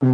Olá, 0.00 0.12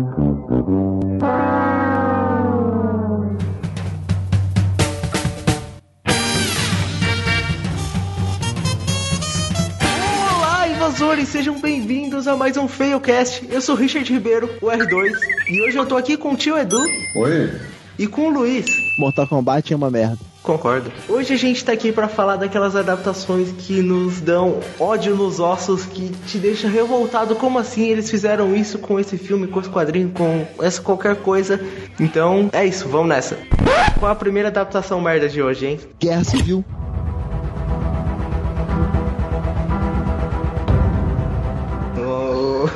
invasores! 10.71 11.29
Sejam 11.29 11.61
bem-vindos 11.61 12.27
a 12.27 12.35
mais 12.35 12.57
um 12.57 12.67
Failcast. 12.67 13.47
Eu 13.51 13.61
sou 13.61 13.75
Richard 13.75 14.11
Ribeiro, 14.11 14.49
o 14.63 14.69
R2, 14.69 15.13
e 15.51 15.61
hoje 15.61 15.77
eu 15.77 15.85
tô 15.85 15.99
aqui 15.99 16.17
com 16.17 16.33
o 16.33 16.37
tio 16.37 16.57
Edu 16.57 16.81
Oi? 17.17 17.61
e 17.99 18.07
com 18.07 18.29
o 18.29 18.31
Luiz. 18.31 18.65
Mortal 18.99 19.29
Kombat 19.29 19.71
é 19.71 19.77
uma 19.77 19.91
merda. 19.91 20.34
Concordo. 20.45 20.93
Hoje 21.09 21.33
a 21.33 21.37
gente 21.39 21.65
tá 21.65 21.73
aqui 21.73 21.91
pra 21.91 22.07
falar 22.07 22.37
daquelas 22.37 22.77
adaptações 22.77 23.51
que 23.51 23.81
nos 23.81 24.21
dão 24.21 24.61
ódio 24.79 25.17
nos 25.17 25.41
ossos, 25.41 25.87
que 25.87 26.11
te 26.27 26.37
deixa 26.37 26.69
revoltado. 26.69 27.35
Como 27.35 27.59
assim 27.59 27.89
eles 27.89 28.11
fizeram 28.11 28.55
isso 28.55 28.79
com 28.79 29.01
esse 29.01 29.17
filme, 29.17 29.47
com 29.47 29.59
esse 29.59 29.71
quadrinho, 29.71 30.11
com 30.11 30.47
essa 30.63 30.83
qualquer 30.83 31.17
coisa? 31.17 31.59
Então, 31.99 32.51
é 32.53 32.67
isso, 32.67 32.87
vamos 32.87 33.09
nessa. 33.09 33.39
Qual 33.99 34.13
a 34.13 34.15
primeira 34.15 34.51
adaptação 34.51 35.01
merda 35.01 35.31
de 35.31 35.41
hoje, 35.41 35.67
hein? 35.67 35.81
Guerra 35.99 36.25
Civil. 36.25 36.63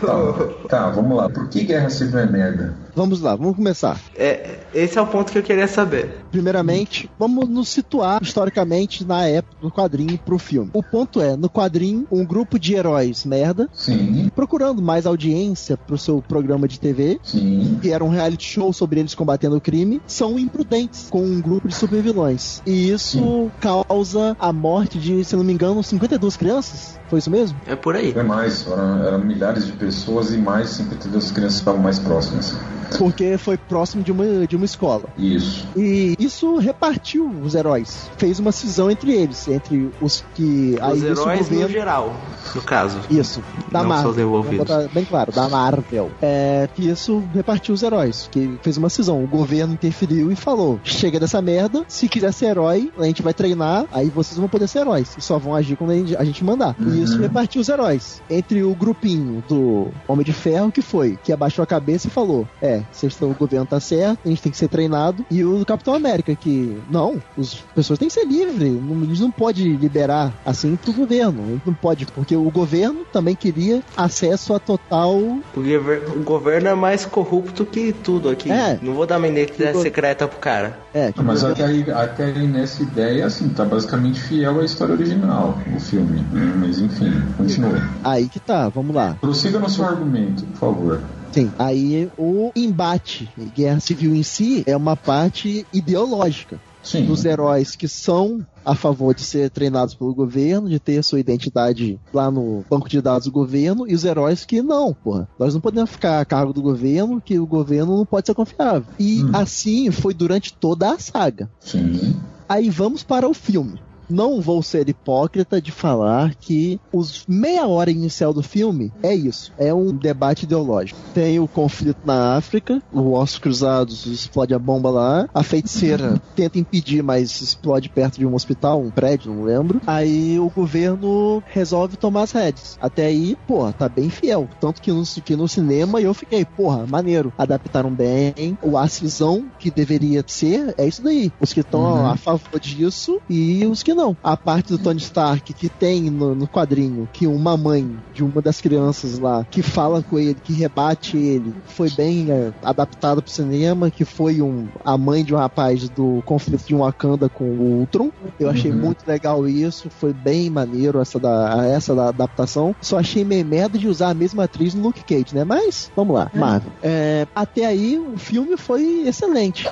Tá, 0.01 0.69
tá, 0.69 0.91
vamos 0.91 1.17
lá. 1.17 1.29
Por 1.29 1.49
que 1.49 1.65
Guerra 1.65 1.91
Civil 1.91 2.19
é 2.19 2.27
merda? 2.27 2.75
Vamos 2.95 3.21
lá, 3.21 3.37
vamos 3.37 3.57
começar. 3.57 4.01
É, 4.17 4.59
esse 4.75 4.99
é 4.99 5.01
o 5.01 5.07
ponto 5.07 5.31
que 5.31 5.39
eu 5.39 5.43
queria 5.43 5.69
saber. 5.69 6.17
Primeiramente, 6.33 7.09
vamos 7.19 7.49
nos 7.49 7.69
situar 7.69 8.21
historicamente 8.21 9.05
na 9.05 9.25
época 9.27 9.57
do 9.61 9.71
quadrinho 9.71 10.19
pro 10.19 10.39
filme. 10.39 10.71
O 10.73 10.83
ponto 10.83 11.21
é, 11.21 11.37
no 11.37 11.49
quadrinho, 11.49 12.07
um 12.11 12.25
grupo 12.25 12.59
de 12.59 12.75
heróis 12.75 13.25
merda, 13.25 13.69
Sim, 13.73 14.31
procurando 14.35 14.83
mais 14.83 15.07
audiência 15.07 15.77
pro 15.77 15.97
seu 15.97 16.21
programa 16.21 16.67
de 16.67 16.81
TV, 16.81 17.21
sim. 17.23 17.79
que 17.81 17.93
era 17.93 18.05
um 18.05 18.09
reality 18.09 18.45
show 18.45 18.73
sobre 18.73 18.99
eles 19.01 19.15
combatendo 19.15 19.57
o 19.57 19.61
crime, 19.61 20.03
são 20.07 20.39
imprudentes 20.39 21.07
com 21.09 21.23
um 21.23 21.41
grupo 21.41 21.69
de 21.69 21.75
supervilões. 21.75 22.63
E 22.67 22.91
isso 22.91 23.51
causa 23.61 24.37
a 24.41 24.53
morte 24.53 24.99
de, 24.99 25.25
se 25.25 25.37
não 25.37 25.45
me 25.45 25.53
engano, 25.53 25.83
52 25.83 26.37
crianças? 26.37 26.98
Foi 27.09 27.19
isso 27.19 27.31
mesmo? 27.31 27.59
É 27.67 27.75
por 27.75 27.97
aí. 27.97 28.13
É 28.17 28.23
mais, 28.23 28.67
eram, 28.67 29.05
eram 29.05 29.19
milhares 29.19 29.67
de 29.67 29.73
pessoas 29.73 30.33
e 30.33 30.39
mais 30.39 30.71
52 30.71 31.33
crianças 31.33 31.59
estavam 31.59 31.81
mais 31.81 31.99
próximas. 31.99 32.57
Porque 32.97 33.37
foi 33.37 33.57
próximo 33.57 34.03
de 34.03 34.11
uma, 34.11 34.47
de 34.47 34.57
uma 34.57 34.65
escola. 34.65 35.05
Isso. 35.19 35.67
E 35.77 36.17
isso 36.19 36.57
repartiu 36.57 37.29
os 37.43 37.55
heróis. 37.55 38.09
Fez 38.17 38.39
uma 38.39 38.53
cisão 38.53 38.91
entre 38.91 39.13
eles, 39.13 39.47
entre 39.49 39.91
os 40.01 40.25
que. 40.35 40.79
Os 40.81 41.03
heróis 41.03 41.51
no 41.51 41.69
geral, 41.69 42.15
no 42.55 42.63
caso. 42.63 42.99
Isso, 43.11 43.43
da 43.71 43.83
Não 43.83 43.89
só 43.89 43.95
Marvel. 43.95 44.11
os 44.11 44.19
envolvidos. 44.19 44.69
Vamos 44.69 44.85
botar 44.85 44.95
bem 44.95 45.05
claro, 45.05 45.33
da 45.33 45.49
Marvel. 45.49 46.11
É 46.23 46.69
que 46.75 46.89
isso 46.89 47.23
repartiu 47.35 47.75
os 47.75 47.83
heróis, 47.83 48.29
que 48.31 48.59
fez 48.63 48.77
uma 48.77 48.89
cisão. 48.89 49.23
O 49.23 49.27
governo 49.27 49.75
interferiu 49.75 50.31
e 50.33 50.37
falou: 50.37 50.81
chega 50.83 51.21
dessa 51.21 51.43
merda, 51.43 51.85
se 51.89 52.09
quiser 52.09 52.33
ser 52.33 52.47
herói, 52.47 52.91
a 52.99 53.05
gente 53.05 53.23
vai 53.23 53.35
treinar, 53.35 53.85
aí 53.93 54.09
vocês 54.09 54.39
vão 54.39 54.49
poder 54.49 54.69
ser 54.69 54.81
heróis. 54.81 55.15
E 55.17 55.21
só 55.21 55.39
vão 55.39 55.55
agir 55.55 55.77
quando 55.77 55.91
a 55.91 55.95
gente, 55.95 56.17
a 56.17 56.25
gente 56.25 56.45
mandar. 56.45 56.75
E 56.81 56.98
isso 57.03 57.15
Uhum. 57.17 57.23
repartiu 57.23 57.61
os 57.61 57.69
heróis. 57.69 58.23
Entre 58.31 58.63
o 58.63 58.75
grupinho 58.75 59.43
do 59.49 59.89
Homem 60.07 60.25
de 60.25 60.33
Ferro, 60.33 60.71
que 60.73 60.83
foi, 60.83 61.19
que 61.23 61.33
abaixou 61.33 61.63
a 61.63 61.67
cabeça 61.67 62.07
e 62.09 62.11
falou: 62.11 62.47
É, 62.61 62.83
vocês 62.93 63.13
estão, 63.13 63.31
o 63.31 63.35
governo 63.35 63.67
tá 63.67 63.81
certo, 63.81 64.19
a 64.25 64.29
gente 64.29 64.43
tem 64.43 64.53
que 64.53 64.59
ser 64.59 64.69
treinado. 64.69 65.25
E 65.31 65.45
o 65.45 65.59
do 65.59 65.67
Capitão 65.67 65.95
América, 65.95 66.35
que 66.35 66.79
não, 66.91 67.21
as 67.39 67.55
pessoas 67.75 67.99
têm 67.99 68.09
que 68.09 68.15
ser 68.15 68.27
livres, 68.27 68.73
não, 68.83 69.03
eles 69.03 69.21
não 69.21 69.31
podem 69.31 69.75
liberar 69.77 70.33
assim 70.45 70.77
pro 70.77 70.93
governo. 70.93 71.61
Não 71.65 71.75
pode, 71.75 72.07
porque 72.07 72.35
o 72.37 72.51
governo 72.51 73.01
também 73.13 73.35
queria 73.35 73.83
acesso 73.97 74.55
a 74.55 74.59
total. 74.59 75.17
O, 75.19 75.43
gover- 75.57 76.03
o 76.17 76.23
governo 76.23 76.69
é 76.69 76.75
mais 76.75 77.05
corrupto 77.05 77.65
que 77.65 77.93
tudo 77.93 78.29
aqui. 78.29 78.51
É. 78.51 78.79
Não 78.83 78.95
vou 78.95 79.07
dar 79.07 79.19
uma 79.19 79.27
O 79.27 79.31
identidade 79.31 79.73
go- 79.73 79.83
secreta 79.83 80.27
pro 80.29 80.39
cara. 80.39 80.79
É, 80.95 81.13
o 81.17 81.23
Mas 81.23 81.43
governo- 81.43 81.53
até 81.53 81.65
aí, 81.65 81.91
até 81.91 82.25
aí 82.27 82.47
nessa 82.47 82.83
ideia, 82.83 83.27
assim, 83.27 83.49
tá 83.51 83.65
basicamente 83.65 84.21
fiel 84.21 84.61
à 84.61 84.65
história 84.65 84.95
original, 84.95 85.59
o 85.77 85.81
filme. 85.81 86.25
Mas 86.57 86.81
enfim, 86.89 87.23
continue. 87.37 87.81
aí 88.03 88.29
que 88.29 88.41
tá, 88.41 88.69
vamos 88.69 88.95
lá. 88.95 89.17
Prossiga 89.21 89.59
no 89.59 89.69
seu 89.69 89.85
argumento, 89.85 90.45
por 90.47 90.57
favor. 90.59 91.03
Sim, 91.33 91.51
aí 91.59 92.11
o 92.19 92.51
embate, 92.57 93.29
guerra 93.55 93.81
civil 93.81 94.15
em 94.15 94.23
si, 94.23 94.63
é 94.67 94.77
uma 94.77 94.97
parte 94.97 95.67
ideológica. 95.73 96.61
Sim. 96.81 97.05
dos 97.05 97.25
heróis 97.27 97.77
que 97.77 97.87
são 97.87 98.47
a 98.65 98.75
favor 98.75 99.13
de 99.15 99.23
ser 99.23 99.51
treinados 99.51 99.95
pelo 99.95 100.15
governo, 100.15 100.71
de 100.71 100.79
ter 100.79 101.03
sua 101.05 101.21
identidade 101.21 102.01
lá 102.15 102.31
no 102.31 102.65
banco 102.71 102.89
de 102.89 103.03
dados 103.03 103.27
do 103.27 103.33
governo, 103.33 103.87
e 103.87 103.95
os 103.95 104.05
heróis 104.05 104.47
que 104.47 104.63
não, 104.63 104.95
porra. 104.95 105.29
Nós 105.39 105.53
não 105.53 105.61
podemos 105.61 105.91
ficar 105.91 106.19
a 106.21 106.25
cargo 106.25 106.53
do 106.53 106.63
governo, 106.63 107.21
que 107.21 107.39
o 107.39 107.45
governo 107.47 107.95
não 107.99 108.07
pode 108.07 108.27
ser 108.29 108.35
confiável. 108.35 108.85
E 108.99 109.23
Hum. 109.23 109.31
assim 109.35 109.91
foi 109.91 110.15
durante 110.15 110.55
toda 110.55 110.93
a 110.95 110.99
saga. 110.99 111.51
Sim. 111.61 112.17
Aí 112.49 112.71
vamos 112.71 113.03
para 113.03 113.29
o 113.29 113.35
filme. 113.35 113.79
Não 114.09 114.41
vou 114.41 114.63
ser 114.63 114.89
hipócrita 114.89 115.61
de 115.61 115.71
falar 115.73 116.35
que 116.35 116.81
os 116.93 117.25
meia 117.29 117.67
hora 117.67 117.91
inicial 117.91 118.33
do 118.33 118.43
filme 118.43 118.93
é 119.03 119.15
isso, 119.15 119.53
é 119.59 119.73
um 119.73 119.93
debate 119.93 120.45
ideológico. 120.45 120.99
Tem 121.15 121.39
o 121.41 121.47
conflito 121.49 121.99
na 122.05 122.37
África, 122.37 122.83
o 122.93 123.13
Ossos 123.13 123.39
Cruzados 123.39 124.07
explode 124.07 124.55
a 124.55 124.59
bomba 124.59 124.91
lá, 124.91 125.29
a 125.35 125.43
feiticeira 125.43 126.21
tenta 126.35 126.59
impedir, 126.59 127.03
mas 127.03 127.41
explode 127.41 127.89
perto 127.89 128.19
de 128.19 128.27
um 128.27 128.35
hospital, 128.35 128.81
um 128.81 128.91
prédio, 128.91 129.33
não 129.33 129.43
lembro. 129.45 129.81
Aí 129.87 130.39
o 130.39 130.49
governo 130.51 131.43
resolve 131.47 131.97
tomar 131.97 132.23
as 132.23 132.33
rédeas. 132.33 132.79
Até 132.81 133.07
aí, 133.07 133.37
porra, 133.47 133.73
tá 133.73 133.89
bem 133.89 134.09
fiel. 134.11 134.49
Tanto 134.61 134.81
que 134.81 134.91
no, 134.93 135.03
que 135.05 135.37
no 135.37 135.49
cinema 135.49 136.01
eu 136.01 136.15
fiquei, 136.15 136.45
porra, 136.45 136.87
maneiro. 136.87 137.33
Adaptaram 137.37 137.91
bem. 137.91 138.57
O 138.63 138.77
a 138.79 138.89
cisão 138.89 139.47
que 139.59 139.71
deveria 139.71 140.25
ser 140.27 140.75
é 140.79 140.87
isso 140.87 141.03
daí. 141.03 141.33
Os 141.41 141.53
que 141.53 141.61
estão 141.61 141.79
Uhum. 141.79 142.07
a 142.07 142.17
favor 142.17 142.59
disso 142.61 143.21
e 143.31 143.65
os 143.67 143.83
que 143.83 143.95
não. 143.99 144.17
A 144.23 144.37
parte 144.37 144.69
do 144.69 144.79
Tony 144.79 145.01
Stark 145.01 145.53
que 145.53 145.69
tem 145.69 146.11
no, 146.11 146.35
no 146.35 146.47
quadrinho 146.47 147.09
que 147.13 147.27
uma 147.27 147.57
mãe 147.57 147.99
de 148.15 148.23
uma 148.25 148.41
das 148.41 148.61
crianças 148.61 149.19
lá 149.19 149.45
que 149.51 149.61
fala 149.63 150.03
com 150.03 150.19
ele, 150.19 150.37
que 150.43 150.53
rebate 150.53 151.17
ele, 151.17 151.53
foi 151.67 151.91
bem 151.91 152.31
é, 152.31 152.53
adaptada 152.63 153.21
pro 153.21 153.31
cinema, 153.31 153.91
que 153.91 154.05
foi 154.05 154.41
um, 154.41 154.69
a 154.85 154.97
mãe 154.97 155.25
de 155.25 155.35
um 155.35 155.39
rapaz 155.39 155.89
do 155.89 156.23
conflito 156.25 156.67
de 156.67 156.75
Wakanda 156.75 157.29
com 157.29 157.45
o 157.45 157.81
Ultron. 157.81 158.11
Eu 158.39 158.49
achei 158.49 158.71
Uhum. 158.71 158.79
muito 158.79 159.07
legal 159.07 159.49
isso, 159.49 159.89
foi 159.91 160.13
bem 160.13 160.51
maneiro 160.51 161.01
essa 161.01 161.19
da, 161.19 161.67
essa 161.67 161.95
da 161.95 162.09
adaptação. 162.09 162.77
Só 162.81 162.99
achei 162.99 163.25
meio 163.25 163.45
merda 163.45 163.79
de 163.79 163.89
usar 163.89 164.11
a 164.11 164.15
mesma 164.15 164.45
atriz 164.45 164.75
no 164.75 164.83
Luke 164.83 165.03
Cage, 165.05 165.35
né? 165.35 165.43
Mas, 165.43 165.91
vamos 165.97 166.15
lá, 166.15 166.31
Marvel. 166.35 166.71
É, 166.83 167.27
até 167.35 167.65
aí, 167.67 167.99
o 167.99 168.17
filme 168.19 168.57
foi 168.57 169.05
excelente. 169.07 169.67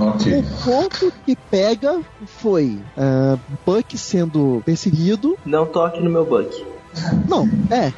Ok. 0.00 0.38
O 0.38 0.64
ponto 0.64 1.12
que 1.26 1.36
pega 1.50 2.00
foi 2.26 2.78
ah, 2.96 3.36
Buck 3.64 3.96
sendo 3.96 4.62
perseguido. 4.64 5.36
Não 5.44 5.66
toque 5.66 6.00
no 6.00 6.10
meu 6.10 6.24
Buck. 6.24 6.64
Não, 7.28 7.48
é. 7.70 7.92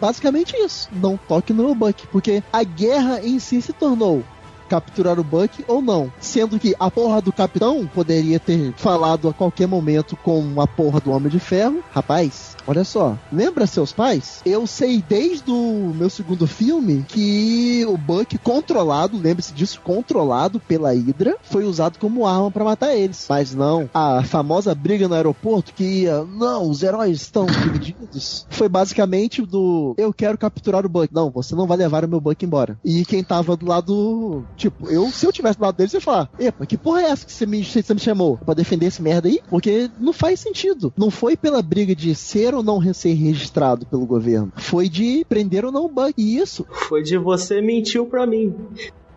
Basicamente 0.00 0.54
isso. 0.56 0.88
Não 0.92 1.16
toque 1.16 1.52
no 1.52 1.74
Buck. 1.74 2.06
Porque 2.08 2.42
a 2.52 2.62
guerra 2.62 3.20
em 3.22 3.38
si 3.38 3.60
se 3.60 3.72
tornou 3.72 4.22
capturar 4.68 5.18
o 5.18 5.24
Buck 5.24 5.64
ou 5.68 5.80
não. 5.80 6.12
Sendo 6.20 6.58
que 6.58 6.74
a 6.78 6.90
porra 6.90 7.20
do 7.20 7.32
capitão 7.32 7.86
poderia 7.86 8.38
ter 8.38 8.72
falado 8.76 9.28
a 9.28 9.32
qualquer 9.32 9.66
momento 9.66 10.16
com 10.16 10.60
a 10.60 10.66
porra 10.66 11.00
do 11.00 11.10
Homem 11.10 11.30
de 11.30 11.38
Ferro. 11.38 11.82
Rapaz, 11.90 12.56
olha 12.66 12.84
só. 12.84 13.16
Lembra 13.32 13.66
seus 13.66 13.92
pais? 13.92 14.40
Eu 14.44 14.66
sei 14.66 15.02
desde 15.06 15.50
o 15.50 15.92
meu 15.94 16.10
segundo 16.10 16.46
filme 16.46 17.04
que 17.08 17.84
o 17.86 17.96
Buck 17.96 18.38
controlado, 18.38 19.18
lembre-se 19.18 19.52
disso, 19.52 19.80
controlado 19.82 20.60
pela 20.60 20.92
Hydra, 20.92 21.36
foi 21.42 21.64
usado 21.64 21.98
como 21.98 22.26
arma 22.26 22.50
pra 22.50 22.64
matar 22.64 22.94
eles. 22.94 23.26
Mas 23.28 23.54
não, 23.54 23.88
a 23.92 24.22
famosa 24.24 24.74
briga 24.74 25.08
no 25.08 25.14
aeroporto 25.14 25.72
que 25.72 26.02
ia, 26.02 26.24
não, 26.24 26.68
os 26.68 26.82
heróis 26.82 27.20
estão 27.20 27.46
divididos, 27.46 28.46
foi 28.50 28.68
basicamente 28.68 29.42
do 29.42 29.94
eu 29.96 30.12
quero 30.12 30.38
capturar 30.38 30.84
o 30.84 30.88
Buck. 30.88 31.12
Não, 31.12 31.30
você 31.30 31.54
não 31.54 31.66
vai 31.66 31.76
levar 31.76 32.04
o 32.04 32.08
meu 32.08 32.20
Buck 32.20 32.44
embora. 32.44 32.78
E 32.84 33.04
quem 33.04 33.22
tava 33.22 33.56
do 33.56 33.66
lado, 33.66 34.44
tipo, 34.56 34.88
eu, 34.90 35.08
se 35.10 35.26
eu 35.26 35.32
tivesse 35.32 35.58
do 35.58 35.62
lado 35.64 35.76
deles, 35.76 35.92
eu 35.92 35.98
ia 35.98 36.02
falar, 36.02 36.30
epa, 36.38 36.66
que 36.66 36.76
porra 36.76 37.02
é 37.02 37.10
essa 37.10 37.24
que 37.26 37.32
você 37.32 37.46
me, 37.46 37.64
você 37.64 37.94
me 37.94 38.00
chamou? 38.00 38.38
Pra 38.38 38.54
defender 38.54 38.86
esse 38.86 39.02
merda 39.02 39.28
aí? 39.28 39.40
Porque 39.48 39.90
não 39.98 40.12
faz 40.12 40.40
sentido. 40.40 40.92
Não 40.96 41.10
foi 41.10 41.36
pela 41.36 41.62
briga 41.62 41.94
de 41.94 42.14
ser 42.14 42.54
ou 42.54 42.62
não 42.62 42.82
ser 42.94 43.14
registrado 43.14 43.86
pelo 43.86 44.06
governo. 44.06 44.52
Foi 44.56 44.88
de 44.88 45.24
prender 45.28 45.64
ou 45.64 45.72
não 45.72 45.84
o 45.86 45.88
Buck. 45.88 46.14
E 46.16 46.38
isso 46.38 46.66
Foi 46.88 47.02
de 47.02 47.18
você 47.18 47.60
mentiu 47.60 48.06
pra 48.06 48.26
mim. 48.26 48.54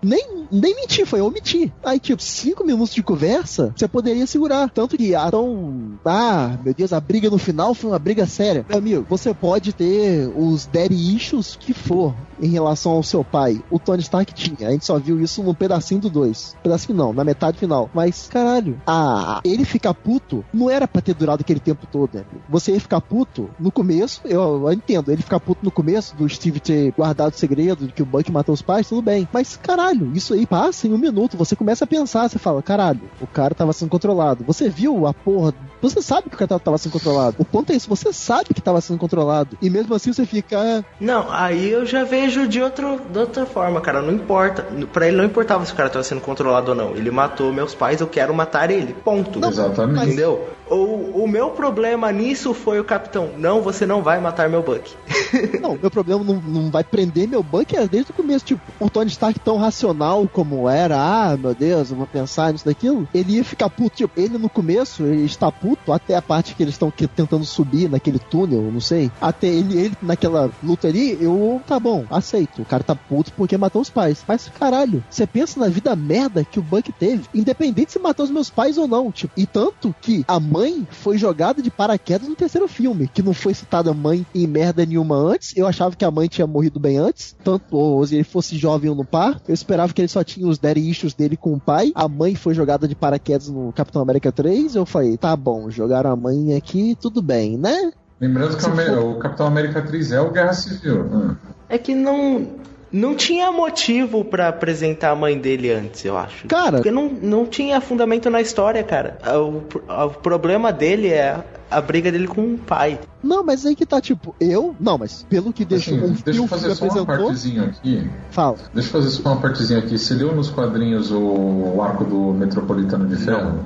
nem 0.01 0.39
nem 0.51 0.75
mentir, 0.75 1.05
foi 1.05 1.21
omitir. 1.21 1.71
Aí, 1.83 1.99
tipo, 1.99 2.21
cinco 2.21 2.63
minutos 2.65 2.95
de 2.95 3.03
conversa, 3.03 3.71
você 3.75 3.87
poderia 3.87 4.25
segurar. 4.25 4.69
Tanto 4.71 4.97
que, 4.97 5.13
ah, 5.13 5.25
então, 5.27 5.99
ah, 6.03 6.57
meu 6.63 6.73
Deus, 6.73 6.91
a 6.91 6.99
briga 6.99 7.29
no 7.29 7.37
final 7.37 7.75
foi 7.75 7.91
uma 7.91 7.99
briga 7.99 8.25
séria. 8.25 8.65
Meu 8.67 8.77
amigo, 8.79 9.05
você 9.07 9.33
pode 9.33 9.73
ter 9.73 10.27
os 10.35 10.65
daddy 10.65 11.15
issues 11.15 11.55
que 11.55 11.73
for 11.73 12.15
em 12.41 12.47
relação 12.47 12.93
ao 12.93 13.03
seu 13.03 13.23
pai. 13.23 13.61
O 13.69 13.79
Tony 13.79 14.01
Stark 14.01 14.33
tinha. 14.33 14.69
A 14.69 14.71
gente 14.71 14.85
só 14.85 14.97
viu 14.97 15.19
isso 15.19 15.43
no 15.43 15.53
pedacinho 15.53 16.01
do 16.01 16.09
2. 16.09 16.57
Pedacinho 16.63 16.97
não, 16.97 17.13
na 17.13 17.23
metade 17.23 17.59
final. 17.59 17.89
Mas, 17.93 18.27
caralho, 18.27 18.79
ah, 18.85 19.41
ele 19.43 19.65
ficar 19.65 19.93
puto 19.93 20.43
não 20.53 20.69
era 20.69 20.87
pra 20.87 21.01
ter 21.01 21.13
durado 21.13 21.41
aquele 21.41 21.59
tempo 21.59 21.87
todo, 21.91 22.13
né? 22.13 22.23
Você 22.47 22.73
ia 22.73 22.79
ficar 22.79 23.01
puto 23.01 23.49
no 23.59 23.71
começo, 23.71 24.21
eu, 24.25 24.67
eu 24.67 24.73
entendo, 24.73 25.11
ele 25.11 25.21
ficar 25.21 25.39
puto 25.39 25.63
no 25.63 25.71
começo 25.71 26.15
do 26.15 26.27
Steve 26.27 26.59
ter 26.59 26.91
guardado 26.91 27.33
o 27.33 27.37
segredo 27.37 27.87
de 27.87 27.93
que 27.93 28.03
o 28.03 28.05
Buck 28.05 28.31
matou 28.31 28.53
os 28.53 28.61
pais, 28.61 28.87
tudo 28.87 29.01
bem. 29.01 29.27
Mas, 29.31 29.57
caralho, 29.57 30.11
isso 30.13 30.33
aí 30.33 30.45
passa 30.45 30.87
em 30.87 30.93
um 30.93 30.97
minuto. 30.97 31.37
Você 31.37 31.55
começa 31.55 31.83
a 31.83 31.87
pensar, 31.87 32.29
você 32.29 32.39
fala, 32.39 32.61
caralho, 32.61 33.01
o 33.21 33.27
cara 33.27 33.55
tava 33.55 33.73
sendo 33.73 33.89
controlado. 33.89 34.43
Você 34.45 34.69
viu 34.69 35.05
a 35.05 35.13
porra. 35.13 35.53
Você 35.81 36.01
sabe 36.01 36.29
que 36.29 36.35
o 36.35 36.37
cara 36.37 36.59
tava 36.59 36.77
sendo 36.77 36.93
controlado. 36.93 37.35
O 37.39 37.45
ponto 37.45 37.71
é 37.71 37.75
isso, 37.75 37.89
você 37.89 38.11
sabe 38.11 38.53
que 38.53 38.61
tava 38.61 38.81
sendo 38.81 38.99
controlado. 38.99 39.57
E 39.61 39.69
mesmo 39.69 39.93
assim 39.95 40.11
você 40.11 40.25
fica. 40.25 40.59
Ah, 40.59 40.83
Não, 40.99 41.31
aí 41.31 41.69
eu 41.69 41.85
já 41.85 42.03
vejo 42.03 42.47
de, 42.47 42.61
outro, 42.61 43.01
de 43.11 43.19
outra 43.19 43.45
forma, 43.45 43.79
cara. 43.81 44.01
Não 44.01 44.13
importa. 44.13 44.63
Pra 44.91 45.07
ele 45.07 45.17
não 45.17 45.25
importava 45.25 45.65
se 45.65 45.71
o 45.71 45.75
cara 45.75 45.89
tava 45.89 46.03
sendo 46.03 46.21
controlado 46.21 46.71
ou 46.71 46.75
não. 46.75 46.95
Ele 46.95 47.11
matou 47.11 47.53
meus 47.53 47.73
pais, 47.73 48.01
eu 48.01 48.07
quero 48.07 48.33
matar 48.33 48.69
ele. 48.69 48.93
Ponto. 48.93 49.39
Não, 49.39 49.49
Exatamente. 49.49 50.05
Entendeu? 50.05 50.49
O, 50.69 51.27
meu 51.29 51.51
problema 51.51 52.11
nisso 52.11 52.53
foi 52.53 52.79
o 52.79 52.83
capitão. 52.83 53.29
Não, 53.37 53.61
você 53.61 53.85
não 53.85 54.01
vai 54.01 54.19
matar 54.19 54.49
meu 54.49 54.63
Buck. 54.63 54.91
Não, 55.61 55.77
meu 55.79 55.91
problema 55.91 56.23
não, 56.23 56.35
não 56.35 56.71
vai 56.71 56.83
prender 56.83 57.27
meu 57.27 57.43
Buck 57.43 57.75
é 57.75 57.87
desde 57.87 58.11
o 58.11 58.13
começo. 58.13 58.45
Tipo, 58.45 58.61
o 58.79 58.89
Tony 58.89 59.09
Stark 59.09 59.39
tão 59.39 59.57
racional 59.57 60.27
como 60.27 60.67
era, 60.67 60.97
ah, 60.97 61.37
meu 61.37 61.53
Deus, 61.53 61.91
eu 61.91 61.97
vou 61.97 62.07
pensar 62.07 62.51
nisso 62.51 62.65
daquilo. 62.65 63.07
Ele 63.13 63.33
ia 63.33 63.43
ficar 63.43 63.69
puto. 63.69 63.97
Tipo, 63.97 64.19
ele 64.19 64.37
no 64.37 64.49
começo, 64.49 65.03
ele 65.03 65.25
está 65.25 65.51
puto 65.51 65.93
até 65.93 66.15
a 66.15 66.21
parte 66.21 66.55
que 66.55 66.63
eles 66.63 66.75
estão 66.75 66.91
tentando 66.91 67.45
subir 67.45 67.89
naquele 67.89 68.17
túnel, 68.17 68.71
não 68.71 68.81
sei. 68.81 69.11
Até 69.21 69.47
ele, 69.47 69.77
ele 69.77 69.97
naquela 70.01 70.49
luta 70.63 70.87
ali, 70.87 71.17
eu, 71.21 71.61
tá 71.67 71.79
bom, 71.79 72.05
aceito. 72.09 72.61
O 72.61 72.65
cara 72.65 72.83
tá 72.83 72.95
puto 72.95 73.31
porque 73.33 73.57
matou 73.57 73.81
os 73.81 73.89
pais. 73.89 74.23
Mas, 74.27 74.49
caralho, 74.59 75.03
você 75.09 75.27
pensa 75.27 75.59
na 75.59 75.67
vida 75.67 75.95
merda 75.95 76.43
que 76.43 76.59
o 76.59 76.63
Buck 76.63 76.91
teve, 76.93 77.25
independente 77.35 77.91
se 77.91 77.99
matou 77.99 78.25
os 78.25 78.31
meus 78.31 78.49
pais 78.49 78.77
ou 78.77 78.87
não. 78.87 79.11
Tipo, 79.11 79.33
e 79.37 79.45
tanto 79.45 79.93
que 80.01 80.23
a 80.27 80.39
mãe 80.39 80.58
foi 80.89 81.17
jogada 81.17 81.61
de 81.61 81.69
paraquedas 81.71 82.27
no 82.27 82.35
terceiro 82.35 82.67
filme, 82.67 83.07
que 83.07 83.21
não 83.23 83.33
foi 83.33 83.53
citada 83.53 83.93
mãe 83.93 84.25
em 84.33 84.45
merda 84.47 84.85
nenhuma 84.85 85.15
antes. 85.15 85.55
Eu 85.55 85.67
achava 85.67 85.95
que 85.95 86.05
a 86.05 86.11
mãe 86.11 86.27
tinha 86.27 86.45
morrido 86.47 86.79
bem 86.79 86.97
antes, 86.97 87.35
tanto 87.43 87.75
ou 87.75 88.05
se 88.05 88.15
ele 88.15 88.23
fosse 88.23 88.57
jovem 88.57 88.89
ou 88.89 88.95
no 88.95 89.05
par. 89.05 89.41
Eu 89.47 89.53
esperava 89.53 89.93
que 89.93 90.01
ele 90.01 90.07
só 90.07 90.23
tinha 90.23 90.47
os 90.47 90.57
daddy 90.59 90.89
issues 90.89 91.13
dele 91.13 91.35
com 91.37 91.53
o 91.53 91.59
pai. 91.59 91.91
A 91.95 92.07
mãe 92.07 92.35
foi 92.35 92.53
jogada 92.53 92.87
de 92.87 92.95
paraquedas 92.95 93.49
no 93.49 93.71
Capitão 93.73 94.01
América 94.01 94.31
3. 94.31 94.75
Eu 94.75 94.85
falei, 94.85 95.17
tá 95.17 95.35
bom, 95.35 95.69
jogaram 95.69 96.11
a 96.11 96.15
mãe 96.15 96.55
aqui, 96.55 96.97
tudo 96.99 97.21
bem, 97.21 97.57
né? 97.57 97.91
Lembrando 98.19 98.57
que 98.57 98.65
o 98.67 98.75
for- 98.75 98.97
o 99.15 99.19
Capitão 99.19 99.47
América 99.47 99.81
3 99.81 100.11
é 100.11 100.19
o 100.21 100.31
Guerra 100.31 100.53
Civil. 100.53 101.03
né? 101.05 101.37
É 101.69 101.77
que 101.77 101.95
não. 101.95 102.47
Não 102.91 103.13
tinha 103.15 103.51
motivo 103.51 104.25
pra 104.25 104.47
apresentar 104.47 105.11
a 105.11 105.15
mãe 105.15 105.37
dele 105.37 105.71
antes, 105.71 106.03
eu 106.03 106.17
acho. 106.17 106.47
Cara, 106.47 106.77
Porque 106.77 106.89
não, 106.89 107.07
não 107.09 107.45
tinha 107.45 107.79
fundamento 107.79 108.29
na 108.29 108.41
história, 108.41 108.83
cara. 108.83 109.17
O, 109.37 109.61
o 110.05 110.09
problema 110.09 110.73
dele 110.73 111.07
é 111.09 111.43
a 111.69 111.79
briga 111.81 112.11
dele 112.11 112.27
com 112.27 112.41
o 112.55 112.57
pai. 112.57 112.99
não, 113.23 113.43
mas 113.43 113.63
aí 113.63 113.75
que 113.75 113.85
tá, 113.85 114.01
tipo, 114.01 114.33
eu. 114.39 114.75
Não, 114.79 114.97
mas 114.97 115.23
pelo 115.29 115.53
que 115.53 115.63
deixou 115.63 115.93
Assim, 115.97 116.17
deixa 116.25 116.39
eu 116.39 116.47
fazer 116.47 116.73
só 116.73 116.85
uma 116.85 116.91
apresentou. 116.93 117.25
partezinha 117.25 117.63
aqui. 117.65 118.09
Fala. 118.31 118.57
Deixa 118.73 118.89
eu 118.89 118.91
fazer 118.93 119.09
só 119.11 119.29
uma 119.33 119.39
partezinha 119.41 119.77
aqui. 119.79 119.95
Você 119.97 120.13
leu 120.15 120.35
nos 120.35 120.49
quadrinhos 120.49 121.11
o, 121.11 121.19
o 121.19 121.81
arco 121.83 122.03
do 122.03 122.33
Metropolitano 122.33 123.05
de 123.07 123.17
Ferro? 123.17 123.59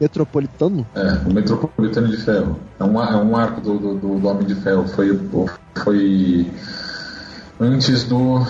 Metropolitano? 0.00 0.86
É, 0.94 1.28
o 1.28 1.32
Metropolitano 1.34 2.08
de 2.08 2.16
Ferro. 2.18 2.58
É 2.78 2.84
um, 2.84 3.02
é 3.02 3.16
um 3.16 3.36
arco 3.36 3.60
do, 3.60 3.78
do, 3.78 3.94
do- 3.96 4.18
do 4.20 4.28
Homem 4.28 4.46
de 4.46 4.54
Ferro. 4.54 4.86
Foi, 4.88 5.18
foi 5.82 6.46
antes 7.60 8.04
do. 8.04 8.46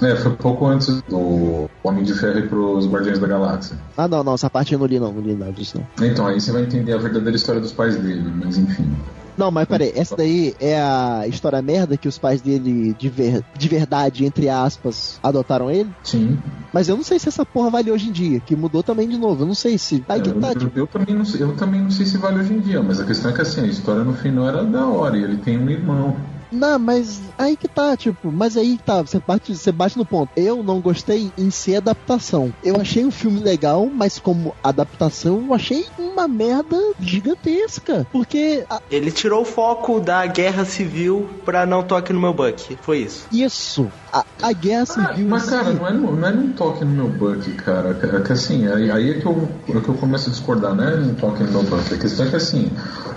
É, 0.00 0.16
foi 0.16 0.32
pouco 0.32 0.66
antes 0.66 1.02
do 1.02 1.68
Homem 1.84 2.02
de 2.02 2.14
Ferro 2.14 2.38
ir 2.38 2.48
pros 2.48 2.86
Guardiões 2.86 3.18
da 3.18 3.26
Galáxia. 3.26 3.76
Ah, 3.96 4.08
não, 4.08 4.24
não, 4.24 4.34
essa 4.34 4.48
parte 4.48 4.72
eu 4.72 4.78
não 4.78 4.86
li, 4.86 4.98
não, 4.98 5.12
não 5.12 5.20
li 5.20 5.34
nada 5.34 5.52
disso, 5.52 5.78
não. 5.78 6.06
Então, 6.06 6.26
aí 6.26 6.40
você 6.40 6.50
vai 6.50 6.62
entender 6.62 6.92
a 6.92 6.98
verdadeira 6.98 7.36
história 7.36 7.60
dos 7.60 7.72
pais 7.72 7.96
dele, 7.96 8.32
mas 8.34 8.56
enfim. 8.56 8.90
Não, 9.36 9.50
mas 9.50 9.66
peraí, 9.66 9.92
essa 9.94 10.16
daí 10.16 10.54
é 10.60 10.80
a 10.80 11.24
história 11.26 11.62
merda 11.62 11.96
que 11.96 12.08
os 12.08 12.18
pais 12.18 12.42
dele, 12.42 12.94
de, 12.98 13.08
ver, 13.08 13.42
de 13.56 13.68
verdade, 13.68 14.24
entre 14.24 14.48
aspas, 14.48 15.18
adotaram 15.22 15.70
ele? 15.70 15.90
Sim. 16.02 16.38
Mas 16.72 16.88
eu 16.88 16.96
não 16.96 17.04
sei 17.04 17.18
se 17.18 17.28
essa 17.28 17.44
porra 17.44 17.70
vale 17.70 17.90
hoje 17.90 18.08
em 18.08 18.12
dia, 18.12 18.40
que 18.40 18.54
mudou 18.54 18.82
também 18.82 19.08
de 19.08 19.16
novo. 19.16 19.42
Eu 19.42 19.46
não 19.46 19.54
sei 19.54 19.78
se. 19.78 20.04
Aí 20.08 20.20
É, 20.20 20.22
que 20.22 20.30
eu, 20.30 20.40
tá, 20.40 20.54
tipo, 20.54 20.78
eu 20.78 20.86
também 20.86 21.14
não 21.14 21.24
sei, 21.24 21.42
eu 21.42 21.56
também 21.56 21.80
não 21.80 21.90
sei 21.90 22.06
se 22.06 22.18
vale 22.18 22.40
hoje 22.40 22.52
em 22.52 22.60
dia, 22.60 22.82
mas 22.82 23.00
a 23.00 23.04
questão 23.04 23.30
é 23.30 23.34
que 23.34 23.42
assim, 23.42 23.62
a 23.62 23.66
história 23.66 24.04
no 24.04 24.14
final 24.14 24.48
era 24.48 24.64
da 24.64 24.86
hora 24.86 25.16
e 25.16 25.22
ele 25.22 25.36
tem 25.38 25.58
um 25.58 25.68
irmão. 25.68 26.16
Não, 26.52 26.78
mas 26.78 27.20
aí 27.38 27.56
que 27.56 27.66
tá, 27.68 27.96
tipo, 27.96 28.30
mas 28.30 28.56
aí 28.56 28.76
que 28.76 28.82
tá, 28.84 29.00
você 29.02 29.18
bate, 29.26 29.56
você 29.56 29.72
bate 29.72 29.96
no 29.96 30.04
ponto. 30.04 30.30
Eu 30.36 30.62
não 30.62 30.80
gostei 30.80 31.32
em 31.38 31.50
ser 31.50 31.76
adaptação. 31.76 32.52
Eu 32.62 32.80
achei 32.80 33.04
um 33.04 33.10
filme 33.10 33.40
legal, 33.40 33.90
mas 33.92 34.18
como 34.18 34.54
adaptação, 34.62 35.44
eu 35.46 35.54
achei 35.54 35.84
uma 35.98 36.28
merda 36.28 36.76
gigantesca. 37.00 38.06
Porque 38.12 38.64
a- 38.68 38.80
Ele 38.90 39.10
tirou 39.10 39.42
o 39.42 39.44
foco 39.44 40.00
da 40.00 40.26
guerra 40.26 40.64
civil 40.64 41.28
pra 41.44 41.64
não 41.64 41.82
toque 41.82 42.12
no 42.12 42.20
meu 42.20 42.34
Buck. 42.34 42.76
Foi 42.82 42.98
isso. 42.98 43.26
isso, 43.32 43.90
a, 44.12 44.24
a 44.42 44.52
guerra 44.52 44.82
Ah, 44.82 44.86
civil. 45.14 45.28
mas 45.28 45.46
em 45.46 45.50
cara, 45.50 45.64
si- 45.72 45.78
não 45.78 45.86
é, 45.88 45.92
não 45.92 46.26
é 46.28 46.32
num 46.32 46.52
toque 46.52 46.84
no 46.84 46.90
meu 46.90 47.08
buck, 47.08 47.50
cara. 47.54 47.98
É 48.02 48.20
que 48.20 48.32
assim, 48.32 48.66
aí, 48.66 48.90
aí 48.90 49.10
é, 49.10 49.20
que 49.20 49.26
eu, 49.26 49.48
é 49.68 49.80
que 49.80 49.88
eu 49.88 49.94
começo 49.94 50.28
a 50.28 50.32
discordar, 50.32 50.74
não 50.74 50.84
é 50.84 50.96
num 50.96 51.14
toque 51.14 51.42
no 51.44 51.50
meu 51.52 51.62
buck. 51.62 51.94
A 51.94 51.98
questão 51.98 52.26
é 52.26 52.30
que 52.30 52.36
assim, 52.36 52.70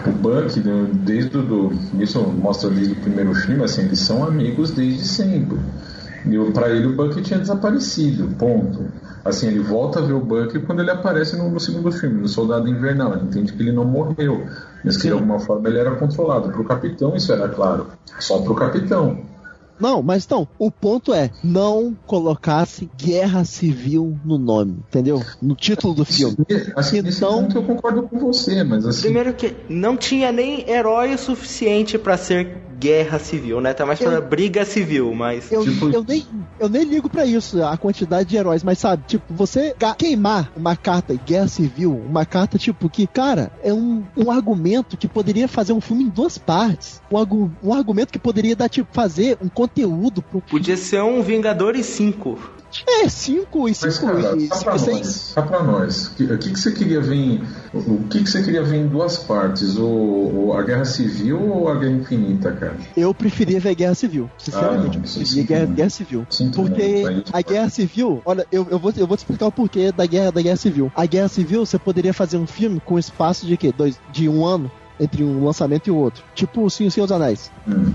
o 0.05 0.11
Buck, 0.11 0.59
né, 0.59 0.89
desde 0.93 1.37
o 1.37 1.41
do. 1.43 1.73
Isso 1.99 2.19
mostra 2.21 2.69
desde 2.69 2.93
o 2.93 2.95
primeiro 2.97 3.24
filme, 3.33 3.63
assim, 3.63 3.83
eles 3.83 3.99
são 3.99 4.23
amigos 4.23 4.71
desde 4.71 5.05
sempre. 5.05 5.57
E 6.25 6.37
o- 6.37 6.51
pra 6.51 6.69
ele 6.69 6.87
o 6.87 6.95
Buck 6.95 7.21
tinha 7.21 7.39
desaparecido, 7.39 8.27
ponto. 8.37 8.85
Assim, 9.23 9.47
ele 9.47 9.59
volta 9.59 9.99
a 9.99 10.01
ver 10.03 10.13
o 10.13 10.19
Buck 10.19 10.57
quando 10.59 10.81
ele 10.81 10.91
aparece 10.91 11.35
no, 11.35 11.49
no 11.49 11.59
segundo 11.59 11.91
filme, 11.91 12.21
no 12.21 12.27
Soldado 12.27 12.67
Invernal. 12.67 13.13
Ele 13.13 13.23
entende 13.25 13.53
que 13.53 13.61
ele 13.61 13.71
não 13.71 13.85
morreu, 13.85 14.45
mas 14.83 14.97
que 14.97 15.03
de 15.07 15.13
alguma 15.13 15.39
forma 15.39 15.67
ele 15.69 15.79
era 15.79 15.95
controlado. 15.95 16.49
Pro 16.51 16.63
capitão 16.63 17.15
isso 17.15 17.31
era 17.31 17.47
claro. 17.49 17.87
Só 18.19 18.39
pro 18.41 18.53
capitão. 18.55 19.19
Não, 19.79 20.01
mas 20.01 20.23
então, 20.25 20.47
o 20.57 20.71
ponto 20.71 21.13
é, 21.13 21.29
não 21.43 21.93
colocasse 22.07 22.89
guerra 22.97 23.43
civil 23.43 24.17
no 24.23 24.37
nome, 24.37 24.77
entendeu? 24.87 25.21
No 25.41 25.53
título 25.53 25.93
do 25.93 26.05
filme. 26.05 26.37
Assim, 26.77 27.01
nesse 27.01 27.17
Então- 27.17 27.41
ponto 27.43 27.57
eu 27.57 27.63
concordo 27.63 28.03
com 28.03 28.17
você, 28.17 28.63
mas 28.63 28.85
assim. 28.85 29.01
Primeiro 29.01 29.33
que 29.33 29.53
não 29.67 29.97
tinha 29.97 30.31
nem 30.31 30.67
herói 30.69 31.13
o 31.13 31.17
suficiente 31.17 31.97
pra 31.97 32.15
ser 32.15 32.57
guerra 32.79 33.19
civil, 33.19 33.61
né? 33.61 33.73
Tá 33.73 33.85
mais 33.85 33.99
pra 33.99 34.13
Eu- 34.13 34.21
briga 34.21 34.65
civil, 34.65 35.13
mas. 35.13 35.51
Eu, 35.51 35.63
Tipo- 35.63 35.89
eu, 35.89 36.03
nem, 36.07 36.25
eu 36.59 36.69
nem 36.69 36.83
ligo 36.83 37.09
pra 37.09 37.25
isso, 37.25 37.63
a 37.63 37.77
quantidade 37.77 38.29
de 38.29 38.37
heróis, 38.37 38.63
mas 38.63 38.79
sabe, 38.79 39.03
tipo, 39.07 39.33
você 39.33 39.75
queimar 39.97 40.51
uma 40.55 40.75
carta 40.75 41.13
guerra 41.25 41.47
civil, 41.47 41.93
uma 42.07 42.25
carta 42.25 42.57
tipo 42.57 42.89
que, 42.89 43.07
cara, 43.07 43.51
é 43.63 43.73
um, 43.73 44.03
um 44.15 44.31
argumento 44.31 44.97
que 44.97 45.07
poderia 45.07 45.47
fazer 45.47 45.73
um 45.73 45.81
filme 45.81 46.03
em 46.03 46.09
duas 46.09 46.37
partes. 46.37 47.01
Um, 47.11 47.17
argu- 47.17 47.51
um 47.63 47.73
argumento 47.73 48.11
que 48.11 48.19
poderia 48.19 48.55
dar, 48.55 48.69
tipo, 48.69 48.89
fazer 48.93 49.37
um 49.41 49.47
conteúdo 49.49 50.21
pro. 50.21 50.41
Podia 50.41 50.77
ser 50.77 51.01
um 51.03 51.21
Vingadores 51.21 51.85
5. 51.85 52.37
É, 52.87 53.07
cinco 53.09 53.67
e 53.69 53.71
Mas, 53.81 53.95
cinco 53.95 54.07
cara, 54.07 54.35
e 54.37 54.47
só 54.47 54.63
pra 54.63 54.77
cinco, 54.77 54.91
nós, 54.91 55.03
seis. 55.05 55.07
só 55.33 55.41
pra 55.41 55.63
nós. 55.63 56.07
O 56.07 56.11
que, 56.15 56.37
que 56.37 56.49
que 56.51 56.59
você 56.59 56.71
queria 56.71 56.99
ver 57.01 57.15
em. 57.15 57.43
O 57.73 58.03
que, 58.09 58.23
que 58.23 58.29
você 58.29 58.41
queria 58.43 58.63
ver 58.63 58.77
em 58.77 58.87
duas 58.87 59.17
partes? 59.17 59.77
O, 59.77 59.85
o- 59.85 60.53
a 60.57 60.63
Guerra 60.63 60.85
Civil 60.85 61.41
ou 61.41 61.69
a 61.69 61.75
Guerra 61.75 61.93
Infinita, 61.93 62.51
cara? 62.51 62.75
Eu 62.97 63.13
preferia 63.13 63.59
ver 63.59 63.75
Guerra 63.75 63.95
Civil. 63.95 64.29
Sinceramente, 64.37 64.77
Ah, 64.77 64.81
não, 64.87 64.93
eu 64.95 65.01
preferia 65.01 65.43
guerra, 65.43 65.65
não. 65.67 65.73
guerra 65.73 65.89
Civil. 65.89 66.27
Sinto 66.29 66.55
Porque 66.61 67.01
muito, 67.03 67.31
a 67.35 67.41
Guerra 67.41 67.69
Civil, 67.69 68.21
olha, 68.25 68.45
eu, 68.51 68.67
eu, 68.69 68.79
vou, 68.79 68.93
eu 68.97 69.07
vou 69.07 69.15
te 69.15 69.19
explicar 69.21 69.47
o 69.47 69.51
porquê 69.51 69.91
da 69.91 70.05
guerra, 70.05 70.31
da 70.31 70.41
guerra 70.41 70.57
Civil. 70.57 70.91
A 70.95 71.05
Guerra 71.05 71.27
Civil, 71.27 71.65
você 71.65 71.77
poderia 71.79 72.13
fazer 72.13 72.37
um 72.37 72.47
filme 72.47 72.79
com 72.83 72.97
espaço 72.99 73.45
de 73.45 73.55
quê? 73.57 73.73
Dois, 73.75 73.99
de 74.11 74.27
um 74.27 74.45
ano 74.45 74.69
entre 74.99 75.23
um 75.23 75.43
lançamento 75.45 75.87
e 75.87 75.91
o 75.91 75.95
outro. 75.95 76.23
Tipo 76.33 76.69
sim, 76.69 76.87
o 76.87 76.91
Senhor 76.91 77.05
dos 77.07 77.15
Anéis. 77.15 77.51
Hum. 77.67 77.91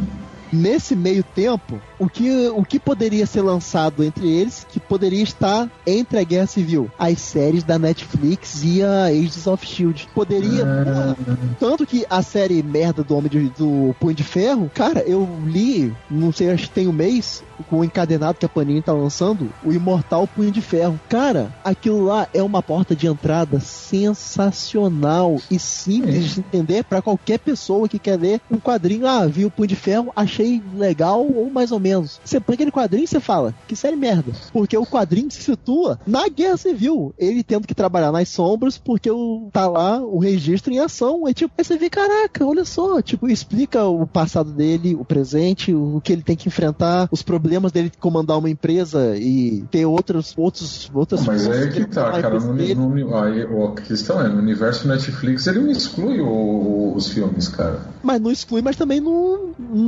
Nesse 0.52 0.94
meio 0.96 1.22
tempo, 1.22 1.80
o 2.00 2.08
que, 2.08 2.48
o 2.48 2.64
que 2.64 2.80
poderia 2.80 3.26
ser 3.26 3.42
lançado 3.42 4.02
entre 4.02 4.26
eles, 4.26 4.66
que 4.70 4.80
poderia 4.80 5.22
estar 5.22 5.70
entre 5.86 6.18
a 6.18 6.24
Guerra 6.24 6.46
Civil? 6.46 6.90
As 6.98 7.20
séries 7.20 7.62
da 7.62 7.78
Netflix 7.78 8.62
e 8.64 8.82
a 8.82 9.04
Agents 9.04 9.46
of 9.46 9.66
S.H.I.E.L.D. 9.66 10.08
Poderia, 10.14 10.64
porra, 10.64 11.16
tanto 11.58 11.86
que 11.86 12.06
a 12.08 12.22
série 12.22 12.62
merda 12.62 13.04
do 13.04 13.14
Homem 13.14 13.30
de, 13.30 13.48
do 13.50 13.94
Punho 14.00 14.14
de 14.14 14.24
Ferro, 14.24 14.70
cara, 14.74 15.00
eu 15.00 15.28
li, 15.44 15.94
não 16.10 16.32
sei, 16.32 16.50
acho 16.50 16.68
que 16.68 16.74
tem 16.74 16.88
um 16.88 16.92
mês, 16.92 17.42
com 17.68 17.80
o 17.80 17.84
encadenado 17.84 18.38
que 18.38 18.46
a 18.46 18.48
Panini 18.48 18.80
tá 18.80 18.94
lançando, 18.94 19.50
o 19.62 19.70
Imortal 19.70 20.26
Punho 20.26 20.50
de 20.50 20.62
Ferro. 20.62 20.98
Cara, 21.06 21.54
aquilo 21.62 22.02
lá 22.06 22.26
é 22.32 22.42
uma 22.42 22.62
porta 22.62 22.96
de 22.96 23.06
entrada 23.06 23.60
sensacional 23.60 25.36
e 25.50 25.58
simples 25.58 26.30
de 26.30 26.40
entender 26.40 26.82
pra 26.84 27.02
qualquer 27.02 27.38
pessoa 27.38 27.88
que 27.88 27.98
quer 27.98 28.18
ler 28.18 28.40
um 28.50 28.58
quadrinho. 28.58 29.06
Ah, 29.06 29.26
vi 29.26 29.44
o 29.44 29.50
Punho 29.50 29.68
de 29.68 29.76
Ferro, 29.76 30.10
achei 30.16 30.62
legal 30.74 31.20
ou 31.20 31.50
mais 31.50 31.70
ou 31.70 31.78
menos 31.78 31.89
menos. 31.90 32.20
Você 32.24 32.38
põe 32.40 32.54
aquele 32.54 32.70
quadrinho 32.70 33.04
e 33.04 33.06
você 33.08 33.20
fala, 33.20 33.54
que 33.66 33.74
série 33.76 33.96
merda. 33.96 34.32
Porque 34.52 34.76
o 34.76 34.86
quadrinho 34.86 35.30
se 35.30 35.42
situa 35.42 35.98
na 36.06 36.28
Guerra 36.28 36.56
Civil. 36.56 37.12
Ele 37.18 37.42
tendo 37.42 37.66
que 37.66 37.74
trabalhar 37.74 38.12
nas 38.12 38.28
sombras 38.28 38.78
porque 38.78 39.10
o, 39.10 39.48
tá 39.52 39.68
lá 39.68 40.00
o 40.00 40.18
registro 40.18 40.72
em 40.72 40.78
ação. 40.78 41.26
É 41.26 41.32
tipo, 41.32 41.52
aí 41.56 41.64
você 41.64 41.76
vê, 41.76 41.90
caraca, 41.90 42.44
olha 42.44 42.64
só. 42.64 43.00
Tipo, 43.02 43.28
explica 43.28 43.84
o 43.84 44.06
passado 44.06 44.50
dele, 44.52 44.94
o 44.94 45.04
presente, 45.04 45.74
o 45.74 46.00
que 46.02 46.12
ele 46.12 46.22
tem 46.22 46.36
que 46.36 46.48
enfrentar, 46.48 47.08
os 47.10 47.22
problemas 47.22 47.72
dele 47.72 47.92
comandar 47.98 48.38
uma 48.38 48.50
empresa 48.50 49.16
e 49.16 49.64
ter 49.70 49.84
outros, 49.86 50.34
outros, 50.36 50.90
outras 50.94 51.24
Mas 51.26 51.46
aí 51.48 51.64
é 51.64 51.68
que 51.68 51.78
ele 51.78 51.86
tá, 51.86 52.10
cara. 52.20 52.38
No, 52.40 52.54
no, 52.94 53.16
aí, 53.16 53.42
a 53.42 53.80
questão 53.82 54.20
é, 54.20 54.28
no 54.28 54.38
universo 54.38 54.86
Netflix 54.88 55.46
ele 55.46 55.60
não 55.60 55.70
exclui 55.70 56.20
o- 56.20 56.92
os 56.94 57.08
filmes, 57.08 57.48
cara. 57.48 57.80
Mas 58.02 58.20
não 58.20 58.30
exclui, 58.30 58.62
mas 58.62 58.76
também 58.76 59.00
não, 59.00 59.50
não, 59.58 59.84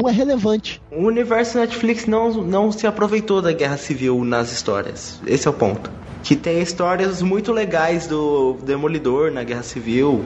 não 0.00 0.08
é 0.08 0.12
relevante. 0.12 0.80
O 0.90 1.08
universo 1.26 1.58
Netflix 1.58 2.06
não, 2.06 2.32
não 2.44 2.70
se 2.70 2.86
aproveitou 2.86 3.42
da 3.42 3.52
guerra 3.52 3.76
civil 3.76 4.24
nas 4.24 4.52
histórias. 4.52 5.20
Esse 5.26 5.48
é 5.48 5.50
o 5.50 5.54
ponto. 5.54 5.90
Que 6.22 6.36
tem 6.36 6.60
histórias 6.60 7.20
muito 7.20 7.52
legais 7.52 8.06
do 8.06 8.54
Demolidor 8.62 9.32
na 9.32 9.42
guerra 9.42 9.64
civil, 9.64 10.24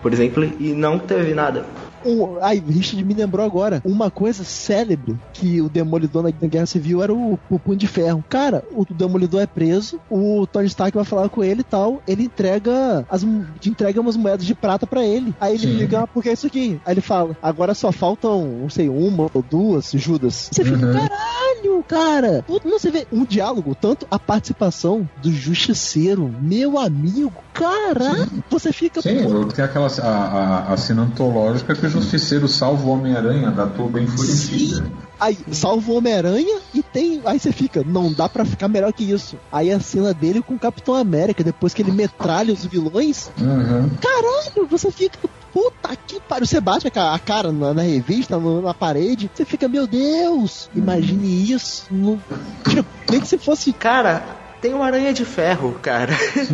por 0.00 0.12
exemplo, 0.12 0.44
e 0.60 0.72
não 0.72 0.96
teve 0.96 1.34
nada. 1.34 1.66
Um, 2.04 2.38
ai, 2.40 2.62
Richard 2.66 3.04
me 3.04 3.14
lembrou 3.14 3.44
agora. 3.44 3.80
Uma 3.84 4.10
coisa 4.10 4.44
célebre 4.44 5.16
que 5.32 5.60
o 5.60 5.68
Demolidor 5.68 6.22
na 6.22 6.30
Guerra 6.30 6.66
Civil 6.66 7.02
era 7.02 7.12
o, 7.14 7.38
o 7.48 7.58
Punho 7.58 7.78
de 7.78 7.86
Ferro. 7.86 8.24
Cara, 8.28 8.62
o 8.72 8.84
Demolidor 8.84 9.40
é 9.42 9.46
preso, 9.46 10.00
o 10.10 10.46
Tony 10.46 10.66
Stark 10.66 10.94
vai 10.96 11.04
falar 11.04 11.28
com 11.28 11.42
ele 11.42 11.60
e 11.60 11.64
tal. 11.64 12.02
Ele 12.06 12.24
entrega 12.24 13.04
as 13.08 13.22
entrega 13.64 14.00
umas 14.00 14.16
moedas 14.16 14.46
de 14.46 14.54
prata 14.54 14.86
pra 14.86 15.04
ele. 15.04 15.34
Aí 15.40 15.54
ele 15.54 15.66
Sim. 15.66 15.78
fica, 15.78 16.00
ah, 16.02 16.06
por 16.06 16.22
que 16.22 16.30
isso 16.32 16.46
aqui? 16.46 16.80
Aí 16.84 16.94
ele 16.94 17.00
fala, 17.00 17.36
agora 17.42 17.74
só 17.74 17.92
faltam, 17.92 18.58
não 18.62 18.70
sei, 18.70 18.88
uma 18.88 19.28
ou 19.32 19.42
duas 19.42 19.90
Judas. 19.94 20.48
Você 20.52 20.64
fica, 20.64 20.78
Uhum. 20.78 20.92
caralho, 20.92 21.84
cara. 21.86 22.44
Não, 22.64 22.78
você 22.78 22.90
vê 22.90 23.06
um 23.12 23.24
diálogo, 23.24 23.74
tanto 23.74 24.06
a 24.10 24.18
participação 24.18 25.08
do 25.22 25.30
Justiceiro, 25.32 26.32
meu 26.40 26.78
amigo, 26.78 27.32
caralho. 27.52 28.42
Você 28.50 28.72
fica, 28.72 29.02
Sim, 29.02 29.24
pô, 29.24 29.44
tem 29.46 29.64
aquela 29.64 29.88
a, 30.00 30.08
a, 30.08 30.72
a 30.72 30.76
cena 30.76 31.02
antológica 31.02 31.74
que 31.74 31.87
o 31.88 31.90
Justiceiro 31.90 32.46
salva 32.48 32.84
o 32.86 32.90
Homem-Aranha 32.90 33.50
da 33.50 33.66
tua 33.66 33.88
bem 33.88 34.04
enfurecida. 34.04 34.84
Aí 35.20 35.36
salva 35.50 35.90
o 35.90 35.96
Homem-Aranha 35.96 36.60
e 36.72 36.82
tem. 36.82 37.20
Aí 37.24 37.38
você 37.40 37.50
fica, 37.50 37.82
não 37.84 38.12
dá 38.12 38.28
pra 38.28 38.44
ficar 38.44 38.68
melhor 38.68 38.92
que 38.92 39.02
isso. 39.10 39.36
Aí 39.50 39.72
a 39.72 39.80
cena 39.80 40.14
dele 40.14 40.40
com 40.42 40.54
o 40.54 40.58
Capitão 40.58 40.94
América, 40.94 41.42
depois 41.42 41.74
que 41.74 41.82
ele 41.82 41.90
metralha 41.92 42.52
os 42.54 42.64
vilões, 42.64 43.30
Uhum. 43.40 43.90
caralho, 44.00 44.66
você 44.70 44.90
fica. 44.92 45.18
Puta 45.52 45.96
que 46.06 46.20
pariu. 46.20 46.46
Você 46.46 46.60
bate 46.60 46.86
a 46.86 46.90
ca- 46.90 47.14
a 47.14 47.18
cara 47.18 47.50
na, 47.50 47.72
na 47.74 47.82
revista, 47.82 48.38
no- 48.38 48.60
na 48.62 48.74
parede, 48.74 49.30
você 49.34 49.44
fica, 49.46 49.66
meu 49.66 49.86
Deus, 49.86 50.68
imagine 50.74 51.50
isso. 51.50 51.86
No, 51.90 52.20
tipo, 52.68 52.86
nem 53.10 53.20
que 53.20 53.26
se 53.26 53.38
fosse. 53.38 53.72
Cara, 53.72 54.22
tem 54.60 54.74
uma 54.74 54.86
aranha 54.86 55.12
de 55.12 55.24
ferro, 55.24 55.78
cara. 55.80 56.12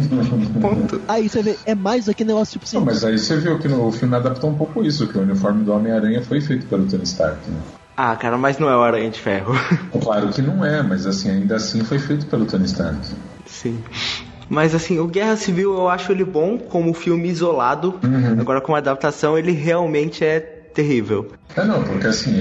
Ponto. 0.60 1.00
Aí 1.08 1.28
você 1.28 1.42
vê, 1.42 1.58
é 1.64 1.74
mais 1.74 2.08
aquele 2.08 2.28
negócio 2.28 2.52
tipo 2.52 2.64
assim. 2.64 2.76
Não, 2.76 2.84
mas 2.84 3.04
aí 3.04 3.18
você 3.18 3.36
viu 3.36 3.58
que 3.58 3.68
no, 3.68 3.86
o 3.86 3.92
filme 3.92 4.14
adaptou 4.14 4.50
um 4.50 4.54
pouco 4.54 4.84
isso, 4.84 5.06
que 5.06 5.18
o 5.18 5.22
uniforme 5.22 5.64
do 5.64 5.72
Homem-Aranha 5.72 6.22
foi 6.22 6.40
feito 6.40 6.66
pelo 6.66 6.86
Tony 6.86 7.04
Stark. 7.04 7.38
Né? 7.48 7.56
Ah, 7.96 8.16
cara, 8.16 8.36
mas 8.36 8.58
não 8.58 8.68
é 8.68 8.76
o 8.76 8.82
aranha 8.82 9.08
de 9.08 9.20
ferro. 9.20 9.54
Claro 10.02 10.28
que 10.28 10.42
não 10.42 10.64
é, 10.64 10.82
mas 10.82 11.06
assim, 11.06 11.30
ainda 11.30 11.56
assim 11.56 11.84
foi 11.84 11.98
feito 11.98 12.26
pelo 12.26 12.44
Tony 12.44 12.64
Stark. 12.64 12.98
Sim. 13.46 13.82
Mas 14.48 14.74
assim, 14.74 14.98
o 14.98 15.06
Guerra 15.06 15.36
Civil 15.36 15.72
eu 15.74 15.88
acho 15.88 16.12
ele 16.12 16.24
bom 16.24 16.58
como 16.58 16.92
filme 16.92 17.28
isolado. 17.28 17.98
Uhum. 18.02 18.40
Agora, 18.40 18.60
como 18.60 18.76
adaptação, 18.76 19.38
ele 19.38 19.52
realmente 19.52 20.24
é 20.24 20.53
terrível. 20.74 21.32
É 21.56 21.64
não, 21.64 21.82
porque 21.84 22.06
assim, 22.08 22.32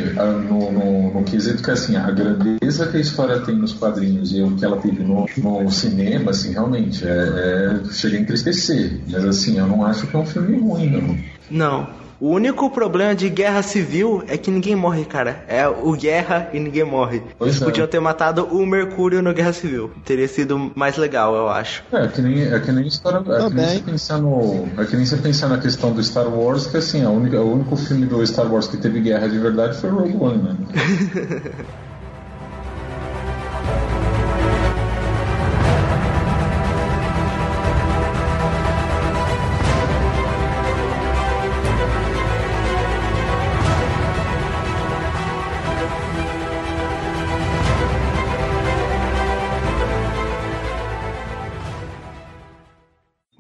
no, 0.50 0.72
no, 0.72 1.14
no 1.14 1.24
quesito 1.24 1.62
que 1.62 1.72
assim, 1.72 1.96
a 1.96 2.10
grandeza 2.10 2.88
que 2.88 2.98
a 2.98 3.00
história 3.00 3.40
tem 3.40 3.56
nos 3.56 3.74
quadrinhos 3.74 4.34
e 4.34 4.42
o 4.42 4.56
que 4.56 4.66
ela 4.66 4.78
teve 4.78 5.04
no, 5.04 5.26
no 5.38 5.72
cinema, 5.72 6.32
assim, 6.32 6.52
realmente, 6.52 7.06
é, 7.08 7.10
é, 7.10 7.94
chega 7.94 8.18
a 8.18 8.20
entristecer. 8.20 9.00
Mas 9.10 9.24
assim, 9.24 9.60
eu 9.60 9.68
não 9.68 9.86
acho 9.86 10.08
que 10.08 10.16
é 10.16 10.20
um 10.20 10.26
filme 10.26 10.58
ruim, 10.60 10.90
não. 10.90 11.18
Não. 11.52 12.04
O 12.24 12.30
único 12.30 12.70
problema 12.70 13.14
de 13.14 13.28
Guerra 13.28 13.62
Civil 13.62 14.24
é 14.30 14.38
que 14.38 14.50
ninguém 14.50 14.78
morre, 14.78 15.04
cara. 15.04 15.44
É 15.46 15.68
o 15.68 15.92
Guerra 15.92 16.48
e 16.54 16.58
ninguém 16.58 16.86
morre. 16.86 17.22
Pois 17.38 17.50
Eles 17.50 17.62
é. 17.62 17.66
podiam 17.66 17.86
ter 17.86 18.00
matado 18.00 18.46
o 18.46 18.66
Mercúrio 18.66 19.22
no 19.22 19.34
Guerra 19.34 19.52
Civil. 19.52 19.92
Teria 20.06 20.30
sido 20.30 20.72
mais 20.74 20.96
legal, 20.96 21.36
eu 21.36 21.50
acho. 21.50 21.84
É, 21.92 22.08
que 22.08 22.22
nem, 22.22 22.44
é 22.44 22.58
que 22.62 22.72
nem 22.72 22.88
história. 22.88 23.18
É 23.18 23.50
que 23.50 23.54
nem 23.54 23.68
você 23.68 23.80
pensar 23.80 24.20
no. 24.20 24.70
É 24.78 24.86
que 24.86 24.96
nem 24.96 25.06
você 25.06 25.18
pensar 25.18 25.50
na 25.50 25.58
questão 25.58 25.92
do 25.92 26.02
Star 26.02 26.34
Wars, 26.34 26.66
que 26.66 26.78
assim, 26.78 27.04
a 27.04 27.10
única, 27.10 27.42
o 27.42 27.56
único 27.56 27.76
filme 27.76 28.06
do 28.06 28.26
Star 28.26 28.50
Wars 28.50 28.68
que 28.68 28.78
teve 28.78 29.02
guerra 29.02 29.28
de 29.28 29.38
verdade 29.38 29.76
foi 29.76 29.90
Rogue 29.90 30.16
One, 30.16 30.44
né? 30.44 30.56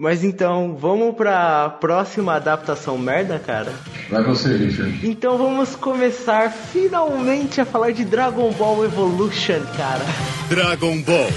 Mas 0.04 0.22
então, 0.22 0.76
vamos 0.78 1.16
pra 1.16 1.70
próxima 1.80 2.34
adaptação 2.34 2.98
merda, 2.98 3.40
cara? 3.40 3.72
Vai 4.10 4.22
você, 4.22 4.58
Richard. 4.58 5.00
Então 5.02 5.38
vamos 5.38 5.78
começar 5.78 6.52
finalmente 6.52 7.62
a 7.62 7.66
falar 7.66 7.92
de 7.92 8.04
Dragon 8.04 8.52
Ball 8.52 8.84
Evolution, 8.84 9.62
cara. 9.78 10.04
Dragon 10.50 11.02
Ball. 11.04 11.30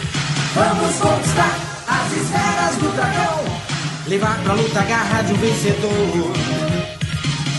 Vamos 0.52 0.96
conquistar 0.96 1.54
as 1.86 2.12
esferas 2.12 2.76
do 2.78 2.96
dragão. 2.96 3.44
Levar 4.08 4.42
pra 4.42 4.54
luta 4.54 4.80
a 4.80 4.84
garra 4.84 5.22
de 5.22 5.32
um 5.32 5.36
vencedor. 5.36 6.32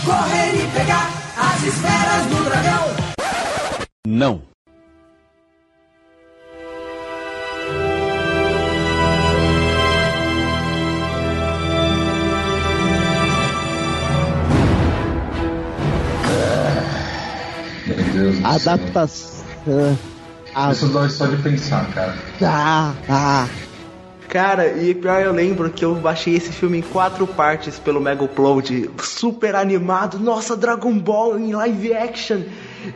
Correr 0.04 0.62
e 0.62 0.78
pegar 0.78 1.10
as 1.38 1.64
esferas 1.64 2.26
do 2.26 2.44
dragão. 2.44 2.84
Não. 4.06 4.47
Deus 18.18 18.36
do 18.36 18.42
céu. 18.42 18.72
Adaptação. 18.72 19.98
Ah, 20.54 20.72
Isso 20.72 20.88
dói 20.88 21.08
só 21.08 21.26
de 21.26 21.36
pensar, 21.36 21.88
cara. 21.92 22.14
ah, 22.42 22.94
ah. 23.08 23.48
Cara, 24.28 24.68
e 24.76 24.94
pior 24.94 25.22
eu 25.22 25.32
lembro 25.32 25.70
que 25.70 25.82
eu 25.82 25.94
baixei 25.94 26.36
esse 26.36 26.52
filme 26.52 26.78
em 26.78 26.82
quatro 26.82 27.26
partes 27.26 27.78
pelo 27.78 27.98
Mega 27.98 28.22
Upload, 28.24 28.90
super 29.02 29.54
animado, 29.54 30.18
nossa, 30.18 30.54
Dragon 30.54 30.98
Ball 30.98 31.38
em 31.38 31.54
live 31.54 31.94
action. 31.94 32.42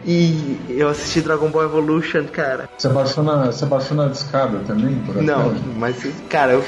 E 0.04 0.58
eu 0.68 0.90
assisti 0.90 1.22
Dragon 1.22 1.48
Ball 1.48 1.64
Evolution, 1.64 2.24
cara. 2.24 2.68
Você 2.76 2.88
baixou 2.90 3.24
na, 3.24 3.46
você 3.46 3.64
baixou 3.64 3.96
na 3.96 4.08
discada 4.08 4.58
também, 4.66 4.94
por 5.06 5.22
Não, 5.22 5.54
mas, 5.78 5.96
cara, 6.28 6.52
eu 6.52 6.64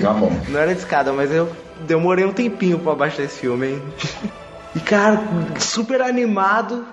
Tá 0.00 0.12
bom. 0.12 0.30
não 0.48 0.60
era 0.60 0.74
de 0.74 0.80
escada, 0.80 1.12
mas 1.12 1.32
eu 1.32 1.48
demorei 1.86 2.24
um 2.24 2.32
tempinho 2.32 2.78
pra 2.78 2.94
baixar 2.94 3.22
esse 3.22 3.40
filme, 3.40 3.68
hein? 3.68 3.82
E 4.74 4.80
cara, 4.80 5.22
super 5.58 6.00
animado. 6.00 6.86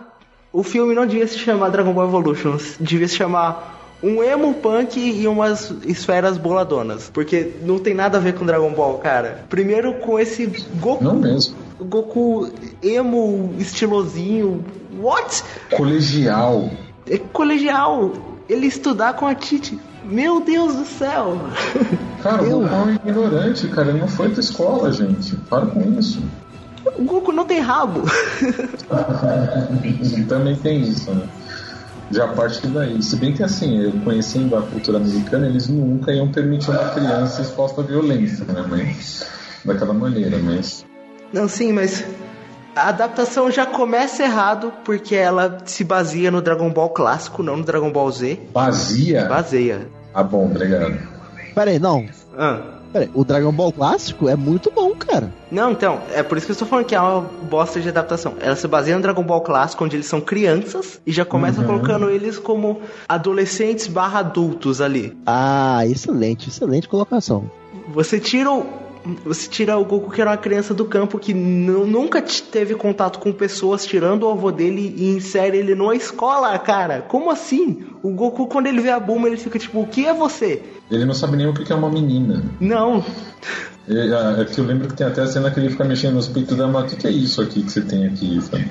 O 0.51 0.63
filme 0.63 0.95
não 0.95 1.05
devia 1.05 1.27
se 1.27 1.37
chamar 1.37 1.69
Dragon 1.69 1.93
Ball 1.93 2.07
Evolution, 2.07 2.57
devia 2.79 3.07
se 3.07 3.15
chamar 3.15 3.79
um 4.01 4.23
emo 4.23 4.53
punk 4.55 4.99
e 4.99 5.27
umas 5.27 5.71
esferas 5.85 6.37
boladonas. 6.37 7.09
Porque 7.13 7.53
não 7.63 7.77
tem 7.77 7.93
nada 7.93 8.17
a 8.17 8.21
ver 8.21 8.33
com 8.33 8.45
Dragon 8.45 8.71
Ball, 8.73 8.97
cara. 8.97 9.45
Primeiro 9.49 9.93
com 9.95 10.19
esse 10.19 10.47
Goku. 10.79 11.03
Não 11.03 11.15
mesmo. 11.15 11.55
Goku 11.79 12.49
emo, 12.81 13.53
estilosinho. 13.59 14.63
What? 14.99 15.43
Colegial. 15.75 16.69
É 17.07 17.17
colegial. 17.17 18.11
Ele 18.47 18.65
estudar 18.65 19.13
com 19.13 19.27
a 19.27 19.35
Titi. 19.35 19.79
Meu 20.03 20.41
Deus 20.41 20.75
do 20.75 20.85
céu. 20.85 21.37
Cara, 22.23 22.41
o 22.41 22.49
Goku 22.61 22.73
é 22.73 22.77
um 22.77 22.93
ignorante, 22.95 23.67
cara. 23.67 23.89
Ele 23.89 23.99
não 23.99 24.07
foi 24.07 24.29
pra 24.29 24.39
escola, 24.39 24.91
gente. 24.91 25.35
Para 25.49 25.67
com 25.67 25.81
isso. 25.99 26.21
O 26.97 27.03
Goku 27.03 27.31
não 27.31 27.45
tem 27.45 27.59
rabo. 27.59 28.03
Também 30.27 30.55
tem 30.55 30.81
isso, 30.81 31.11
né? 31.11 31.27
Já 32.11 32.27
parte 32.29 32.65
daí. 32.67 33.01
Se 33.03 33.15
bem 33.17 33.33
que 33.33 33.43
assim, 33.43 33.81
eu 33.83 33.91
conhecendo 34.03 34.55
a 34.55 34.61
cultura 34.61 34.97
americana, 34.97 35.47
eles 35.47 35.67
nunca 35.67 36.11
iam 36.11 36.31
permitir 36.31 36.71
uma 36.71 36.89
criança 36.89 37.41
exposta 37.41 37.81
à 37.81 37.83
violência, 37.83 38.45
né? 38.45 38.65
Mas 38.67 39.27
daquela 39.63 39.93
maneira, 39.93 40.37
mas. 40.39 40.85
Não, 41.31 41.47
sim, 41.47 41.71
mas 41.71 42.03
a 42.75 42.89
adaptação 42.89 43.51
já 43.51 43.65
começa 43.65 44.23
errado 44.23 44.73
porque 44.83 45.15
ela 45.15 45.59
se 45.65 45.83
baseia 45.83 46.31
no 46.31 46.41
Dragon 46.41 46.71
Ball 46.71 46.89
clássico, 46.89 47.43
não 47.43 47.57
no 47.57 47.63
Dragon 47.63 47.91
Ball 47.91 48.11
Z. 48.11 48.39
Vazia? 48.53 49.25
Baseia. 49.25 49.87
Ah 50.13 50.23
bom, 50.23 50.45
obrigado. 50.45 50.97
Pera 51.53 51.71
aí, 51.71 51.79
não. 51.79 52.07
Ah, 52.37 52.78
Peraí, 52.91 53.09
o 53.13 53.23
Dragon 53.23 53.51
Ball 53.51 53.71
clássico 53.71 54.27
é 54.27 54.35
muito 54.35 54.71
bom, 54.71 54.95
cara. 54.95 55.31
Não, 55.51 55.71
então, 55.71 55.99
é 56.13 56.23
por 56.23 56.37
isso 56.37 56.47
que 56.47 56.51
eu 56.51 56.53
estou 56.53 56.67
falando 56.67 56.85
que 56.85 56.95
é 56.95 56.99
uma 56.99 57.21
bosta 57.21 57.79
de 57.79 57.87
adaptação. 57.89 58.33
Ela 58.39 58.55
se 58.55 58.67
baseia 58.67 58.95
no 58.95 59.01
Dragon 59.01 59.21
Ball 59.23 59.41
clássico, 59.41 59.83
onde 59.85 59.95
eles 59.95 60.07
são 60.07 60.19
crianças, 60.19 60.99
e 61.05 61.11
já 61.11 61.23
começa 61.23 61.61
Uhum. 61.61 61.67
colocando 61.67 62.09
eles 62.09 62.39
como 62.39 62.81
adolescentes 63.07 63.87
barra 63.87 64.19
adultos 64.19 64.81
ali. 64.81 65.15
Ah, 65.25 65.85
excelente, 65.85 66.49
excelente 66.49 66.87
colocação. 66.87 67.49
Você 67.93 68.19
tira 68.19 68.51
o. 68.51 68.65
Você 69.23 69.47
tira 69.49 69.77
o 69.77 69.85
Goku 69.85 70.11
que 70.11 70.19
era 70.21 70.31
uma 70.31 70.37
criança 70.37 70.73
do 70.73 70.83
campo 70.85 71.17
que 71.17 71.33
nu- 71.33 71.85
nunca 71.87 72.21
teve 72.21 72.75
contato 72.75 73.17
com 73.19 73.31
pessoas, 73.31 73.85
tirando 73.85 74.23
o 74.23 74.29
avô 74.29 74.51
dele 74.51 74.93
e 74.97 75.09
insere 75.15 75.57
ele 75.57 75.73
numa 75.73 75.95
escola, 75.95 76.57
cara. 76.59 77.01
Como 77.01 77.31
assim? 77.31 77.85
O 78.03 78.09
Goku, 78.11 78.47
quando 78.47 78.67
ele 78.67 78.81
vê 78.81 78.89
a 78.89 78.99
Bulma, 78.99 79.27
ele 79.27 79.37
fica 79.37 79.57
tipo, 79.57 79.79
o 79.81 79.87
que 79.87 80.05
é 80.05 80.13
você? 80.13 80.61
Ele 80.91 81.05
não 81.05 81.13
sabe 81.13 81.37
nem 81.37 81.47
o 81.47 81.53
que 81.53 81.71
é 81.71 81.75
uma 81.75 81.89
menina. 81.89 82.43
Não. 82.59 83.03
É, 83.87 84.41
é 84.41 84.45
que 84.45 84.59
eu 84.59 84.65
lembro 84.65 84.87
que 84.87 84.95
tem 84.95 85.07
até 85.07 85.21
a 85.21 85.27
cena 85.27 85.49
que 85.49 85.59
ele 85.59 85.69
fica 85.69 85.83
mexendo 85.85 86.15
nos 86.15 86.27
peitos 86.27 86.55
da 86.57 86.67
mãe. 86.67 86.83
O 86.83 86.87
que, 86.87 87.07
é 87.07 87.11
isso 87.11 87.41
aqui 87.41 87.63
que 87.63 87.71
você 87.71 87.81
tem 87.81 88.05
aqui? 88.05 88.39
sabe? 88.41 88.69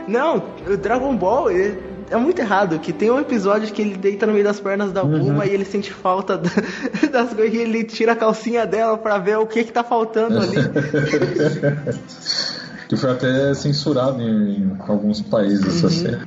Não, 0.08 0.44
o 0.68 0.77
Dragon 0.77 1.15
Ball 1.15 1.50
é, 1.50 1.77
é 2.13 2.17
muito 2.17 2.39
errado. 2.39 2.79
Que 2.79 2.93
tem 2.93 3.12
um 3.12 3.20
episódio 3.20 3.72
que 3.74 3.82
ele 3.82 3.98
deita 3.98 4.25
no 4.25 4.34
meio 4.34 4.46
das 4.46 4.60
pernas 4.60 4.91
da 4.91 5.03
Bulma 5.03 5.46
e 5.46 5.53
ele 5.53 5.65
sente 5.65 5.91
falta 5.91 6.38
da- 6.38 6.50
das 7.12 7.34
coisas 7.34 7.53
e 7.53 7.58
ele 7.58 7.84
tira 7.84 8.13
a 8.13 8.15
calcinha 8.15 8.65
dela 8.65 8.98
pra 8.98 9.17
ver 9.17 9.38
o 9.38 9.46
que 9.46 9.63
que 9.63 9.72
tá 9.74 9.84
faltando 9.84 10.39
ali. 10.39 10.55
que 12.88 12.96
foi 12.98 13.12
até 13.12 13.53
censurado 13.53 14.22
em, 14.22 14.58
em 14.58 14.77
alguns 14.88 15.22
países 15.22 15.65
essa 15.65 15.89
série. 15.89 16.20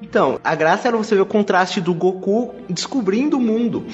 Então, 0.00 0.38
a 0.44 0.54
graça 0.54 0.88
era 0.88 0.96
você 0.96 1.14
ver 1.14 1.22
o 1.22 1.26
contraste 1.26 1.80
do 1.80 1.92
Goku 1.92 2.54
descobrindo 2.70 3.36
o 3.36 3.40
mundo. 3.40 3.84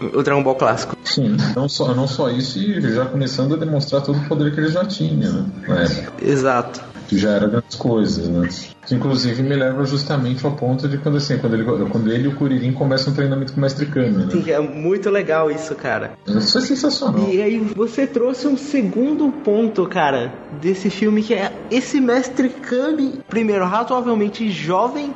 O 0.00 0.22
Dragon 0.22 0.42
Ball 0.42 0.54
clássico. 0.54 0.96
Sim, 1.04 1.36
não 1.56 1.68
só, 1.68 1.94
não 1.94 2.06
só 2.06 2.30
isso, 2.30 2.58
e 2.58 2.80
já 2.94 3.06
começando 3.06 3.54
a 3.54 3.56
demonstrar 3.56 4.02
todo 4.02 4.18
o 4.18 4.28
poder 4.28 4.54
que 4.54 4.60
ele 4.60 4.68
já 4.68 4.84
tinha, 4.84 5.30
né? 5.30 5.44
Na 5.66 5.82
época. 5.82 6.12
Exato. 6.24 6.80
Que 7.08 7.18
já 7.18 7.30
era 7.30 7.46
grandes 7.46 7.76
coisas, 7.76 8.28
né? 8.28 8.48
Que 8.86 8.94
inclusive 8.94 9.42
me 9.42 9.54
leva 9.54 9.84
justamente 9.84 10.44
ao 10.44 10.52
ponto 10.52 10.88
de 10.88 10.98
quando 10.98 11.16
assim, 11.16 11.38
quando 11.38 11.54
ele, 11.54 11.64
quando 11.64 12.12
ele 12.12 12.24
e 12.24 12.28
o 12.28 12.36
Kuririn 12.36 12.72
começam 12.72 13.12
um 13.12 13.16
treinamento 13.16 13.52
com 13.52 13.58
o 13.58 13.62
Mestre 13.62 13.86
Kami, 13.86 14.10
né? 14.10 14.28
Sim, 14.30 14.50
é 14.50 14.60
muito 14.60 15.10
legal 15.10 15.50
isso, 15.50 15.74
cara. 15.74 16.12
Isso 16.26 16.58
é 16.58 16.60
sensacional. 16.60 17.28
E 17.30 17.42
aí 17.42 17.58
você 17.58 18.06
trouxe 18.06 18.46
um 18.46 18.56
segundo 18.56 19.30
ponto, 19.42 19.86
cara, 19.86 20.32
desse 20.60 20.90
filme 20.90 21.22
que 21.22 21.34
é 21.34 21.52
esse 21.70 22.00
mestre 22.00 22.48
Kami, 22.48 23.20
primeiro 23.28 23.64
razoavelmente 23.64 24.50
jovem 24.50 25.12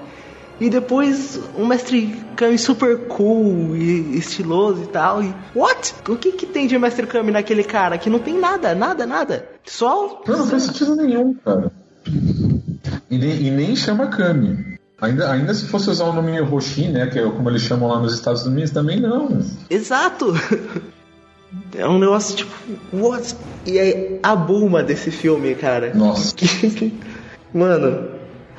e 0.61 0.69
depois 0.69 1.41
um 1.57 1.67
mestre 1.67 2.17
Kami 2.37 2.59
super 2.59 3.07
cool 3.09 3.77
e 3.77 4.17
estiloso 4.17 4.83
e 4.83 4.87
tal. 4.87 5.23
E 5.23 5.35
what? 5.55 5.95
O 6.09 6.17
que 6.17 6.33
que 6.33 6.47
tem 6.47 6.67
de 6.67 6.79
mestre 6.79 7.07
Kami 7.07 7.31
naquele 7.31 7.65
cara 7.65 7.99
que 7.99 8.11
não 8.11 8.19
tem 8.19 8.38
nada, 8.38 8.75
nada, 8.75 9.07
nada? 9.07 9.49
Só 9.65 10.23
Não, 10.27 10.38
não 10.38 10.47
faz 10.47 10.65
sentido 10.65 10.97
nenhum, 10.97 11.35
cara. 11.35 11.71
E 13.11 13.19
nem, 13.19 13.43
e 13.47 13.50
nem 13.50 13.77
chama 13.77 14.09
Kami. 14.09 14.79
Ainda, 15.00 15.31
ainda 15.31 15.55
se 15.55 15.67
fosse 15.67 15.88
usar 15.91 16.07
o 16.07 16.12
nome 16.12 16.41
Roshi, 16.41 16.88
né? 16.88 17.07
Que 17.07 17.21
é 17.21 17.23
como 17.23 17.49
eles 17.49 17.62
chamam 17.62 17.88
lá 17.88 18.00
nos 18.00 18.12
Estados 18.12 18.45
Unidos, 18.45 18.71
também 18.71 19.00
não. 19.00 19.41
Exato! 19.71 20.35
É 21.75 21.88
um 21.88 21.99
negócio 21.99 22.37
tipo, 22.37 22.53
what? 22.93 23.35
E 23.65 23.79
aí, 23.79 24.21
a 24.23 24.37
Bulma 24.37 24.83
desse 24.83 25.11
filme, 25.11 25.55
cara. 25.55 25.95
Nossa. 25.95 26.35
Mano, 27.55 28.17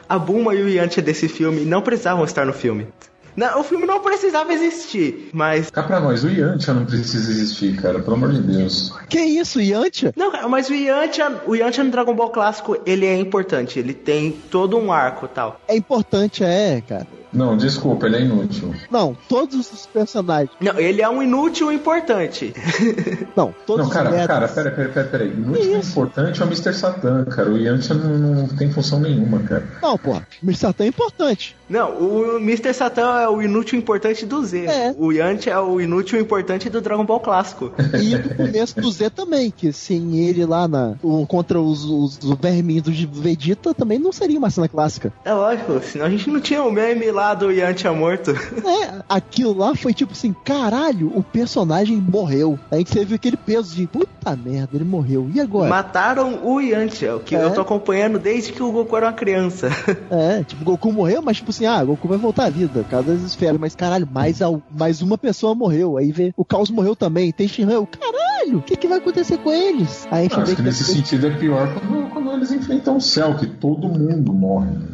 a 0.09 0.17
Bulma 0.17 0.55
e 0.55 0.63
o 0.63 0.67
Yantia 0.67 1.03
desse 1.03 1.29
filme 1.29 1.61
não 1.61 1.83
precisavam 1.83 2.25
estar 2.25 2.43
no 2.45 2.51
filme. 2.51 2.87
Não, 3.35 3.61
o 3.61 3.63
filme 3.63 3.85
não 3.85 4.01
precisava 4.01 4.51
existir, 4.51 5.29
mas. 5.31 5.69
Cá 5.69 5.83
pra 5.83 5.99
nós, 5.99 6.23
o 6.23 6.27
Yantia 6.27 6.73
não 6.73 6.85
precisa 6.85 7.31
existir, 7.31 7.79
cara, 7.79 7.99
pelo 7.99 8.15
amor 8.15 8.33
de 8.33 8.41
Deus. 8.41 8.91
Que 9.07 9.19
isso, 9.19 9.61
Yantia? 9.61 10.11
Não, 10.15 10.31
cara, 10.31 10.47
mas 10.49 10.67
o 10.67 10.73
Yantia, 10.73 11.41
o 11.45 11.55
Yantia 11.55 11.83
no 11.83 11.91
Dragon 11.91 12.13
Ball 12.15 12.31
clássico, 12.31 12.77
ele 12.85 13.05
é 13.05 13.17
importante, 13.17 13.79
ele 13.79 13.93
tem 13.93 14.31
todo 14.31 14.77
um 14.77 14.91
arco 14.91 15.25
e 15.25 15.29
tal. 15.29 15.61
É 15.67 15.77
importante, 15.77 16.43
é, 16.43 16.81
cara. 16.85 17.07
Não, 17.31 17.55
desculpa, 17.55 18.07
ele 18.07 18.15
é 18.17 18.21
inútil. 18.21 18.73
Não, 18.89 19.15
todos 19.27 19.71
os 19.71 19.85
personagens. 19.85 20.49
Não, 20.59 20.79
ele 20.79 21.01
é 21.01 21.09
um 21.09 21.21
inútil 21.21 21.71
importante. 21.71 22.53
Não, 23.35 23.53
todos 23.65 23.85
Não, 23.85 23.93
cara, 23.93 24.09
os 24.09 24.27
cara, 24.27 24.47
pera, 24.47 24.71
pera, 24.71 25.03
pera. 25.05 25.23
Inútil 25.25 25.73
e 25.75 25.77
importante 25.77 26.41
é 26.41 26.45
o 26.45 26.47
Mr. 26.47 26.73
Satan, 26.73 27.25
cara. 27.25 27.49
O 27.49 27.57
Yantia 27.57 27.95
não, 27.95 28.17
não 28.17 28.47
tem 28.47 28.71
função 28.71 28.99
nenhuma, 28.99 29.39
cara. 29.39 29.63
Não, 29.81 29.97
porra. 29.97 30.27
Mr. 30.43 30.57
Satan 30.59 30.83
é 30.83 30.87
importante. 30.87 31.55
Não, 31.69 31.91
o 31.91 32.37
Mr. 32.37 32.73
Satan 32.73 33.19
é 33.19 33.29
o 33.29 33.41
inútil 33.41 33.77
importante 33.77 34.25
do 34.25 34.43
Z. 34.43 34.65
É. 34.65 34.95
O 34.97 35.11
Yantia 35.11 35.53
é 35.53 35.59
o 35.59 35.79
inútil 35.79 36.19
importante 36.19 36.69
do 36.69 36.81
Dragon 36.81 37.05
Ball 37.05 37.19
clássico. 37.19 37.71
E 38.01 38.17
do 38.17 38.33
começo 38.35 38.79
do 38.81 38.91
Z 38.91 39.11
também, 39.11 39.51
que 39.51 39.71
sem 39.71 40.17
ele 40.27 40.45
lá 40.45 40.67
na, 40.67 40.95
o- 41.03 41.25
contra 41.27 41.61
os, 41.61 41.83
os, 41.85 42.17
os 42.23 42.37
verminhos 42.39 42.83
do 42.83 43.21
Vegeta 43.21 43.73
também 43.73 43.99
não 43.99 44.11
seria 44.11 44.39
uma 44.39 44.49
cena 44.49 44.67
clássica. 44.67 45.13
É 45.23 45.31
lógico, 45.33 45.79
senão 45.83 46.05
a 46.05 46.09
gente 46.09 46.29
não 46.29 46.41
tinha 46.41 46.63
o 46.63 46.71
meme 46.71 47.11
lá 47.11 47.18
do 47.35 47.51
Yantia 47.51 47.91
morto. 47.93 48.31
É, 48.31 49.01
aquilo 49.07 49.57
lá 49.57 49.75
foi 49.75 49.93
tipo 49.93 50.11
assim, 50.13 50.33
caralho, 50.43 51.11
o 51.15 51.21
personagem 51.23 51.97
morreu. 51.97 52.57
A 52.71 52.77
gente 52.77 52.91
teve 52.91 53.15
aquele 53.15 53.37
peso 53.37 53.75
de, 53.75 53.87
puta 53.87 54.35
merda, 54.35 54.69
ele 54.75 54.83
morreu. 54.83 55.29
E 55.33 55.39
agora? 55.39 55.69
Mataram 55.69 56.39
o 56.43 56.59
Yantia, 56.59 57.15
o 57.15 57.19
que 57.19 57.35
É. 57.35 57.43
eu 57.43 57.51
tô 57.53 57.61
acompanhando 57.61 58.17
desde 58.19 58.51
que 58.53 58.61
o 58.63 58.71
Goku 58.71 58.95
era 58.95 59.07
uma 59.07 59.13
criança. 59.13 59.69
É, 60.11 60.43
tipo, 60.43 60.63
Goku 60.65 60.91
morreu, 60.91 61.21
mas 61.21 61.37
tipo 61.37 61.51
assim, 61.51 61.65
ah, 61.65 61.83
Goku 61.83 62.07
vai 62.07 62.17
voltar 62.17 62.45
à 62.45 62.49
vida, 62.49 62.83
cada 62.89 63.13
das 63.13 63.21
esferas. 63.21 63.59
Mas 63.59 63.75
caralho, 63.75 64.07
mais, 64.11 64.41
al- 64.41 64.61
mais 64.75 65.01
uma 65.01 65.17
pessoa 65.17 65.53
morreu. 65.55 65.97
Aí 65.97 66.11
vê, 66.11 66.33
o 66.35 66.43
Caos 66.45 66.69
morreu 66.69 66.95
também, 66.95 67.31
tem 67.31 67.47
Shinran, 67.47 67.85
caralho, 67.85 68.57
o 68.57 68.61
que, 68.61 68.75
que 68.75 68.87
vai 68.87 68.97
acontecer 68.97 69.37
com 69.37 69.51
eles? 69.51 70.07
Aí 70.11 70.19
a 70.19 70.23
gente 70.23 70.39
Acho 70.39 70.55
que 70.55 70.61
nesse 70.61 70.79
depois- 70.83 70.97
sentido 70.97 71.27
é 71.27 71.31
pior 71.37 71.67
quando, 71.73 72.09
quando 72.09 72.31
eles 72.33 72.51
enfrentam 72.51 72.97
o 72.97 73.01
céu, 73.01 73.35
que 73.35 73.45
todo 73.47 73.87
mundo 73.87 74.33
morre. 74.33 74.71
né? 74.71 74.87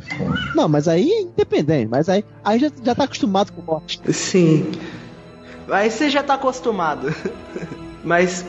Não, 0.56 0.67
mas 0.67 0.88
aí 0.88 1.10
é 1.10 1.21
independente, 1.21 1.88
mas 1.89 2.10
aí, 2.10 2.14
aí 2.43 2.60
já, 2.60 2.71
já 2.84 2.95
tá 2.95 3.04
acostumado 3.04 3.51
com 3.51 3.62
morte. 3.62 3.99
Sim. 4.13 4.71
Aí 5.69 5.89
você 5.89 6.10
já 6.10 6.21
tá 6.21 6.36
acostumado. 6.36 7.13
Mas 8.04 8.45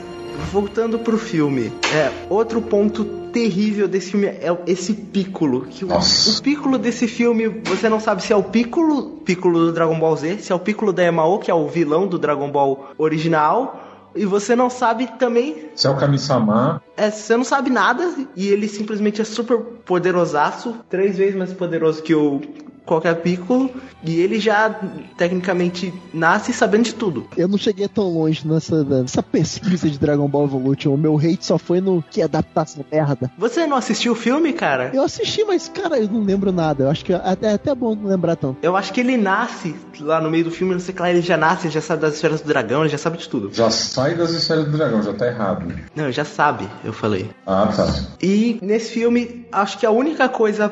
voltando 0.52 0.98
pro 0.98 1.16
filme, 1.16 1.72
é 1.94 2.12
outro 2.28 2.60
ponto 2.60 3.04
terrível 3.32 3.88
desse 3.88 4.10
filme 4.12 4.26
é 4.26 4.56
esse 4.66 4.92
Piccolo. 4.92 5.62
Que 5.62 5.84
o, 5.84 5.88
Nossa. 5.88 6.38
o 6.38 6.42
Piccolo 6.42 6.78
desse 6.78 7.08
filme, 7.08 7.48
você 7.64 7.88
não 7.88 8.00
sabe 8.00 8.22
se 8.22 8.32
é 8.32 8.36
o 8.36 8.42
Piccolo, 8.42 9.20
Piccolo 9.24 9.66
do 9.66 9.72
Dragon 9.72 9.98
Ball 9.98 10.16
Z, 10.16 10.38
se 10.38 10.52
é 10.52 10.54
o 10.54 10.58
Piccolo 10.58 10.92
da 10.92 11.04
Emao, 11.04 11.38
que 11.38 11.50
é 11.50 11.54
o 11.54 11.66
vilão 11.66 12.06
do 12.06 12.18
Dragon 12.18 12.50
Ball 12.50 12.92
original, 12.98 13.82
e 14.14 14.24
você 14.24 14.56
não 14.56 14.70
sabe 14.70 15.06
também 15.18 15.68
Se 15.74 15.86
é 15.86 15.90
o 15.90 15.96
Kami-sama, 15.96 16.82
é, 16.96 17.10
você 17.10 17.36
não 17.36 17.44
sabe 17.44 17.68
nada 17.68 18.14
e 18.34 18.48
ele 18.48 18.66
simplesmente 18.66 19.20
é 19.20 19.24
super 19.24 19.58
poderosaço, 19.58 20.74
três 20.88 21.18
vezes 21.18 21.36
mais 21.36 21.52
poderoso 21.52 22.02
que 22.02 22.14
o 22.14 22.40
qualquer 22.86 23.16
Piccolo, 23.16 23.70
e 24.02 24.20
ele 24.20 24.38
já 24.38 24.70
tecnicamente 25.16 25.92
nasce 26.14 26.52
sabendo 26.52 26.84
de 26.84 26.94
tudo. 26.94 27.26
Eu 27.36 27.48
não 27.48 27.58
cheguei 27.58 27.88
tão 27.88 28.08
longe 28.08 28.46
nessa, 28.46 28.84
nessa 28.84 29.22
pesquisa 29.22 29.90
de 29.90 29.98
Dragon 29.98 30.28
Ball 30.28 30.44
Evolution. 30.44 30.94
O 30.94 30.96
meu 30.96 31.18
hate 31.18 31.44
só 31.44 31.58
foi 31.58 31.80
no 31.80 32.02
que 32.02 32.22
adaptação 32.22 32.84
merda. 32.90 33.30
Você 33.36 33.66
não 33.66 33.76
assistiu 33.76 34.12
o 34.12 34.16
filme, 34.16 34.52
cara? 34.52 34.90
Eu 34.94 35.02
assisti, 35.02 35.44
mas, 35.44 35.68
cara, 35.68 35.98
eu 35.98 36.08
não 36.08 36.22
lembro 36.22 36.52
nada. 36.52 36.84
Eu 36.84 36.90
acho 36.90 37.04
que 37.04 37.12
é 37.12 37.16
até, 37.16 37.48
é 37.48 37.54
até 37.54 37.74
bom 37.74 37.94
não 37.94 38.08
lembrar 38.08 38.36
tanto. 38.36 38.58
Eu 38.62 38.76
acho 38.76 38.92
que 38.92 39.00
ele 39.00 39.16
nasce 39.16 39.74
lá 40.00 40.20
no 40.20 40.30
meio 40.30 40.44
do 40.44 40.50
filme, 40.50 40.72
não 40.72 40.80
sei 40.80 40.92
o 40.92 40.96
que 40.96 41.02
lá, 41.02 41.10
ele 41.10 41.22
já 41.22 41.36
nasce, 41.36 41.66
ele 41.66 41.74
já 41.74 41.80
sabe 41.80 42.02
das 42.02 42.14
esferas 42.14 42.40
do 42.40 42.48
dragão, 42.48 42.82
ele 42.82 42.90
já 42.90 42.98
sabe 42.98 43.18
de 43.18 43.28
tudo. 43.28 43.50
já 43.52 43.70
sai 43.70 44.14
das 44.14 44.30
esferas 44.30 44.66
do 44.66 44.76
dragão, 44.76 45.02
já 45.02 45.12
tá 45.12 45.26
errado. 45.26 45.66
Não, 45.94 46.12
já 46.12 46.24
sabe, 46.24 46.68
eu 46.84 46.92
falei. 46.92 47.30
Ah, 47.46 47.72
tá. 47.74 47.86
E 48.22 48.58
nesse 48.62 48.92
filme, 48.92 49.46
acho 49.50 49.78
que 49.78 49.86
a 49.86 49.90
única 49.90 50.28
coisa 50.28 50.70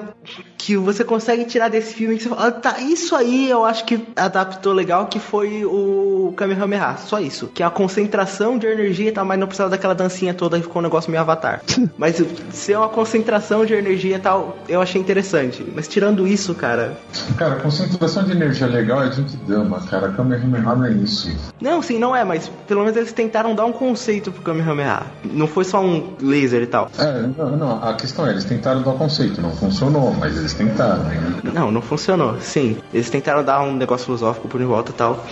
que 0.56 0.76
você 0.76 1.04
consegue 1.04 1.44
tirar 1.44 1.68
desse 1.68 1.94
filme 1.94 2.03
que 2.08 2.22
você 2.22 2.28
fala, 2.28 2.46
ah, 2.48 2.52
tá, 2.52 2.80
isso 2.80 3.14
aí 3.14 3.50
eu 3.50 3.64
acho 3.64 3.84
que 3.84 4.06
adaptou 4.16 4.72
legal, 4.72 5.06
que 5.06 5.18
foi 5.18 5.64
o 5.64 6.32
Kamehameha, 6.36 6.96
só 6.98 7.18
isso. 7.18 7.48
Que 7.48 7.62
é 7.62 7.66
a 7.66 7.70
concentração 7.70 8.58
de 8.58 8.66
energia 8.66 9.08
e 9.08 9.12
tal, 9.12 9.24
mas 9.24 9.38
não 9.38 9.46
precisava 9.46 9.70
daquela 9.70 9.94
dancinha 9.94 10.34
toda 10.34 10.56
que 10.56 10.64
ficou 10.64 10.80
um 10.80 10.84
negócio 10.84 11.10
meio 11.10 11.20
avatar. 11.20 11.62
mas 11.96 12.22
ser 12.50 12.76
uma 12.76 12.88
concentração 12.88 13.64
de 13.64 13.74
energia 13.74 14.16
e 14.16 14.20
tal, 14.20 14.56
eu 14.68 14.80
achei 14.80 15.00
interessante. 15.00 15.64
Mas 15.74 15.88
tirando 15.88 16.26
isso, 16.26 16.54
cara. 16.54 16.96
Cara, 17.36 17.56
concentração 17.56 18.24
de 18.24 18.32
energia 18.32 18.66
legal 18.66 19.02
é 19.02 19.12
Jinkidama, 19.12 19.80
cara. 19.86 20.10
Kamehameha 20.10 20.62
não 20.62 20.84
é 20.84 20.92
isso. 20.92 21.34
Não, 21.60 21.82
sim, 21.82 21.98
não 21.98 22.14
é, 22.14 22.24
mas 22.24 22.50
pelo 22.66 22.80
menos 22.80 22.96
eles 22.96 23.12
tentaram 23.12 23.54
dar 23.54 23.64
um 23.64 23.72
conceito 23.72 24.30
pro 24.30 24.42
Kamehameha. 24.42 25.02
Não 25.24 25.46
foi 25.46 25.64
só 25.64 25.80
um 25.80 26.14
laser 26.20 26.62
e 26.62 26.66
tal. 26.66 26.90
É, 26.98 27.22
não, 27.36 27.56
não, 27.56 27.82
a 27.82 27.94
questão 27.94 28.26
é, 28.26 28.30
eles 28.30 28.44
tentaram 28.44 28.82
dar 28.82 28.90
o 28.90 28.98
conceito, 28.98 29.40
não 29.40 29.50
funcionou, 29.52 30.12
mas 30.14 30.36
eles 30.36 30.54
tentaram. 30.54 31.02
né? 31.04 31.40
Não, 31.52 31.70
não 31.70 31.80
funcionou. 31.80 31.93
Sim, 32.40 32.76
eles 32.92 33.10
tentaram 33.10 33.44
dar 33.44 33.62
um 33.62 33.74
negócio 33.74 34.06
filosófico 34.06 34.48
por 34.48 34.60
em 34.60 34.66
volta 34.66 34.90
e 34.90 34.94
tal. 34.94 35.24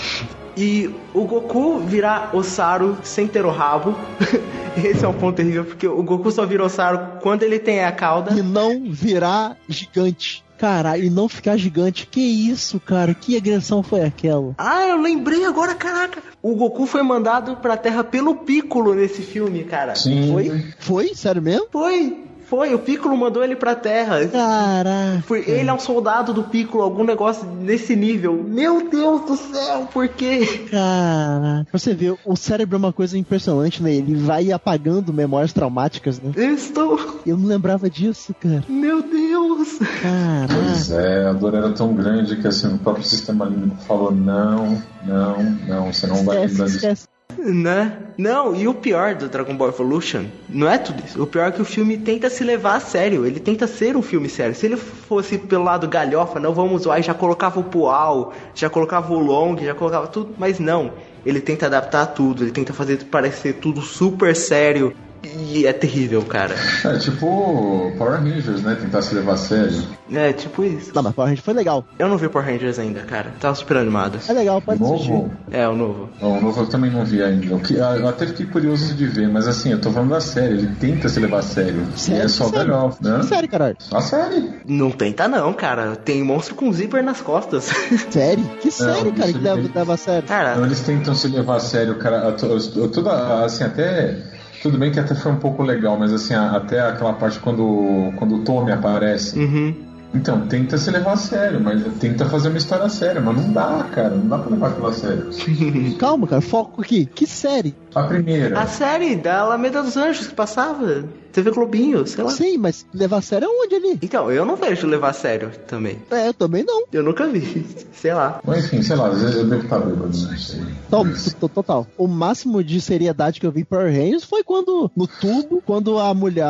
E 0.56 0.94
o 1.14 1.24
Goku 1.24 1.78
virar 1.78 2.30
Osaru 2.34 2.98
sem 3.02 3.26
ter 3.26 3.44
o 3.44 3.50
rabo. 3.50 3.96
Esse 4.82 5.04
é 5.04 5.08
um 5.08 5.12
ponto 5.12 5.36
terrível, 5.36 5.64
porque 5.64 5.86
o 5.86 6.02
Goku 6.02 6.30
só 6.30 6.46
vira 6.46 6.64
Osaru 6.64 7.20
quando 7.20 7.42
ele 7.42 7.58
tem 7.58 7.84
a 7.84 7.92
cauda. 7.92 8.32
E 8.32 8.42
não 8.42 8.82
virar 8.90 9.56
gigante. 9.68 10.44
Caralho, 10.58 11.04
e 11.04 11.10
não 11.10 11.28
ficar 11.28 11.56
gigante. 11.56 12.06
Que 12.06 12.20
isso, 12.20 12.78
cara? 12.78 13.12
Que 13.14 13.36
agressão 13.36 13.82
foi 13.82 14.02
aquela? 14.02 14.54
Ah, 14.56 14.86
eu 14.86 15.00
lembrei 15.00 15.44
agora, 15.44 15.74
caraca. 15.74 16.22
O 16.40 16.54
Goku 16.54 16.86
foi 16.86 17.02
mandado 17.02 17.56
pra 17.56 17.76
Terra 17.76 18.04
pelo 18.04 18.36
Piccolo 18.36 18.94
nesse 18.94 19.22
filme, 19.22 19.64
cara. 19.64 19.96
Sim. 19.96 20.30
Foi? 20.30 20.64
Foi? 20.78 21.14
Sério 21.14 21.42
mesmo? 21.42 21.66
Foi. 21.72 22.24
Foi, 22.52 22.74
o 22.74 22.78
Piccolo 22.78 23.16
mandou 23.16 23.42
ele 23.42 23.56
pra 23.56 23.74
Terra. 23.74 24.26
Caraca. 24.28 25.24
Foi, 25.26 25.42
ele 25.48 25.70
é 25.70 25.72
um 25.72 25.78
soldado 25.78 26.34
do 26.34 26.42
Piccolo, 26.44 26.82
algum 26.84 27.02
negócio 27.02 27.46
nesse 27.46 27.96
nível. 27.96 28.44
Meu 28.46 28.90
Deus 28.90 29.22
do 29.22 29.36
céu, 29.38 29.88
por 29.90 30.06
quê? 30.06 30.66
Caraca. 30.70 31.66
Você 31.72 31.94
vê, 31.94 32.14
o 32.26 32.36
cérebro 32.36 32.76
é 32.76 32.78
uma 32.78 32.92
coisa 32.92 33.16
impressionante, 33.16 33.82
né? 33.82 33.94
Ele 33.94 34.14
vai 34.14 34.52
apagando 34.52 35.14
memórias 35.14 35.54
traumáticas, 35.54 36.20
né? 36.20 36.30
Eu 36.36 36.54
estou. 36.54 37.22
Eu 37.24 37.38
não 37.38 37.46
lembrava 37.46 37.88
disso, 37.88 38.34
cara. 38.38 38.62
Meu 38.68 39.00
Deus. 39.00 39.78
Caraca. 40.02 40.52
Pois 40.54 40.90
é, 40.90 41.28
a 41.28 41.32
dor 41.32 41.54
era 41.54 41.70
tão 41.70 41.94
grande 41.94 42.36
que 42.36 42.46
assim, 42.46 42.74
o 42.74 42.76
próprio 42.76 43.06
sistema 43.06 43.46
límbico 43.46 43.80
falou: 43.84 44.12
não, 44.12 44.76
não, 45.06 45.42
não, 45.66 45.90
você 45.90 46.06
não 46.06 46.22
vai 46.22 46.44
Esquece, 46.44 46.64
disso. 46.64 46.76
esquece. 46.76 47.11
Né? 47.44 47.98
Não, 48.16 48.54
e 48.54 48.68
o 48.68 48.74
pior 48.74 49.16
do 49.16 49.28
Dragon 49.28 49.56
Ball 49.56 49.68
Evolution 49.68 50.26
não 50.48 50.68
é 50.68 50.78
tudo 50.78 51.02
isso. 51.04 51.20
O 51.20 51.26
pior 51.26 51.48
é 51.48 51.50
que 51.50 51.60
o 51.60 51.64
filme 51.64 51.98
tenta 51.98 52.30
se 52.30 52.44
levar 52.44 52.76
a 52.76 52.80
sério. 52.80 53.26
Ele 53.26 53.40
tenta 53.40 53.66
ser 53.66 53.96
um 53.96 54.02
filme 54.02 54.28
sério. 54.28 54.54
Se 54.54 54.66
ele 54.66 54.76
fosse 54.76 55.38
pelo 55.38 55.64
lado 55.64 55.88
galhofa, 55.88 56.38
não 56.38 56.54
vamos 56.54 56.86
e 56.86 57.02
já 57.02 57.14
colocava 57.14 57.58
o 57.58 57.64
Pual, 57.64 58.32
já 58.54 58.70
colocava 58.70 59.12
o 59.12 59.18
Long, 59.18 59.56
já 59.56 59.74
colocava 59.74 60.06
tudo. 60.06 60.34
Mas 60.38 60.60
não. 60.60 60.92
Ele 61.26 61.40
tenta 61.40 61.66
adaptar 61.66 62.06
tudo. 62.06 62.44
Ele 62.44 62.52
tenta 62.52 62.72
fazer 62.72 63.04
parecer 63.04 63.54
tudo 63.54 63.80
super 63.80 64.36
sério. 64.36 64.94
E 65.24 65.66
é 65.66 65.72
terrível, 65.72 66.22
cara. 66.22 66.54
É 66.84 66.98
tipo 66.98 67.92
Power 67.96 68.20
Rangers, 68.20 68.62
né? 68.62 68.76
Tentar 68.80 69.02
se 69.02 69.14
levar 69.14 69.34
a 69.34 69.36
sério. 69.36 69.82
É, 70.12 70.32
tipo 70.32 70.64
isso. 70.64 70.90
Não, 70.94 71.02
mas 71.02 71.14
Power 71.14 71.28
Rangers 71.28 71.44
foi 71.44 71.54
legal. 71.54 71.84
Eu 71.98 72.08
não 72.08 72.16
vi 72.16 72.28
Power 72.28 72.46
Rangers 72.48 72.78
ainda, 72.78 73.00
cara. 73.02 73.32
Tava 73.40 73.54
super 73.54 73.76
animado. 73.76 74.18
É 74.28 74.32
legal, 74.32 74.60
pode 74.60 74.82
assistir. 74.82 75.10
Novo. 75.10 75.30
É, 75.50 75.66
o 75.68 75.74
novo. 75.76 76.08
Não, 76.20 76.38
o 76.38 76.40
novo 76.40 76.60
eu 76.62 76.66
também 76.66 76.90
não 76.90 77.04
vi 77.04 77.22
ainda. 77.22 77.54
Ah, 77.84 77.96
eu 77.96 78.08
até 78.08 78.26
fiquei 78.26 78.46
curioso 78.46 78.94
de 78.94 79.06
ver, 79.06 79.28
mas 79.28 79.46
assim, 79.46 79.70
eu 79.72 79.80
tô 79.80 79.90
falando 79.90 80.10
da 80.10 80.20
série, 80.20 80.54
ele 80.54 80.74
tenta 80.80 81.08
se 81.08 81.20
levar 81.20 81.38
a 81.38 81.42
sério. 81.42 81.86
Sério? 81.96 82.22
E 82.22 82.24
é 82.24 82.28
só 82.28 82.48
Sério? 82.48 82.66
galhofa, 82.68 82.98
né? 83.18 83.22
Sério, 83.22 83.48
caralho. 83.48 83.76
A 83.92 84.00
série. 84.00 84.50
Não 84.66 84.90
tenta 84.90 85.28
não, 85.28 85.52
cara. 85.52 85.94
Tem 85.96 86.22
monstro 86.22 86.54
com 86.54 86.72
zíper 86.72 87.02
nas 87.02 87.20
costas. 87.20 87.70
Sério? 88.10 88.44
Que 88.60 88.70
sério, 88.70 88.94
isso 89.08 89.12
cara, 89.12 89.32
que 89.32 89.38
ele- 89.38 89.44
leva, 89.44 89.70
leva 89.74 89.94
a 89.94 89.96
sério. 89.96 90.22
Então 90.24 90.36
cara, 90.36 90.60
eles 90.66 90.80
tentam 90.80 91.14
se 91.14 91.28
levar 91.28 91.56
a 91.56 91.60
sério, 91.60 91.94
cara. 91.96 92.32
Toda, 92.32 93.44
assim, 93.44 93.64
até. 93.64 94.31
Tudo 94.62 94.78
bem 94.78 94.92
que 94.92 95.00
até 95.00 95.14
foi 95.14 95.32
um 95.32 95.38
pouco 95.38 95.62
legal, 95.62 95.98
mas 95.98 96.12
assim, 96.12 96.34
até 96.34 96.80
aquela 96.80 97.12
parte 97.14 97.40
quando, 97.40 98.12
quando 98.16 98.36
o 98.36 98.44
Tommy 98.44 98.72
aparece. 98.72 99.38
uhum. 99.38 99.92
Então, 100.14 100.46
tenta 100.46 100.76
se 100.76 100.90
levar 100.90 101.12
a 101.12 101.16
sério, 101.16 101.58
mas 101.58 101.82
tenta 101.98 102.26
fazer 102.26 102.50
uma 102.50 102.58
história 102.58 102.86
séria, 102.90 103.18
mas 103.20 103.34
não 103.34 103.50
dá, 103.50 103.86
cara. 103.90 104.10
Não 104.10 104.28
dá 104.28 104.38
pra 104.38 104.50
levar 104.50 104.68
aquilo 104.68 104.86
a 104.88 104.92
sério. 104.92 105.30
Calma, 105.98 106.26
cara, 106.26 106.42
foco 106.42 106.82
aqui. 106.82 107.06
Que 107.06 107.26
série? 107.26 107.74
A 107.94 108.02
primeira. 108.02 108.60
A 108.60 108.66
série 108.66 109.16
da 109.16 109.40
Alameda 109.40 109.82
dos 109.82 109.96
Anjos 109.96 110.26
que 110.26 110.34
passava. 110.34 111.04
TV 111.32 111.50
Globinho, 111.50 112.06
sei 112.06 112.22
lá. 112.24 112.30
Sim, 112.30 112.58
mas 112.58 112.86
levar 112.92 113.18
a 113.18 113.22
sério 113.22 113.48
aonde 113.48 113.74
ali? 113.74 113.98
Então, 114.02 114.30
eu 114.30 114.44
não 114.44 114.56
vejo 114.56 114.86
levar 114.86 115.10
a 115.10 115.12
sério 115.12 115.50
também. 115.66 115.98
É, 116.10 116.28
eu 116.28 116.34
também 116.34 116.62
não. 116.64 116.84
Eu 116.92 117.02
nunca 117.02 117.26
vi. 117.26 117.66
Sei 118.02 118.12
lá. 118.12 118.40
Mas 118.44 118.64
enfim, 118.64 118.82
sei 118.82 118.96
lá, 118.96 119.08
às 119.10 119.20
vezes 119.20 119.36
eu 119.36 119.46
devo 119.46 119.62
estar 119.62 119.78
bêbado, 119.78 120.06
não 120.08 120.12
sei. 120.12 120.60
Então, 120.88 121.04
t- 121.08 121.30
t- 121.30 121.48
total. 121.48 121.86
O 121.96 122.08
máximo 122.08 122.62
de 122.64 122.80
seriedade 122.80 123.38
que 123.38 123.46
eu 123.46 123.52
vi 123.52 123.60
em 123.60 123.64
Power 123.64 123.86
Rangers 123.94 124.24
foi 124.24 124.42
quando, 124.42 124.90
no 124.96 125.06
tubo, 125.06 125.62
quando 125.64 126.00
a 126.00 126.12
mulher. 126.12 126.44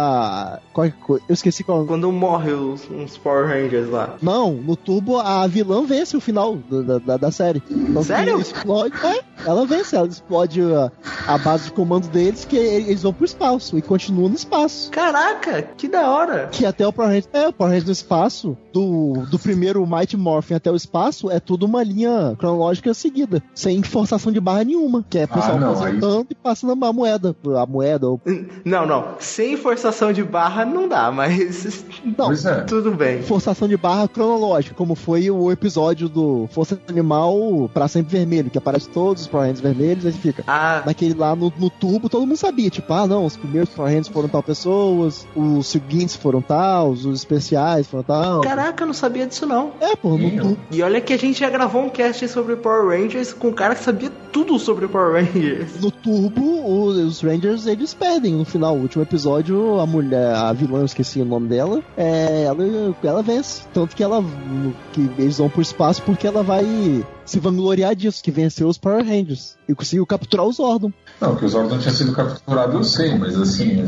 Coisa. 0.72 0.94
Eu 1.28 1.34
esqueci 1.34 1.62
qual. 1.62 1.84
Quando 1.84 2.10
morre 2.10 2.52
os, 2.52 2.88
uns 2.90 3.18
Power 3.18 3.46
Rangers 3.46 3.90
lá. 3.90 4.16
Não, 4.22 4.52
no 4.54 4.74
tubo 4.76 5.18
a 5.18 5.46
vilã 5.46 5.84
vence 5.84 6.16
o 6.16 6.20
final 6.20 6.56
do- 6.56 6.82
da, 6.82 6.98
da, 6.98 7.16
da 7.18 7.30
série. 7.30 7.60
Que 7.60 8.02
Sério? 8.04 8.40
Explode, 8.40 8.94
é, 9.04 9.20
ela 9.46 9.66
vence, 9.66 9.94
ela 9.94 10.06
explode 10.08 10.62
a, 10.62 10.90
a 11.26 11.36
base 11.36 11.64
de 11.64 11.72
comando 11.72 12.08
deles, 12.08 12.46
que 12.46 12.56
eles 12.56 13.02
vão 13.02 13.12
pro 13.12 13.26
espaço 13.26 13.76
e 13.76 13.82
continuam 13.82 14.30
no 14.30 14.36
espaço. 14.36 14.71
Caraca, 14.90 15.62
que 15.76 15.88
da 15.88 16.08
hora. 16.10 16.48
Que 16.50 16.64
até 16.66 16.86
o 16.86 16.92
Power 16.92 17.10
Rangers, 17.10 17.28
é, 17.32 17.48
o 17.48 17.52
Power 17.52 17.70
Rangers 17.70 17.86
no 17.86 17.92
espaço, 17.92 18.56
do, 18.72 19.24
do 19.30 19.38
primeiro 19.38 19.86
Mighty 19.86 20.16
Morphin 20.16 20.54
até 20.54 20.70
o 20.70 20.76
espaço, 20.76 21.30
é 21.30 21.40
tudo 21.40 21.66
uma 21.66 21.82
linha 21.82 22.34
cronológica 22.38 22.92
seguida, 22.94 23.42
sem 23.54 23.82
forçação 23.82 24.32
de 24.32 24.40
barra 24.40 24.64
nenhuma, 24.64 25.04
que 25.08 25.18
é 25.18 25.24
o 25.24 25.28
pessoal 25.28 25.56
Ah, 25.56 25.60
não, 25.60 25.70
aposentando 25.72 26.26
e 26.30 26.34
passando 26.34 26.84
a 26.84 26.92
moeda, 26.92 27.34
a 27.60 27.66
moeda, 27.66 28.08
ou... 28.08 28.20
Não, 28.64 28.86
não. 28.86 29.14
Sem 29.18 29.56
forçação 29.56 30.12
de 30.12 30.22
barra 30.22 30.64
não 30.64 30.88
dá, 30.88 31.10
mas. 31.10 31.84
Não, 32.04 32.26
Pois 32.26 32.44
é. 32.44 32.62
Tudo 32.62 32.90
bem. 32.92 33.22
forçação 33.22 33.68
de 33.68 33.76
barra 33.76 34.08
cronológica, 34.08 34.74
como 34.74 34.94
foi 34.94 35.30
o 35.30 35.50
episódio 35.52 36.08
do 36.08 36.48
Força 36.50 36.78
Animal 36.88 37.70
pra 37.72 37.86
Sempre 37.88 38.16
Vermelho, 38.18 38.50
que 38.50 38.58
aparece 38.58 38.88
todos 38.88 39.22
os 39.22 39.28
Power 39.28 39.46
Rangers 39.46 39.60
vermelhos, 39.60 40.04
aí 40.06 40.12
fica. 40.12 40.42
Ah, 40.46 40.82
Naquele 40.84 41.14
lá 41.14 41.34
no, 41.36 41.52
no 41.56 41.70
tubo, 41.70 42.08
todo 42.08 42.26
mundo 42.26 42.36
sabia, 42.36 42.70
tipo, 42.70 42.92
ah, 42.92 43.06
não, 43.06 43.24
os 43.24 43.36
primeiros 43.36 43.70
Power 43.70 43.88
Rangers 43.90 44.08
foram 44.08 44.28
tal 44.28 44.42
pessoas, 44.62 45.26
os 45.34 45.66
seguintes 45.66 46.14
foram 46.14 46.40
tal, 46.40 46.90
os 46.90 47.04
especiais 47.04 47.86
foram 47.86 48.04
tal. 48.04 48.40
caraca, 48.42 48.84
eu 48.84 48.86
não 48.86 48.94
sabia 48.94 49.26
disso 49.26 49.44
não. 49.44 49.72
É, 49.80 49.96
pô, 49.96 50.10
no 50.10 50.30
Sim, 50.30 50.38
tubo. 50.38 50.58
E 50.70 50.82
olha 50.82 51.00
que 51.00 51.12
a 51.12 51.18
gente 51.18 51.40
já 51.40 51.50
gravou 51.50 51.82
um 51.82 51.88
cast 51.88 52.28
sobre 52.28 52.54
Power 52.56 52.96
Rangers 52.96 53.32
com 53.32 53.48
um 53.48 53.52
cara 53.52 53.74
que 53.74 53.82
sabia 53.82 54.10
tudo 54.30 54.58
sobre 54.58 54.86
Power 54.86 55.24
Rangers. 55.24 55.80
No 55.80 55.90
turbo, 55.90 56.84
os, 56.84 56.96
os 56.96 57.20
Rangers 57.20 57.66
eles 57.66 57.92
perdem 57.92 58.34
no 58.34 58.44
final. 58.44 58.76
O 58.76 58.82
último 58.82 59.02
episódio, 59.02 59.80
a 59.80 59.86
mulher, 59.86 60.34
a 60.34 60.52
vilã, 60.52 60.80
eu 60.80 60.84
esqueci 60.84 61.20
o 61.20 61.24
nome 61.24 61.48
dela, 61.48 61.82
é, 61.96 62.44
ela, 62.44 62.64
ela 63.02 63.22
vence. 63.22 63.64
Tanto 63.74 63.96
que 63.96 64.02
ela 64.02 64.24
que 64.92 65.00
eles 65.18 65.38
vão 65.38 65.48
pro 65.48 65.60
espaço 65.60 66.02
porque 66.02 66.26
ela 66.26 66.42
vai 66.42 66.64
se 67.24 67.38
vangloriar 67.38 67.94
disso, 67.94 68.22
que 68.22 68.30
venceu 68.30 68.68
os 68.68 68.78
Power 68.78 69.04
Rangers. 69.04 69.56
E 69.68 69.74
conseguiu 69.74 70.06
capturar 70.06 70.46
os 70.46 70.56
Zordon. 70.56 70.92
Não, 71.22 71.36
que 71.36 71.44
o 71.44 71.48
Zordon 71.48 71.78
tinha 71.78 71.94
sido 71.94 72.12
capturado, 72.12 72.76
eu 72.78 72.82
sei, 72.82 73.16
mas 73.16 73.38
assim, 73.38 73.80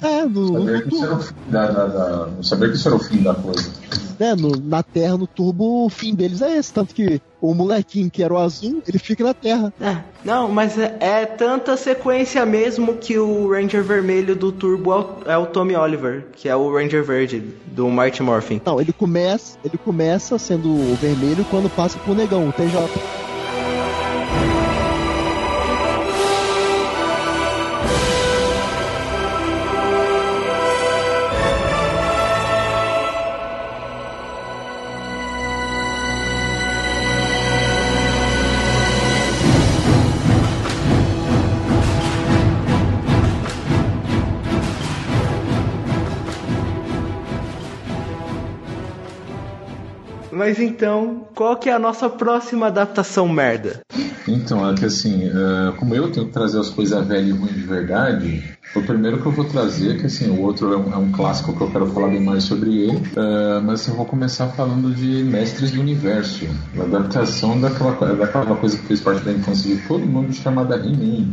É, 0.00 0.22
no, 0.24 0.52
no, 0.52 0.64
sabia 0.64 0.82
que 0.82 0.94
isso 0.94 1.34
da, 1.50 1.66
da, 1.66 1.86
da- 1.86 2.28
que 2.68 2.76
isso 2.76 2.86
era 2.88 2.96
o 2.96 3.00
fim 3.00 3.20
da 3.20 3.34
coisa. 3.34 3.68
né, 4.16 4.34
no- 4.36 4.56
na 4.60 4.80
Terra, 4.82 5.16
no 5.16 5.26
turbo, 5.26 5.84
o 5.86 5.88
fim 5.90 6.14
deles 6.14 6.40
é 6.40 6.56
esse. 6.56 6.72
Tanto 6.72 6.94
que 6.94 7.20
o 7.40 7.52
molequinho 7.52 8.08
que 8.08 8.22
era 8.22 8.32
o 8.32 8.38
azul, 8.38 8.80
ele 8.86 8.98
fica 8.98 9.24
na 9.24 9.34
Terra. 9.34 9.72
É, 9.80 9.96
não, 10.24 10.48
mas 10.48 10.78
é, 10.78 10.96
é 11.00 11.26
tanta 11.26 11.76
sequência 11.76 12.46
mesmo 12.46 12.94
que 12.96 13.18
o 13.18 13.50
Ranger 13.50 13.82
vermelho 13.82 14.36
do 14.36 14.52
Turbo 14.52 14.92
é 14.92 14.96
o, 14.98 15.30
é 15.32 15.36
o 15.38 15.46
Tommy 15.46 15.74
Oliver, 15.74 16.26
que 16.36 16.48
é 16.48 16.54
o 16.54 16.72
Ranger 16.72 17.02
verde 17.02 17.42
do 17.72 17.88
Mighty 17.90 18.22
Morphin. 18.22 18.60
Não, 18.64 18.80
ele 18.80 18.92
começa, 18.92 19.58
ele 19.64 19.78
começa 19.78 20.38
sendo 20.38 20.70
o 20.70 20.94
vermelho 20.94 21.44
quando 21.44 21.68
passa 21.68 21.98
pro 21.98 22.14
negão, 22.14 22.48
o 22.48 22.52
TJ. 22.52 22.88
Mas 50.48 50.58
então, 50.60 51.26
qual 51.34 51.58
que 51.58 51.68
é 51.68 51.74
a 51.74 51.78
nossa 51.78 52.08
próxima 52.08 52.68
adaptação 52.68 53.28
merda? 53.28 53.82
Então, 54.26 54.66
é 54.66 54.74
que 54.74 54.86
assim, 54.86 55.28
é, 55.28 55.72
como 55.76 55.94
eu 55.94 56.10
tenho 56.10 56.24
que 56.24 56.32
trazer 56.32 56.58
as 56.58 56.70
coisas 56.70 57.06
velhas 57.06 57.28
e 57.28 57.32
ruins 57.32 57.52
de 57.52 57.66
verdade, 57.66 58.56
o 58.74 58.80
primeiro 58.80 59.20
que 59.20 59.26
eu 59.26 59.32
vou 59.32 59.44
trazer, 59.44 60.00
que 60.00 60.06
assim, 60.06 60.30
o 60.30 60.40
outro 60.40 60.72
é 60.72 60.76
um, 60.78 60.92
é 60.94 60.96
um 60.96 61.12
clássico 61.12 61.54
que 61.54 61.60
eu 61.60 61.70
quero 61.70 61.86
falar 61.88 62.08
bem 62.08 62.24
mais 62.24 62.44
sobre 62.44 62.70
ele, 62.70 63.02
é, 63.14 63.60
mas 63.60 63.86
eu 63.86 63.94
vou 63.94 64.06
começar 64.06 64.46
falando 64.46 64.90
de 64.94 65.22
Mestres 65.22 65.70
do 65.70 65.82
Universo, 65.82 66.46
a 66.78 66.82
adaptação 66.82 67.60
daquela, 67.60 67.92
daquela 68.14 68.56
coisa 68.56 68.78
que 68.78 68.86
fez 68.86 69.02
parte 69.02 69.22
da 69.26 69.32
infância 69.32 69.76
de 69.76 69.82
todo 69.86 70.06
mundo 70.06 70.32
chamada 70.32 70.76
He-Man. 70.76 71.28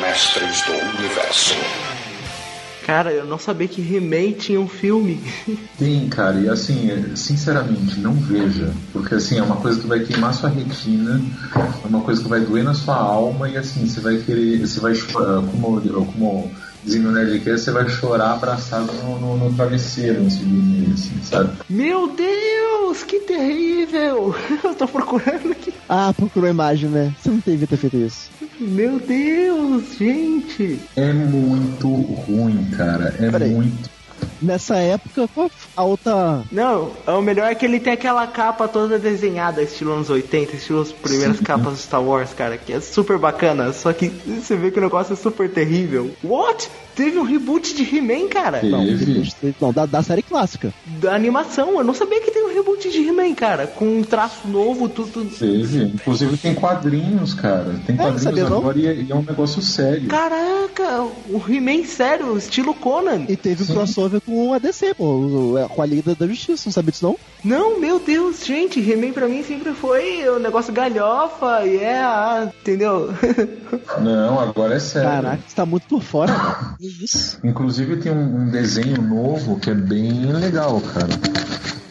Mestres 0.00 0.62
do 0.62 0.72
universo. 0.72 1.54
Cara, 2.88 3.12
eu 3.12 3.26
não 3.26 3.38
sabia 3.38 3.68
que 3.68 3.82
He-Man 3.82 4.32
tinha 4.32 4.58
um 4.58 4.66
filme. 4.66 5.20
Tem, 5.78 6.08
cara, 6.08 6.40
e 6.40 6.48
assim, 6.48 6.90
é, 6.90 7.14
sinceramente, 7.14 8.00
não 8.00 8.14
veja. 8.14 8.72
Porque 8.94 9.14
assim, 9.14 9.38
é 9.38 9.42
uma 9.42 9.56
coisa 9.56 9.78
que 9.78 9.86
vai 9.86 10.00
queimar 10.00 10.32
sua 10.32 10.48
retina, 10.48 11.20
é 11.54 11.86
uma 11.86 12.00
coisa 12.00 12.22
que 12.22 12.28
vai 12.28 12.40
doer 12.40 12.64
na 12.64 12.72
sua 12.72 12.96
alma, 12.96 13.46
e 13.46 13.58
assim, 13.58 13.86
você 13.86 14.00
vai 14.00 14.16
querer, 14.16 14.66
você 14.66 14.80
vai 14.80 14.94
chorar, 14.94 15.42
como, 15.42 15.78
como 16.06 16.50
dizem 16.82 17.02
no 17.02 17.12
Nerdcast, 17.12 17.64
você 17.64 17.70
vai 17.70 17.86
chorar 17.90 18.32
abraçado 18.32 18.90
no, 19.04 19.20
no, 19.20 19.36
no 19.36 19.52
travesseiro 19.54 20.22
nesse 20.22 20.38
vídeo, 20.38 20.94
assim, 20.94 21.22
sabe? 21.22 21.50
Meu 21.68 22.08
Deus, 22.08 23.02
que 23.02 23.20
terrível! 23.20 24.34
Eu 24.64 24.74
tô 24.74 24.88
procurando 24.88 25.52
aqui. 25.52 25.74
Ah, 25.86 26.14
procurou 26.16 26.46
a 26.46 26.52
imagem, 26.52 26.88
né? 26.88 27.14
Você 27.20 27.28
não 27.28 27.42
devia 27.44 27.66
ter 27.66 27.76
feito 27.76 27.96
isso. 27.98 28.30
Meu 28.60 28.98
Deus, 28.98 29.96
gente! 29.96 30.80
É 30.96 31.12
muito 31.12 31.88
ruim, 31.88 32.64
cara. 32.76 33.14
É 33.20 33.30
Peraí. 33.30 33.50
muito. 33.50 33.88
Nessa 34.40 34.76
época, 34.76 35.28
qual 35.34 35.50
a 35.76 35.84
outra. 35.84 36.42
Não, 36.52 36.92
o 37.06 37.20
melhor 37.20 37.50
é 37.50 37.54
que 37.54 37.64
ele 37.64 37.80
tem 37.80 37.92
aquela 37.92 38.26
capa 38.26 38.68
toda 38.68 38.98
desenhada, 38.98 39.62
estilo 39.62 39.92
anos 39.92 40.10
80, 40.10 40.56
estilo 40.56 40.80
as 40.80 40.92
primeiras 40.92 41.38
Sim. 41.38 41.44
capas 41.44 41.72
do 41.72 41.78
Star 41.78 42.02
Wars, 42.02 42.32
cara, 42.34 42.56
que 42.56 42.72
é 42.72 42.80
super 42.80 43.18
bacana, 43.18 43.72
só 43.72 43.92
que 43.92 44.08
você 44.08 44.56
vê 44.56 44.70
que 44.70 44.78
o 44.78 44.82
negócio 44.82 45.12
é 45.12 45.16
super 45.16 45.50
terrível. 45.50 46.10
What? 46.22 46.68
Teve 46.94 47.16
um 47.16 47.22
reboot 47.22 47.76
de 47.76 47.96
He-Man, 47.96 48.28
cara? 48.28 48.58
Teve. 48.58 48.72
Não, 48.72 48.84
depois- 48.84 49.36
não 49.60 49.72
da, 49.72 49.86
da 49.86 50.02
série 50.02 50.20
clássica. 50.22 50.74
Da 50.84 51.14
animação, 51.14 51.78
eu 51.78 51.84
não 51.84 51.94
sabia 51.94 52.20
que 52.20 52.32
tem 52.32 52.44
um 52.44 52.52
reboot 52.52 52.90
de 52.90 52.98
He-Man, 53.06 53.34
cara, 53.36 53.68
com 53.68 53.98
um 53.98 54.02
traço 54.02 54.48
novo, 54.48 54.88
tudo. 54.88 55.24
Teve. 55.26 55.84
Inclusive 55.84 56.36
tem 56.36 56.54
quadrinhos, 56.56 57.34
cara. 57.34 57.76
Tem 57.86 57.94
É, 57.94 57.98
quadrinhos 57.98 58.50
não? 58.50 58.58
agora 58.58 58.78
e 58.80 58.86
é, 58.88 58.94
e 58.94 59.12
é 59.12 59.14
um 59.14 59.22
negócio 59.22 59.62
sério. 59.62 60.08
Caraca, 60.08 61.02
o 61.28 61.40
He-Man 61.48 61.84
sério, 61.84 62.36
estilo 62.36 62.74
Conan. 62.74 63.26
E 63.28 63.36
teve 63.36 63.62
um 63.62 63.66
Sim. 63.66 63.74
crossover 63.74 64.20
com 64.28 64.52
a 64.52 64.58
DC, 64.58 64.92
pô, 64.92 65.58
com 65.74 65.82
a 65.82 65.86
Liga 65.86 66.14
da 66.14 66.26
Justiça, 66.26 66.64
não 66.66 66.72
sabia 66.72 66.92
disso 66.92 67.06
não? 67.06 67.16
Não, 67.42 67.80
meu 67.80 67.98
Deus, 67.98 68.44
gente, 68.44 68.78
He-Man 68.78 69.12
pra 69.12 69.26
mim 69.26 69.42
sempre 69.42 69.72
foi 69.72 70.28
o 70.28 70.38
negócio 70.38 70.70
galhofa, 70.70 71.64
e 71.64 71.78
é, 71.78 71.98
ah, 72.02 72.52
entendeu? 72.60 73.08
Não, 74.00 74.38
agora 74.38 74.74
é 74.74 74.78
sério. 74.78 75.08
Caraca, 75.08 75.42
você 75.46 75.56
tá 75.56 75.64
muito 75.64 75.86
por 75.88 76.02
fora, 76.02 76.32
cara. 76.34 76.76
Isso? 76.80 77.38
Inclusive 77.42 77.96
tem 77.96 78.12
um, 78.12 78.42
um 78.42 78.50
desenho 78.50 79.00
novo 79.00 79.58
que 79.58 79.70
é 79.70 79.74
bem 79.74 80.32
legal, 80.32 80.80
cara. 80.80 81.08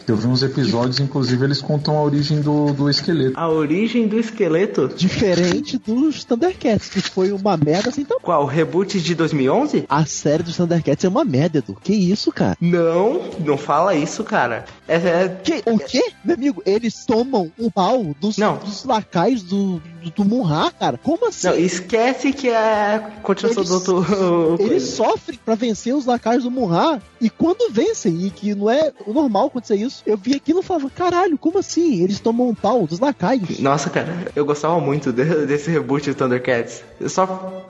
Eu 0.08 0.16
vi 0.16 0.26
uns 0.26 0.42
episódios, 0.42 1.00
inclusive 1.00 1.44
eles 1.44 1.60
contam 1.60 1.96
a 1.96 2.02
origem 2.02 2.40
do, 2.40 2.72
do 2.72 2.88
esqueleto. 2.88 3.38
A 3.38 3.48
origem 3.48 4.08
do 4.08 4.18
esqueleto? 4.18 4.88
Diferente 4.88 5.76
dos 5.78 6.24
Thundercats, 6.24 6.88
que 6.88 7.00
foi 7.00 7.30
uma 7.32 7.56
merda 7.56 7.90
assim 7.90 8.02
então. 8.02 8.18
Qual, 8.22 8.46
reboot 8.46 9.00
de 9.00 9.14
2011? 9.14 9.84
A 9.88 10.06
série 10.06 10.42
dos 10.42 10.56
Thundercats 10.56 11.04
é 11.04 11.08
uma 11.08 11.24
merda, 11.24 11.58
Edu. 11.58 11.76
Que 11.82 11.92
isso, 11.92 12.32
cara? 12.32 12.56
Não, 12.60 13.20
não 13.44 13.58
fala 13.58 13.94
isso, 13.94 14.24
cara. 14.24 14.64
É, 14.86 14.96
é- 14.96 15.28
Que, 15.28 15.62
o 15.66 15.78
quê? 15.78 16.02
Meu 16.24 16.36
amigo, 16.36 16.62
eles 16.64 17.04
tomam 17.04 17.52
um 17.58 17.70
pau 17.70 18.14
dos, 18.20 18.38
Não. 18.38 18.56
dos 18.56 18.84
lacais 18.84 19.42
do, 19.42 19.82
do, 20.02 20.10
do 20.10 20.24
Munra, 20.24 20.70
cara. 20.78 20.98
Como 21.02 21.26
assim? 21.28 21.46
não, 21.48 21.56
esquece 21.58 22.32
que 22.32 22.48
é 22.48 23.02
continuação 23.22 23.62
Eles- 23.62 23.84
do 23.84 23.94
outro. 23.94 24.62
Eles 24.66 24.82
sofrem 24.84 25.38
pra 25.44 25.54
vencer 25.54 25.94
os 25.94 26.06
lacaios 26.06 26.44
do 26.44 26.50
Munra. 26.50 27.00
E 27.20 27.28
quando 27.28 27.72
vencem, 27.72 28.26
e 28.26 28.30
que 28.30 28.54
não 28.54 28.70
é 28.70 28.92
normal 29.06 29.46
acontecer 29.48 29.74
isso, 29.76 30.02
eu 30.06 30.16
vi 30.16 30.34
aquilo 30.36 30.60
e 30.60 30.62
falava, 30.62 30.88
caralho, 30.88 31.36
como 31.36 31.58
assim? 31.58 32.00
Eles 32.02 32.20
tomam 32.20 32.48
um 32.48 32.54
pau 32.54 32.86
dos 32.86 33.00
lacaios. 33.00 33.58
Nossa, 33.58 33.90
cara, 33.90 34.30
eu 34.36 34.44
gostava 34.44 34.78
muito 34.80 35.12
de- 35.12 35.46
desse 35.46 35.70
reboot 35.70 36.08
do 36.10 36.14
Thundercats. 36.14 36.82
Só 37.08 37.26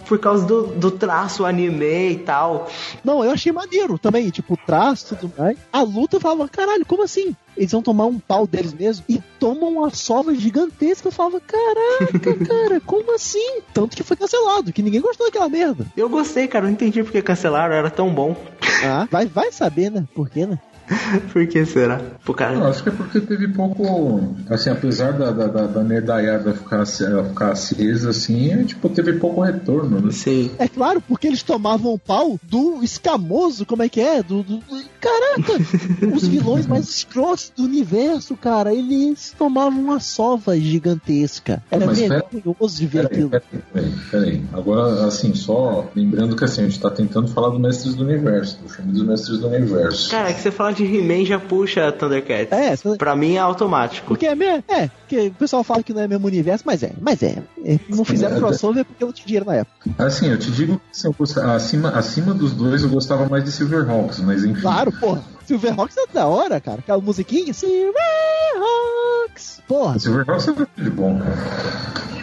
por 0.06 0.18
causa 0.18 0.44
do, 0.44 0.66
do 0.68 0.90
traço 0.90 1.44
anime 1.46 2.10
e 2.12 2.16
tal. 2.18 2.68
Não, 3.04 3.24
eu 3.24 3.30
achei 3.30 3.50
maneiro 3.52 3.98
também, 3.98 4.28
tipo, 4.30 4.58
traço 4.66 5.14
e 5.14 5.16
tudo 5.16 5.32
mais. 5.38 5.56
A 5.72 5.80
luta 5.82 6.16
eu 6.16 6.20
falava, 6.20 6.48
caralho, 6.48 6.84
como 6.84 7.02
assim? 7.02 7.34
Eles 7.58 7.72
vão 7.72 7.82
tomar 7.82 8.06
um 8.06 8.18
pau 8.18 8.46
deles 8.46 8.72
mesmo 8.72 9.04
e 9.08 9.20
tomam 9.38 9.70
uma 9.72 9.90
sova 9.90 10.34
gigantesca. 10.34 11.08
Eu 11.08 11.12
falava, 11.12 11.40
caraca, 11.40 12.36
cara, 12.46 12.80
como 12.80 13.14
assim? 13.14 13.60
Tanto 13.74 13.96
que 13.96 14.04
foi 14.04 14.16
cancelado, 14.16 14.72
que 14.72 14.82
ninguém 14.82 15.00
gostou 15.00 15.26
daquela 15.26 15.48
merda. 15.48 15.84
Eu 15.96 16.08
gostei, 16.08 16.46
cara, 16.46 16.66
não 16.66 16.72
entendi 16.72 17.02
porque 17.02 17.20
cancelaram, 17.20 17.74
era 17.74 17.90
tão 17.90 18.14
bom. 18.14 18.36
Ah, 18.84 19.08
vai, 19.10 19.26
vai 19.26 19.50
saber, 19.50 19.90
né? 19.90 20.06
Por 20.14 20.30
quê, 20.30 20.46
né? 20.46 20.58
Por 21.32 21.46
que 21.46 21.64
será? 21.64 21.98
Pô, 22.24 22.32
Eu 22.32 22.34
cara, 22.34 22.68
acho 22.68 22.82
que 22.82 22.88
é 22.88 22.92
porque 22.92 23.20
teve 23.20 23.48
pouco. 23.48 24.34
Assim, 24.48 24.70
apesar 24.70 25.12
da, 25.12 25.30
da, 25.30 25.46
da, 25.46 25.66
da 25.66 25.84
nerdaiada 25.84 26.52
ficar, 26.54 26.84
ficar 26.86 27.52
acesa, 27.52 28.10
assim, 28.10 28.50
é, 28.50 28.64
tipo, 28.64 28.88
teve 28.88 29.14
pouco 29.14 29.42
retorno, 29.42 30.00
né? 30.00 30.10
sim. 30.12 30.50
É 30.58 30.68
claro, 30.68 31.00
porque 31.00 31.26
eles 31.26 31.42
tomavam 31.42 31.92
o 31.92 31.98
pau 31.98 32.38
do 32.42 32.82
escamoso, 32.82 33.66
como 33.66 33.82
é 33.82 33.88
que 33.88 34.00
é? 34.00 34.22
Do, 34.22 34.42
do- 34.42 34.58
do- 34.58 34.88
Caraca! 35.00 35.52
os 36.12 36.26
vilões 36.26 36.66
mais 36.66 36.88
escrotos 36.88 37.52
do 37.56 37.64
universo, 37.64 38.36
cara, 38.36 38.74
eles 38.74 39.32
tomavam 39.38 39.80
uma 39.80 40.00
sova 40.00 40.58
gigantesca. 40.58 41.62
Era 41.70 41.86
Mas 41.86 41.98
vergonhoso 41.98 42.76
de 42.78 42.86
ver 42.86 43.06
aquilo. 43.06 43.30
peraí, 43.30 43.62
peraí, 43.72 43.92
peraí. 44.10 44.42
Agora, 44.52 45.06
assim, 45.06 45.34
só 45.34 45.88
lembrando 45.94 46.34
que 46.34 46.44
assim, 46.44 46.62
a 46.62 46.64
gente 46.68 46.80
tá 46.80 46.90
tentando 46.90 47.28
falar 47.28 47.50
do 47.50 47.58
Mestres 47.60 47.94
do 47.94 48.04
Universo, 48.04 48.58
do 48.62 48.68
filme 48.68 48.92
dos 48.92 49.02
Mestres 49.06 49.38
do 49.38 49.46
Universo. 49.48 50.10
Cara, 50.10 50.30
é 50.30 50.32
que 50.32 50.40
você 50.40 50.50
fala 50.50 50.72
de 50.72 50.77
He-Man 50.84 51.24
já 51.24 51.38
puxa 51.38 51.90
Thundercats. 51.92 52.52
É, 52.52 52.76
Pra 52.96 53.14
mim 53.16 53.34
é 53.34 53.38
automático. 53.38 54.06
Porque 54.08 54.26
é 54.26 54.34
mesmo, 54.34 54.62
é, 54.68 54.88
porque 54.88 55.28
o 55.28 55.32
pessoal 55.34 55.62
fala 55.64 55.82
que 55.82 55.92
não 55.92 56.02
é 56.02 56.08
mesmo 56.08 56.26
universo, 56.26 56.64
mas 56.66 56.82
é, 56.82 56.92
mas 57.00 57.22
é. 57.22 57.38
É, 57.64 57.78
Não 57.88 58.04
fizeram 58.04 58.36
É, 58.36 58.38
crossover 58.38 58.84
porque 58.84 59.04
não 59.04 59.12
tinha 59.12 59.26
dinheiro 59.26 59.46
na 59.46 59.54
época. 59.56 59.90
Assim, 59.98 60.28
eu 60.28 60.38
te 60.38 60.50
digo 60.50 60.76
que 60.78 60.82
assim, 60.92 61.08
eu 61.08 61.14
gostava- 61.18 61.54
acima, 61.54 61.90
acima 61.90 62.34
dos 62.34 62.52
dois 62.52 62.82
eu 62.82 62.88
gostava 62.88 63.28
mais 63.28 63.44
de 63.44 63.52
Silverhawks, 63.52 64.20
mas 64.20 64.44
enfim. 64.44 64.60
Claro, 64.60 64.92
porra. 64.92 65.22
Silverhawks 65.46 65.96
é 65.96 66.06
da 66.12 66.26
hora, 66.26 66.60
cara. 66.60 66.78
Aquela 66.80 67.00
musiquinha, 67.00 67.52
Silverhawks. 67.54 69.62
Porra, 69.66 69.98
Silverhawks 69.98 70.48
é 70.48 70.52
muito 70.52 70.70
de 70.76 70.90
bom, 70.90 71.18
cara. 71.18 71.34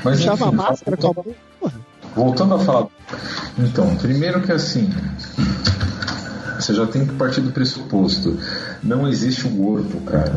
Mas 0.04 0.18
puxava 0.20 0.46
a 0.46 0.48
enfim, 0.48 0.56
máscara 0.58 0.98
com 0.98 1.08
a 1.08 1.14
mão. 1.14 1.26
Porra. 1.60 1.74
voltando 2.16 2.54
a 2.56 2.60
falar. 2.60 2.88
Então, 3.58 3.96
primeiro 3.98 4.42
que 4.42 4.52
assim. 4.52 4.90
Você 6.60 6.74
já 6.74 6.86
tem 6.88 7.06
que 7.06 7.14
partir 7.14 7.42
do 7.42 7.52
pressuposto. 7.52 8.38
Não 8.84 9.08
existe 9.08 9.48
um 9.48 9.58
corpo, 9.58 10.00
cara. 10.02 10.34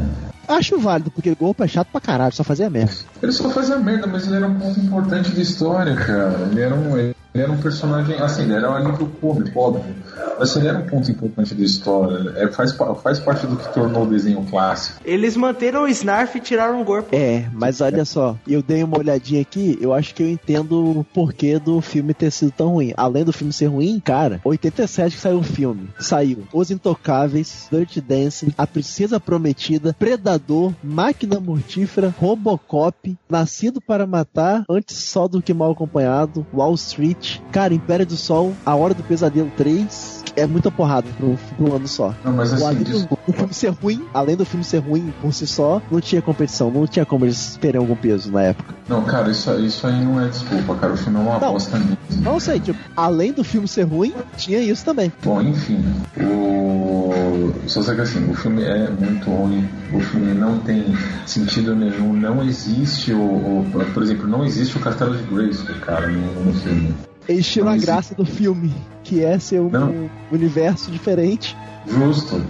Acho 0.48 0.78
válido, 0.78 1.10
porque 1.10 1.30
o 1.30 1.36
golpe 1.36 1.62
é 1.62 1.68
chato 1.68 1.88
pra 1.92 2.00
caralho, 2.00 2.34
só 2.34 2.42
fazia 2.42 2.70
merda. 2.70 2.92
Ele 3.22 3.32
só 3.32 3.50
fazia 3.50 3.76
merda, 3.76 4.06
mas 4.06 4.26
ele 4.26 4.36
era 4.36 4.46
um 4.46 4.54
ponto 4.54 4.80
importante 4.80 5.30
de 5.30 5.42
história, 5.42 5.94
cara. 5.94 6.48
Ele 6.50 6.60
era 6.60 6.74
um, 6.74 6.96
ele 7.38 7.42
era 7.44 7.52
um 7.52 7.60
personagem, 7.60 8.20
assim, 8.20 8.42
ele 8.42 8.54
era 8.54 8.70
um 8.70 8.90
livro 8.90 9.06
cômico, 9.20 9.58
óbvio. 9.60 9.94
Mas 10.38 10.56
ele 10.56 10.68
era 10.68 10.78
um 10.78 10.86
ponto 10.86 11.10
importante 11.10 11.54
da 11.54 11.64
história. 11.64 12.32
É, 12.36 12.48
faz, 12.48 12.76
faz 13.02 13.18
parte 13.20 13.46
do 13.46 13.56
que 13.56 13.72
tornou 13.72 14.02
o 14.02 14.06
desenho 14.06 14.44
clássico. 14.44 15.00
Eles 15.04 15.36
manteram 15.36 15.84
o 15.84 15.88
Snarf 15.88 16.36
e 16.36 16.40
tiraram 16.40 16.82
o 16.82 16.84
corpo. 16.84 17.14
É, 17.14 17.48
mas 17.52 17.80
olha 17.80 18.04
só, 18.04 18.36
eu 18.46 18.62
dei 18.62 18.82
uma 18.82 18.98
olhadinha 18.98 19.40
aqui, 19.40 19.78
eu 19.80 19.94
acho 19.94 20.14
que 20.14 20.22
eu 20.22 20.28
entendo 20.28 20.98
o 20.98 21.04
porquê 21.04 21.58
do 21.58 21.80
filme 21.80 22.12
ter 22.12 22.30
sido 22.30 22.50
tão 22.50 22.68
ruim. 22.70 22.92
Além 22.96 23.24
do 23.24 23.32
filme 23.32 23.52
ser 23.52 23.66
ruim, 23.66 24.00
cara, 24.04 24.40
87 24.44 25.16
que 25.16 25.22
saiu 25.22 25.38
o 25.38 25.42
filme. 25.42 25.88
Saiu 25.98 26.44
Os 26.52 26.70
Intocáveis, 26.70 27.68
Dirty 27.70 28.00
Dancing, 28.00 28.52
A 28.58 28.66
Princesa 28.66 29.20
Prometida, 29.20 29.94
Predador, 29.98 30.72
Máquina 30.82 31.38
Mortífera, 31.38 32.14
Robocop, 32.18 33.16
Nascido 33.28 33.80
para 33.80 34.06
Matar, 34.06 34.64
Antes 34.68 34.96
Só 34.96 35.28
do 35.28 35.42
que 35.42 35.54
Mal 35.54 35.72
Acompanhado, 35.72 36.46
Wall 36.52 36.74
Street, 36.74 37.27
cara, 37.52 37.74
Império 37.74 38.06
do 38.06 38.16
Sol, 38.16 38.54
A 38.64 38.74
Hora 38.74 38.94
do 38.94 39.02
Pesadelo 39.02 39.50
3. 39.56 40.18
É 40.36 40.46
muita 40.46 40.70
porrada 40.70 41.08
pro, 41.16 41.36
pro 41.56 41.74
ano 41.74 41.88
só. 41.88 42.14
Não, 42.24 42.32
mas 42.32 42.52
O, 42.52 42.54
assim, 42.54 42.64
além 42.66 42.84
do, 42.84 43.08
o 43.26 43.32
filme 43.32 43.52
ser 43.54 43.68
ruim, 43.70 44.04
além 44.14 44.36
do 44.36 44.44
filme 44.44 44.62
ser 44.64 44.78
ruim 44.78 45.12
por 45.20 45.32
si 45.34 45.48
só, 45.48 45.82
não 45.90 46.00
tinha 46.00 46.22
competição, 46.22 46.70
não 46.70 46.86
tinha 46.86 47.04
como 47.04 47.24
eles 47.24 47.58
terem 47.60 47.80
algum 47.80 47.96
peso 47.96 48.30
na 48.30 48.42
época. 48.42 48.72
Não, 48.88 49.02
cara, 49.02 49.30
isso, 49.32 49.50
isso 49.58 49.84
aí 49.86 50.00
não 50.04 50.20
é 50.20 50.28
desculpa, 50.28 50.76
cara. 50.76 50.92
O 50.92 50.96
filme 50.96 51.18
é 51.18 51.22
uma 51.22 51.40
Não. 51.40 51.52
bosta 51.54 51.76
mesmo. 51.76 51.98
Não 52.22 52.38
sei, 52.38 52.60
tipo, 52.60 52.78
além 52.96 53.32
do 53.32 53.42
filme 53.42 53.66
ser 53.66 53.82
ruim, 53.82 54.14
tinha 54.36 54.60
isso 54.60 54.84
também. 54.84 55.12
Bom, 55.24 55.42
enfim, 55.42 55.84
o... 56.20 57.52
só 57.66 57.82
sei 57.82 57.94
que 57.96 58.00
assim, 58.02 58.30
o 58.30 58.34
filme 58.34 58.62
é 58.62 58.88
muito 58.90 59.28
ruim, 59.28 59.68
o 59.92 60.00
filme 60.00 60.34
não 60.34 60.58
tem 60.60 60.84
sentido 61.26 61.74
nenhum, 61.74 62.12
não 62.12 62.42
existe 62.44 63.12
o, 63.12 63.18
o- 63.20 63.66
por 63.92 64.02
exemplo, 64.02 64.26
não 64.28 64.44
existe 64.44 64.76
o 64.76 64.80
Castelo 64.80 65.16
de 65.16 65.22
Grayskull, 65.24 65.74
cara, 65.84 66.06
no, 66.06 66.44
no 66.44 66.54
filme. 66.54 66.94
Tiram 67.42 67.68
a 67.68 67.76
graça 67.76 68.14
do 68.14 68.24
filme, 68.24 68.72
que 69.04 69.22
é 69.22 69.38
ser 69.38 69.60
um 69.60 69.68
Não. 69.68 70.10
universo 70.32 70.90
diferente. 70.90 71.56
Justo. 71.86 72.40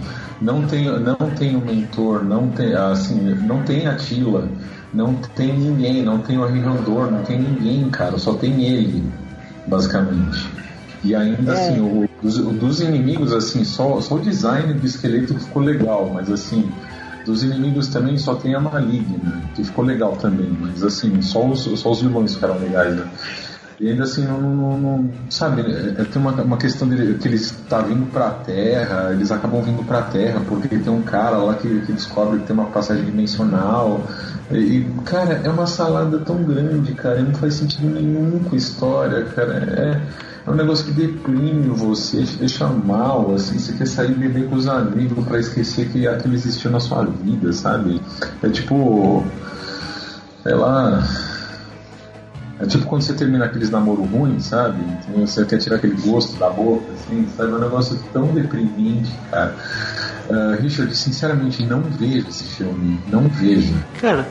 Não 0.41 0.65
tem, 0.65 0.85
não 1.01 1.15
tem 1.37 1.55
o 1.57 1.59
mentor, 1.59 2.23
não 2.23 2.47
tem, 2.47 2.73
assim, 2.73 3.19
não 3.45 3.61
tem 3.63 3.87
a 3.87 3.95
Tila, 3.95 4.47
não 4.93 5.13
tem 5.35 5.51
ninguém, 5.57 6.01
não 6.01 6.19
tem 6.19 6.37
o 6.37 6.43
Arrihandor, 6.45 7.11
não 7.11 7.23
tem 7.23 7.37
ninguém, 7.41 7.89
cara, 7.89 8.17
só 8.17 8.33
tem 8.33 8.63
ele, 8.63 9.03
basicamente. 9.67 10.47
E 11.03 11.13
ainda 11.13 11.53
É. 11.53 11.69
assim, 11.69 11.81
o, 11.81 12.09
dos, 12.21 12.37
dos 12.37 12.79
inimigos, 12.81 13.33
assim, 13.33 13.65
só, 13.65 13.99
só 13.99 14.15
o 14.15 14.19
design 14.19 14.73
do 14.73 14.85
esqueleto 14.85 15.33
que 15.33 15.41
ficou 15.43 15.61
legal, 15.61 16.09
mas 16.13 16.31
assim, 16.31 16.71
dos 17.25 17.43
inimigos 17.43 17.89
também 17.89 18.17
só 18.17 18.35
tem 18.35 18.55
a 18.55 18.61
Maligna, 18.61 19.41
que 19.55 19.63
ficou 19.63 19.83
legal 19.83 20.15
também, 20.15 20.49
mas 20.59 20.83
assim, 20.83 21.21
só 21.21 21.45
os, 21.45 21.63
só 21.79 21.91
os 21.91 22.01
vilões 22.01 22.33
ficaram 22.35 22.57
legais, 22.59 22.95
né? 22.95 23.05
E 23.79 23.89
ainda 23.89 24.03
assim, 24.03 24.25
não, 24.25 24.41
não- 24.41 24.77
não- 24.77 25.09
sabe, 25.29 25.61
é, 25.61 26.01
é, 26.01 26.03
tem 26.03 26.21
uma, 26.21 26.31
uma 26.33 26.57
questão 26.57 26.87
de 26.89 27.13
que 27.13 27.27
eles 27.29 27.51
tá 27.69 27.79
vindo 27.79 28.11
pra 28.11 28.29
Terra, 28.31 29.11
eles 29.13 29.31
acabam 29.31 29.61
vindo 29.63 29.83
pra 29.85 30.01
Terra 30.01 30.41
porque 30.47 30.67
tem 30.67 30.91
um 30.91 31.01
cara 31.01 31.37
lá 31.37 31.53
que, 31.53 31.81
que 31.81 31.93
descobre 31.93 32.39
que 32.39 32.45
tem 32.47 32.53
uma 32.53 32.65
passagem 32.65 33.05
dimensional. 33.05 34.01
E, 34.51 34.85
cara, 35.05 35.39
é 35.45 35.49
uma 35.49 35.65
salada 35.65 36.19
tão 36.19 36.43
grande, 36.43 36.93
cara, 36.93 37.21
não 37.21 37.33
faz 37.33 37.53
sentido 37.53 37.87
nenhum 37.89 38.39
com 38.39 38.53
a 38.53 38.57
história, 38.57 39.23
cara. 39.25 39.53
É, 39.53 40.01
é 40.45 40.51
um 40.51 40.55
negócio 40.55 40.85
que 40.85 40.91
deprime 40.91 41.69
você, 41.69 42.23
te 42.23 42.35
deixa 42.37 42.67
mal, 42.67 43.33
assim, 43.33 43.57
você 43.59 43.71
quer 43.73 43.87
sair 43.87 44.13
beber 44.13 44.49
com 44.49 44.55
os 44.55 44.67
amigos 44.67 45.23
pra 45.25 45.39
esquecer 45.39 45.87
que 45.89 46.05
aquilo 46.05 46.33
existiu 46.33 46.69
na 46.69 46.81
sua 46.81 47.05
vida, 47.05 47.53
sabe? 47.53 48.01
É 48.43 48.49
tipo. 48.49 49.23
Sei 50.43 50.53
lá. 50.55 51.01
É 52.59 52.65
tipo 52.65 52.85
quando 52.85 53.03
você 53.03 53.13
termina 53.13 53.45
aqueles 53.45 53.69
namoro 53.69 54.03
ruins, 54.03 54.45
sabe? 54.45 54.83
Então 55.07 55.25
você 55.25 55.45
quer 55.45 55.59
tirar 55.59 55.77
aquele 55.77 55.95
gosto 55.95 56.37
da 56.37 56.49
boca, 56.49 56.91
assim, 56.91 57.25
sabe? 57.37 57.51
É 57.51 57.55
um 57.55 57.59
negócio 57.59 57.99
tão 58.11 58.27
deprimente, 58.33 59.11
cara. 59.31 59.55
Uh, 60.29 60.61
Richard, 60.61 60.93
sinceramente, 60.95 61.65
não 61.65 61.81
vejo 61.81 62.27
esse 62.27 62.43
filme. 62.43 62.99
Não 63.07 63.29
vejo. 63.29 63.73
Cara, 64.01 64.27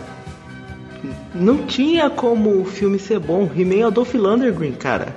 não 1.34 1.66
tinha 1.66 2.10
como 2.10 2.60
o 2.60 2.64
filme 2.66 2.98
ser 2.98 3.18
bom. 3.18 3.48
He-Man 3.56 3.80
é 3.80 3.86
o 3.86 3.90
Dolph 3.90 4.14
Lundgren, 4.14 4.72
cara. 4.72 5.08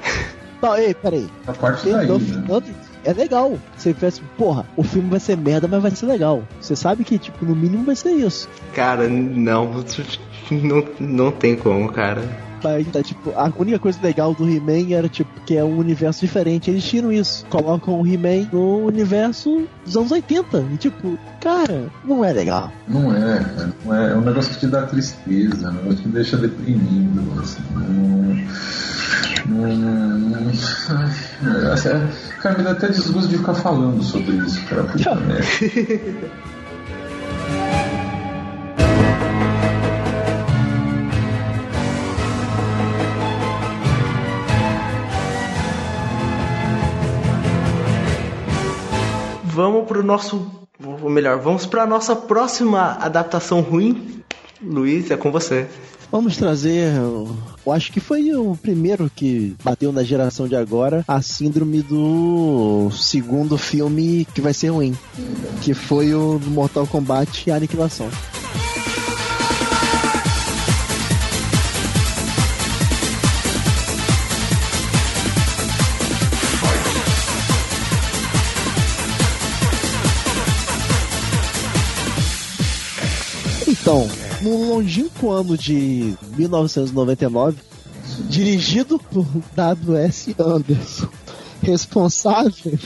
Não, 0.62 0.78
ei, 0.78 0.94
peraí. 0.94 1.28
A 1.48 1.52
parte 1.52 1.90
daí, 1.90 2.08
Dolph 2.08 2.30
né? 2.30 2.46
Lundgren, 2.48 2.76
é 3.04 3.14
legal. 3.14 3.60
Você 3.76 3.94
pensa, 3.94 4.22
porra, 4.38 4.66
o 4.78 4.84
filme 4.84 5.10
vai 5.10 5.20
ser 5.20 5.36
merda, 5.36 5.68
mas 5.68 5.82
vai 5.82 5.92
ser 5.92 6.06
legal. 6.06 6.44
Você 6.62 6.76
sabe 6.76 7.04
que, 7.04 7.20
tipo, 7.20 7.44
no 7.46 7.56
mínimo 7.56 7.84
vai 7.84 7.96
ser 7.96 8.12
isso. 8.12 8.48
Cara, 8.74 9.08
não. 9.10 9.84
Não, 10.52 10.84
não 11.00 11.32
tem 11.32 11.56
como, 11.56 11.90
cara. 11.94 12.22
Mas 12.64 12.88
tá, 12.88 13.02
tipo, 13.02 13.32
a 13.32 13.52
única 13.58 13.80
coisa 13.80 14.00
legal 14.02 14.34
do 14.34 14.48
He-Man 14.50 14.94
era, 14.94 15.10
tipo, 15.10 15.30
que 15.46 15.58
é 15.58 15.64
um 15.64 15.78
universo 15.78 16.22
diferente. 16.22 16.70
Eles 16.70 16.84
tiram 16.84 17.12
isso. 17.12 17.46
Colocam 17.50 18.00
o 18.00 18.08
He-Man 18.08 18.48
no 18.52 18.86
universo 18.86 19.68
dos 19.84 19.98
anos 19.98 20.12
80. 20.12 20.66
E, 20.74 20.78
tipo, 20.78 21.18
cara, 21.40 21.90
não 22.06 22.24
é 22.24 22.32
legal. 22.32 22.72
Não 22.88 23.16
é, 23.16 23.40
cara. 23.40 23.74
Não 23.84 23.96
é, 23.96 24.12
é 24.12 24.16
um 24.16 24.22
negócio 24.22 24.54
que 24.54 24.60
te 24.60 24.68
dá 24.68 24.84
tristeza, 24.84 25.68
é 25.68 25.70
um 25.70 25.74
negócio 25.74 26.00
que 26.00 26.10
deixa 26.10 26.38
deprimido. 26.38 27.42
Assim, 27.42 27.62
não, 27.74 27.82
não, 29.46 29.78
não, 29.78 30.52
cara, 32.42 32.58
me 32.58 32.64
dá 32.64 32.72
até 32.72 32.88
desgosto 32.88 33.30
de 33.30 33.38
ficar 33.38 33.56
falando 33.56 34.04
sobre 34.04 34.36
isso, 34.38 34.64
cara. 34.66 34.84
Puta 34.84 35.16
merda. 35.16 35.46
Vamos 49.82 49.88
pro 49.88 50.04
nosso. 50.04 50.52
Ou 51.02 51.10
melhor, 51.10 51.40
vamos 51.40 51.66
pra 51.66 51.88
nossa 51.88 52.16
próxima 52.16 52.98
adaptação 53.02 53.62
ruim. 53.62 54.22
Luiz, 54.62 55.10
é 55.10 55.18
com 55.18 55.32
você. 55.32 55.68
Vamos 56.12 56.38
trazer. 56.38 56.94
Eu 56.96 57.36
acho 57.72 57.92
que 57.92 58.00
foi 58.00 58.32
o 58.36 58.56
primeiro 58.56 59.10
que 59.16 59.56
bateu 59.64 59.92
na 59.92 60.04
geração 60.04 60.48
de 60.48 60.56
agora 60.56 61.04
a 61.08 61.20
síndrome 61.22 61.82
do 61.82 62.92
segundo 62.92 63.58
filme 63.58 64.28
que 64.36 64.42
vai 64.42 64.54
ser 64.54 64.70
ruim. 64.70 64.96
Que 65.62 65.74
foi 65.74 66.14
o 66.14 66.40
Mortal 66.46 66.86
Kombat 66.86 67.50
e 67.50 67.52
a 67.52 67.56
Aniquilação. 67.56 68.08
No 84.42 84.70
longínquo 84.76 85.32
ano 85.32 85.58
de 85.58 86.16
1999, 86.38 87.58
dirigido 88.30 89.00
por 89.00 89.26
W.S. 89.56 90.36
Anderson, 90.40 91.08
responsável 91.62 92.78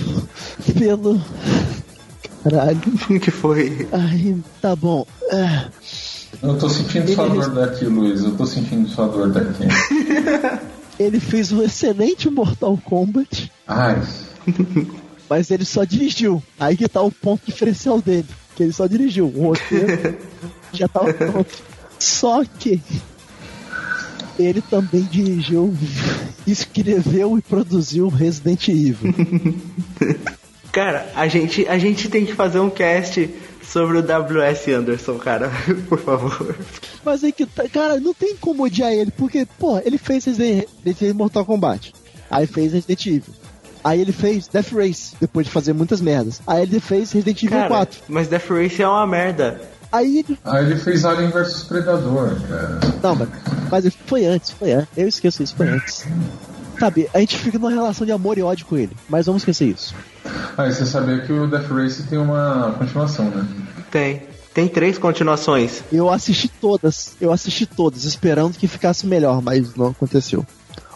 pelo. 0.78 1.22
Caralho. 2.44 2.80
que 3.20 3.32
foi? 3.32 3.88
Ai, 3.92 4.38
tá 4.62 4.76
bom. 4.76 5.06
É, 5.32 5.66
Eu 6.44 6.58
tô 6.58 6.70
sentindo 6.70 7.12
sua 7.14 7.28
dor 7.28 7.50
daqui, 7.50 7.86
Luiz. 7.86 8.24
Eu 8.24 8.36
tô 8.36 8.46
sentindo 8.46 8.88
sua 8.88 9.08
dor 9.08 9.32
daqui. 9.32 9.64
ele 11.00 11.20
fez 11.20 11.52
um 11.52 11.64
excelente 11.64 12.30
Mortal 12.30 12.78
Kombat, 12.86 13.52
Ai, 13.68 14.02
mas 15.30 15.50
ele 15.50 15.66
só 15.66 15.84
dirigiu. 15.84 16.42
Aí 16.60 16.78
que 16.78 16.88
tá 16.88 17.02
o 17.02 17.12
ponto 17.12 17.42
diferencial 17.46 18.00
dele. 18.02 18.28
Que 18.56 18.64
ele 18.64 18.72
só 18.74 18.86
dirigiu. 18.88 19.26
O 19.36 19.48
roteiro 19.50 20.18
já 20.74 20.88
tava 20.88 21.14
pronto. 21.14 21.64
Só 22.00 22.44
que 22.44 22.82
ele 24.38 24.62
também 24.62 25.04
dirigiu, 25.04 25.74
escreveu 26.46 27.38
e 27.38 27.42
produziu 27.42 28.10
Resident 28.10 28.68
Evil. 28.68 29.14
Cara, 30.72 31.10
a 31.16 31.26
gente, 31.30 31.66
a 31.70 31.78
gente 31.78 32.10
tem 32.10 32.26
que 32.26 32.34
fazer 32.34 32.60
um 32.60 32.70
cast 32.70 33.34
sobre 33.64 33.98
o 33.98 34.02
W.S. 34.02 34.72
Anderson, 34.74 35.18
cara. 35.18 35.50
Por 35.88 36.00
favor. 36.00 36.54
Mas 37.04 37.24
aí 37.24 37.32
que 37.32 37.46
tá, 37.46 37.68
cara, 37.70 37.98
não 37.98 38.14
tem 38.14 38.36
como 38.36 38.64
odiar 38.64 38.92
ele, 38.92 39.10
porque, 39.12 39.48
pô, 39.58 39.80
ele 39.80 39.98
fez 39.98 40.26
Resident 40.26 40.66
fez 40.96 41.14
Mortal 41.14 41.46
Kombat. 41.46 41.94
Aí 42.30 42.46
fez 42.46 42.74
Resident 42.74 43.06
Evil. 43.06 43.34
Aí 43.86 44.02
ele 44.02 44.12
fez 44.12 44.48
Death 44.48 44.72
Race, 44.74 45.16
depois 45.22 45.46
de 45.46 45.52
fazer 45.52 45.72
muitas 45.72 46.02
merdas. 46.02 46.42
Aí 46.46 46.64
ele 46.64 46.80
fez 46.80 47.12
Resident 47.12 47.44
Evil 47.44 47.58
Cara, 47.58 47.70
4. 47.70 48.00
mas 48.10 48.28
Death 48.28 48.50
Race 48.50 48.82
é 48.82 48.88
uma 48.88 49.08
merda. 49.08 49.62
Aí 49.96 50.20
ele. 50.20 50.38
aí 50.44 50.66
ele 50.66 50.76
fez 50.76 51.06
Alien 51.06 51.30
vs 51.30 51.64
Predador, 51.64 52.36
cara. 52.50 52.80
Não, 53.02 53.16
mas, 53.16 53.30
mas 53.72 53.98
foi 54.06 54.26
antes, 54.26 54.52
foi 54.52 54.74
antes. 54.74 54.90
Eu 54.98 55.08
esqueço 55.08 55.42
isso, 55.42 55.56
foi 55.56 55.70
antes. 55.70 56.06
Sabe, 56.78 57.10
a 57.14 57.20
gente 57.20 57.38
fica 57.38 57.58
numa 57.58 57.72
relação 57.72 58.06
de 58.06 58.12
amor 58.12 58.38
e 58.38 58.42
ódio 58.42 58.66
com 58.66 58.78
ele, 58.78 58.92
mas 59.08 59.26
vamos 59.26 59.42
esquecer 59.42 59.70
isso. 59.70 59.96
Ah, 60.58 60.68
e 60.68 60.74
você 60.74 60.86
sabia 60.86 61.22
que 61.22 61.32
o 61.32 61.48
Death 61.48 61.70
Race 61.70 62.04
tem 62.04 62.20
uma 62.20 62.76
continuação, 62.78 63.30
né? 63.30 63.48
Tem. 63.90 64.24
Tem 64.54 64.68
três 64.68 64.98
continuações. 64.98 65.84
Eu 65.92 66.10
assisti 66.10 66.48
todas, 66.48 67.16
eu 67.20 67.32
assisti 67.32 67.66
todas, 67.66 68.06
esperando 68.06 68.58
que 68.58 68.68
ficasse 68.68 69.06
melhor, 69.06 69.42
mas 69.42 69.76
não 69.76 69.88
aconteceu. 69.88 70.46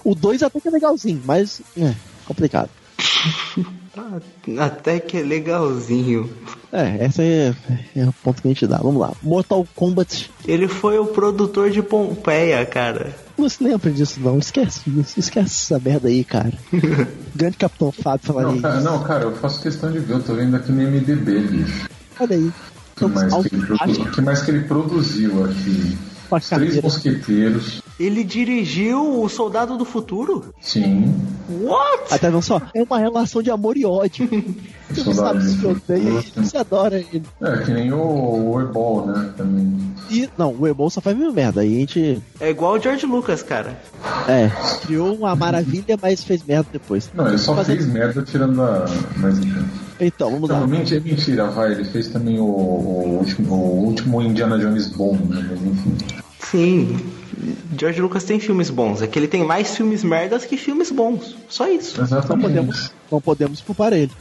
O 0.04 0.16
2 0.16 0.44
até 0.44 0.60
que 0.60 0.68
é 0.68 0.72
legalzinho, 0.72 1.22
mas 1.26 1.62
é 1.78 1.94
complicado. 2.26 2.70
Ah, 4.00 4.66
Até 4.66 5.00
que 5.00 5.18
é 5.18 5.22
legalzinho. 5.22 6.30
É, 6.72 7.06
esse 7.06 7.22
é, 7.22 7.54
é 7.96 8.06
o 8.06 8.14
ponto 8.24 8.42
que 8.42 8.48
a 8.48 8.52
gente 8.52 8.68
dá. 8.68 8.78
Vamos 8.78 9.02
lá. 9.02 9.12
Mortal 9.22 9.68
Kombat. 9.76 10.30
Ele 10.48 10.68
foi 10.68 10.98
o 11.00 11.08
produtor 11.08 11.70
de 11.72 11.82
Pompeia, 11.82 12.66
cara. 12.66 13.16
Não 13.38 13.50
se 13.50 13.64
lembra 13.64 13.90
disso, 13.92 14.20
não. 14.20 14.38
Esquece 14.38 14.82
isso. 14.90 15.20
Esquece 15.20 15.74
essa 15.74 15.80
merda 15.80 16.08
aí, 16.08 16.24
cara. 16.24 16.54
Grande 17.36 17.58
Capitão 17.58 17.92
Fábio 17.92 18.26
falaria 18.28 18.52
Não, 18.52 18.62
cara, 18.62 18.76
isso. 18.76 18.84
não, 18.86 19.04
cara, 19.04 19.24
eu 19.26 19.36
faço 19.36 19.62
questão 19.62 19.92
de 19.92 20.00
ver. 20.00 20.14
Eu 20.14 20.24
tô 20.24 20.34
vendo 20.36 20.56
aqui 20.56 20.72
no 20.72 20.82
MDB, 20.82 21.40
bicho. 21.42 21.90
Olha 22.20 22.36
aí. 22.36 22.48
O 22.48 22.54
que 23.00 23.06
mais 23.06 23.34
que, 23.34 23.56
ele 23.56 23.64
Alto- 23.64 23.78
produ- 23.78 24.02
o 24.02 24.12
que 24.12 24.22
mais 24.22 24.42
que 24.42 24.52
ele 24.52 24.60
produziu 24.62 25.46
aqui? 25.46 25.98
Os 26.32 26.50
Três. 26.50 26.82
Mosqueteiros. 26.82 27.82
Ele 28.00 28.24
dirigiu 28.24 29.22
o 29.22 29.28
Soldado 29.28 29.78
do 29.78 29.84
Futuro? 29.84 30.54
Sim. 30.62 31.14
What? 31.50 32.10
Tá 32.10 32.18
vendo 32.30 32.42
só? 32.42 32.62
É 32.74 32.82
uma 32.82 32.98
relação 33.00 33.42
de 33.42 33.52
amor 33.52 33.76
e 33.76 33.86
ódio. 33.86 34.30
Você 34.90 35.04
não 35.04 35.14
sabe 35.14 35.44
se 35.44 35.66
odeia 35.68 35.98
ele, 36.00 36.32
você 36.36 36.58
adora 36.58 36.98
ele. 36.98 37.22
É, 37.40 37.58
que 37.58 37.72
nem 37.72 37.94
o, 37.94 38.54
o 38.54 38.60
Ebol, 38.60 39.06
né? 39.06 39.32
Também. 39.38 39.78
E, 40.10 40.28
não, 40.36 40.52
o 40.58 40.68
Ebol 40.68 40.90
só 40.90 41.00
faz 41.00 41.16
mesmo 41.16 41.32
merda. 41.32 41.62
Aí 41.62 41.76
a 41.76 41.80
gente, 41.82 42.20
É 42.40 42.50
igual 42.50 42.74
o 42.74 42.80
George 42.80 43.06
Lucas, 43.06 43.44
cara. 43.44 43.80
é, 44.28 44.50
criou 44.84 45.14
uma 45.14 45.36
maravilha, 45.36 45.96
mas 46.02 46.24
fez 46.24 46.44
merda 46.44 46.70
depois. 46.74 47.08
Não, 47.14 47.28
ele 47.28 47.38
só 47.38 47.56
fez 47.64 47.86
merda 47.86 48.24
tirando 48.24 48.64
a. 48.64 48.86
Mas 49.18 49.38
enfim. 49.38 49.64
Então, 50.00 50.32
vamos 50.32 50.50
lá. 50.50 50.60
Não, 50.60 50.68
mentira, 50.68 51.00
é 51.00 51.04
mentira, 51.04 51.46
vai. 51.52 51.72
Ele 51.74 51.84
fez 51.84 52.08
também 52.08 52.40
o, 52.40 52.46
o, 52.46 53.18
último, 53.20 53.54
o 53.54 53.86
último 53.86 54.22
Indiana 54.24 54.58
Jones 54.58 54.88
bom, 54.90 55.14
né? 55.14 55.48
Mas 55.52 55.62
enfim. 55.62 55.98
Sim. 56.52 56.98
George 57.78 58.02
Lucas 58.02 58.24
tem 58.24 58.40
filmes 58.40 58.70
bons. 58.70 59.02
É 59.02 59.08
que 59.08 59.18
ele 59.18 59.28
tem 59.28 59.46
mais 59.46 59.76
filmes 59.76 60.04
merdas 60.04 60.46
que 60.46 60.58
filmes 60.58 60.92
bons. 60.92 61.36
Só 61.48 61.68
isso. 61.70 61.98
Não 61.98 62.06
Exatamente. 62.06 62.42
podemos, 62.48 62.92
não 63.12 63.22
podemos 63.22 63.62
culpar 63.62 63.94
ele. 63.94 64.12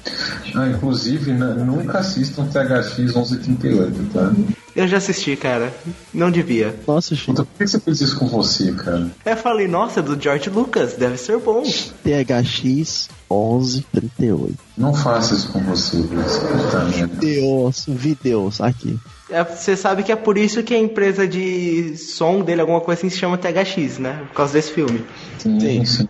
Ah, 0.55 0.69
inclusive, 0.69 1.33
né, 1.33 1.55
nunca 1.55 1.99
assistam 1.99 2.47
THX 2.47 2.99
1138, 2.99 4.11
tá? 4.13 4.33
Eu 4.77 4.87
já 4.87 4.99
assisti, 4.99 5.35
cara. 5.35 5.75
Não 6.15 6.31
devia. 6.31 6.79
Nossa, 6.87 7.17
Chico. 7.17 7.33
Puta, 7.33 7.45
por 7.45 7.59
que 7.59 7.67
você 7.67 7.81
fez 7.81 8.01
isso 8.01 8.17
com 8.17 8.29
você, 8.29 8.71
cara? 8.73 9.11
Eu 9.27 9.37
falei, 9.37 9.67
nossa, 9.67 9.99
é 9.99 10.03
do 10.03 10.21
George 10.21 10.49
Lucas, 10.51 10.93
deve 10.95 11.17
ser 11.17 11.39
bom. 11.39 11.63
THX 11.63 13.09
1138. 13.29 14.55
Não 14.77 14.95
faça 14.95 15.35
isso 15.35 15.51
com 15.51 15.61
você, 15.65 15.97
Luiz. 15.97 16.37
Puta 16.37 16.85
merda. 16.85 17.17
Deus, 17.17 17.85
videos, 17.89 18.61
aqui. 18.61 18.97
É, 19.31 19.45
Você 19.45 19.77
sabe 19.77 20.03
que 20.03 20.11
é 20.13 20.17
por 20.17 20.39
isso 20.39 20.63
que 20.63 20.75
a 20.75 20.79
empresa 20.79 21.27
de 21.29 21.97
som 21.97 22.41
dele, 22.41 22.61
alguma 22.63 22.81
coisa 22.81 22.99
assim, 23.01 23.11
se 23.11 23.19
chama 23.19 23.37
THX, 23.37 23.99
né? 23.99 24.23
Por 24.29 24.35
causa 24.35 24.53
desse 24.55 24.73
filme. 24.73 25.05
Sim, 25.39 25.85
Sim. 25.85 26.09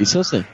Isso 0.00 0.18
eu 0.18 0.24
sei. 0.24 0.44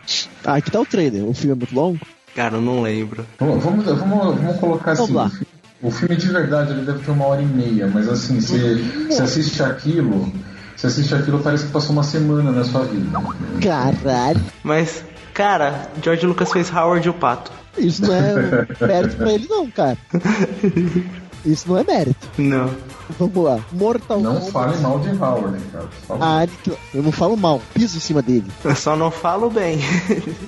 Ah, 0.44 0.54
aqui 0.56 0.70
tá 0.70 0.80
o 0.80 0.84
trailer. 0.86 1.24
O 1.24 1.32
filme 1.32 1.52
é 1.52 1.54
muito 1.56 1.74
longo. 1.74 2.00
Cara, 2.34 2.56
eu 2.56 2.60
não 2.60 2.82
lembro. 2.82 3.24
Vamos, 3.38 3.62
vamos, 3.64 3.84
vamos, 3.86 4.36
vamos 4.36 4.56
colocar 4.58 4.92
assim. 4.92 5.12
Vamos 5.12 5.16
lá. 5.16 5.26
o 5.26 5.30
fi- 5.30 5.46
O 5.82 5.90
filme 5.90 6.16
de 6.16 6.28
verdade 6.28 6.72
ele 6.72 6.82
deve 6.84 6.98
ter 6.98 7.10
uma 7.10 7.26
hora 7.26 7.40
e 7.40 7.46
meia, 7.46 7.86
mas 7.86 8.08
assim, 8.08 8.40
você, 8.40 8.74
você 9.08 9.22
assiste 9.22 9.62
aquilo, 9.62 10.32
você 10.76 10.86
assiste 10.88 11.14
aquilo, 11.14 11.38
parece 11.40 11.66
que 11.66 11.72
passou 11.72 11.92
uma 11.92 12.02
semana 12.02 12.50
na 12.50 12.64
sua 12.64 12.84
vida. 12.84 13.18
Caralho. 13.62 14.40
Mas, 14.62 15.04
cara, 15.32 15.88
George 16.02 16.26
Lucas 16.26 16.50
fez 16.52 16.70
Howard 16.72 17.06
e 17.06 17.10
o 17.10 17.14
Pato. 17.14 17.52
Isso 17.78 18.02
não 18.02 18.14
é 18.14 18.66
mérito 18.86 19.16
pra 19.16 19.32
ele, 19.32 19.46
não, 19.48 19.70
cara. 19.70 19.98
Isso 21.44 21.68
não 21.68 21.76
é 21.78 21.84
mérito. 21.84 22.28
Não. 22.38 22.70
Vamos 23.18 23.44
lá. 23.44 23.60
Mortal 23.72 24.20
Não 24.20 24.34
Kombat. 24.36 24.50
fale 24.52 24.78
mal 24.78 24.98
de 24.98 25.08
Howard, 25.10 25.58
cara. 25.72 25.88
Fala- 26.08 26.24
A 26.24 26.38
Aniquila- 26.40 26.76
Eu 26.94 27.02
não 27.02 27.12
falo 27.12 27.36
mal, 27.36 27.60
piso 27.74 27.96
em 27.98 28.00
cima 28.00 28.22
dele. 28.22 28.46
Eu 28.64 28.74
só 28.74 28.96
não 28.96 29.10
falo 29.10 29.50
bem. 29.50 29.78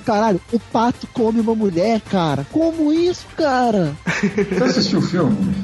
Caralho, 0.05 0.41
o 0.51 0.59
pato 0.59 1.05
come 1.13 1.39
uma 1.39 1.53
mulher, 1.53 2.01
cara. 2.01 2.45
Como 2.51 2.91
isso, 2.91 3.25
cara? 3.37 3.95
Você 4.05 4.63
assistiu 4.63 4.99
o 4.99 5.01
filme? 5.03 5.55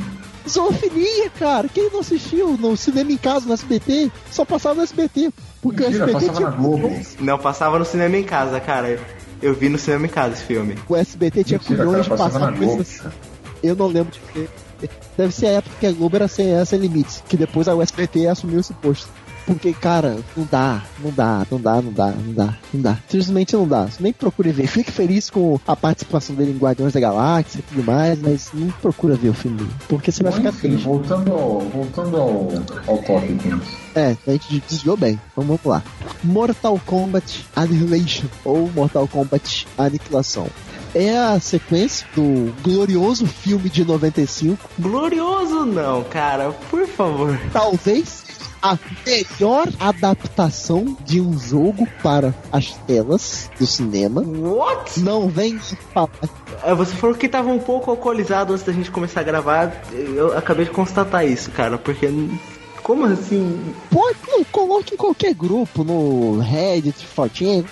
Zoofilia, 0.48 1.30
cara. 1.32 1.68
Quem 1.68 1.90
não 1.92 2.02
assistiu 2.02 2.58
no 2.58 2.76
cinema 2.78 3.12
em 3.12 3.18
casa, 3.18 3.46
no 3.48 3.54
SBT? 3.54 4.12
Só 4.32 4.44
passava 4.46 4.76
no 4.76 4.82
SBT. 4.84 5.32
Porque 5.62 5.84
Mentira, 5.84 6.06
o 6.06 6.10
SBT 6.10 6.26
passava 6.28 6.50
na 6.52 6.56
Globo. 6.58 6.92
Não 7.20 7.40
passava 7.40 7.80
no 7.80 7.86
cinema 7.86 8.18
em 8.18 8.24
casa, 8.24 8.60
cara. 8.60 9.00
Eu 9.42 9.54
vi 9.54 9.68
no 9.70 9.78
cinema 9.80 10.06
em 10.06 10.10
casa 10.10 10.34
esse 10.36 10.44
filme. 10.44 10.78
O 10.88 10.96
SBT 10.96 11.44
tinha 11.44 11.58
Mentira, 11.60 11.86
culhões 11.86 12.04
de 12.04 12.10
cara, 12.12 12.24
passar 12.24 12.40
na 12.40 12.52
Globo, 12.52 12.76
coisas. 12.76 13.00
cara. 13.00 13.14
Eu 13.64 13.76
não 13.76 13.88
lembro 13.88 14.12
de 14.12 14.20
ver. 14.34 14.50
Deve 15.18 15.34
ser 15.34 15.48
a 15.48 15.52
época 15.52 15.76
que 15.80 15.88
a 15.88 15.92
Globo 15.92 16.16
era 16.16 16.28
sem, 16.28 16.52
era 16.52 16.66
sem 16.66 16.80
limites. 16.80 17.24
Que 17.28 17.38
depois 17.38 17.68
a 17.68 17.76
USBT 17.76 18.28
assumiu 18.28 18.60
esse 18.60 18.74
posto. 18.74 19.10
Porque, 19.46 19.74
cara, 19.74 20.18
não 20.38 20.48
dá, 20.50 20.82
não 21.00 21.12
dá, 21.12 21.46
não 21.52 21.60
dá, 21.60 21.82
não 21.82 21.92
dá, 21.92 22.08
não 22.12 22.34
dá, 22.34 22.58
não 22.74 22.82
dá. 22.82 22.98
Simplesmente 23.10 23.54
não 23.54 23.68
dá. 23.68 23.88
Nem 24.00 24.14
procure 24.14 24.52
ver. 24.52 24.68
Fique 24.68 24.92
feliz 24.92 25.30
com 25.30 25.60
a 25.68 25.76
participação 25.76 26.36
dele 26.36 26.52
em 26.52 26.58
Guardiões 26.58 26.94
da 26.94 27.00
Galáxia 27.00 27.60
e 27.60 27.62
tudo 27.62 27.84
mais, 27.84 28.20
mas 28.22 28.52
não 28.54 28.70
procura 28.82 29.16
ver 29.16 29.30
o 29.30 29.34
filme 29.34 29.58
dele. 29.58 29.72
Porque 29.88 30.12
você 30.12 30.24
vai 30.24 30.32
ficar 30.32 30.50
enfim, 30.50 30.70
triste. 30.70 30.86
voltando 30.86 31.32
ao, 31.34 31.60
voltando 31.60 32.18
ao, 32.18 32.50
ao 32.88 32.98
tópico. 33.00 33.62
É, 33.96 34.16
a 34.26 34.32
gente 34.32 34.64
desviou 34.70 34.96
bem. 34.96 35.20
Então 35.32 35.44
vamos 35.44 35.64
lá. 35.66 35.84
Mortal 36.24 36.80
Kombat 36.86 37.46
Annihilation 37.56 38.28
ou 38.46 38.72
Mortal 38.72 39.08
Kombat 39.08 39.68
Aniquilação. 39.78 40.48
É 40.96 41.18
a 41.18 41.40
sequência 41.40 42.08
do 42.16 42.54
glorioso 42.62 43.26
filme 43.26 43.70
de 43.70 43.84
95. 43.84 44.70
Glorioso 44.80 45.66
não, 45.66 46.04
cara. 46.04 46.52
Por 46.70 46.88
favor. 46.88 47.40
Talvez 47.52 48.24
a 48.64 48.78
melhor 49.06 49.68
adaptação 49.78 50.96
de 51.04 51.20
um 51.20 51.38
jogo 51.38 51.86
para 52.02 52.34
as 52.50 52.72
telas 52.88 53.50
do 53.60 53.68
cinema. 53.68 54.22
What? 54.22 55.02
Não 55.02 55.28
vem 55.28 55.60
falar. 55.94 56.10
É, 56.64 56.74
Você 56.74 56.96
falou 56.96 57.16
que 57.16 57.28
tava 57.28 57.50
um 57.50 57.60
pouco 57.60 57.92
alcoolizado 57.92 58.54
antes 58.54 58.66
da 58.66 58.72
gente 58.72 58.90
começar 58.90 59.20
a 59.20 59.24
gravar. 59.24 59.84
Eu 59.92 60.38
acabei 60.38 60.64
de 60.64 60.72
constatar 60.72 61.28
isso, 61.28 61.52
cara. 61.52 61.78
Porque. 61.78 62.10
Como 62.82 63.06
assim? 63.06 63.74
Pode, 63.90 64.18
não, 64.28 64.44
coloque 64.44 64.94
em 64.94 64.98
qualquer 64.98 65.34
grupo, 65.34 65.86
no 65.86 66.40
Reddit, 66.40 67.06
Fortinha, 67.08 67.64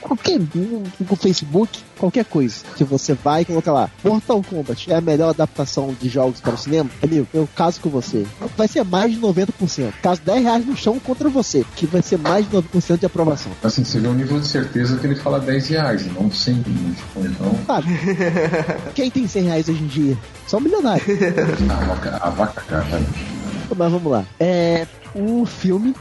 qualquer 0.00 0.40
no 0.40 1.16
Facebook, 1.16 1.84
qualquer 1.98 2.24
coisa. 2.24 2.56
Que 2.76 2.84
você 2.84 3.14
vai 3.14 3.44
colocar 3.44 3.72
lá, 3.72 3.90
Mortal 4.04 4.42
Kombat 4.42 4.92
é 4.92 4.96
a 4.96 5.00
melhor 5.00 5.30
adaptação 5.30 5.94
de 6.00 6.08
jogos 6.08 6.40
para 6.40 6.54
o 6.54 6.58
cinema? 6.58 6.90
Amigo, 7.02 7.26
eu 7.32 7.48
caso 7.54 7.80
com 7.80 7.88
você. 7.88 8.26
Vai 8.56 8.68
ser 8.68 8.84
mais 8.84 9.12
de 9.12 9.20
90%. 9.20 9.92
Caso 10.02 10.20
10 10.22 10.42
reais 10.42 10.66
no 10.66 10.76
chão 10.76 10.98
contra 10.98 11.28
você, 11.28 11.64
que 11.74 11.86
vai 11.86 12.02
ser 12.02 12.18
mais 12.18 12.48
de 12.48 12.56
90% 12.56 12.98
de 12.98 13.06
aprovação. 13.06 13.52
Assim, 13.62 13.84
você 13.84 13.98
vê 13.98 14.08
o 14.08 14.14
nível 14.14 14.40
de 14.40 14.46
certeza 14.46 14.96
que 14.98 15.06
ele 15.06 15.16
fala 15.16 15.40
10 15.40 15.68
reais, 15.68 16.06
não 16.12 16.30
100. 16.30 16.62
Tipo, 16.62 17.20
então, 17.20 17.58
Sabe? 17.66 17.88
Quem 18.94 19.10
tem 19.10 19.26
100 19.26 19.42
reais 19.44 19.68
hoje 19.68 19.82
em 19.82 19.86
dia? 19.86 20.18
Só 20.46 20.58
um 20.58 20.60
milionário. 20.60 21.02
a 21.70 21.84
vaca, 21.86 22.16
a 22.22 22.30
vaca 22.30 22.62
cara. 22.62 22.86
Mas 23.76 23.92
vamos 23.92 24.10
lá. 24.12 24.24
É. 24.38 24.86
O 25.14 25.46
filme 25.46 25.94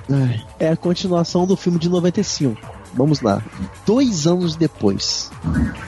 é 0.59 0.69
a 0.69 0.75
continuação 0.75 1.45
do 1.45 1.55
filme 1.55 1.79
de 1.79 1.87
95. 1.87 2.59
Vamos 2.95 3.21
lá. 3.21 3.43
Dois 3.85 4.25
anos 4.25 4.55
depois. 4.55 5.29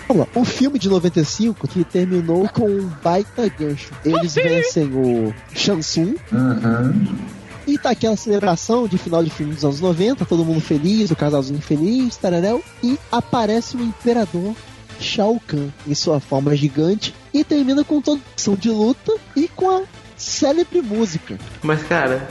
Vamos 0.07 0.25
lá. 0.25 0.27
O 0.35 0.43
filme 0.43 0.77
de 0.77 0.89
95 0.89 1.67
que 1.67 1.83
terminou 1.83 2.47
com 2.49 2.69
um 2.69 2.89
baita 3.03 3.47
gancho. 3.49 3.91
Eles 4.03 4.35
vencem 4.35 4.91
o 4.93 5.33
Shansung. 5.55 6.15
Uhum. 6.31 7.17
E 7.65 7.77
tá 7.77 7.91
aquela 7.91 8.15
celebração 8.15 8.87
de 8.87 8.97
final 8.97 9.23
de 9.23 9.29
filme 9.29 9.53
dos 9.53 9.63
anos 9.63 9.81
90, 9.81 10.25
todo 10.25 10.45
mundo 10.45 10.61
feliz, 10.61 11.11
o 11.11 11.15
casalzinho 11.15 11.61
feliz, 11.61 12.15
tararéu. 12.15 12.63
E 12.83 12.97
aparece 13.11 13.75
o 13.75 13.81
Imperador 13.81 14.55
Shao 14.99 15.39
Kahn 15.45 15.69
em 15.85 15.95
sua 15.95 16.19
forma 16.19 16.55
gigante. 16.55 17.13
E 17.33 17.43
termina 17.43 17.83
com 17.83 18.01
toda 18.01 18.19
a 18.19 18.35
ação 18.35 18.55
de 18.55 18.69
luta 18.69 19.13
e 19.35 19.47
com 19.47 19.69
a 19.69 19.83
célebre 20.15 20.81
música. 20.81 21.37
Mas, 21.61 21.83
cara. 21.83 22.27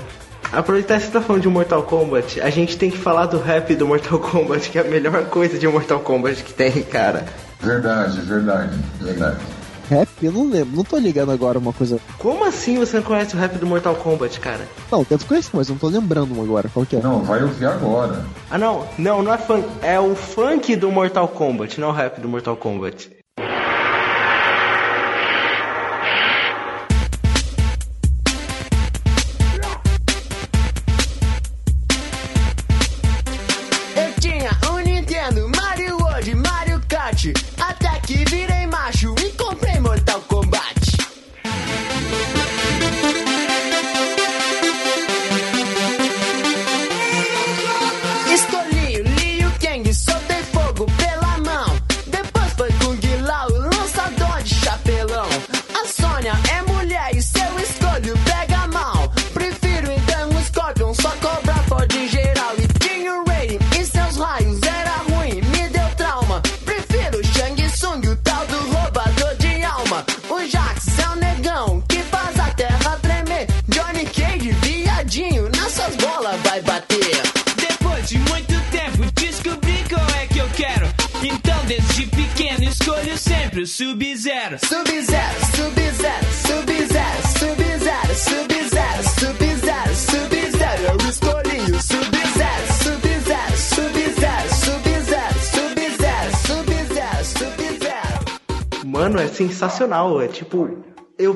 Aproveitar 0.52 0.98
que 0.98 1.06
você 1.06 1.10
tá 1.10 1.20
falando 1.20 1.42
de 1.42 1.48
Mortal 1.48 1.82
Kombat, 1.82 2.40
a 2.40 2.50
gente 2.50 2.76
tem 2.76 2.90
que 2.90 2.96
falar 2.96 3.26
do 3.26 3.38
rap 3.38 3.74
do 3.74 3.86
Mortal 3.86 4.18
Kombat, 4.18 4.70
que 4.70 4.78
é 4.78 4.80
a 4.80 4.84
melhor 4.84 5.24
coisa 5.26 5.58
de 5.58 5.66
Mortal 5.66 6.00
Kombat 6.00 6.42
que 6.42 6.54
tem, 6.54 6.82
cara. 6.82 7.26
Verdade, 7.60 8.20
verdade, 8.20 8.78
verdade. 9.00 9.38
Rap? 9.88 10.08
Eu 10.20 10.32
não 10.32 10.48
lembro, 10.48 10.76
não 10.76 10.84
tô 10.84 10.98
ligando 10.98 11.30
agora 11.30 11.58
uma 11.58 11.72
coisa. 11.72 12.00
Como 12.18 12.44
assim 12.44 12.76
você 12.76 12.96
não 12.96 13.04
conhece 13.04 13.36
o 13.36 13.38
rap 13.38 13.56
do 13.56 13.66
Mortal 13.66 13.94
Kombat, 13.94 14.40
cara? 14.40 14.66
Não, 14.90 15.04
devo 15.08 15.24
conhecer, 15.24 15.50
mas 15.52 15.68
eu 15.68 15.74
não 15.74 15.78
tô 15.78 15.88
lembrando 15.88 16.40
agora. 16.40 16.68
Qual 16.72 16.84
que 16.84 16.96
é? 16.96 17.00
Não, 17.00 17.22
vai 17.22 17.42
ouvir 17.42 17.66
agora. 17.66 18.24
Ah, 18.50 18.58
não, 18.58 18.86
não, 18.98 19.22
não 19.22 19.32
é 19.32 19.38
funk, 19.38 19.68
é 19.82 20.00
o 20.00 20.14
funk 20.14 20.74
do 20.76 20.90
Mortal 20.90 21.28
Kombat, 21.28 21.80
não 21.80 21.90
o 21.90 21.92
rap 21.92 22.20
do 22.20 22.28
Mortal 22.28 22.56
Kombat. 22.56 23.10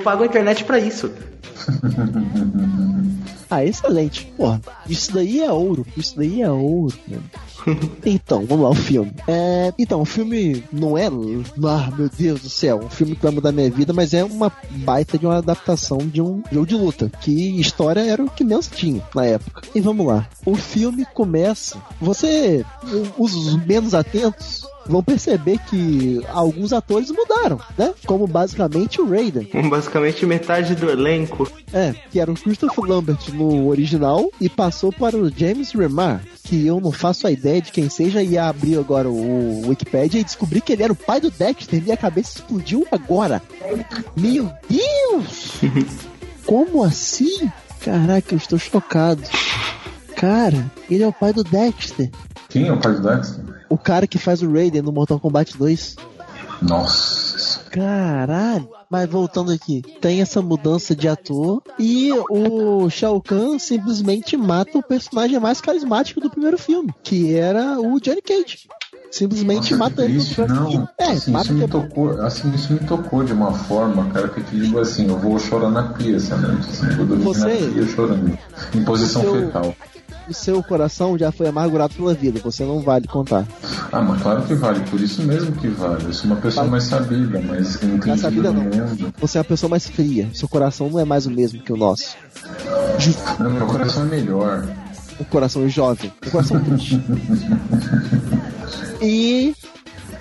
Pago 0.00 0.22
a 0.22 0.26
internet 0.26 0.64
pra 0.64 0.78
isso. 0.78 1.10
Ah, 3.50 3.64
excelente. 3.64 4.26
Porra, 4.36 4.60
isso 4.88 5.12
daí 5.12 5.40
é 5.40 5.50
ouro. 5.50 5.84
Isso 5.96 6.16
daí 6.16 6.40
é 6.40 6.48
ouro. 6.48 6.96
então, 8.06 8.46
vamos 8.46 8.64
lá, 8.64 8.70
o 8.70 8.74
filme. 8.74 9.12
É, 9.26 9.74
então, 9.76 10.00
o 10.00 10.04
filme 10.04 10.62
não 10.72 10.96
é. 10.96 11.06
Ah, 11.06 11.90
meu 11.96 12.08
Deus 12.08 12.42
do 12.42 12.48
céu, 12.48 12.80
um 12.84 12.88
filme 12.88 13.16
que 13.16 13.22
vai 13.22 13.32
mudar 13.32 13.50
minha 13.50 13.68
vida, 13.68 13.92
mas 13.92 14.14
é 14.14 14.22
uma 14.22 14.52
baita 14.70 15.18
de 15.18 15.26
uma 15.26 15.38
adaptação 15.38 15.98
de 15.98 16.22
um 16.22 16.44
jogo 16.52 16.66
de 16.66 16.76
luta. 16.76 17.10
Que 17.20 17.60
história 17.60 18.00
era 18.00 18.22
o 18.22 18.30
que 18.30 18.44
menos 18.44 18.68
tinha 18.68 19.02
na 19.12 19.26
época. 19.26 19.62
E 19.74 19.80
vamos 19.80 20.06
lá. 20.06 20.28
O 20.46 20.54
filme 20.54 21.04
começa. 21.12 21.76
Você, 22.00 22.64
os 23.18 23.56
menos 23.66 23.94
atentos, 23.94 24.64
vão 24.86 25.02
perceber 25.02 25.58
que 25.68 26.20
alguns 26.28 26.72
atores 26.72 27.10
mudaram, 27.10 27.60
né? 27.76 27.92
Como 28.06 28.26
basicamente 28.26 29.00
o 29.00 29.08
Raiden. 29.08 29.48
Basicamente 29.70 30.26
metade 30.26 30.74
do 30.74 30.90
elenco. 30.90 31.50
É, 31.72 31.94
que 32.10 32.18
era 32.18 32.30
o 32.30 32.34
Christopher 32.34 32.84
Lambert 32.84 33.32
no 33.32 33.68
original 33.68 34.30
e 34.40 34.48
passou 34.48 34.92
para 34.92 35.16
o 35.16 35.30
James 35.30 35.72
Remar, 35.72 36.22
que 36.42 36.66
eu 36.66 36.80
não 36.80 36.90
faço 36.90 37.26
a 37.26 37.30
ideia 37.30 37.62
de 37.62 37.70
quem 37.70 37.88
seja, 37.88 38.22
e 38.22 38.36
abri 38.36 38.76
agora 38.76 39.08
o 39.08 39.68
Wikipedia 39.68 40.20
e 40.20 40.24
descobri 40.24 40.60
que 40.60 40.72
ele 40.72 40.82
era 40.82 40.92
o 40.92 40.96
pai 40.96 41.20
do 41.20 41.30
Dexter. 41.30 41.82
Minha 41.82 41.96
cabeça 41.96 42.38
explodiu 42.38 42.86
agora. 42.90 43.40
Meu 44.16 44.50
Deus! 44.68 45.60
Como 46.44 46.82
assim? 46.82 47.50
Caraca, 47.80 48.34
eu 48.34 48.38
estou 48.38 48.58
chocado. 48.58 49.22
Cara, 50.16 50.70
ele 50.90 51.02
é 51.02 51.08
o 51.08 51.12
pai 51.12 51.32
do 51.32 51.44
Dexter. 51.44 52.10
Quem 52.48 52.66
é 52.66 52.72
o 52.72 52.80
pai 52.80 52.94
do 52.94 53.00
Dexter? 53.00 53.49
O 53.70 53.78
cara 53.78 54.06
que 54.06 54.18
faz 54.18 54.42
o 54.42 54.52
Raiden 54.52 54.82
no 54.82 54.92
Mortal 54.92 55.18
Kombat 55.20 55.56
2. 55.56 55.96
Nossa. 56.60 57.60
Caralho. 57.70 58.68
Mas 58.90 59.08
voltando 59.08 59.52
aqui, 59.52 59.82
tem 60.00 60.20
essa 60.20 60.42
mudança 60.42 60.96
de 60.96 61.06
ator 61.06 61.62
e 61.78 62.10
o 62.28 62.90
Shao 62.90 63.22
Kahn 63.22 63.56
simplesmente 63.56 64.36
mata 64.36 64.76
o 64.76 64.82
personagem 64.82 65.38
mais 65.38 65.60
carismático 65.60 66.20
do 66.20 66.28
primeiro 66.28 66.58
filme, 66.58 66.92
que 67.04 67.36
era 67.36 67.78
o 67.80 68.00
Johnny 68.00 68.20
Cage. 68.20 68.68
Simplesmente 69.12 69.74
Nossa, 69.74 69.76
mata 69.76 70.04
ele. 70.04 70.14
no 70.14 70.24
triste, 70.24 70.40
não. 70.48 70.88
É, 70.98 71.04
assim, 71.06 71.30
mata 71.30 71.44
isso 71.46 71.54
me 71.54 71.68
tocou, 71.68 72.20
assim, 72.20 72.50
isso 72.52 72.72
me 72.72 72.78
tocou 72.80 73.22
de 73.24 73.32
uma 73.32 73.52
forma, 73.52 74.08
cara, 74.10 74.28
que 74.28 74.40
eu 74.40 74.44
te 74.44 74.56
digo 74.56 74.78
assim, 74.80 75.08
eu 75.08 75.18
vou 75.18 75.38
chorar 75.38 75.70
na 75.70 75.82
pia 75.92 76.12
noite, 76.18 76.68
assim, 76.70 76.88
vou 76.96 77.06
dormir 77.06 77.24
Você- 77.24 77.40
na 77.66 77.72
pia 77.72 77.86
chorando, 77.86 78.38
em 78.74 78.84
posição 78.84 79.22
Seu- 79.22 79.34
fetal. 79.34 79.74
O 80.30 80.34
seu 80.34 80.62
coração 80.62 81.18
já 81.18 81.32
foi 81.32 81.48
amargurado 81.48 81.92
pela 81.94 82.14
vida, 82.14 82.38
você 82.40 82.64
não 82.64 82.78
vale 82.80 83.08
contar. 83.08 83.44
Ah, 83.90 84.00
mas 84.00 84.22
claro 84.22 84.42
que 84.42 84.54
vale, 84.54 84.78
por 84.88 85.00
isso 85.00 85.22
mesmo 85.22 85.50
que 85.56 85.66
vale. 85.66 86.04
Eu 86.04 86.12
sou 86.14 86.26
uma 86.26 86.36
pessoa 86.36 86.62
Vale. 86.62 86.70
mais 86.70 86.84
sabida, 86.84 87.40
mais 87.40 87.74
entendida 87.82 88.16
sabida 88.16 88.52
no 88.52 88.62
não. 88.62 88.86
mundo. 88.86 89.12
Você 89.20 89.38
é 89.38 89.40
uma 89.40 89.44
pessoa 89.44 89.68
mais 89.68 89.88
fria, 89.88 90.30
seu 90.32 90.48
coração 90.48 90.88
não 90.88 91.00
é 91.00 91.04
mais 91.04 91.26
o 91.26 91.30
mesmo 91.32 91.60
que 91.60 91.72
o 91.72 91.76
nosso. 91.76 92.16
Ju- 92.98 93.14
Não, 93.40 93.50
meu 93.50 93.66
coração 93.66 94.04
é 94.04 94.06
melhor. 94.06 94.68
O 95.18 95.24
coração 95.24 95.68
jovem, 95.68 96.12
o 96.26 96.30
coração 96.30 96.62
triste. 96.62 97.02
E 99.02 99.54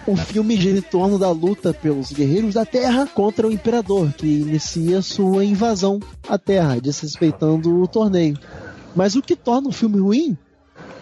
o 0.07 0.15
filme 0.15 0.55
gira 0.59 0.77
em 0.77 0.81
torno 0.81 1.19
da 1.19 1.29
luta 1.31 1.73
pelos 1.73 2.11
guerreiros 2.13 2.53
da 2.53 2.65
Terra 2.65 3.05
contra 3.13 3.45
o 3.47 3.51
Imperador, 3.51 4.11
que 4.17 4.25
inicia 4.25 5.01
sua 5.01 5.43
invasão 5.43 5.99
à 6.27 6.37
Terra, 6.37 6.79
desrespeitando 6.81 7.81
o 7.81 7.87
torneio. 7.87 8.37
Mas 8.95 9.15
o 9.15 9.21
que 9.21 9.35
torna 9.35 9.69
o 9.69 9.71
filme 9.71 9.99
ruim 9.99 10.37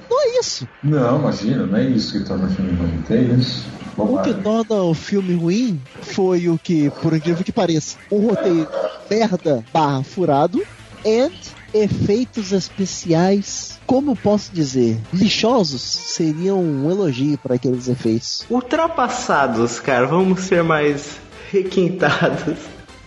não 0.10 0.22
é 0.22 0.40
isso. 0.40 0.68
Não, 0.84 1.20
imagina, 1.20 1.66
não 1.66 1.78
é 1.78 1.84
isso 1.84 2.14
que 2.14 2.26
torna 2.26 2.48
o 2.48 2.50
filme 2.50 2.72
ruim, 2.74 3.04
é 3.10 3.22
isso. 3.22 3.66
O 3.98 4.22
que 4.22 4.34
torna 4.34 4.76
o 4.76 4.94
filme 4.94 5.34
ruim 5.34 5.82
foi 6.02 6.48
o 6.50 6.58
que, 6.58 6.90
por 7.02 7.14
incrível 7.16 7.44
que 7.44 7.52
pareça, 7.52 7.98
um 8.12 8.28
roteiro 8.28 8.68
merda 9.10 9.66
barra 9.74 10.04
furado 10.04 10.62
e 11.04 11.32
efeitos 11.74 12.52
especiais, 12.52 13.80
como 13.86 14.12
eu 14.12 14.16
posso 14.16 14.52
dizer, 14.54 15.00
lixosos, 15.12 15.82
seriam 15.82 16.62
um 16.62 16.90
elogio 16.90 17.38
para 17.38 17.56
aqueles 17.56 17.88
efeitos. 17.88 18.46
Ultrapassados, 18.50 19.80
cara, 19.80 20.06
vamos 20.06 20.42
ser 20.42 20.64
mais 20.64 21.18
requintados. 21.52 22.56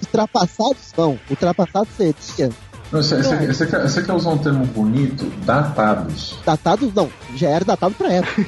Ultrapassados 0.02 0.92
não, 0.96 1.18
ultrapassados 1.28 1.90
seria 1.96 2.50
Não, 2.92 3.02
você, 3.02 3.22
você, 3.22 3.46
você 3.46 3.66
quer, 3.66 3.82
você 3.82 4.02
quer 4.02 4.12
usar 4.12 4.30
um 4.30 4.38
termo 4.38 4.66
bonito? 4.66 5.24
Datados. 5.44 6.36
datado, 6.44 6.92
não, 6.94 7.08
já 7.36 7.48
era 7.48 7.64
datado 7.64 7.94
pra 7.94 8.12
época. 8.12 8.44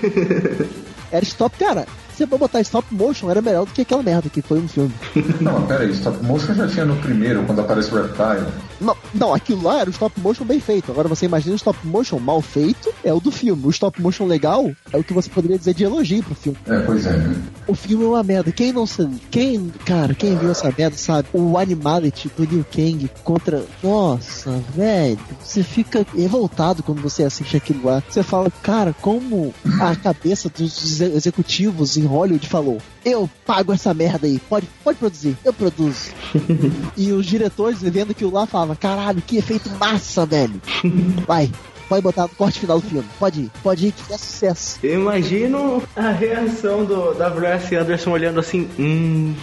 Era 1.12 1.24
stop, 1.24 1.57
cara. 1.59 1.86
Se 2.16 2.26
for 2.26 2.38
botar 2.38 2.60
stop 2.60 2.86
motion, 2.94 3.30
era 3.30 3.40
melhor 3.42 3.64
do 3.66 3.72
que 3.72 3.82
aquela 3.82 4.02
merda 4.02 4.28
que 4.28 4.42
foi 4.42 4.58
um 4.60 4.68
filme. 4.68 4.92
Não, 5.40 5.52
mas 5.60 5.68
peraí, 5.68 5.90
stop 5.92 6.22
motion 6.24 6.54
já 6.54 6.68
tinha 6.68 6.84
no 6.84 6.96
primeiro, 6.96 7.42
quando 7.44 7.60
aparece 7.60 7.92
o 7.94 8.02
Reptile. 8.02 8.46
Não, 8.80 8.96
não, 9.14 9.32
aquilo 9.32 9.62
lá 9.62 9.78
era 9.80 9.88
o 9.88 9.92
stop 9.92 10.18
motion 10.20 10.44
bem 10.44 10.58
feito. 10.58 10.90
Agora 10.90 11.08
você 11.08 11.24
imagina 11.26 11.52
o 11.52 11.56
stop 11.56 11.78
motion 11.86 12.18
mal 12.18 12.42
feito, 12.42 12.92
é 13.04 13.12
o 13.12 13.20
do 13.20 13.30
filme. 13.30 13.64
O 13.64 13.70
stop 13.70 14.00
motion 14.02 14.26
legal 14.26 14.72
é 14.92 14.96
o 14.98 15.04
que 15.04 15.12
você 15.12 15.30
poderia 15.30 15.56
dizer 15.56 15.72
de 15.72 15.84
elogio 15.84 16.20
pro 16.24 16.34
filme. 16.34 16.58
É, 16.66 16.80
pois 16.80 17.06
é, 17.06 17.16
né? 17.16 17.40
O 17.68 17.74
filme 17.76 18.04
é 18.04 18.08
uma 18.08 18.22
merda. 18.24 18.50
Quem 18.50 18.72
não 18.72 18.84
sabe, 18.84 19.16
quem, 19.30 19.68
cara, 19.86 20.14
quem 20.14 20.36
viu 20.36 20.50
essa 20.50 20.72
merda 20.76 20.96
sabe. 20.96 21.28
O 21.32 21.56
Animality 21.56 22.28
do 22.36 22.44
Liu 22.44 22.66
Kang 22.74 23.08
contra. 23.22 23.64
Nossa, 23.82 24.50
velho. 24.74 25.18
Você 25.40 25.62
fica 25.62 26.04
revoltado 26.16 26.82
quando 26.82 27.00
você 27.00 27.22
assiste 27.22 27.56
aquilo 27.56 27.84
lá. 27.86 28.02
Você 28.08 28.24
fala, 28.24 28.50
cara, 28.62 28.92
como 29.00 29.54
a 29.80 29.94
cabeça 29.94 30.48
dos 30.48 30.84
exe- 31.00 31.12
executivos 31.14 31.96
em 32.03 32.07
Hollywood 32.07 32.48
falou: 32.48 32.78
Eu 33.05 33.28
pago 33.46 33.72
essa 33.72 33.94
merda 33.94 34.26
aí, 34.26 34.38
pode, 34.48 34.68
pode 34.82 34.98
produzir, 34.98 35.36
eu 35.44 35.53
produzo. 35.53 36.11
e 36.96 37.12
os 37.12 37.26
diretores 37.26 37.80
vendo 37.80 38.11
aquilo 38.11 38.32
lá 38.32 38.46
falavam: 38.46 38.76
Caralho, 38.76 39.22
que 39.22 39.36
efeito 39.36 39.70
massa, 39.70 40.26
velho. 40.26 40.61
Vai. 41.26 41.50
Pode 41.88 42.03
botar 42.03 42.22
no 42.22 42.28
corte 42.30 42.61
final 42.61 42.80
do 42.80 42.88
filme. 42.88 43.07
Pode 43.18 43.42
ir, 43.42 43.50
pode 43.62 43.86
ir, 43.88 43.92
que 43.92 44.12
é 44.12 44.16
sucesso. 44.16 44.78
Eu 44.82 45.00
imagino 45.00 45.82
a 45.94 46.11
reação 46.11 46.86
do, 46.86 47.12
da 47.12 47.28
Bryce 47.28 47.76
Anderson 47.76 48.11
olhando 48.12 48.40
assim, 48.40 48.66
hum, 48.78 49.34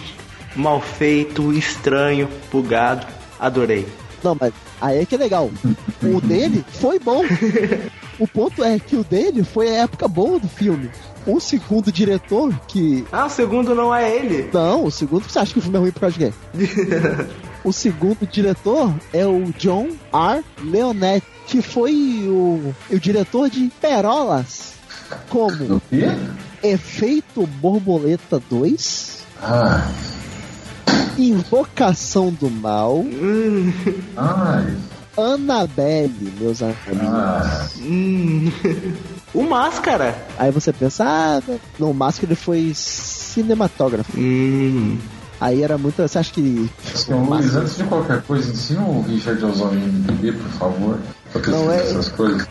mal 0.56 0.80
feito, 0.80 1.52
estranho, 1.52 2.28
bugado. 2.50 3.06
Adorei. 3.38 3.86
Não, 4.22 4.36
mas 4.38 4.52
aí 4.80 4.98
é 4.98 5.06
que 5.06 5.14
é 5.14 5.18
legal. 5.18 5.48
O 6.02 6.20
dele 6.20 6.64
foi 6.72 6.98
bom. 6.98 7.22
O 8.20 8.28
ponto 8.28 8.62
é 8.62 8.78
que 8.78 8.96
o 8.96 9.02
dele 9.02 9.42
foi 9.42 9.70
a 9.70 9.84
época 9.84 10.06
boa 10.06 10.38
do 10.38 10.46
filme. 10.46 10.90
O 11.26 11.38
segundo 11.38 11.92
diretor, 11.92 12.52
que. 12.66 13.04
Ah, 13.12 13.26
o 13.26 13.30
segundo 13.30 13.74
não 13.74 13.94
é 13.94 14.14
ele. 14.16 14.50
Não, 14.52 14.84
o 14.84 14.90
segundo 14.90 15.24
você 15.28 15.38
acha 15.38 15.52
que 15.52 15.58
o 15.58 15.62
filme 15.62 15.76
é 15.76 15.80
ruim 15.80 15.90
por 15.92 16.00
causa 16.00 16.18
de 16.18 16.26
quê? 16.26 16.32
O 17.62 17.74
segundo 17.74 18.26
diretor 18.26 18.90
é 19.12 19.26
o 19.26 19.52
John 19.58 19.88
R. 20.14 20.42
Leonetti, 20.64 21.26
que 21.46 21.60
foi 21.60 22.24
o, 22.26 22.74
o 22.90 22.98
diretor 22.98 23.50
de 23.50 23.70
Perolas, 23.78 24.72
como 25.28 25.74
O 25.76 25.82
quê? 25.90 26.06
Efeito 26.62 27.46
Borboleta 27.46 28.40
2, 28.48 29.18
Ai, 29.42 29.92
Invocação 31.18 32.30
do 32.32 32.48
Mal, 32.50 33.04
ai, 34.16 34.76
Annabelle, 35.18 36.32
meus 36.40 36.62
amigos. 36.62 36.78
ai. 37.02 37.68
Hum. 37.82 38.50
o 39.34 39.42
Máscara. 39.42 40.14
Aí 40.38 40.50
você 40.50 40.72
pensa, 40.72 41.04
ah, 41.06 41.42
não, 41.78 41.90
o 41.90 41.94
Máscara 41.94 42.26
ele 42.32 42.36
foi 42.36 42.72
cinematógrafo. 42.74 44.12
Hum. 44.18 44.98
Aí 45.40 45.62
era 45.62 45.78
muito. 45.78 45.96
Você 46.02 46.18
acha 46.18 46.32
que. 46.32 46.70
Então, 47.02 47.24
Luiz, 47.24 47.56
antes 47.56 47.76
de 47.78 47.84
qualquer 47.84 48.20
coisa, 48.22 48.52
ensina 48.52 48.82
o 48.82 49.00
Richard 49.00 49.42
a 49.42 49.48
usar 49.48 49.64
o 49.64 49.72
MDB, 49.72 50.32
por 50.32 50.50
favor. 50.50 50.98
Pra 51.32 51.50
Não, 51.52 51.72
é- 51.72 51.80
essas 51.80 52.08
coisas. 52.10 52.46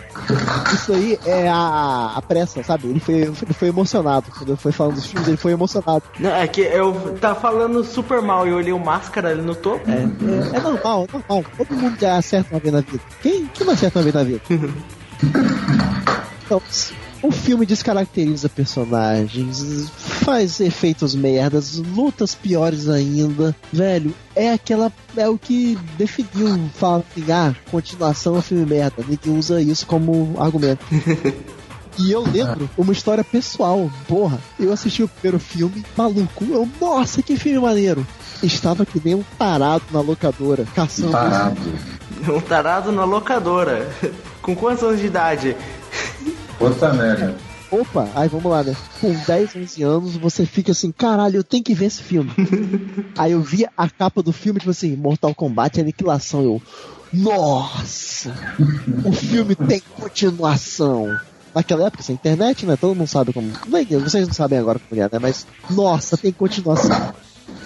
Isso 0.73 0.93
aí 0.93 1.19
é 1.25 1.47
a, 1.49 2.13
a 2.15 2.21
pressa, 2.21 2.63
sabe? 2.63 2.88
Ele 2.88 2.99
foi, 2.99 3.15
ele 3.15 3.53
foi 3.53 3.67
emocionado. 3.67 4.32
Quando 4.36 4.49
ele 4.49 4.57
foi 4.57 4.71
falando 4.71 4.95
dos 4.95 5.05
filmes, 5.05 5.27
ele 5.27 5.38
foi 5.38 5.51
emocionado. 5.51 6.03
Não, 6.19 6.32
é 6.32 6.47
que 6.47 6.61
eu 6.61 7.15
tava 7.21 7.39
falando 7.39 7.84
super 7.84 8.21
mal 8.21 8.47
e 8.47 8.49
eu 8.49 8.55
olhei 8.55 8.73
o 8.73 8.80
Máscara 8.80 9.30
ali 9.30 9.41
no 9.41 9.53
topo. 9.53 9.89
É, 9.89 9.93
é, 9.93 10.57
é 10.57 10.59
normal, 10.59 11.07
é 11.09 11.17
normal. 11.17 11.45
Todo 11.57 11.75
mundo 11.75 11.97
já 11.99 12.17
acerta 12.17 12.53
uma 12.55 12.59
vez 12.59 12.73
na 12.73 12.82
vida. 12.82 13.03
Quem, 13.21 13.45
quem 13.47 13.67
não 13.67 13.73
acerta 13.73 13.99
uma 13.99 14.03
vez 14.03 14.15
na 14.15 14.23
vida? 14.23 14.41
Então, 16.50 16.62
o 17.22 17.32
filme 17.32 17.64
descaracteriza 17.64 18.50
personagens, 18.50 19.88
faz 19.95 20.60
efeitos 20.60 21.14
merdas, 21.14 21.76
lutas 21.76 22.34
piores 22.34 22.89
ainda. 22.89 23.56
Velho, 23.72 24.16
é 24.36 24.52
aquela. 24.52 24.91
É 25.16 25.30
o 25.30 25.38
que 25.38 25.78
definiu. 25.95 26.60
Fala 26.74 27.04
assim, 27.12 27.32
ah, 27.32 27.54
continuação 27.70 28.36
é 28.36 28.41
filme 28.41 28.66
merda. 28.66 29.06
Ninguém 29.08 29.38
usa 29.38 29.62
isso 29.62 29.86
como 29.86 30.36
argumento. 30.39 30.84
E 32.00 32.12
eu 32.12 32.22
lembro 32.22 32.70
uma 32.78 32.93
história 32.93 33.24
pessoal. 33.24 33.91
Porra, 34.08 34.39
eu 34.58 34.72
assisti 34.72 35.04
o 35.04 35.08
primeiro 35.08 35.38
filme, 35.38 35.86
maluco. 35.95 36.45
Eu, 36.45 36.68
nossa, 36.80 37.22
que 37.22 37.38
filme 37.38 37.60
maneiro. 37.60 38.08
Estava 38.41 38.86
que 38.86 39.02
nem 39.04 39.16
um 39.16 39.24
tarado 39.38 39.84
na 39.91 40.00
locadora, 40.00 40.66
caçando. 40.74 41.12
Tarado. 41.12 41.60
Um 42.28 42.39
tarado 42.39 42.91
na 42.91 43.04
locadora. 43.04 43.88
Com 44.41 44.56
quantos 44.56 44.84
anos 44.84 45.00
de 45.00 45.08
idade? 45.08 45.56
Outra 46.60 46.93
merda. 46.93 47.36
Opa, 47.72 48.10
aí 48.16 48.28
vamos 48.28 48.51
lá, 48.51 48.64
né? 48.64 48.76
Com 48.99 49.14
10, 49.14 49.55
11 49.55 49.84
anos, 49.84 50.18
você 50.18 50.45
fica 50.45 50.72
assim, 50.72 50.91
caralho, 50.91 51.38
eu 51.38 51.43
tenho 51.43 51.64
que 51.64 51.76
ver 51.76 51.86
esse 51.86 52.01
filme. 52.01 52.32
aí 53.18 53.32
eu 53.32 53.41
vi 53.41 53.68
a 53.78 53.88
capa 53.88 54.24
do 54.24 54.32
filme, 54.32 54.60
tipo 54.60 54.72
assim, 54.72 54.95
Mortal 54.95 55.36
Kombat 55.36 55.80
Aniquilação. 55.80 56.43
Eu, 56.43 56.62
nossa! 57.14 58.34
o 59.05 59.12
filme 59.12 59.55
tem 59.55 59.82
continuação. 59.99 61.20
Naquela 61.53 61.88
época, 61.88 62.03
sem 62.03 62.16
internet, 62.16 62.66
né? 62.66 62.76
Todo 62.76 62.95
mundo 62.95 63.07
sabe 63.07 63.34
como. 63.34 63.51
Vocês 64.03 64.28
não 64.28 64.34
sabem 64.34 64.60
agora 64.60 64.80
como 64.80 65.01
é, 65.01 65.05
né? 65.12 65.20
Mas, 65.20 65.45
nossa, 65.70 66.18
tem 66.18 66.32
continuação. 66.32 67.14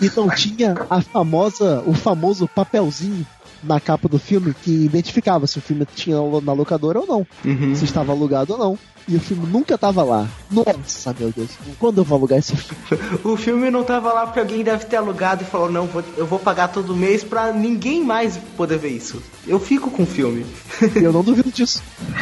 Então 0.02 0.30
tinha 0.30 0.76
a 0.90 1.02
famosa, 1.02 1.84
o 1.86 1.94
famoso 1.94 2.48
papelzinho 2.48 3.26
na 3.64 3.80
capa 3.80 4.08
do 4.10 4.20
filme 4.20 4.54
que 4.54 4.86
identificava 4.86 5.48
se 5.48 5.58
o 5.58 5.62
filme 5.62 5.86
tinha 5.86 6.18
na 6.44 6.54
locadora 6.54 7.00
ou 7.00 7.08
não 7.08 7.26
Uhum. 7.46 7.76
se 7.76 7.86
estava 7.86 8.12
alugado 8.12 8.54
ou 8.54 8.60
não. 8.60 8.80
E 9.08 9.16
o 9.16 9.20
filme 9.20 9.46
nunca 9.48 9.78
tava 9.78 10.04
lá. 10.04 10.28
Nossa, 10.50 11.16
meu 11.18 11.32
Deus. 11.32 11.50
Quando 11.80 12.00
eu 12.00 12.04
vou 12.04 12.18
alugar 12.18 12.40
esse 12.40 12.56
filme? 12.56 12.84
O 13.24 13.38
filme 13.38 13.70
não 13.70 13.84
tava 13.84 14.14
lá 14.14 14.26
porque 14.26 14.40
alguém 14.40 14.64
deve 14.64 14.86
ter 14.86 14.98
alugado 14.98 15.44
e 15.44 15.46
falou: 15.46 15.72
Não, 15.72 15.90
eu 16.18 16.26
vou 16.26 16.40
pagar 16.40 16.70
todo 16.70 16.96
mês 16.96 17.24
pra 17.24 17.52
ninguém 17.52 18.04
mais 18.04 18.38
poder 18.56 18.78
ver 18.78 18.90
isso. 18.90 19.22
Eu 19.48 19.60
fico 19.60 19.90
com 19.90 20.04
o 20.04 20.06
filme. 20.06 20.46
Eu 20.96 21.12
não 21.12 21.24
duvido 21.24 21.52
disso. 21.52 21.82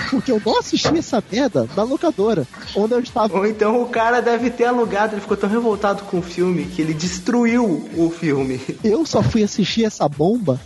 Porque 0.09 0.31
eu 0.31 0.41
não 0.45 0.59
assisti 0.59 0.97
essa 0.97 1.23
merda 1.31 1.67
na 1.75 1.83
locadora, 1.83 2.47
onde 2.75 2.93
eu 2.93 2.99
estava. 2.99 3.37
Ou 3.37 3.45
então 3.45 3.81
o 3.81 3.87
cara 3.87 4.21
deve 4.21 4.49
ter 4.49 4.65
alugado, 4.65 5.13
ele 5.13 5.21
ficou 5.21 5.37
tão 5.37 5.49
revoltado 5.49 6.03
com 6.03 6.19
o 6.19 6.21
filme 6.21 6.65
que 6.65 6.81
ele 6.81 6.93
destruiu 6.93 7.89
o 7.97 8.09
filme. 8.09 8.59
Eu 8.83 9.05
só 9.05 9.21
fui 9.21 9.43
assistir 9.43 9.85
essa 9.85 10.07
bomba 10.07 10.59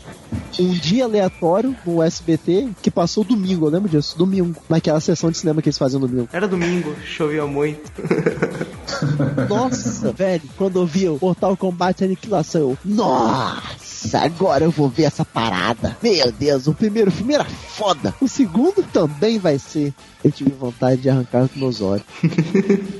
um 0.59 0.71
dia 0.71 1.05
aleatório 1.05 1.75
no 1.85 2.01
SBT 2.01 2.69
que 2.81 2.89
passou 2.89 3.23
domingo, 3.23 3.65
eu 3.65 3.69
lembro 3.69 3.89
disso, 3.89 4.17
domingo, 4.17 4.55
naquela 4.69 4.99
sessão 4.99 5.29
de 5.29 5.37
cinema 5.37 5.61
que 5.61 5.69
eles 5.69 5.77
faziam 5.77 5.99
domingo. 6.07 6.29
Era 6.33 6.47
domingo, 6.47 6.95
chovia 7.05 7.45
muito. 7.45 7.91
Nossa, 9.49 10.11
velho, 10.11 10.41
quando 10.57 10.79
eu 10.79 10.85
vi 10.85 11.07
o 11.09 11.17
Mortal 11.21 11.55
Kombat 11.57 12.03
Aniquilação, 12.03 12.61
eu, 12.61 12.77
nossa, 12.85 14.19
agora 14.19 14.63
eu 14.63 14.71
vou 14.71 14.87
ver 14.89 15.03
essa 15.03 15.25
parada. 15.25 15.97
Meu 16.01 16.31
Deus, 16.31 16.67
o 16.67 16.73
primeiro 16.73 17.11
filme 17.11 17.33
era 17.33 17.43
foda. 17.45 18.13
O 18.21 18.27
segundo 18.27 18.83
também 18.93 19.37
vai 19.39 19.57
ser. 19.59 19.93
Eu 20.23 20.31
tive 20.31 20.51
vontade 20.51 21.01
de 21.01 21.09
arrancar 21.09 21.47
com 21.49 21.59
meus 21.59 21.81
olhos. 21.81 22.05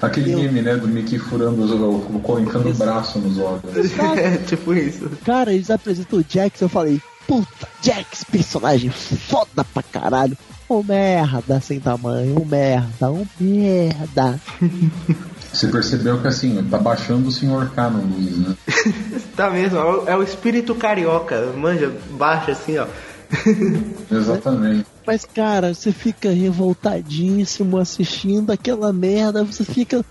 Aquele 0.00 0.32
Eu- 0.32 0.38
meme, 0.38 0.62
né, 0.62 0.76
do 0.76 0.88
Mickey 0.88 1.18
furando, 1.18 1.62
os- 1.62 1.70
o- 1.70 2.20
colocando 2.20 2.70
o 2.70 2.74
braço 2.74 3.18
nos 3.18 3.38
olhos. 3.38 3.62
é 4.18 4.36
tipo 4.38 4.72
isso. 4.74 5.10
Cara, 5.24 5.52
eles 5.52 5.70
apresentam 5.70 6.18
o 6.20 6.24
Jax, 6.28 6.60
eu 6.60 6.68
falei, 6.68 7.00
puta, 7.26 7.68
Jax, 7.82 8.24
personagem 8.24 8.90
foda 8.90 9.64
pra 9.64 9.82
caralho. 9.82 10.36
Um 10.72 10.82
merda 10.82 11.60
sem 11.60 11.78
tamanho, 11.80 12.40
um 12.40 12.44
merda, 12.44 13.10
um 13.10 13.26
merda. 13.38 14.40
Você 15.52 15.66
percebeu 15.68 16.18
que 16.20 16.28
assim, 16.28 16.62
tá 16.70 16.78
baixando 16.78 17.28
o 17.28 17.30
Sr. 17.30 17.70
K 17.74 17.90
no 17.90 18.02
Luiz, 18.14 18.38
né? 18.38 18.54
Tá 19.36 19.50
mesmo, 19.50 19.76
é 19.78 19.84
o- 19.84 20.08
é 20.08 20.16
o 20.16 20.22
espírito 20.22 20.74
carioca. 20.74 21.46
Manja, 21.56 21.92
baixa 22.12 22.52
assim, 22.52 22.78
ó. 22.78 22.86
Exatamente. 24.10 24.86
Mas, 25.06 25.24
cara, 25.24 25.74
você 25.74 25.92
fica 25.92 26.30
revoltadíssimo 26.30 27.76
assistindo 27.78 28.50
aquela 28.50 28.92
merda, 28.92 29.44
você 29.44 29.64
fica. 29.64 30.04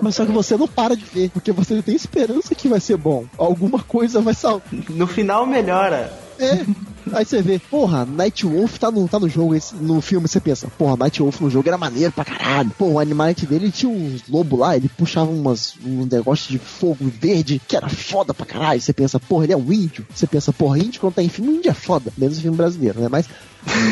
Mas 0.00 0.14
só 0.14 0.24
que 0.24 0.32
você 0.32 0.56
não 0.56 0.66
para 0.68 0.96
de 0.96 1.04
ver, 1.04 1.30
porque 1.30 1.52
você 1.52 1.80
tem 1.82 1.94
esperança 1.94 2.54
que 2.54 2.68
vai 2.68 2.80
ser 2.80 2.96
bom. 2.96 3.24
Alguma 3.36 3.80
coisa 3.80 4.20
vai 4.20 4.34
salvar. 4.34 4.66
No 4.90 5.06
final 5.06 5.46
melhora. 5.46 6.12
É. 6.38 6.64
Aí 7.12 7.24
você 7.24 7.40
vê, 7.40 7.58
porra, 7.58 8.04
Night 8.04 8.44
Wolf 8.44 8.78
tá 8.78 8.90
no, 8.90 9.06
tá 9.08 9.18
no 9.20 9.28
jogo, 9.28 9.54
esse- 9.54 9.76
no 9.76 10.00
filme 10.00 10.26
você 10.26 10.40
pensa, 10.40 10.66
porra, 10.76 10.96
Night 10.96 11.22
Wolf 11.22 11.40
no 11.40 11.48
jogo 11.48 11.68
era 11.68 11.78
maneiro 11.78 12.10
pra 12.12 12.24
caralho. 12.24 12.70
Pô, 12.76 12.86
o 12.86 12.98
animality 12.98 13.46
dele 13.46 13.70
tinha 13.70 13.90
uns 13.90 14.22
lobos 14.28 14.58
lá, 14.58 14.76
ele 14.76 14.88
puxava 14.88 15.30
umas, 15.30 15.74
um 15.84 16.04
negócio 16.10 16.50
de 16.50 16.58
fogo 16.58 16.98
verde 17.20 17.62
que 17.66 17.76
era 17.76 17.88
foda 17.88 18.34
pra 18.34 18.44
caralho. 18.44 18.80
Você 18.80 18.92
pensa, 18.92 19.20
porra, 19.20 19.44
ele 19.44 19.52
é 19.52 19.56
um 19.56 19.72
índio. 19.72 20.04
Você 20.12 20.26
pensa, 20.26 20.52
porra, 20.52 20.78
índio 20.78 21.00
quando 21.00 21.14
tá 21.14 21.22
em 21.22 21.28
filme, 21.28 21.52
índio 21.56 21.70
é 21.70 21.74
foda. 21.74 22.12
Menos 22.18 22.40
filme 22.40 22.56
brasileiro, 22.56 23.00
né? 23.00 23.08
Mas, 23.08 23.26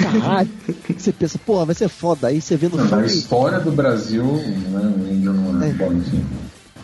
caralho, 0.03 0.51
você 0.99 1.12
pensa, 1.12 1.38
porra, 1.38 1.66
vai 1.66 1.74
ser 1.76 1.88
foda. 1.88 2.26
Aí 2.26 2.40
você 2.40 2.57
vê 2.57 2.68
no 2.68 2.76
Na 2.78 2.86
filme. 2.88 3.07
história 3.07 3.61
do 3.61 3.70
Brasil, 3.70 4.24
né, 4.24 4.92
o 4.99 5.12
índio 5.12 5.32
não 5.32 5.62
é. 5.62 5.68
É. 5.70 5.72
Bom, 5.72 5.92
enfim. 5.92 6.24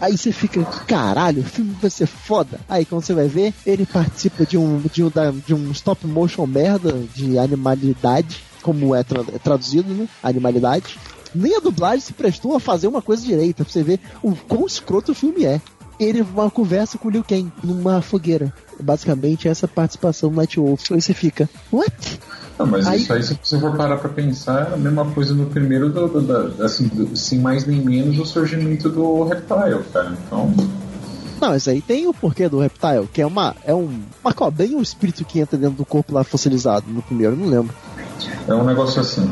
Aí 0.00 0.16
você 0.16 0.32
fica, 0.32 0.64
caralho, 0.86 1.42
o 1.42 1.44
filme 1.44 1.76
vai 1.80 1.90
ser 1.90 2.06
foda. 2.06 2.58
Aí 2.68 2.84
quando 2.84 3.02
você 3.02 3.12
vai 3.14 3.28
ver, 3.28 3.52
ele 3.66 3.84
participa 3.84 4.46
de 4.46 4.56
um, 4.56 4.80
de 4.92 5.04
um, 5.04 5.10
de 5.46 5.54
um 5.54 5.70
stop 5.72 6.06
motion 6.06 6.46
merda 6.46 6.92
de 7.14 7.38
animalidade, 7.38 8.42
como 8.62 8.94
é, 8.94 9.02
tra- 9.02 9.24
é 9.34 9.38
traduzido, 9.38 9.92
né? 9.92 10.08
Animalidade. 10.22 10.98
Nem 11.34 11.56
a 11.56 11.60
dublagem 11.60 12.00
se 12.00 12.12
prestou 12.12 12.56
a 12.56 12.60
fazer 12.60 12.86
uma 12.88 13.02
coisa 13.02 13.24
direita, 13.24 13.62
pra 13.64 13.72
você 13.72 13.82
ver 13.82 14.00
o 14.22 14.34
quão 14.34 14.66
escroto 14.66 15.12
o 15.12 15.14
filme 15.14 15.44
é. 15.44 15.60
Ele 15.98 16.22
uma 16.22 16.50
conversa 16.50 16.96
com 16.96 17.08
o 17.08 17.10
Liu 17.10 17.22
Kang 17.22 17.52
numa 17.62 18.00
fogueira. 18.00 18.52
Basicamente, 18.82 19.48
essa 19.48 19.66
participação 19.68 20.30
do 20.30 20.36
Night 20.36 20.58
Wolf. 20.58 20.90
Aí 20.92 21.00
você 21.00 21.14
fica, 21.14 21.48
what? 21.72 22.20
Não, 22.58 22.66
mas 22.66 22.86
Aí- 22.86 23.00
isso 23.00 23.12
aí, 23.12 23.22
se 23.22 23.38
você 23.42 23.58
for 23.58 23.74
parar 23.76 23.96
pra 23.96 24.08
pensar, 24.10 24.70
é 24.70 24.74
a 24.74 24.76
mesma 24.76 25.04
coisa 25.06 25.34
no 25.34 25.46
primeiro, 25.46 25.88
do, 25.90 26.08
do- 26.08 26.20
da- 26.20 26.64
assim, 26.64 26.88
do- 26.88 27.16
sem 27.16 27.38
mais 27.38 27.64
nem 27.66 27.80
menos, 27.80 28.18
o 28.18 28.24
surgimento 28.26 28.88
do 28.90 29.24
Reptile, 29.24 29.82
cara. 29.92 30.12
Então, 30.26 30.52
Não, 31.40 31.56
isso 31.56 31.70
aí 31.70 31.80
tem 31.80 32.06
o 32.06 32.12
porquê 32.12 32.50
do 32.50 32.58
Reptile, 32.58 33.08
que 33.10 33.22
é 33.22 33.26
uma, 33.26 33.56
é 33.64 33.74
um, 33.74 34.02
uma 34.22 34.34
cobrinha 34.34 34.74
ou 34.74 34.80
um 34.80 34.82
espírito 34.82 35.24
que 35.24 35.40
entra 35.40 35.56
dentro 35.56 35.74
do 35.76 35.86
corpo 35.86 36.12
lá 36.12 36.22
fossilizado 36.22 36.84
no 36.90 37.00
primeiro, 37.00 37.34
não 37.34 37.46
lembro. 37.46 37.74
é 38.46 38.52
um 38.54 38.62
negócio 38.64 39.00
assim. 39.00 39.22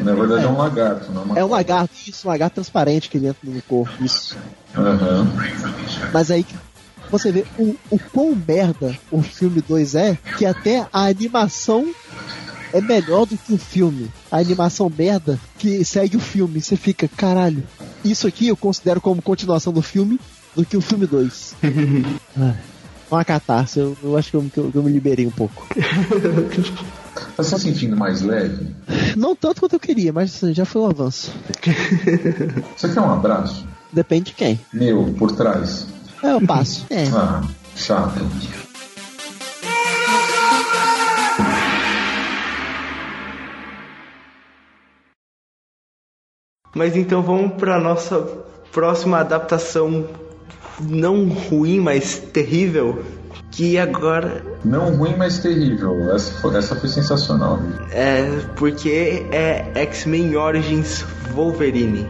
Na 0.00 0.14
verdade, 0.14 0.44
é, 0.44 0.48
um 0.48 0.56
lagarto, 0.56 1.12
não 1.12 1.20
é 1.20 1.24
uma 1.26 1.38
É 1.40 1.44
um 1.44 1.48
lagarto, 1.50 1.92
isso, 2.06 2.26
um 2.26 2.30
lagarto 2.30 2.54
transparente 2.54 3.10
que 3.10 3.18
ele 3.18 3.26
entra 3.26 3.50
no 3.50 3.60
corpo, 3.60 3.90
isso. 4.02 4.34
Aham. 4.74 5.26
Mas 6.14 6.30
aí 6.30 6.46
você 7.10 7.32
vê 7.32 7.44
o, 7.58 7.74
o 7.90 7.98
quão 8.12 8.34
merda 8.46 8.96
o 9.10 9.22
filme 9.22 9.60
2 9.66 9.94
é, 9.94 10.18
que 10.36 10.44
até 10.46 10.86
a 10.92 11.06
animação 11.06 11.86
é 12.72 12.80
melhor 12.80 13.24
do 13.26 13.36
que 13.36 13.52
o 13.52 13.58
filme. 13.58 14.10
A 14.30 14.38
animação 14.38 14.92
merda 14.96 15.38
que 15.58 15.84
segue 15.84 16.16
o 16.16 16.20
filme. 16.20 16.60
Você 16.60 16.76
fica, 16.76 17.08
caralho, 17.08 17.62
isso 18.04 18.26
aqui 18.26 18.48
eu 18.48 18.56
considero 18.56 19.00
como 19.00 19.22
continuação 19.22 19.72
do 19.72 19.80
filme 19.82 20.20
do 20.54 20.64
que 20.64 20.76
o 20.76 20.80
filme 20.80 21.06
2. 21.06 21.54
Ah, 22.40 22.54
uma 23.10 23.24
catarse, 23.24 23.78
eu, 23.80 23.96
eu 24.02 24.16
acho 24.18 24.30
que 24.30 24.36
eu, 24.36 24.42
que 24.52 24.58
eu- 24.60 24.70
que 24.70 24.76
eu 24.76 24.82
me 24.82 24.92
liberei 24.92 25.26
um 25.26 25.30
pouco. 25.30 25.66
Tá 27.36 27.42
se 27.42 27.58
sentindo 27.58 27.96
mais 27.96 28.20
leve? 28.20 28.66
Não 29.16 29.34
tanto 29.34 29.60
quanto 29.60 29.72
eu 29.72 29.80
queria, 29.80 30.12
mas 30.12 30.34
assim, 30.34 30.52
já 30.52 30.64
foi 30.66 30.82
um 30.82 30.86
avanço. 30.90 31.32
Você 32.76 32.88
quer 32.88 33.00
um 33.00 33.10
abraço? 33.10 33.66
Depende 33.92 34.26
de 34.26 34.32
quem. 34.34 34.60
Meu, 34.72 35.14
por 35.18 35.32
trás. 35.32 35.86
É, 36.22 36.32
eu 36.32 36.40
passo. 36.46 36.86
É. 36.90 37.06
Ah, 37.08 37.42
chato. 37.76 38.20
Mas 46.74 46.96
então 46.96 47.22
vamos 47.22 47.54
pra 47.54 47.80
nossa 47.80 48.20
próxima 48.72 49.18
adaptação 49.18 50.06
não 50.80 51.28
ruim, 51.28 51.80
mas 51.80 52.18
terrível. 52.18 53.04
Que 53.50 53.78
agora 53.78 54.44
Não 54.64 54.94
ruim, 54.96 55.16
mas 55.16 55.38
terrível. 55.38 56.14
Essa 56.14 56.30
foi, 56.40 56.56
essa 56.56 56.76
foi 56.76 56.88
sensacional. 56.88 57.58
é 57.90 58.24
porque 58.56 59.26
é 59.32 59.72
X-Men 59.74 60.36
Origins 60.36 61.04
Wolverine. 61.34 62.06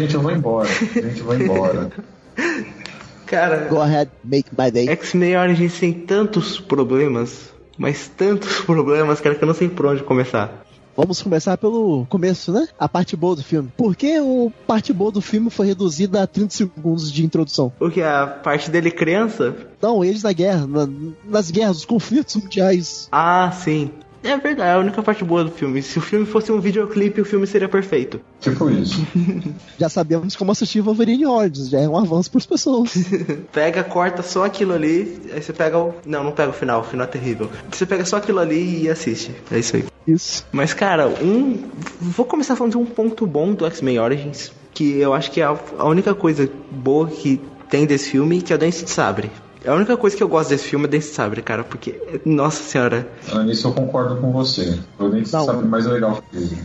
Gente, 0.00 0.14
eu 0.14 0.20
vou 0.20 0.30
embora. 0.32 0.68
Gente, 0.68 1.20
eu 1.20 1.24
vou 1.24 1.34
embora. 1.34 1.90
Cara, 3.26 3.68
Go 3.68 3.80
ahead, 3.80 4.10
make 4.24 4.50
my 4.58 4.70
day. 4.70 4.88
X-Men 4.88 5.36
Origins 5.36 5.78
tem 5.78 5.92
tantos 5.92 6.58
problemas, 6.58 7.50
mas 7.78 8.08
tantos 8.08 8.60
problemas, 8.66 9.20
cara, 9.20 9.36
que 9.36 9.44
eu 9.44 9.46
não 9.46 9.54
sei 9.54 9.68
por 9.68 9.86
onde 9.86 10.02
começar. 10.02 10.64
Vamos 10.96 11.22
começar 11.22 11.56
pelo 11.56 12.04
começo, 12.06 12.50
né? 12.52 12.66
A 12.78 12.88
parte 12.88 13.16
boa 13.16 13.36
do 13.36 13.44
filme. 13.44 13.70
Por 13.76 13.94
que 13.94 14.16
a 14.16 14.22
parte 14.66 14.92
boa 14.92 15.12
do 15.12 15.20
filme 15.22 15.48
foi 15.48 15.68
reduzida 15.68 16.22
a 16.22 16.26
30 16.26 16.52
segundos 16.52 17.10
de 17.12 17.24
introdução? 17.24 17.72
Porque 17.78 18.02
a 18.02 18.26
parte 18.26 18.68
dele 18.70 18.90
criança. 18.90 19.54
Não, 19.80 20.04
eles 20.04 20.24
na 20.24 20.32
guerra, 20.32 20.66
na- 20.66 20.88
nas 21.24 21.50
guerras, 21.52 21.78
os 21.78 21.84
conflitos 21.84 22.34
mundiais. 22.36 23.08
Ah, 23.12 23.50
sim. 23.52 23.92
É 24.22 24.36
verdade, 24.36 24.70
é 24.70 24.74
a 24.74 24.78
única 24.78 25.02
parte 25.02 25.24
boa 25.24 25.44
do 25.44 25.50
filme. 25.50 25.82
Se 25.82 25.98
o 25.98 26.02
filme 26.02 26.26
fosse 26.26 26.52
um 26.52 26.60
videoclipe, 26.60 27.20
o 27.20 27.24
filme 27.24 27.46
seria 27.46 27.68
perfeito. 27.68 28.20
Tipo 28.40 28.70
isso. 28.70 29.06
Já 29.78 29.88
sabemos 29.88 30.36
como 30.36 30.52
assistir 30.52 30.80
Wolverine 30.80 31.26
Origins, 31.26 31.70
já 31.70 31.80
é 31.80 31.88
um 31.88 31.96
avanço 31.96 32.30
para 32.30 32.38
as 32.38 32.46
pessoas. 32.46 32.92
Pega, 33.52 33.82
corta 33.82 34.22
só 34.22 34.44
aquilo 34.44 34.74
ali, 34.74 35.20
aí 35.32 35.42
você 35.42 35.52
pega 35.52 35.78
o. 35.78 35.94
Não, 36.04 36.22
não 36.22 36.32
pega 36.32 36.50
o 36.50 36.52
final, 36.52 36.80
o 36.80 36.84
final 36.84 37.06
é 37.06 37.08
terrível. 37.08 37.50
Você 37.70 37.86
pega 37.86 38.04
só 38.04 38.16
aquilo 38.16 38.38
ali 38.38 38.82
e 38.82 38.90
assiste. 38.90 39.34
É 39.50 39.58
isso 39.58 39.76
aí. 39.76 39.84
Isso. 40.06 40.46
Mas, 40.52 40.74
cara, 40.74 41.08
um. 41.08 41.62
Vou 42.00 42.26
começar 42.26 42.56
falando 42.56 42.72
de 42.72 42.78
um 42.78 42.84
ponto 42.84 43.26
bom 43.26 43.52
do 43.52 43.66
X-Men 43.66 43.98
Origins, 43.98 44.52
que 44.72 44.98
eu 44.98 45.14
acho 45.14 45.30
que 45.30 45.40
é 45.40 45.44
a, 45.44 45.56
a 45.78 45.86
única 45.86 46.14
coisa 46.14 46.50
boa 46.70 47.06
que 47.06 47.40
tem 47.68 47.86
desse 47.86 48.10
filme, 48.10 48.42
que 48.42 48.52
é 48.52 48.56
o 48.56 48.58
Dance 48.58 48.84
de 48.84 48.90
Sabre. 48.90 49.30
A 49.66 49.74
única 49.74 49.96
coisa 49.96 50.16
que 50.16 50.22
eu 50.22 50.28
gosto 50.28 50.50
desse 50.50 50.64
filme 50.64 50.86
é 50.86 50.88
Dance 50.88 51.08
de 51.08 51.14
Sabre, 51.14 51.42
cara, 51.42 51.62
porque. 51.64 52.00
Nossa 52.24 52.62
senhora. 52.62 53.08
Ah, 53.32 53.42
Nisso 53.42 53.68
eu 53.68 53.72
concordo 53.72 54.16
com 54.16 54.32
você. 54.32 54.78
Eu 54.98 55.08
nem 55.10 55.20
Não. 55.22 55.44
sabe 55.44 55.66
mais 55.66 55.84
legal 55.86 56.22
que 56.30 56.36
ele. 56.36 56.58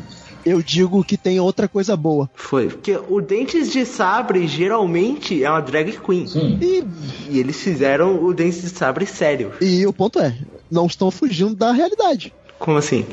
Eu 0.45 0.61
digo 0.61 1.03
que 1.03 1.17
tem 1.17 1.39
outra 1.39 1.67
coisa 1.67 1.97
boa. 1.97 2.29
Foi. 2.35 2.67
Porque 2.67 2.95
o 3.09 3.19
Dentes 3.19 3.71
de 3.71 3.83
Sabre 3.83 4.47
geralmente 4.47 5.43
é 5.43 5.49
uma 5.49 5.59
drag 5.59 5.97
queen. 5.99 6.27
Sim. 6.27 6.59
E, 6.61 6.83
E 7.31 7.39
eles 7.39 7.57
fizeram 7.59 8.23
o 8.23 8.31
Dentes 8.33 8.61
de 8.61 8.69
Sabre 8.69 9.05
sério. 9.07 9.53
e 9.59 9.85
o 9.87 9.91
ponto 9.91 10.19
é, 10.19 10.37
não 10.69 10.85
estão 10.85 11.09
fugindo 11.09 11.55
da 11.55 11.71
realidade. 11.71 12.31
Como 12.59 12.77
assim? 12.77 13.05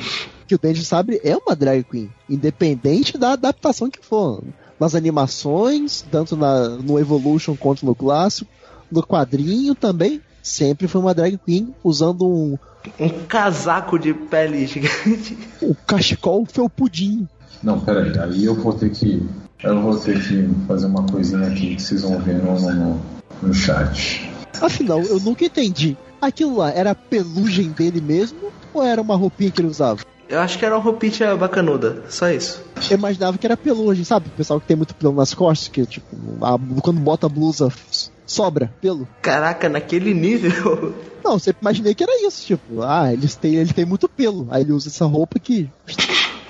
Que 0.47 0.55
o 0.55 0.59
Dente 0.59 0.85
Sabre 0.85 1.21
é 1.25 1.35
uma 1.35 1.57
drag 1.57 1.83
queen, 1.85 2.11
independente 2.29 3.17
da 3.17 3.33
adaptação 3.33 3.89
que 3.91 3.99
for. 4.05 4.43
Nas 4.79 4.95
animações, 4.95 6.05
tanto 6.11 6.37
na, 6.37 6.69
no 6.69 6.99
Evolution 7.01 7.57
quanto 7.57 7.87
no 7.87 7.95
clássico, 7.95 8.51
no 8.93 9.03
quadrinho 9.03 9.75
também, 9.75 10.21
sempre 10.43 10.87
foi 10.87 11.01
uma 11.01 11.15
drag 11.15 11.39
queen 11.39 11.75
usando 11.83 12.29
um, 12.29 12.59
Um 13.01 13.09
casaco 13.27 13.99
de 13.99 14.13
pele 14.13 14.67
gigante. 14.67 15.37
um 15.63 15.75
cachecol 15.87 16.45
felpudinho. 16.45 17.29
Não, 17.63 17.81
peraí. 17.81 18.19
Aí 18.19 18.45
eu 18.45 18.55
vou 18.55 18.75
ter 18.75 18.91
que. 18.91 19.27
Eu 19.63 19.81
vou 19.81 19.97
ter 19.97 20.21
que 20.21 20.49
fazer 20.67 20.87
uma 20.87 21.05
coisinha 21.05 21.47
aqui 21.47 21.77
que 21.77 21.83
vocês 21.83 22.03
vão 22.03 22.19
ver 22.19 22.43
no, 22.43 22.59
no, 22.61 23.01
no 23.41 23.55
chat. 23.55 24.29
Afinal, 24.61 25.01
eu 25.01 25.21
nunca 25.21 25.45
entendi. 25.45 25.97
Aquilo 26.21 26.57
lá 26.57 26.71
era 26.71 26.91
a 26.91 26.95
pelugem 26.95 27.71
dele 27.71 28.01
mesmo 28.01 28.53
ou 28.75 28.83
era 28.83 29.01
uma 29.01 29.17
roupinha 29.17 29.51
que 29.51 29.61
ele 29.61 29.69
usava? 29.69 30.01
Eu 30.33 30.41
acho 30.41 30.59
que 30.59 30.65
era 30.65 30.75
uma 30.75 30.83
roupinha 30.83 31.37
bacanuda, 31.37 32.05
só 32.09 32.31
isso. 32.31 32.65
Eu 32.91 32.97
imaginava 32.97 33.37
que 33.37 33.45
era 33.47 33.55
pelugem, 33.55 34.03
sabe? 34.03 34.29
O 34.29 34.31
pessoal 34.31 34.59
que 34.59 34.67
tem 34.67 34.75
muito 34.75 34.95
pelo 34.95 35.13
nas 35.15 35.35
costas, 35.35 35.69
que 35.69 35.85
tipo, 35.85 36.17
a- 36.41 36.59
quando 36.83 36.99
bota 37.01 37.27
a 37.27 37.29
blusa 37.29 37.71
sobra 38.25 38.73
pelo. 38.81 39.07
Caraca, 39.21 39.69
naquele 39.69 40.15
nível. 40.15 40.95
Não, 41.23 41.35
eu 41.35 41.39
sempre 41.39 41.59
imaginei 41.61 41.95
que 41.95 42.03
era 42.03 42.27
isso, 42.27 42.47
tipo, 42.47 42.81
ah, 42.81 43.13
eles 43.13 43.37
têm, 43.37 43.57
ele 43.57 43.75
tem 43.75 43.85
muito 43.85 44.09
pelo, 44.09 44.49
aí 44.51 44.63
ele 44.63 44.73
usa 44.73 44.89
essa 44.89 45.05
roupa 45.05 45.39
que. 45.39 45.71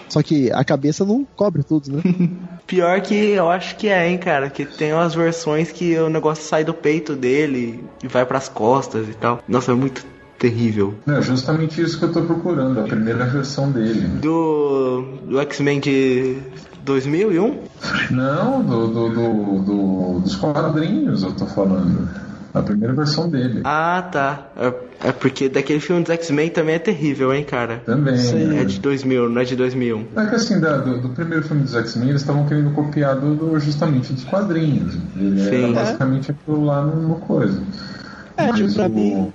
Só 0.09 0.22
que 0.22 0.53
a 0.53 0.62
cabeça 0.62 1.05
não 1.05 1.24
cobre 1.35 1.64
tudo, 1.64 1.91
né? 1.97 2.03
Pior 2.68 3.01
que 3.01 3.14
eu 3.14 3.51
acho 3.51 3.74
que 3.74 3.89
é, 3.89 4.09
hein, 4.09 4.16
cara. 4.16 4.49
Que 4.49 4.64
tem 4.64 4.93
umas 4.93 5.12
versões 5.12 5.72
que 5.72 5.99
o 5.99 6.09
negócio 6.09 6.45
sai 6.45 6.62
do 6.62 6.72
peito 6.72 7.16
dele 7.16 7.83
e 8.01 8.07
vai 8.07 8.24
pras 8.24 8.49
costas 8.49 9.09
e 9.09 9.14
tal. 9.14 9.41
Nossa, 9.49 9.72
é 9.72 9.74
muito 9.74 10.07
terrível. 10.43 10.95
É 11.07 11.22
justamente 11.22 11.80
isso 11.80 11.97
que 12.01 12.05
eu 12.05 12.12
tô 12.12 12.22
procurando, 12.22 12.80
a 12.80 12.82
primeira 12.82 13.24
versão 13.26 13.70
dele. 13.70 14.01
Do, 14.20 15.05
do 15.24 15.38
X-Men 15.40 15.78
de 15.78 16.36
2001? 16.84 17.59
Não, 18.11 18.61
do, 18.61 18.88
do, 18.88 19.09
do- 19.11 19.62
do- 19.62 20.20
dos 20.20 20.34
quadrinhos 20.34 21.22
eu 21.22 21.32
tô 21.32 21.47
falando. 21.47 22.09
A 22.53 22.61
primeira 22.61 22.93
versão 22.93 23.30
dele. 23.30 23.61
Ah, 23.64 24.03
tá. 24.12 24.49
É, 24.59 25.09
é 25.09 25.12
porque 25.12 25.49
daquele 25.49 25.78
filme 25.80 26.03
dos 26.03 26.11
X-Men 26.11 26.51
também 26.51 26.74
é 26.74 26.78
terrível, 26.80 27.32
hein, 27.32 27.45
cara. 27.45 27.80
Também. 27.86 28.14
É 28.14 28.32
né? 28.34 28.64
de 28.64 28.78
2000, 28.80 29.28
não 29.30 29.40
é 29.40 29.45
de 29.45 29.55
2001. 29.57 30.07
É 30.16 30.26
que 30.26 30.34
assim, 30.34 30.61
da- 30.61 30.76
do, 30.78 31.01
do 31.01 31.09
primeiro 31.11 31.45
filme 31.45 31.62
dos 31.62 31.74
X-Men, 31.74 32.11
eles 32.11 32.20
estavam 32.20 32.45
querendo 32.47 32.74
copiar 32.74 33.14
do, 33.18 33.34
do- 33.36 33.59
justamente 33.61 34.12
dos 34.12 34.24
quadrinhos. 34.24 34.99
Ele 35.16 35.40
Sim. 35.40 35.64
era 35.64 35.72
basicamente 35.72 36.32
aquilo 36.32 36.64
lá 36.64 36.84
no, 36.84 37.09
no 37.09 37.14
coisa. 37.20 37.62
É, 38.36 38.47
tipo, 38.53 38.62
Mas 38.64 38.74
pra 38.74 38.86
o- 38.86 38.90
mim 38.90 39.32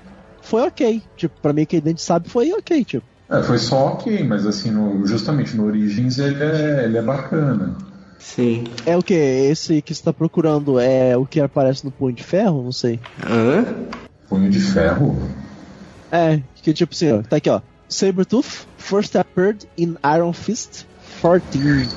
foi 0.48 0.62
ok. 0.64 1.02
Tipo, 1.16 1.39
pra 1.41 1.54
mim 1.54 1.66
que 1.66 1.78
a 1.78 1.82
gente 1.82 2.02
sabe 2.02 2.30
foi 2.30 2.52
ok, 2.54 2.84
tipo. 2.84 3.06
É, 3.30 3.43
foi 3.43 3.58
só 3.58 3.88
ok, 3.88 4.24
mas 4.24 4.45
assim, 4.45 4.72
no- 4.72 5.06
justamente 5.06 5.56
no 5.56 5.66
Origins 5.66 6.18
ele 6.18 6.41
é, 6.43 6.86
ele 6.86 6.98
é 6.98 7.02
bacana. 7.02 7.76
Sim. 8.20 8.64
É 8.86 8.95
o 8.98 9.04
que? 9.04 9.14
Esse 9.14 9.82
que 9.82 9.93
você 9.93 10.02
tá 10.04 10.14
procurando 10.14 10.80
é 10.80 11.16
o 11.18 11.26
que 11.26 11.39
aparece 11.39 11.84
no 11.86 11.91
Punho 11.91 12.16
de 12.16 12.24
Ferro? 12.24 12.64
Não 12.64 12.72
sei. 12.72 13.00
Hã? 13.26 13.66
Punho 14.30 14.50
de 14.50 14.60
ferro? 14.60 15.16
É, 16.12 16.41
que 16.56 16.74
tipo 16.74 16.93
assim, 16.93 17.12
ó, 17.12 17.22
tá 17.22 17.36
aqui 17.38 17.50
ó. 17.50 17.62
Sabretooth 17.89 18.68
first 18.78 19.16
appeared 19.16 19.66
in 19.78 19.95
Iron 20.16 20.34
Fist 20.34 20.86
14. 21.22 21.89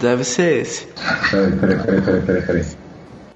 Deve 0.00 0.24
ser 0.24 0.62
esse. 0.62 0.86
Peraí, 1.30 1.52
peraí, 1.52 1.76
peraí, 1.78 2.00
peraí, 2.02 2.22
peraí, 2.22 2.42
peraí. 2.42 2.64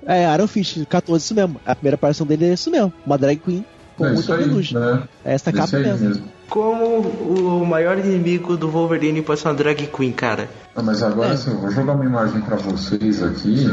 É, 0.06 0.34
Iron 0.34 0.46
Fist 0.46 0.84
14, 0.86 1.24
isso 1.24 1.34
mesmo. 1.34 1.60
A 1.66 1.74
primeira 1.74 1.96
aparição 1.96 2.26
dele 2.26 2.46
é 2.46 2.52
isso 2.54 2.70
mesmo. 2.70 2.92
Uma 3.04 3.18
drag 3.18 3.38
queen 3.40 3.64
com 3.98 4.06
É 4.06 4.12
muita 4.12 4.36
pelugem. 4.36 4.78
né? 4.78 5.02
É 5.24 5.34
essa 5.34 5.50
Isso 5.50 5.58
capa 5.60 5.78
mesmo. 5.78 6.08
mesmo. 6.08 6.24
Como 6.48 7.00
o 7.00 7.66
maior 7.66 7.98
inimigo 7.98 8.56
do 8.56 8.70
Wolverine 8.70 9.20
pode 9.20 9.40
ser 9.40 9.48
uma 9.48 9.54
drag 9.54 9.86
queen, 9.88 10.12
cara. 10.12 10.48
Ah, 10.74 10.82
mas 10.82 11.02
agora 11.02 11.30
É. 11.30 11.32
assim, 11.34 11.50
eu 11.50 11.58
vou 11.58 11.70
jogar 11.70 11.92
uma 11.92 12.04
imagem 12.04 12.40
pra 12.40 12.56
vocês 12.56 13.22
aqui, 13.22 13.68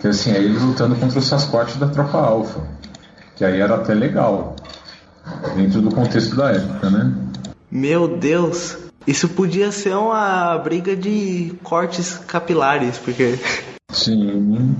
que 0.00 0.06
assim, 0.06 0.30
é 0.32 0.38
ele 0.38 0.56
lutando 0.58 0.94
contra 0.94 1.18
o 1.18 1.22
Sasquatch 1.22 1.76
da 1.78 1.88
Tropa 1.88 2.18
Alpha. 2.18 2.60
Que 3.34 3.44
aí 3.44 3.58
era 3.60 3.74
até 3.76 3.94
legal. 3.94 4.54
Dentro 5.56 5.80
do 5.80 5.90
contexto 5.94 6.36
da 6.36 6.50
época, 6.52 6.90
né? 6.90 7.12
Meu 7.70 8.06
Deus. 8.18 8.76
Isso 9.06 9.28
podia 9.30 9.72
ser 9.72 9.94
uma 9.96 10.58
briga 10.58 10.94
de 10.94 11.54
cortes 11.62 12.18
capilares, 12.26 12.98
porque. 12.98 13.38
Sim. 13.90 14.76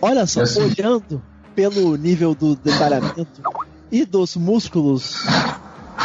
Olha 0.00 0.26
só, 0.26 0.40
É 0.40 0.42
assim. 0.44 0.62
olhando 0.62 1.22
pelo 1.60 1.94
nível 1.94 2.34
do 2.34 2.56
detalhamento 2.56 3.26
e 3.92 4.06
dos 4.06 4.34
músculos 4.34 5.26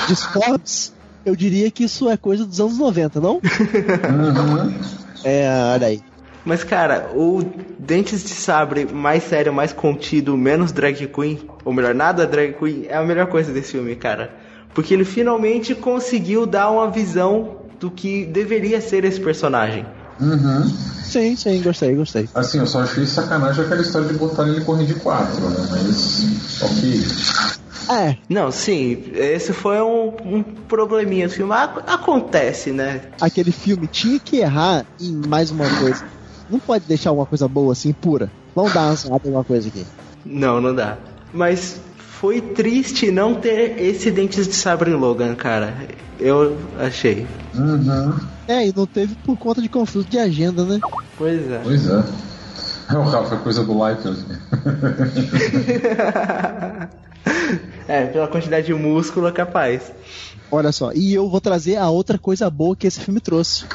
disformes, 0.06 0.94
eu 1.26 1.34
diria 1.34 1.72
que 1.72 1.86
isso 1.86 2.10
é 2.10 2.18
coisa 2.18 2.46
dos 2.46 2.60
anos 2.60 2.78
90, 2.78 3.22
não? 3.22 3.36
Uhum. 3.36 4.74
É, 5.24 5.50
olha 5.74 5.88
aí. 5.88 6.02
Mas, 6.44 6.66
cara, 6.66 7.10
o 7.16 7.42
Dentes 7.80 8.22
de 8.22 8.32
Sabre 8.32 8.86
mais 8.86 9.24
sério, 9.24 9.54
mais 9.54 9.72
contido, 9.72 10.36
menos 10.36 10.74
drag 10.74 11.08
queen, 11.08 11.50
ou 11.64 11.72
melhor, 11.72 11.96
nada 11.96 12.28
drag 12.28 12.54
queen, 12.60 12.88
é 12.90 12.98
a 12.98 13.04
melhor 13.04 13.28
coisa 13.28 13.54
desse 13.54 13.72
filme, 13.72 13.96
cara. 13.96 14.36
Porque 14.74 14.94
ele 14.94 15.06
finalmente 15.06 15.74
conseguiu 15.74 16.46
dar 16.46 16.70
uma 16.70 16.92
visão 16.92 17.62
do 17.80 17.90
que 17.90 18.26
deveria 18.26 18.82
ser 18.82 19.06
esse 19.06 19.22
personagem. 19.22 19.86
Uhum. 20.20 20.70
Sim, 21.04 21.36
sim, 21.36 21.62
gostei, 21.62 21.96
gostei. 21.96 22.30
Assim, 22.34 22.60
eu 22.60 22.68
só 22.68 22.82
achei 22.82 23.06
sacanagem 23.06 23.64
aquela 23.66 23.82
história 23.82 24.08
de 24.08 24.14
botar 24.16 24.48
ele 24.48 24.62
correndo 24.62 24.88
de 24.88 24.96
quatro, 24.96 25.50
né? 25.50 25.68
Mas. 25.72 26.62
Ok. 26.62 27.06
É, 27.88 28.18
Não, 28.28 28.52
sim, 28.52 29.04
esse 29.14 29.54
foi 29.54 29.80
um, 29.80 30.08
um 30.26 30.42
probleminha 30.44 31.28
do 31.28 31.34
filme. 31.34 31.54
Ac- 31.54 31.84
Acontece, 31.88 32.72
né? 32.72 33.02
aquele 33.22 33.52
filme 33.52 33.88
tinha 33.88 34.20
que 34.20 34.38
errar 34.38 34.86
em 35.00 35.14
mais 35.28 35.52
uma 35.52 35.70
coisa. 35.80 36.04
Não 36.50 36.60
pode 36.60 36.86
deixar 36.88 37.12
uma 37.12 37.26
coisa 37.26 37.48
boa 37.48 37.74
assim, 37.74 37.94
pura. 37.94 38.32
Vamos 38.56 38.74
dar 38.74 38.88
uma 38.88 38.96
zoada 38.96 39.28
em 39.28 39.32
uma 39.32 39.44
coisa 39.44 39.68
aqui. 39.68 39.86
Não, 40.26 40.60
não 40.60 40.74
dá. 40.74 40.98
Mas 41.34 41.80
foi 41.98 42.42
triste 42.42 43.12
não 43.12 43.36
ter 43.36 43.80
esse 43.80 44.10
Dentes 44.10 44.48
de 44.48 44.54
Sabre 44.56 44.90
em 44.90 44.96
Logan, 44.96 45.36
cara. 45.36 45.76
Eu 46.20 46.58
achei. 46.80 47.28
Uhum. 47.54 48.18
É, 48.48 48.68
e 48.68 48.74
não 48.76 48.86
teve 48.86 49.16
por 49.16 49.38
conta 49.38 49.62
de 49.62 49.70
conflito 49.70 50.10
de 50.10 50.20
agenda, 50.20 50.64
né? 50.64 50.80
Pois 51.18 51.50
é. 51.50 51.60
Pois 51.64 51.90
é. 51.90 52.04
É, 52.92 52.98
o 52.98 53.02
Rafa, 53.02 53.36
é 53.36 53.38
coisa 53.40 53.64
do 53.64 53.76
like. 53.78 54.04
é, 57.88 58.06
pela 58.06 58.28
quantidade 58.28 58.68
de 58.68 58.74
músculo 58.74 59.28
é 59.28 59.32
capaz. 59.32 59.92
Olha 60.52 60.72
só, 60.72 60.92
e 60.94 61.14
eu 61.14 61.28
vou 61.28 61.42
trazer 61.42 61.78
a 61.78 61.90
outra 61.90 62.20
coisa 62.20 62.50
boa 62.50 62.76
que 62.76 62.86
esse 62.86 63.00
filme 63.00 63.20
trouxe. 63.20 63.66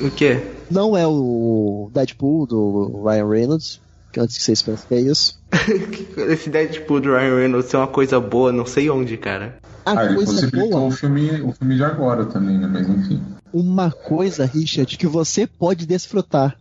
O 0.00 0.10
quê? 0.10 0.42
Não 0.68 0.96
é 0.96 1.06
o 1.06 1.88
Deadpool 1.94 2.46
do 2.46 3.04
Ryan 3.04 3.28
Reynolds, 3.28 3.80
que 4.12 4.18
antes 4.18 4.36
que 4.36 4.42
vocês 4.42 4.60
pensem 4.60 4.86
que 4.88 4.94
é 4.94 5.00
isso. 5.00 5.40
Esse 6.28 6.50
Deadpool 6.50 7.00
do 7.00 7.10
Ryan 7.10 7.36
Reynolds 7.36 7.72
é 7.72 7.78
uma 7.78 7.86
coisa 7.86 8.18
boa, 8.18 8.50
não 8.50 8.66
sei 8.66 8.90
onde, 8.90 9.16
cara. 9.16 9.58
A 9.84 9.92
Ah, 10.00 10.04
ele 10.06 10.14
coisa 10.16 10.32
possibilitou 10.32 10.70
boa, 10.70 10.88
o 10.88 10.90
filme, 10.90 11.42
o 11.42 11.52
filme 11.52 11.76
de 11.76 11.84
agora 11.84 12.24
também, 12.26 12.58
né? 12.58 12.66
Mas 12.66 12.88
enfim. 12.88 13.22
uma 13.52 13.90
coisa, 13.90 14.44
Richard, 14.46 14.96
que 14.96 15.06
você 15.06 15.46
pode 15.46 15.86
desfrutar, 15.86 16.56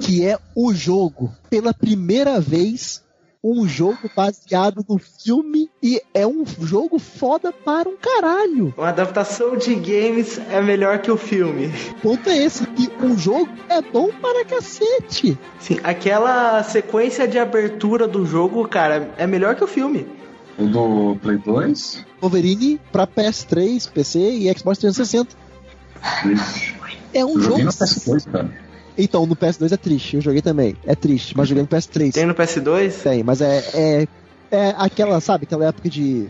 que 0.00 0.26
é 0.26 0.38
o 0.54 0.74
jogo. 0.74 1.32
Pela 1.48 1.72
primeira 1.72 2.40
vez, 2.40 3.02
um 3.42 3.66
jogo 3.66 4.10
baseado 4.14 4.84
no 4.88 4.98
filme 4.98 5.70
e 5.82 6.00
é 6.12 6.26
um 6.26 6.44
jogo 6.60 6.98
foda 6.98 7.52
para 7.52 7.88
um 7.88 7.96
caralho. 7.96 8.74
Uma 8.76 8.88
adaptação 8.88 9.56
de 9.56 9.74
games 9.74 10.38
é 10.50 10.60
melhor 10.60 10.98
que 10.98 11.10
o 11.10 11.16
filme. 11.16 11.72
O 11.92 11.94
ponto 12.00 12.28
é 12.28 12.36
esse, 12.36 12.66
que 12.66 12.90
um 13.02 13.16
jogo 13.16 13.48
é 13.68 13.80
bom 13.80 14.10
para 14.20 14.44
cacete. 14.44 15.38
Sim, 15.58 15.78
aquela 15.82 16.62
sequência 16.62 17.26
de 17.26 17.38
abertura 17.38 18.06
do 18.06 18.26
jogo, 18.26 18.66
cara, 18.68 19.10
é 19.16 19.26
melhor 19.26 19.54
que 19.54 19.64
o 19.64 19.68
filme. 19.68 20.06
O 20.58 20.66
do 20.66 21.16
Play 21.22 21.38
2? 21.38 22.09
Wolverine 22.20 22.80
para 22.92 23.06
PS3, 23.06 23.90
PC 23.90 24.18
e 24.18 24.52
Xbox 24.58 24.78
360. 24.78 25.36
Ixi. 26.26 26.74
É 27.12 27.24
um 27.24 27.34
Eu 27.34 27.40
jogo. 27.40 27.62
no 27.62 27.70
PS2, 27.72 28.30
cara. 28.30 28.50
Então, 28.96 29.24
no 29.26 29.34
PS2 29.34 29.72
é 29.72 29.76
triste, 29.76 30.16
eu 30.16 30.20
joguei 30.20 30.42
também. 30.42 30.76
É 30.84 30.94
triste, 30.94 31.36
mas 31.36 31.48
joguei 31.48 31.62
no 31.62 31.68
PS3. 31.68 32.12
Tem 32.12 32.26
no 32.26 32.34
PS2? 32.34 33.02
Tem, 33.02 33.22
mas 33.22 33.40
é, 33.40 33.58
é, 33.74 34.08
é 34.50 34.74
aquela, 34.76 35.20
sabe, 35.20 35.44
aquela 35.44 35.66
época 35.66 35.88
de 35.88 36.28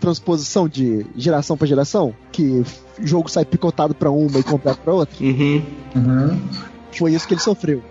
transposição 0.00 0.68
de 0.68 1.06
geração 1.16 1.56
pra 1.56 1.66
geração, 1.66 2.12
que 2.32 2.42
o 2.42 2.66
jogo 3.06 3.30
sai 3.30 3.44
picotado 3.44 3.94
pra 3.94 4.10
uma 4.10 4.38
e 4.38 4.42
completo 4.42 4.80
pra 4.80 4.92
outra. 4.92 5.24
Uhum. 5.24 5.62
Uhum. 5.94 6.40
Foi 6.90 7.12
isso 7.12 7.26
que 7.26 7.34
ele 7.34 7.40
sofreu. 7.40 7.82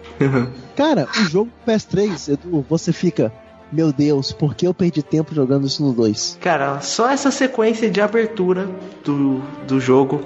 Cara, 0.76 1.08
o 1.20 1.24
jogo 1.30 1.50
PS3, 1.66 2.34
Edu, 2.34 2.66
você 2.70 2.92
fica, 2.92 3.32
meu 3.72 3.92
Deus, 3.94 4.32
por 4.32 4.54
que 4.56 4.68
eu 4.68 4.74
perdi 4.74 5.02
tempo 5.02 5.34
jogando 5.34 5.66
isso 5.68 5.84
no 5.84 5.94
2? 5.94 6.38
Cara, 6.42 6.82
só 6.82 7.10
essa 7.10 7.32
sequência 7.32 7.90
de 7.90 8.02
abertura 8.02 8.70
do, 9.04 9.42
do 9.68 9.80
jogo 9.80 10.22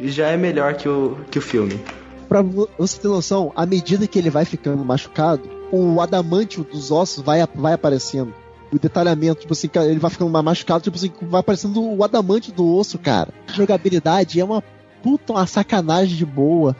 já 0.00 0.28
é 0.28 0.36
melhor 0.36 0.74
que 0.74 0.88
o, 0.88 1.16
que 1.30 1.38
o 1.38 1.42
filme. 1.42 1.80
Pra 2.28 2.42
vo- 2.42 2.68
você 2.78 2.98
ter 3.00 3.08
noção, 3.08 3.52
à 3.56 3.64
medida 3.66 4.06
que 4.06 4.18
ele 4.18 4.30
vai 4.30 4.44
ficando 4.44 4.84
machucado, 4.84 5.42
o 5.72 6.00
adamantio 6.00 6.64
dos 6.64 6.90
ossos 6.90 7.22
vai, 7.24 7.44
vai 7.54 7.72
aparecendo. 7.72 8.32
O 8.72 8.78
detalhamento, 8.78 9.40
tipo 9.42 9.52
assim, 9.52 9.70
ele 9.74 9.98
vai 10.00 10.10
ficando 10.10 10.30
mais 10.30 10.44
machucado, 10.44 10.82
tipo 10.82 10.96
assim, 10.96 11.12
vai 11.22 11.40
aparecendo 11.40 11.80
o 11.80 12.02
adamante 12.02 12.50
do 12.52 12.66
osso, 12.76 12.98
cara. 12.98 13.32
A 13.48 13.52
jogabilidade 13.52 14.40
é 14.40 14.44
uma 14.44 14.62
puta, 15.02 15.32
uma 15.32 15.46
sacanagem 15.46 16.16
de 16.16 16.26
boa. 16.26 16.74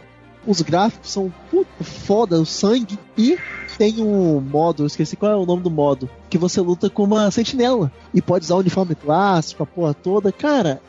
Os 0.47 0.62
gráficos 0.62 1.11
são 1.11 1.32
puta 1.51 1.82
foda, 1.82 2.40
o 2.40 2.47
sangue. 2.47 2.99
E 3.18 3.38
tem 3.76 4.01
um 4.01 4.40
modo, 4.40 4.82
eu 4.82 4.86
esqueci 4.86 5.16
qual 5.16 5.32
é 5.32 5.36
o 5.36 5.47
nome 5.47 5.62
do 5.62 5.70
modo, 5.70 6.09
que 6.30 6.38
você 6.38 6.61
luta 6.61 6.88
com 6.88 7.05
uma 7.05 7.30
sentinela. 7.30 7.90
E 8.14 8.22
pode 8.22 8.44
usar 8.44 8.55
o 8.55 8.61
uniforme 8.61 8.94
clássico, 8.94 9.62
a 9.62 9.66
porra 9.66 9.92
toda. 9.92 10.30
Cara, 10.30 10.80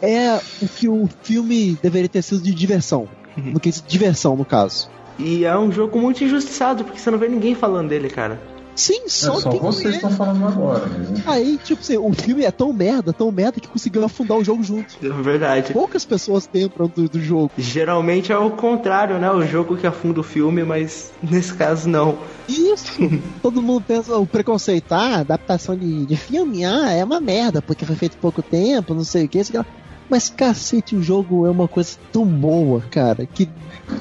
é 0.00 0.40
o 0.62 0.68
que 0.68 0.88
o 0.88 1.08
filme 1.22 1.78
deveria 1.82 2.08
ter 2.08 2.22
sido 2.22 2.42
de 2.42 2.54
diversão. 2.54 3.08
No 3.36 3.58
que 3.58 3.70
diversão, 3.88 4.36
no 4.36 4.44
caso. 4.44 4.88
E 5.18 5.44
é 5.44 5.58
um 5.58 5.70
jogo 5.70 5.98
muito 5.98 6.22
injustiçado, 6.22 6.84
porque 6.84 7.00
você 7.00 7.10
não 7.10 7.18
vê 7.18 7.28
ninguém 7.28 7.54
falando 7.54 7.88
dele, 7.88 8.08
cara. 8.08 8.40
Sim, 8.74 9.02
É 9.04 9.08
só, 9.08 9.40
só 9.40 9.50
quem 9.50 9.60
vocês 9.60 9.94
estão 9.94 10.10
falando 10.10 10.46
agora. 10.46 10.86
Né? 10.86 11.22
Aí, 11.26 11.58
tipo 11.62 11.80
assim, 11.80 11.96
o 11.96 12.12
filme 12.12 12.44
é 12.44 12.50
tão 12.50 12.72
merda, 12.72 13.12
tão 13.12 13.30
merda 13.30 13.60
que 13.60 13.68
conseguiu 13.68 14.04
afundar 14.04 14.36
o 14.36 14.44
jogo 14.44 14.62
junto. 14.62 14.94
É 15.02 15.08
verdade. 15.22 15.72
Poucas 15.72 16.04
pessoas 16.04 16.48
lembram 16.52 16.88
do, 16.88 17.08
do 17.08 17.20
jogo. 17.20 17.52
Geralmente 17.56 18.32
é 18.32 18.38
o 18.38 18.50
contrário, 18.50 19.18
né? 19.18 19.30
O 19.30 19.46
jogo 19.46 19.76
que 19.76 19.86
afunda 19.86 20.20
o 20.20 20.24
filme, 20.24 20.64
mas 20.64 21.12
nesse 21.22 21.54
caso 21.54 21.88
não. 21.88 22.18
Isso! 22.48 22.92
Todo 23.40 23.62
mundo 23.62 23.84
pensa, 23.86 24.16
o 24.16 24.26
preconceito, 24.26 24.92
ah, 24.92 25.20
adaptação 25.20 25.76
de, 25.76 26.06
de 26.06 26.16
filme, 26.16 26.64
ah, 26.64 26.90
é 26.90 27.04
uma 27.04 27.20
merda, 27.20 27.62
porque 27.62 27.84
foi 27.84 27.96
feito 27.96 28.16
pouco 28.18 28.42
tempo, 28.42 28.94
não 28.94 29.04
sei 29.04 29.24
o 29.24 29.28
que, 29.28 29.42
sei 29.44 29.58
lá. 29.58 29.66
Mas 30.08 30.28
cacete, 30.28 30.94
o 30.94 31.02
jogo 31.02 31.46
é 31.46 31.50
uma 31.50 31.66
coisa 31.66 31.96
tão 32.12 32.26
boa, 32.26 32.82
cara, 32.90 33.24
que 33.26 33.48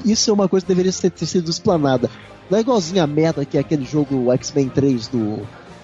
isso 0.04 0.30
é 0.30 0.34
uma 0.34 0.50
coisa 0.50 0.66
que 0.66 0.68
deveria 0.68 0.92
ter, 0.92 1.10
ter 1.10 1.26
sido 1.26 1.50
explanada. 1.50 2.10
Não 2.50 2.58
é 2.58 2.62
igualzinho 2.62 3.02
a 3.04 3.08
merda 3.08 3.46
que 3.46 3.58
é 3.58 3.62
aquele 3.62 3.86
jogo 3.86 4.32
X-Men 4.34 4.70
3 4.70 5.08
do. 5.08 5.40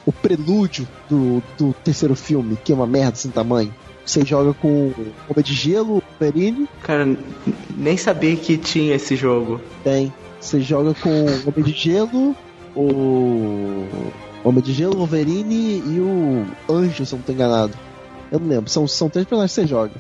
O 0.06 0.12
prelúdio 0.12 0.88
do, 1.08 1.44
do 1.58 1.74
terceiro 1.84 2.16
filme, 2.16 2.58
que 2.64 2.72
é 2.72 2.76
uma 2.76 2.88
merda 2.88 3.16
sem 3.16 3.30
tamanho. 3.30 3.74
Você 4.06 4.26
joga 4.26 4.54
com 4.56 4.92
Homem 5.30 5.44
de 5.44 5.54
Gelo, 5.54 6.02
Wolverine, 6.20 6.68
Cara, 6.82 7.16
nem 7.78 7.96
sabia 7.96 8.36
que 8.36 8.58
tinha 8.58 8.96
esse 8.96 9.16
jogo. 9.16 9.62
tem. 9.84 10.12
Você 10.42 10.62
joga 10.62 10.96
com 10.96 11.10
o 11.10 11.50
Homem 11.50 11.64
de 11.64 11.72
Gelo, 11.74 12.36
o 12.76 13.86
Homem 14.44 14.64
de 14.64 14.74
Gelo, 14.74 14.96
Wolverine 14.98 15.84
e 15.86 16.00
o 16.00 16.46
Anjo, 16.74 17.06
se 17.06 17.14
eu 17.14 17.18
não 17.18 17.24
tô 17.24 17.32
enganado. 17.34 17.74
Eu 18.32 18.40
não 18.40 18.48
lembro. 18.48 18.70
São, 18.70 18.88
são 18.88 19.10
três 19.10 19.28
personagens 19.28 19.54
que 19.54 19.62
você 19.62 19.68
joga. 19.68 19.94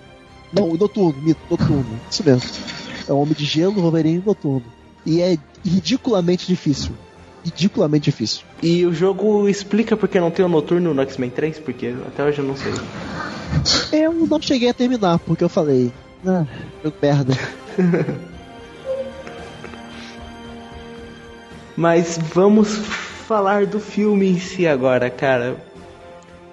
Não, 0.53 0.69
o 0.69 0.77
Noturno, 0.77 1.21
mito, 1.21 1.39
Noturno. 1.51 1.99
Isso 2.09 2.23
mesmo. 2.23 2.49
É 3.07 3.13
o 3.13 3.17
Homem 3.19 3.33
de 3.35 3.45
Gelo, 3.45 3.81
Wolverine 3.81 4.21
e 4.23 4.25
Noturno. 4.25 4.63
E 5.05 5.21
é 5.21 5.37
ridiculamente 5.63 6.47
difícil. 6.47 6.91
Ridiculamente 7.43 8.05
difícil. 8.05 8.43
E 8.61 8.85
o 8.85 8.93
jogo 8.93 9.47
explica 9.47 9.95
porque 9.95 10.19
não 10.19 10.29
tem 10.29 10.45
o 10.45 10.49
Noturno 10.49 10.93
no 10.93 11.01
X-Men 11.01 11.29
3? 11.29 11.59
Porque 11.59 11.95
até 12.07 12.23
hoje 12.23 12.39
eu 12.39 12.45
não 12.45 12.55
sei. 12.55 12.73
Eu 13.91 14.13
não 14.13 14.41
cheguei 14.41 14.69
a 14.69 14.73
terminar, 14.73 15.19
porque 15.19 15.43
eu 15.43 15.49
falei. 15.49 15.91
Ah, 16.25 16.45
jogo 16.83 16.97
merda. 17.01 17.33
Mas 21.75 22.19
vamos 22.33 22.75
falar 23.25 23.65
do 23.65 23.79
filme 23.79 24.27
em 24.27 24.37
si 24.37 24.67
agora, 24.67 25.09
cara. 25.09 25.55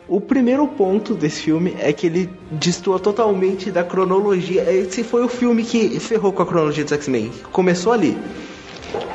O 0.09 0.20
primeiro 0.20 0.68
ponto 0.68 1.14
desse 1.14 1.42
filme 1.42 1.74
é 1.80 1.92
que 1.92 2.07
ele 2.07 2.30
destoa 2.48 3.00
totalmente 3.00 3.72
da 3.72 3.82
cronologia. 3.82 4.62
Esse 4.72 5.02
foi 5.02 5.24
o 5.24 5.28
filme 5.28 5.64
que 5.64 5.98
ferrou 5.98 6.32
com 6.32 6.42
a 6.42 6.46
cronologia 6.46 6.84
dos 6.84 6.92
X-Men. 6.92 7.32
Começou 7.50 7.92
ali. 7.92 8.16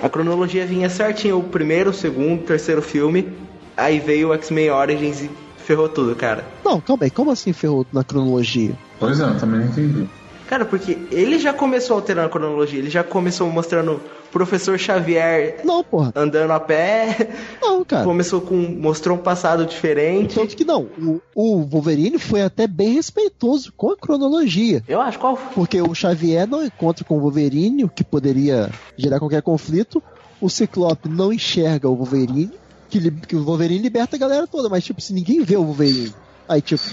A 0.02 0.10
cronologia 0.10 0.66
vinha 0.66 0.90
certinho, 0.90 1.40
o 1.40 1.44
primeiro, 1.44 1.92
o 1.92 1.94
segundo, 1.94 2.42
o 2.42 2.46
terceiro 2.46 2.82
filme. 2.82 3.32
Aí 3.78 4.00
veio 4.00 4.30
o 4.30 4.34
X-Men 4.34 4.72
Origins 4.72 5.22
e 5.22 5.30
ferrou 5.58 5.88
tudo, 5.88 6.16
cara. 6.16 6.44
Não, 6.64 6.82
calma 6.82 7.06
aí, 7.06 7.12
como 7.12 7.32
assim 7.32 7.54
ferrou 7.54 7.86
na 7.92 8.04
cronologia? 8.04 8.74
Pois 9.00 9.20
é, 9.20 9.24
eu 9.24 9.38
também 9.38 9.62
não 9.62 9.68
entendi. 9.68 10.08
Cara, 10.52 10.66
porque 10.66 10.98
ele 11.14 11.40
já 11.40 11.54
começou 11.54 11.96
alterando 11.96 12.28
a 12.28 12.30
cronologia, 12.30 12.78
ele 12.78 12.90
já 12.90 13.06
começou 13.06 13.50
mostrando 13.50 13.94
o 13.94 14.02
professor 14.34 14.78
Xavier 14.78 15.62
Não, 15.64 15.82
porra. 15.82 16.12
andando 16.14 16.52
a 16.52 16.60
pé, 16.60 17.30
Não, 17.62 17.86
cara. 17.86 18.04
começou 18.04 18.42
com. 18.42 18.58
mostrou 18.58 19.16
um 19.16 19.22
passado 19.22 19.66
diferente. 19.66 20.36
Tanto 20.36 20.54
que 20.58 20.66
não, 20.66 20.90
o, 21.00 21.22
o 21.34 21.62
Wolverine 21.64 22.20
foi 22.20 22.42
até 22.42 22.68
bem 22.68 22.96
respeitoso 22.96 23.72
com 23.78 23.92
a 23.92 23.96
cronologia. 23.98 24.84
Eu 24.90 25.00
acho 25.00 25.18
qual 25.18 25.38
Porque 25.38 25.82
o 25.82 25.96
Xavier 25.96 26.46
não 26.46 26.66
encontra 26.66 27.06
com 27.06 27.16
o 27.16 27.22
Wolverine, 27.22 27.86
o 27.86 27.90
que 27.90 28.04
poderia 28.04 28.70
gerar 28.98 29.20
qualquer 29.20 29.42
conflito. 29.42 30.04
O 30.42 30.50
Ciclope 30.50 31.08
não 31.08 31.32
enxerga 31.32 31.88
o 31.88 31.96
Wolverine, 31.96 32.52
que, 32.90 33.10
que 33.10 33.38
o 33.38 33.46
Wolverine 33.46 33.82
liberta 33.82 34.18
a 34.18 34.20
galera 34.20 34.46
toda, 34.46 34.68
mas 34.68 34.84
tipo, 34.84 35.00
se 35.00 35.14
ninguém 35.14 35.46
vê 35.46 35.56
o 35.56 35.64
Wolverine. 35.64 36.14
Aí, 36.46 36.62
tipo, 36.62 36.84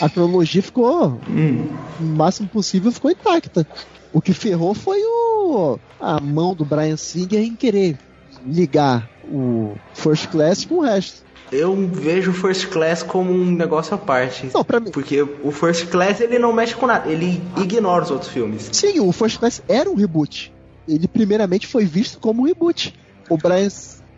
a 0.00 0.08
cronologia 0.08 0.62
ficou, 0.62 1.20
o 2.00 2.02
máximo 2.02 2.48
possível, 2.48 2.90
ficou 2.90 3.10
intacta. 3.10 3.66
O 4.12 4.20
que 4.20 4.32
ferrou 4.32 4.74
foi 4.74 5.00
o 5.04 5.78
a 6.00 6.18
mão 6.20 6.54
do 6.54 6.64
Brian 6.64 6.96
Singer 6.96 7.40
em 7.40 7.54
querer 7.54 7.98
ligar 8.46 9.08
o 9.24 9.74
First 9.92 10.28
Class 10.28 10.64
com 10.64 10.76
o 10.76 10.80
resto. 10.80 11.22
Eu 11.52 11.76
vejo 11.88 12.30
o 12.30 12.34
First 12.34 12.68
Class 12.68 13.02
como 13.02 13.32
um 13.32 13.50
negócio 13.50 13.94
à 13.94 13.98
parte. 13.98 14.48
Não, 14.54 14.64
pra 14.64 14.78
mim, 14.78 14.90
Porque 14.90 15.22
o 15.22 15.50
First 15.50 15.86
Class 15.88 16.20
ele 16.20 16.38
não 16.38 16.52
mexe 16.52 16.74
com 16.74 16.86
nada, 16.86 17.10
ele 17.10 17.42
ignora 17.56 18.04
os 18.04 18.10
outros 18.10 18.30
filmes. 18.30 18.68
Sim, 18.72 19.00
o 19.00 19.12
First 19.12 19.38
Class 19.38 19.62
era 19.68 19.90
um 19.90 19.94
reboot. 19.94 20.52
Ele 20.88 21.06
primeiramente 21.08 21.66
foi 21.66 21.84
visto 21.84 22.18
como 22.18 22.42
um 22.42 22.46
reboot. 22.46 22.94
O 23.28 23.36
Brian, 23.36 23.68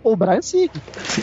o 0.03 0.16
Brian 0.16 0.42
Singer. 0.42 0.70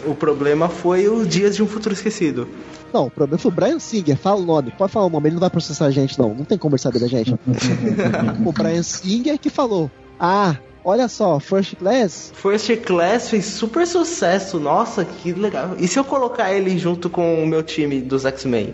O 0.06 0.16
problema 0.16 0.70
foi 0.70 1.08
os 1.08 1.28
Dias 1.28 1.56
de 1.56 1.64
um 1.64 1.68
Futuro 1.68 1.94
Esquecido. 1.94 2.48
Não, 2.94 3.06
o 3.06 3.12
problema 3.12 3.38
foi 3.38 3.52
o 3.52 3.54
Brian 3.54 3.80
Singer. 3.80 4.18
Fala 4.18 4.42
o 4.42 4.46
nome, 4.46 4.72
pode 4.72 4.92
falar 4.92 5.06
o 5.06 5.10
nome, 5.10 5.28
ele 5.28 5.36
não 5.36 5.42
vai 5.42 5.50
processar 5.50 5.86
a 5.86 5.92
gente, 5.92 6.18
não. 6.18 6.34
Não 6.34 6.46
tem 6.46 6.58
como 6.58 6.76
ele 6.76 6.82
saber 6.82 7.00
da 7.00 7.08
gente. 7.08 7.34
o 8.46 8.52
Brian 8.52 8.84
Singer 8.84 9.38
que 9.38 9.50
falou: 9.50 9.92
Ah, 10.20 10.56
olha 10.84 11.08
só, 11.08 11.40
First 11.40 11.76
Class. 11.76 12.32
First 12.36 12.76
Class 12.78 13.30
fez 13.30 13.46
super 13.46 13.86
sucesso, 13.86 14.60
nossa, 14.60 15.06
que 15.06 15.34
legal. 15.34 15.76
E 15.78 15.88
se 15.88 16.00
eu 16.00 16.04
colocar 16.04 16.52
ele 16.52 16.78
junto 16.78 17.10
com 17.10 17.44
o 17.44 17.48
meu 17.48 17.62
time 17.62 18.02
dos 18.02 18.26
X-Men? 18.26 18.74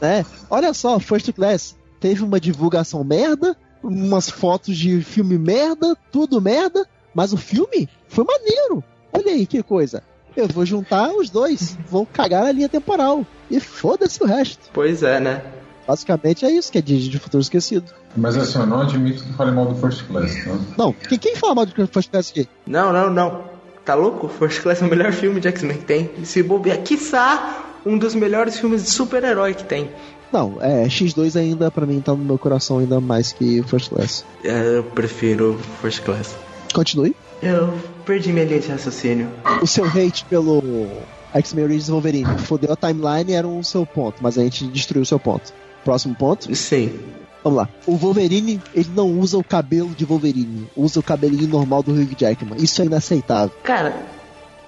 né? 0.00 0.24
Olha 0.50 0.72
só, 0.72 0.98
First 0.98 1.32
Class 1.32 1.76
teve 2.00 2.22
uma 2.22 2.40
divulgação 2.40 3.02
merda, 3.02 3.56
umas 3.82 4.30
fotos 4.30 4.76
de 4.76 5.00
filme 5.02 5.38
merda, 5.38 5.96
tudo 6.10 6.40
merda, 6.40 6.86
mas 7.14 7.32
o 7.32 7.36
filme 7.36 7.88
foi 8.08 8.24
maneiro. 8.24 8.82
Olha 9.18 9.32
aí 9.32 9.46
que 9.46 9.62
coisa. 9.62 10.02
Eu 10.36 10.46
vou 10.46 10.64
juntar 10.64 11.10
os 11.10 11.30
dois, 11.30 11.76
vou 11.90 12.06
cagar 12.06 12.46
a 12.46 12.52
linha 12.52 12.68
temporal. 12.68 13.26
E 13.50 13.58
foda-se 13.58 14.22
o 14.22 14.26
resto. 14.26 14.70
Pois 14.72 15.02
é, 15.02 15.18
né? 15.18 15.42
Basicamente 15.86 16.44
é 16.44 16.50
isso 16.50 16.70
que 16.70 16.78
é 16.78 16.82
de, 16.82 17.08
de 17.08 17.18
Futuro 17.18 17.40
Esquecido. 17.40 17.92
Mas 18.16 18.36
assim, 18.36 18.58
eu 18.58 18.66
não 18.66 18.82
admito 18.82 19.24
que 19.24 19.32
fale 19.32 19.50
mal 19.50 19.64
do 19.66 19.74
First 19.74 20.06
Class, 20.06 20.34
tá? 20.44 20.58
Não, 20.76 20.92
quem, 20.92 21.18
quem 21.18 21.34
fala 21.34 21.54
mal 21.54 21.66
de 21.66 21.72
First 21.86 22.10
Class 22.10 22.30
aqui? 22.30 22.46
Não, 22.66 22.92
não, 22.92 23.10
não. 23.10 23.44
Tá 23.84 23.94
louco? 23.94 24.28
First 24.28 24.60
Class 24.62 24.82
é 24.82 24.84
o 24.84 24.88
melhor 24.88 25.12
filme 25.12 25.40
de 25.40 25.48
X-Men 25.48 25.78
que 25.78 25.84
tem. 25.86 26.10
E 26.18 26.26
se 26.26 26.42
bobear, 26.42 26.82
quiçá 26.82 27.64
um 27.86 27.96
dos 27.96 28.14
melhores 28.14 28.58
filmes 28.58 28.84
de 28.84 28.90
super-herói 28.90 29.54
que 29.54 29.64
tem. 29.64 29.90
Não, 30.30 30.58
é, 30.60 30.84
X2 30.86 31.36
ainda 31.40 31.70
pra 31.70 31.86
mim 31.86 32.02
tá 32.02 32.12
no 32.12 32.22
meu 32.22 32.36
coração 32.38 32.78
ainda 32.78 33.00
mais 33.00 33.32
que 33.32 33.62
First 33.62 33.88
Class. 33.88 34.24
É, 34.44 34.76
Eu 34.76 34.84
prefiro 34.84 35.58
First 35.80 36.02
Class. 36.02 36.36
Continue. 36.74 37.16
Eu 37.42 37.72
perdi 38.08 38.32
minha 38.32 38.46
linha 38.46 38.58
de 38.58 38.68
raciocínio. 38.68 39.30
O 39.60 39.66
seu 39.66 39.84
hate 39.84 40.24
pelo 40.24 40.88
X-Men 41.34 41.64
Origins 41.66 41.88
Wolverine 41.90 42.38
fodeu 42.38 42.72
a 42.72 42.76
timeline 42.76 43.34
era 43.34 43.46
o 43.46 43.62
seu 43.62 43.84
ponto, 43.84 44.16
mas 44.22 44.38
a 44.38 44.42
gente 44.42 44.66
destruiu 44.68 45.02
o 45.02 45.06
seu 45.06 45.20
ponto. 45.20 45.52
Próximo 45.84 46.14
ponto. 46.14 46.54
Sim. 46.56 46.98
Vamos 47.44 47.58
lá. 47.58 47.68
O 47.86 47.96
Wolverine, 47.96 48.62
ele 48.74 48.90
não 48.94 49.20
usa 49.20 49.36
o 49.36 49.44
cabelo 49.44 49.90
de 49.90 50.06
Wolverine, 50.06 50.66
usa 50.74 51.00
o 51.00 51.02
cabelinho 51.02 51.46
normal 51.46 51.82
do 51.82 51.92
Hugh 51.92 52.16
Jackman. 52.16 52.56
Isso 52.58 52.80
é 52.80 52.86
inaceitável. 52.86 53.54
Cara, 53.62 53.94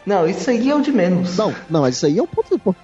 não, 0.04 0.28
isso 0.28 0.50
aí 0.50 0.68
é 0.68 0.74
o 0.74 0.82
de 0.82 0.92
menos. 0.92 1.36
Não, 1.38 1.54
não, 1.68 1.80
mas 1.80 1.96
isso 1.96 2.04
aí 2.04 2.18
é 2.18 2.22
um 2.22 2.26
ponto 2.26 2.50
do 2.50 2.58
ponto. 2.58 2.78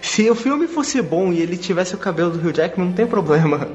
Se 0.00 0.28
o 0.28 0.34
filme 0.34 0.66
fosse 0.66 1.00
bom 1.00 1.32
e 1.32 1.40
ele 1.40 1.56
tivesse 1.56 1.94
o 1.94 1.98
cabelo 1.98 2.32
do 2.32 2.38
Hugh 2.38 2.52
Jackman, 2.52 2.88
não 2.88 2.94
tem 2.94 3.06
problema. 3.06 3.68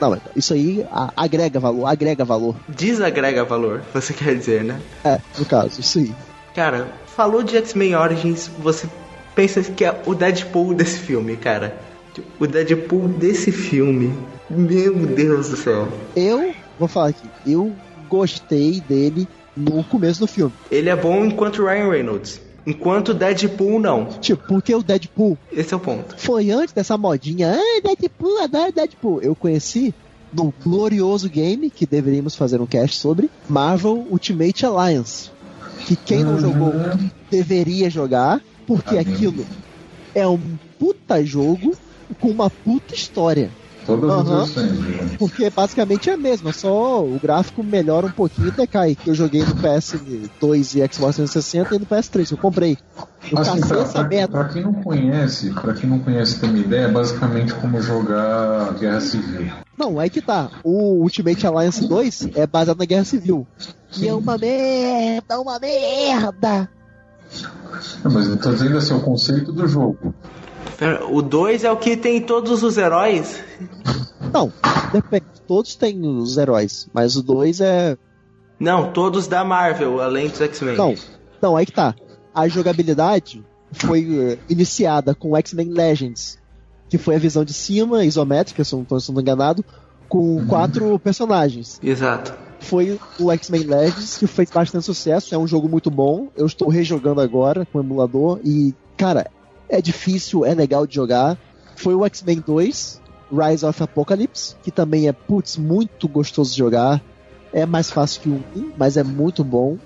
Não, 0.00 0.18
isso 0.34 0.54
aí 0.54 0.86
agrega 1.16 1.60
valor, 1.60 1.86
agrega 1.86 2.24
valor. 2.24 2.56
Desagrega 2.68 3.44
valor, 3.44 3.82
você 3.92 4.14
quer 4.14 4.34
dizer, 4.34 4.64
né? 4.64 4.80
É, 5.04 5.20
no 5.38 5.44
caso, 5.44 5.80
isso 5.80 5.98
aí. 5.98 6.14
Cara, 6.54 6.88
falou 7.06 7.42
de 7.42 7.56
X-Men 7.56 7.94
Origins, 7.94 8.50
você 8.58 8.88
pensa 9.34 9.62
que 9.62 9.84
é 9.84 10.02
o 10.06 10.14
Deadpool 10.14 10.74
desse 10.74 10.98
filme, 10.98 11.36
cara. 11.36 11.78
O 12.38 12.46
Deadpool 12.46 13.08
desse 13.08 13.52
filme. 13.52 14.12
Meu 14.48 14.94
Deus 14.94 15.50
do 15.50 15.56
céu. 15.56 15.88
Eu, 16.16 16.54
vou 16.78 16.88
falar 16.88 17.10
aqui, 17.10 17.28
eu 17.46 17.72
gostei 18.08 18.80
dele 18.80 19.28
no 19.56 19.84
começo 19.84 20.20
do 20.20 20.26
filme. 20.26 20.52
Ele 20.70 20.88
é 20.88 20.96
bom 20.96 21.24
enquanto 21.24 21.64
Ryan 21.64 21.90
Reynolds. 21.90 22.40
Enquanto 22.66 23.14
Deadpool, 23.14 23.80
não. 23.80 24.06
Tipo, 24.20 24.46
porque 24.46 24.74
o 24.74 24.82
Deadpool 24.82 25.38
Esse 25.50 25.72
é 25.72 25.76
o 25.76 25.80
ponto. 25.80 26.14
foi 26.18 26.50
antes 26.50 26.74
dessa 26.74 26.96
modinha, 26.98 27.54
ah, 27.58 27.80
Deadpool, 27.82 28.42
adoro 28.42 28.72
Deadpool. 28.72 29.22
Eu 29.22 29.34
conheci 29.34 29.94
no 30.32 30.52
glorioso 30.62 31.28
game, 31.28 31.70
que 31.70 31.86
deveríamos 31.86 32.36
fazer 32.36 32.60
um 32.60 32.66
cast 32.66 32.96
sobre, 32.96 33.30
Marvel 33.48 34.06
Ultimate 34.10 34.64
Alliance. 34.64 35.30
Que 35.86 35.96
quem 35.96 36.22
não 36.22 36.38
jogou 36.38 36.72
deveria 37.30 37.88
jogar, 37.90 38.40
porque 38.66 38.96
Amém. 38.98 39.14
aquilo 39.14 39.46
é 40.14 40.26
um 40.26 40.38
puta 40.78 41.24
jogo 41.24 41.74
com 42.20 42.28
uma 42.28 42.50
puta 42.50 42.94
história. 42.94 43.50
Todas 43.86 44.10
Aham. 44.10 44.42
as 44.42 44.50
versões, 44.50 44.78
né? 44.78 45.16
Porque 45.18 45.50
basicamente 45.50 46.10
é 46.10 46.14
a 46.14 46.16
mesma, 46.16 46.52
só 46.52 47.04
o 47.04 47.18
gráfico 47.18 47.62
melhora 47.62 48.06
um 48.06 48.10
pouquinho 48.10 48.48
e 48.48 48.50
decai. 48.50 48.94
Que 48.94 49.10
eu 49.10 49.14
joguei 49.14 49.42
no 49.42 49.54
PS2 49.56 50.74
e 50.74 50.94
Xbox 50.94 51.16
360 51.16 51.74
e 51.74 51.78
no 51.78 51.86
PS3, 51.86 52.30
eu 52.30 52.38
comprei. 52.38 52.78
Eu 53.30 53.38
Assim, 53.38 53.60
pra, 53.60 53.80
essa 53.80 54.04
pra, 54.04 54.28
pra 54.28 54.44
quem 54.48 54.62
não 54.62 54.74
conhece, 54.74 55.50
pra 55.50 55.72
quem 55.74 55.88
não 55.88 55.98
conhece 55.98 56.38
ter 56.38 56.46
uma 56.46 56.58
ideia, 56.58 56.84
é 56.84 56.88
basicamente 56.88 57.54
como 57.54 57.80
jogar 57.80 58.74
Guerra 58.74 59.00
Civil. 59.00 59.50
Não, 59.76 59.98
aí 59.98 60.10
que 60.10 60.20
tá. 60.20 60.50
O 60.62 61.02
Ultimate 61.02 61.46
Alliance 61.46 61.86
2 61.86 62.28
é 62.34 62.46
baseado 62.46 62.78
na 62.78 62.84
Guerra 62.84 63.04
Civil. 63.04 63.46
E 63.96 64.06
é 64.06 64.14
uma 64.14 64.36
merda, 64.36 65.40
uma 65.40 65.58
merda. 65.58 66.68
Não, 68.04 68.12
mas 68.12 68.26
eu 68.26 68.36
tô 68.36 68.52
dizendo 68.52 68.76
assim, 68.76 68.94
o 68.94 69.00
conceito 69.00 69.52
do 69.52 69.66
jogo. 69.66 70.14
O 71.10 71.20
2 71.20 71.64
é 71.64 71.70
o 71.70 71.76
que 71.76 71.96
tem 71.96 72.20
todos 72.20 72.62
os 72.62 72.78
heróis? 72.78 73.42
Não, 74.32 74.52
depende. 74.92 75.26
Todos 75.46 75.74
têm 75.74 76.00
os 76.06 76.36
heróis, 76.36 76.88
mas 76.92 77.16
o 77.16 77.22
2 77.22 77.60
é. 77.60 77.96
Não, 78.58 78.92
todos 78.92 79.26
da 79.26 79.42
Marvel, 79.42 80.00
além 80.00 80.28
dos 80.28 80.40
X-Men. 80.40 80.76
Não, 80.76 80.94
não, 81.40 81.56
aí 81.56 81.66
que 81.66 81.72
tá. 81.72 81.94
A 82.34 82.46
jogabilidade 82.46 83.44
foi 83.72 84.32
eh, 84.32 84.38
iniciada 84.48 85.14
com 85.14 85.30
o 85.30 85.36
X-Men 85.36 85.70
Legends, 85.70 86.38
que 86.88 86.98
foi 86.98 87.16
a 87.16 87.18
visão 87.18 87.44
de 87.44 87.52
cima, 87.52 88.04
isométrica, 88.04 88.62
se 88.64 88.74
eu 88.74 88.78
não 88.78 88.84
tô 88.84 88.98
enganado, 89.20 89.64
com 90.08 90.46
quatro 90.46 90.98
personagens. 90.98 91.80
Exato. 91.82 92.32
Foi 92.60 92.98
o 93.18 93.32
X-Men 93.32 93.64
Legends, 93.64 94.18
que 94.18 94.26
fez 94.26 94.50
bastante 94.50 94.84
sucesso, 94.84 95.34
é 95.34 95.38
um 95.38 95.46
jogo 95.46 95.68
muito 95.68 95.90
bom. 95.90 96.28
Eu 96.36 96.46
estou 96.46 96.68
rejogando 96.68 97.20
agora 97.20 97.66
com 97.66 97.78
o 97.78 97.80
emulador 97.80 98.40
e, 98.44 98.74
cara, 98.96 99.30
é 99.70 99.80
difícil, 99.80 100.44
é 100.44 100.54
legal 100.54 100.86
de 100.86 100.94
jogar. 100.94 101.38
Foi 101.76 101.94
o 101.94 102.04
X-Men 102.04 102.42
2, 102.46 103.00
Rise 103.32 103.64
of 103.64 103.82
Apocalypse, 103.82 104.56
que 104.62 104.70
também 104.70 105.08
é, 105.08 105.12
putz, 105.12 105.56
muito 105.56 106.08
gostoso 106.08 106.52
de 106.52 106.58
jogar. 106.58 107.00
É 107.52 107.64
mais 107.64 107.90
fácil 107.90 108.20
que 108.20 108.28
o 108.28 108.44
1, 108.56 108.72
mas 108.76 108.96
é 108.96 109.02
muito 109.02 109.42
bom. 109.42 109.78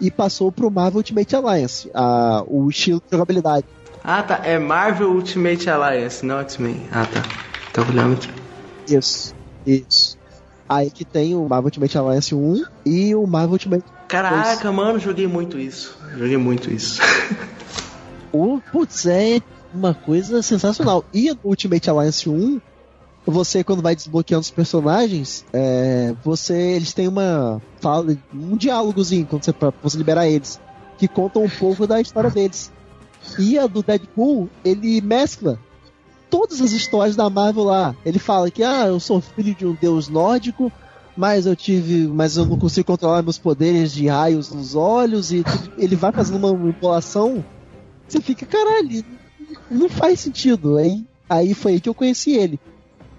E 0.00 0.10
passou 0.10 0.50
pro 0.50 0.70
Marvel 0.70 0.98
Ultimate 0.98 1.34
Alliance, 1.36 1.90
a, 1.92 2.42
o 2.46 2.68
estilo 2.68 3.00
de 3.00 3.10
jogabilidade. 3.10 3.66
Ah, 4.02 4.22
tá. 4.22 4.40
É 4.44 4.58
Marvel 4.58 5.10
Ultimate 5.10 5.68
Alliance, 5.68 6.24
não 6.24 6.38
X-Men. 6.40 6.88
Ah, 6.92 7.04
tá. 7.04 7.22
Tava 7.72 7.90
olhando 7.90 8.14
aqui. 8.14 8.30
Isso, 8.88 9.34
isso. 9.66 10.16
Aí 10.68 10.90
que 10.90 11.04
tem 11.04 11.34
o 11.34 11.48
Marvel 11.48 11.66
Ultimate 11.66 11.98
Alliance 11.98 12.34
1 12.34 12.64
e 12.86 13.14
o 13.14 13.26
Marvel 13.26 13.52
Ultimate. 13.52 13.84
Caraca, 14.06 14.70
mano, 14.70 14.98
joguei 14.98 15.26
muito 15.26 15.58
isso. 15.58 15.98
Joguei 16.16 16.36
muito 16.36 16.72
isso. 16.72 17.00
O, 18.32 18.60
putz, 18.72 19.06
é 19.06 19.40
uma 19.72 19.94
coisa 19.94 20.42
sensacional. 20.42 21.04
E 21.12 21.30
Ultimate 21.44 21.90
Alliance 21.90 22.28
1, 22.28 22.60
você, 23.26 23.62
quando 23.62 23.82
vai 23.82 23.94
desbloqueando 23.94 24.40
os 24.40 24.50
personagens, 24.50 25.44
é, 25.52 26.14
você, 26.24 26.54
eles 26.54 26.94
têm 26.94 27.08
uma 27.08 27.60
fala, 27.80 28.16
um 28.32 28.56
diálogozinho 28.56 29.26
quando 29.26 29.44
você, 29.44 29.52
pra 29.52 29.72
você 29.82 29.98
liberar 29.98 30.28
eles, 30.28 30.60
que 30.96 31.06
conta 31.06 31.38
um 31.38 31.48
pouco 31.48 31.86
da 31.86 32.00
história 32.00 32.30
deles. 32.30 32.72
E 33.38 33.58
a 33.58 33.66
do 33.66 33.82
Deadpool, 33.82 34.48
ele 34.64 35.00
mescla 35.00 35.58
todas 36.30 36.60
as 36.60 36.72
histórias 36.72 37.16
da 37.16 37.28
Marvel 37.28 37.64
lá. 37.64 37.94
Ele 38.04 38.18
fala 38.18 38.50
que, 38.50 38.62
ah, 38.62 38.86
eu 38.86 39.00
sou 39.00 39.20
filho 39.20 39.54
de 39.54 39.66
um 39.66 39.74
deus 39.74 40.08
nórdico, 40.08 40.72
mas 41.16 41.46
eu 41.46 41.56
tive. 41.56 42.06
Mas 42.06 42.36
eu 42.36 42.46
não 42.46 42.58
consigo 42.58 42.86
controlar 42.86 43.22
meus 43.22 43.38
poderes 43.38 43.92
de 43.92 44.06
raios 44.06 44.50
nos 44.50 44.74
olhos. 44.74 45.32
E 45.32 45.44
ele 45.76 45.96
vai 45.96 46.12
fazendo 46.12 46.38
uma 46.38 46.52
manipulação. 46.52 47.44
Você 48.08 48.20
fica, 48.20 48.46
caralho, 48.46 49.04
não 49.70 49.88
faz 49.88 50.20
sentido. 50.20 50.78
Aí, 50.78 51.04
aí 51.28 51.54
foi 51.54 51.72
aí 51.72 51.80
que 51.80 51.88
eu 51.88 51.94
conheci 51.94 52.32
ele. 52.32 52.58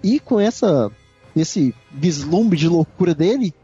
E 0.02 0.18
com 0.18 0.40
essa. 0.40 0.90
Esse 1.34 1.72
vislumbre 1.92 2.58
de 2.58 2.66
loucura 2.66 3.14
dele, 3.14 3.54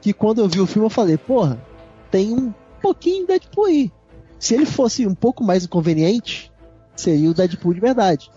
que 0.00 0.12
quando 0.12 0.38
eu 0.38 0.48
vi 0.48 0.60
o 0.60 0.66
filme 0.66 0.86
eu 0.86 0.90
falei, 0.90 1.18
porra, 1.18 1.60
tem 2.08 2.32
um 2.32 2.54
pouquinho 2.80 3.22
de 3.22 3.26
Deadpool 3.26 3.64
aí. 3.64 3.92
Se 4.38 4.54
ele 4.54 4.64
fosse 4.64 5.04
um 5.06 5.14
pouco 5.14 5.42
mais 5.42 5.64
inconveniente, 5.64 6.52
seria 6.94 7.28
o 7.28 7.34
Deadpool 7.34 7.74
de 7.74 7.80
verdade. 7.80 8.30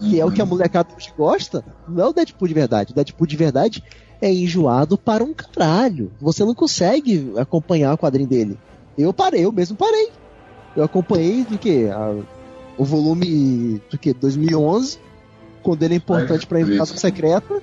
Que 0.00 0.20
é 0.20 0.24
o 0.24 0.32
que 0.32 0.42
a 0.42 0.44
molecada 0.44 0.88
hoje 0.94 1.12
gosta, 1.16 1.64
não 1.88 2.04
é 2.04 2.08
o 2.08 2.12
Deadpool 2.12 2.48
de 2.48 2.54
verdade. 2.54 2.92
O 2.92 2.94
Deadpool 2.96 3.28
de 3.28 3.36
verdade 3.36 3.82
é 4.20 4.30
enjoado 4.30 4.98
para 4.98 5.22
um 5.22 5.32
caralho. 5.32 6.12
Você 6.20 6.44
não 6.44 6.54
consegue 6.54 7.32
acompanhar 7.36 7.94
o 7.94 7.98
quadrinho 7.98 8.28
dele. 8.28 8.58
Eu 8.98 9.12
parei, 9.12 9.44
eu 9.44 9.52
mesmo 9.52 9.76
parei. 9.76 10.10
Eu 10.76 10.84
acompanhei 10.84 11.44
do 11.44 11.58
que? 11.58 11.86
A- 11.88 12.14
o 12.78 12.84
volume 12.84 13.80
do 13.90 13.96
que? 13.98 14.12
2011, 14.12 14.98
quando 15.62 15.82
ele 15.82 15.94
é 15.94 15.96
importante 15.96 16.46
para 16.46 16.60
isso. 16.60 16.72
invasão 16.72 16.96
secreta, 16.96 17.62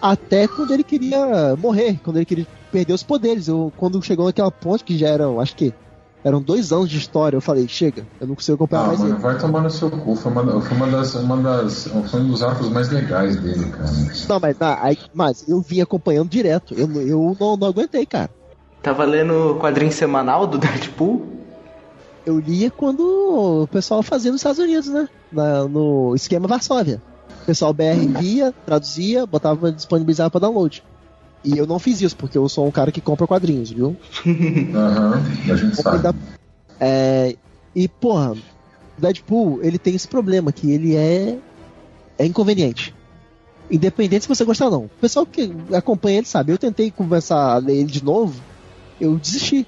até 0.00 0.46
quando 0.46 0.70
ele 0.72 0.84
queria 0.84 1.56
morrer, 1.56 1.98
quando 2.04 2.16
ele 2.18 2.26
queria 2.26 2.46
perder 2.70 2.92
os 2.92 3.02
poderes. 3.02 3.48
Eu, 3.48 3.72
quando 3.76 4.00
chegou 4.02 4.26
naquela 4.26 4.50
ponte, 4.50 4.84
que 4.84 4.96
já 4.96 5.08
eram, 5.08 5.40
acho 5.40 5.56
que 5.56 5.74
eram 6.22 6.40
dois 6.40 6.70
anos 6.72 6.88
de 6.88 6.98
história, 6.98 7.36
eu 7.36 7.40
falei, 7.40 7.66
chega, 7.66 8.06
eu 8.20 8.26
não 8.28 8.34
consigo 8.36 8.54
acompanhar 8.54 8.82
Ah, 8.84 8.86
mais 8.88 9.00
mano, 9.00 9.14
ele. 9.14 9.22
vai 9.22 9.38
tomar 9.38 9.60
no 9.62 9.70
seu 9.70 9.90
cu. 9.90 10.14
Foi 10.14 10.30
uma, 10.30 10.60
foi 10.60 10.76
uma 10.76 10.86
das, 10.86 11.14
uma 11.16 11.36
das. 11.36 11.88
Foi 12.10 12.20
um 12.20 12.28
dos 12.28 12.42
arcos 12.42 12.68
mais 12.68 12.88
legais 12.90 13.36
dele, 13.36 13.64
cara. 13.70 13.90
Não, 14.28 14.38
mas, 14.40 14.56
ah, 14.60 14.78
aí, 14.82 14.96
mas 15.12 15.48
eu 15.48 15.60
vim 15.60 15.80
acompanhando 15.80 16.28
direto. 16.28 16.74
Eu, 16.74 16.88
eu 17.02 17.36
não, 17.40 17.56
não 17.56 17.66
aguentei, 17.68 18.06
cara. 18.06 18.30
Tava 18.82 19.04
lendo 19.04 19.32
o 19.56 19.58
quadrinho 19.58 19.90
semanal 19.90 20.46
do 20.46 20.58
Deadpool? 20.58 21.26
Eu 22.28 22.38
lia 22.38 22.70
quando 22.70 23.00
o 23.62 23.66
pessoal 23.68 24.02
fazia 24.02 24.30
nos 24.30 24.40
Estados 24.42 24.58
Unidos, 24.58 24.86
né? 24.88 25.08
Na- 25.32 25.66
no 25.66 26.14
esquema 26.14 26.46
Varsóvia. 26.46 27.00
O 27.42 27.46
pessoal 27.46 27.72
BR 27.72 28.06
via, 28.20 28.52
traduzia, 28.66 29.24
botava 29.24 29.72
disponibilizava 29.72 30.28
pra 30.28 30.40
download. 30.40 30.82
E 31.42 31.56
eu 31.56 31.66
não 31.66 31.78
fiz 31.78 32.02
isso, 32.02 32.14
porque 32.14 32.36
eu 32.36 32.46
sou 32.46 32.66
um 32.68 32.70
cara 32.70 32.92
que 32.92 33.00
compra 33.00 33.26
quadrinhos, 33.26 33.70
viu? 33.70 33.96
Aham, 34.76 35.22
a 35.50 35.56
gente 35.56 35.76
sabe. 35.82 36.02
Da- 36.02 36.14
É, 36.78 37.34
e, 37.74 37.88
porra, 37.88 38.36
Deadpool, 38.98 39.60
ele 39.62 39.78
tem 39.78 39.94
esse 39.94 40.06
problema, 40.06 40.52
que 40.52 40.70
ele 40.70 40.96
é, 40.96 41.38
é 42.18 42.26
inconveniente. 42.26 42.94
Independente 43.70 44.24
se 44.24 44.28
você 44.28 44.44
gostar 44.44 44.66
ou 44.66 44.70
não. 44.70 44.84
O 44.84 44.90
pessoal 45.00 45.24
que 45.24 45.50
acompanha 45.72 46.18
ele 46.18 46.26
sabe. 46.26 46.52
Eu 46.52 46.58
tentei 46.58 46.90
conversar, 46.90 47.54
a 47.54 47.56
ler 47.56 47.76
ele 47.78 47.90
de 47.90 48.04
novo, 48.04 48.38
eu 49.00 49.16
desisti. 49.16 49.66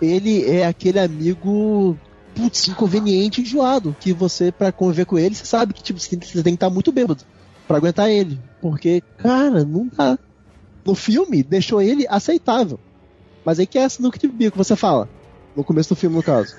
Ele 0.00 0.44
é 0.44 0.66
aquele 0.66 0.98
amigo 0.98 1.96
putz, 2.34 2.68
inconveniente, 2.68 3.40
enjoado, 3.40 3.96
que 3.98 4.12
você, 4.12 4.52
pra 4.52 4.70
conviver 4.70 5.06
com 5.06 5.18
ele, 5.18 5.34
você 5.34 5.46
sabe 5.46 5.72
que 5.72 5.82
tipo, 5.82 5.98
você 5.98 6.16
tem 6.16 6.18
que 6.18 6.50
estar 6.50 6.68
muito 6.68 6.92
bêbado 6.92 7.24
pra 7.66 7.78
aguentar 7.78 8.10
ele. 8.10 8.38
Porque, 8.60 9.02
cara, 9.16 9.64
não 9.64 9.88
dá. 9.88 10.18
No 10.84 10.94
filme, 10.94 11.42
deixou 11.42 11.80
ele 11.80 12.06
aceitável. 12.08 12.78
Mas 13.44 13.58
aí 13.58 13.66
que 13.66 13.78
é 13.78 13.82
essa 13.82 14.02
no 14.02 14.12
que 14.12 14.28
bico 14.28 14.52
que 14.52 14.58
você 14.58 14.76
fala. 14.76 15.08
No 15.56 15.64
começo 15.64 15.88
do 15.88 15.96
filme, 15.96 16.16
no 16.16 16.22
caso. 16.22 16.54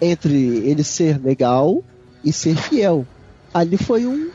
Entre 0.00 0.34
ele 0.34 0.84
ser 0.84 1.20
legal 1.20 1.82
e 2.24 2.32
ser 2.32 2.56
fiel. 2.56 3.06
Ali 3.52 3.76
foi 3.76 4.06
um. 4.06 4.30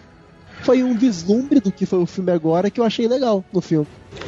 Foi 0.66 0.82
um 0.82 0.98
vislumbre 0.98 1.60
do 1.60 1.72
que 1.72 1.86
foi 1.86 2.00
o 2.00 2.08
filme 2.08 2.32
agora 2.32 2.72
que 2.72 2.80
eu 2.80 2.84
achei 2.84 3.08
legal 3.08 3.46
no 3.54 3.62
filme. 3.62 3.86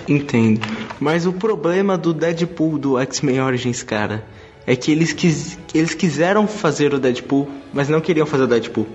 Entendo. 0.08 0.62
Mas 1.00 1.26
o 1.26 1.34
problema 1.34 1.98
do 1.98 2.14
Deadpool 2.14 2.78
do 2.78 3.00
X-Men 3.00 3.42
Origins, 3.42 3.82
cara, 3.82 4.24
é 4.68 4.76
que 4.76 4.92
eles, 4.92 5.14
quis, 5.14 5.58
eles 5.74 5.96
quiseram 5.96 6.48
fazer 6.48 6.94
o 6.94 7.00
Deadpool, 7.00 7.50
mas 7.74 7.90
não 7.90 8.00
queriam 8.00 8.28
fazer 8.28 8.44
o 8.44 8.48
Deadpool. 8.48 8.86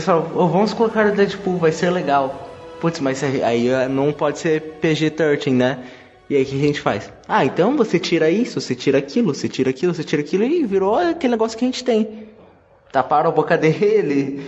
Falaram, 0.00 0.30
"Ô, 0.34 0.48
vamos 0.48 0.72
colocar 0.72 1.06
o 1.06 1.14
Deadpool, 1.14 1.58
vai 1.58 1.70
ser 1.70 1.90
legal. 1.90 2.48
Putz, 2.80 2.98
mas 2.98 3.22
aí 3.22 3.68
eh, 3.68 3.86
não 3.86 4.10
pode 4.10 4.38
ser 4.38 4.78
PG-13, 4.80 5.52
né? 5.52 5.80
E 6.30 6.36
aí 6.36 6.44
o 6.44 6.46
que 6.46 6.54
a 6.54 6.58
gente 6.66 6.80
faz? 6.80 7.12
Ah, 7.28 7.44
então 7.44 7.76
você 7.76 7.98
tira 7.98 8.30
isso, 8.30 8.58
você 8.58 8.74
tira 8.74 8.96
aquilo, 8.96 9.34
você 9.34 9.48
tira 9.48 9.68
aquilo, 9.68 9.92
você 9.92 10.02
tira 10.02 10.22
aquilo 10.22 10.44
e 10.44 10.64
virou 10.64 10.94
aquele 10.94 11.32
negócio 11.32 11.58
que 11.58 11.64
a 11.64 11.68
gente 11.68 11.84
tem. 11.84 12.28
Taparam 12.90 13.28
a 13.28 13.32
boca 13.32 13.58
dele, 13.58 14.40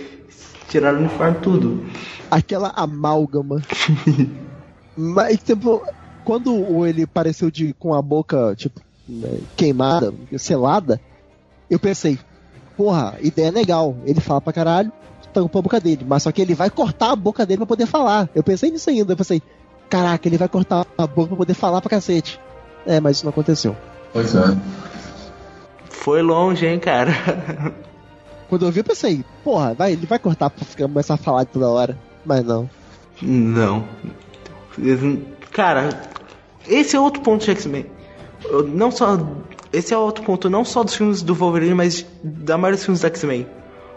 tiraram 0.73 0.97
o 0.97 1.01
uniforme, 1.01 1.37
tudo. 1.39 1.85
Aquela 2.29 2.69
amálgama. 2.69 3.61
Mas, 4.97 5.37
tipo, 5.43 5.83
quando 6.23 6.85
ele 6.85 7.03
apareceu 7.03 7.51
de, 7.51 7.73
com 7.73 7.93
a 7.93 8.01
boca, 8.01 8.55
tipo, 8.55 8.81
né, 9.07 9.39
queimada, 9.55 10.13
selada, 10.37 10.99
eu 11.69 11.79
pensei, 11.79 12.17
porra, 12.75 13.17
ideia 13.21 13.51
legal. 13.51 13.95
Ele 14.05 14.19
fala 14.19 14.41
pra 14.41 14.53
caralho, 14.53 14.91
tampa 15.31 15.59
a 15.59 15.61
boca 15.61 15.79
dele. 15.79 16.05
Mas 16.07 16.23
só 16.23 16.31
que 16.31 16.41
ele 16.41 16.55
vai 16.55 16.69
cortar 16.69 17.11
a 17.11 17.15
boca 17.15 17.45
dele 17.45 17.57
pra 17.57 17.67
poder 17.67 17.85
falar. 17.85 18.27
Eu 18.33 18.43
pensei 18.43 18.71
nisso 18.71 18.89
ainda. 18.89 19.13
Eu 19.13 19.17
pensei, 19.17 19.41
caraca, 19.89 20.27
ele 20.27 20.37
vai 20.37 20.47
cortar 20.47 20.87
a 20.97 21.07
boca 21.07 21.29
pra 21.29 21.37
poder 21.37 21.53
falar 21.53 21.81
pra 21.81 21.89
cacete. 21.89 22.39
É, 22.85 22.99
mas 22.99 23.17
isso 23.17 23.25
não 23.25 23.31
aconteceu. 23.31 23.75
Pois 24.11 24.35
é. 24.35 24.57
Foi 25.89 26.21
longe, 26.21 26.65
hein, 26.65 26.79
cara. 26.79 27.11
Quando 28.53 28.67
eu 28.67 28.71
vi, 28.71 28.81
eu 28.81 28.83
pensei, 28.83 29.25
porra, 29.43 29.73
vai, 29.73 29.93
ele 29.93 30.05
vai 30.05 30.19
cortar 30.19 30.47
pra 30.47 30.63
ficar- 30.63 30.83
começar 30.87 31.15
a 31.15 31.17
falar 31.17 31.43
toda 31.45 31.67
hora. 31.67 31.97
Mas 32.23 32.45
não. 32.45 32.69
Não. 33.19 33.83
Cara, 35.51 35.89
esse 36.67 36.95
é 36.95 36.99
outro 36.99 37.21
ponto 37.23 37.43
de 37.43 37.49
X-Men. 37.49 37.87
Não 38.67 38.91
só. 38.91 39.17
Esse 39.71 39.91
é 39.91 39.97
outro 39.97 40.23
ponto, 40.23 40.51
não 40.51 40.63
só 40.63 40.83
dos 40.83 40.93
filmes 40.93 41.23
do 41.23 41.33
Wolverine, 41.33 41.73
mas 41.73 42.05
da 42.23 42.55
maioria 42.55 42.75
dos 42.77 42.85
filmes 42.85 43.01
do 43.01 43.07
X-Men. 43.07 43.47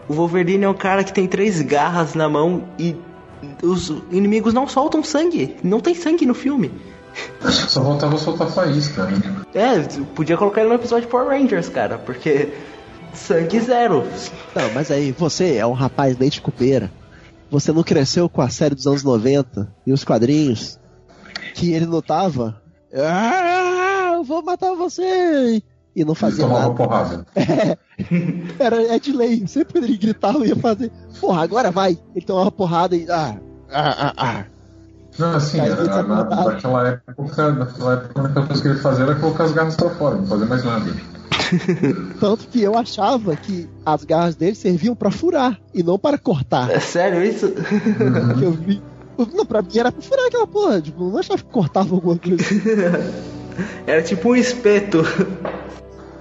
O 0.09 0.13
Wolverine 0.13 0.63
é 0.63 0.69
um 0.69 0.73
cara 0.73 1.03
que 1.03 1.13
tem 1.13 1.27
três 1.27 1.61
garras 1.61 2.15
na 2.15 2.27
mão 2.27 2.63
e 2.79 2.95
os 3.61 3.93
inimigos 4.09 4.55
não 4.55 4.67
soltam 4.67 5.03
sangue. 5.03 5.55
Não 5.63 5.79
tem 5.79 5.93
sangue 5.93 6.25
no 6.25 6.33
filme. 6.33 6.71
Só 7.41 7.79
voltava 7.81 8.15
a 8.15 8.17
soltar 8.17 8.47
faísca, 8.47 9.03
né? 9.05 9.21
É, 9.53 9.79
podia 10.15 10.35
colocar 10.35 10.61
ele 10.61 10.69
no 10.69 10.75
episódio 10.75 11.05
de 11.05 11.11
Power 11.11 11.27
Rangers, 11.27 11.69
cara, 11.69 11.99
porque 11.99 12.49
sangue 13.17 13.59
zero. 13.59 14.03
Não, 14.55 14.73
mas 14.73 14.91
aí, 14.91 15.11
você 15.11 15.55
é 15.55 15.65
um 15.65 15.73
rapaz 15.73 16.17
leite 16.17 16.41
cupeira. 16.41 16.91
Você 17.49 17.71
não 17.71 17.83
cresceu 17.83 18.29
com 18.29 18.41
a 18.41 18.49
série 18.49 18.75
dos 18.75 18.87
anos 18.87 19.03
90 19.03 19.67
e 19.85 19.91
os 19.93 20.03
quadrinhos 20.03 20.79
que 21.53 21.73
ele 21.73 21.85
lutava. 21.85 22.61
Ah, 22.93 24.11
eu 24.15 24.23
vou 24.23 24.43
matar 24.43 24.73
você! 24.75 25.61
e 25.97 26.05
não 26.05 26.11
Ele 26.11 26.19
fazia 26.19 26.45
tomava 26.45 26.61
nada. 26.67 26.75
porrada. 26.75 27.25
Era 28.59 28.95
é 28.95 28.99
de 28.99 29.11
lei. 29.11 29.47
Sempre 29.47 29.73
quando 29.73 29.85
ele 29.85 29.97
gritava, 29.97 30.45
ia 30.45 30.55
fazer. 30.55 30.91
Porra, 31.19 31.41
agora 31.41 31.71
vai. 31.71 31.97
Ele 32.15 32.23
tomava 32.23 32.51
porrada 32.51 32.95
e. 32.95 33.09
Ah, 33.09 33.35
ah, 33.71 33.95
ah, 33.97 34.13
ah. 34.15 34.45
Não, 35.17 35.33
assim, 35.33 35.59
era, 35.59 35.73
ele 35.81 35.89
na, 35.89 36.03
naquela 36.03 36.87
época, 36.89 37.51
naquela 37.51 37.93
época, 37.93 38.11
a 38.13 38.23
única 38.23 38.45
coisa 38.45 38.61
que 38.61 38.67
ele 38.67 38.79
fazia 38.79 39.03
era 39.05 39.15
colocar 39.15 39.45
as 39.45 39.51
garras 39.51 39.75
pra 39.75 39.89
fora, 39.89 40.15
não 40.17 40.27
fazia 40.27 40.45
mais 40.45 40.63
nada. 40.63 40.91
Tanto 42.19 42.47
que 42.47 42.61
eu 42.61 42.77
achava 42.77 43.35
que 43.35 43.67
as 43.85 44.03
garras 44.03 44.35
dele 44.35 44.55
serviam 44.55 44.95
pra 44.95 45.11
furar 45.11 45.59
e 45.73 45.81
não 45.83 45.97
para 45.97 46.17
cortar. 46.17 46.69
É 46.71 46.79
sério 46.79 47.23
isso? 47.23 47.51
Que 48.37 48.43
eu 48.43 48.51
vi. 48.51 48.81
Não, 49.33 49.45
pra 49.45 49.61
mim 49.61 49.69
era 49.77 49.91
pra 49.91 50.01
furar 50.01 50.25
aquela 50.27 50.45
porra. 50.47 50.81
Tipo, 50.81 51.09
não 51.09 51.17
achava 51.17 51.41
que 51.41 51.49
cortava 51.49 51.95
alguma 51.95 52.17
coisa. 52.17 52.43
Era 53.87 54.03
tipo 54.03 54.29
um 54.29 54.35
espeto. 54.35 54.99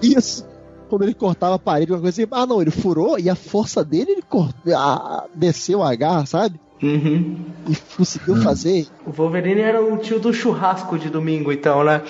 Isso. 0.03 0.47
Quando 0.89 1.03
ele 1.03 1.13
cortava 1.15 1.57
a 1.57 1.59
parede, 1.59 1.93
uma 1.93 2.01
coisa 2.01 2.23
assim. 2.23 2.29
Ah, 2.31 2.47
não, 2.47 2.63
ele 2.63 2.71
furou 2.71 3.19
e 3.19 3.29
a 3.29 3.35
força 3.35 3.85
dele, 3.85 4.13
ele 4.13 4.23
cort... 4.23 4.55
ah, 4.75 5.25
desceu 5.35 5.83
a 5.83 5.95
garra, 5.95 6.25
sabe? 6.25 6.59
Uhum. 6.83 7.45
E 7.69 7.77
conseguiu 7.97 8.37
fazer. 8.37 8.87
O 9.07 9.11
Wolverine 9.11 9.61
era 9.61 9.83
o 9.83 9.97
tio 9.99 10.19
do 10.19 10.33
churrasco 10.33 10.99
de 10.99 11.11
domingo, 11.11 11.53
então, 11.53 11.83
né? 11.85 12.03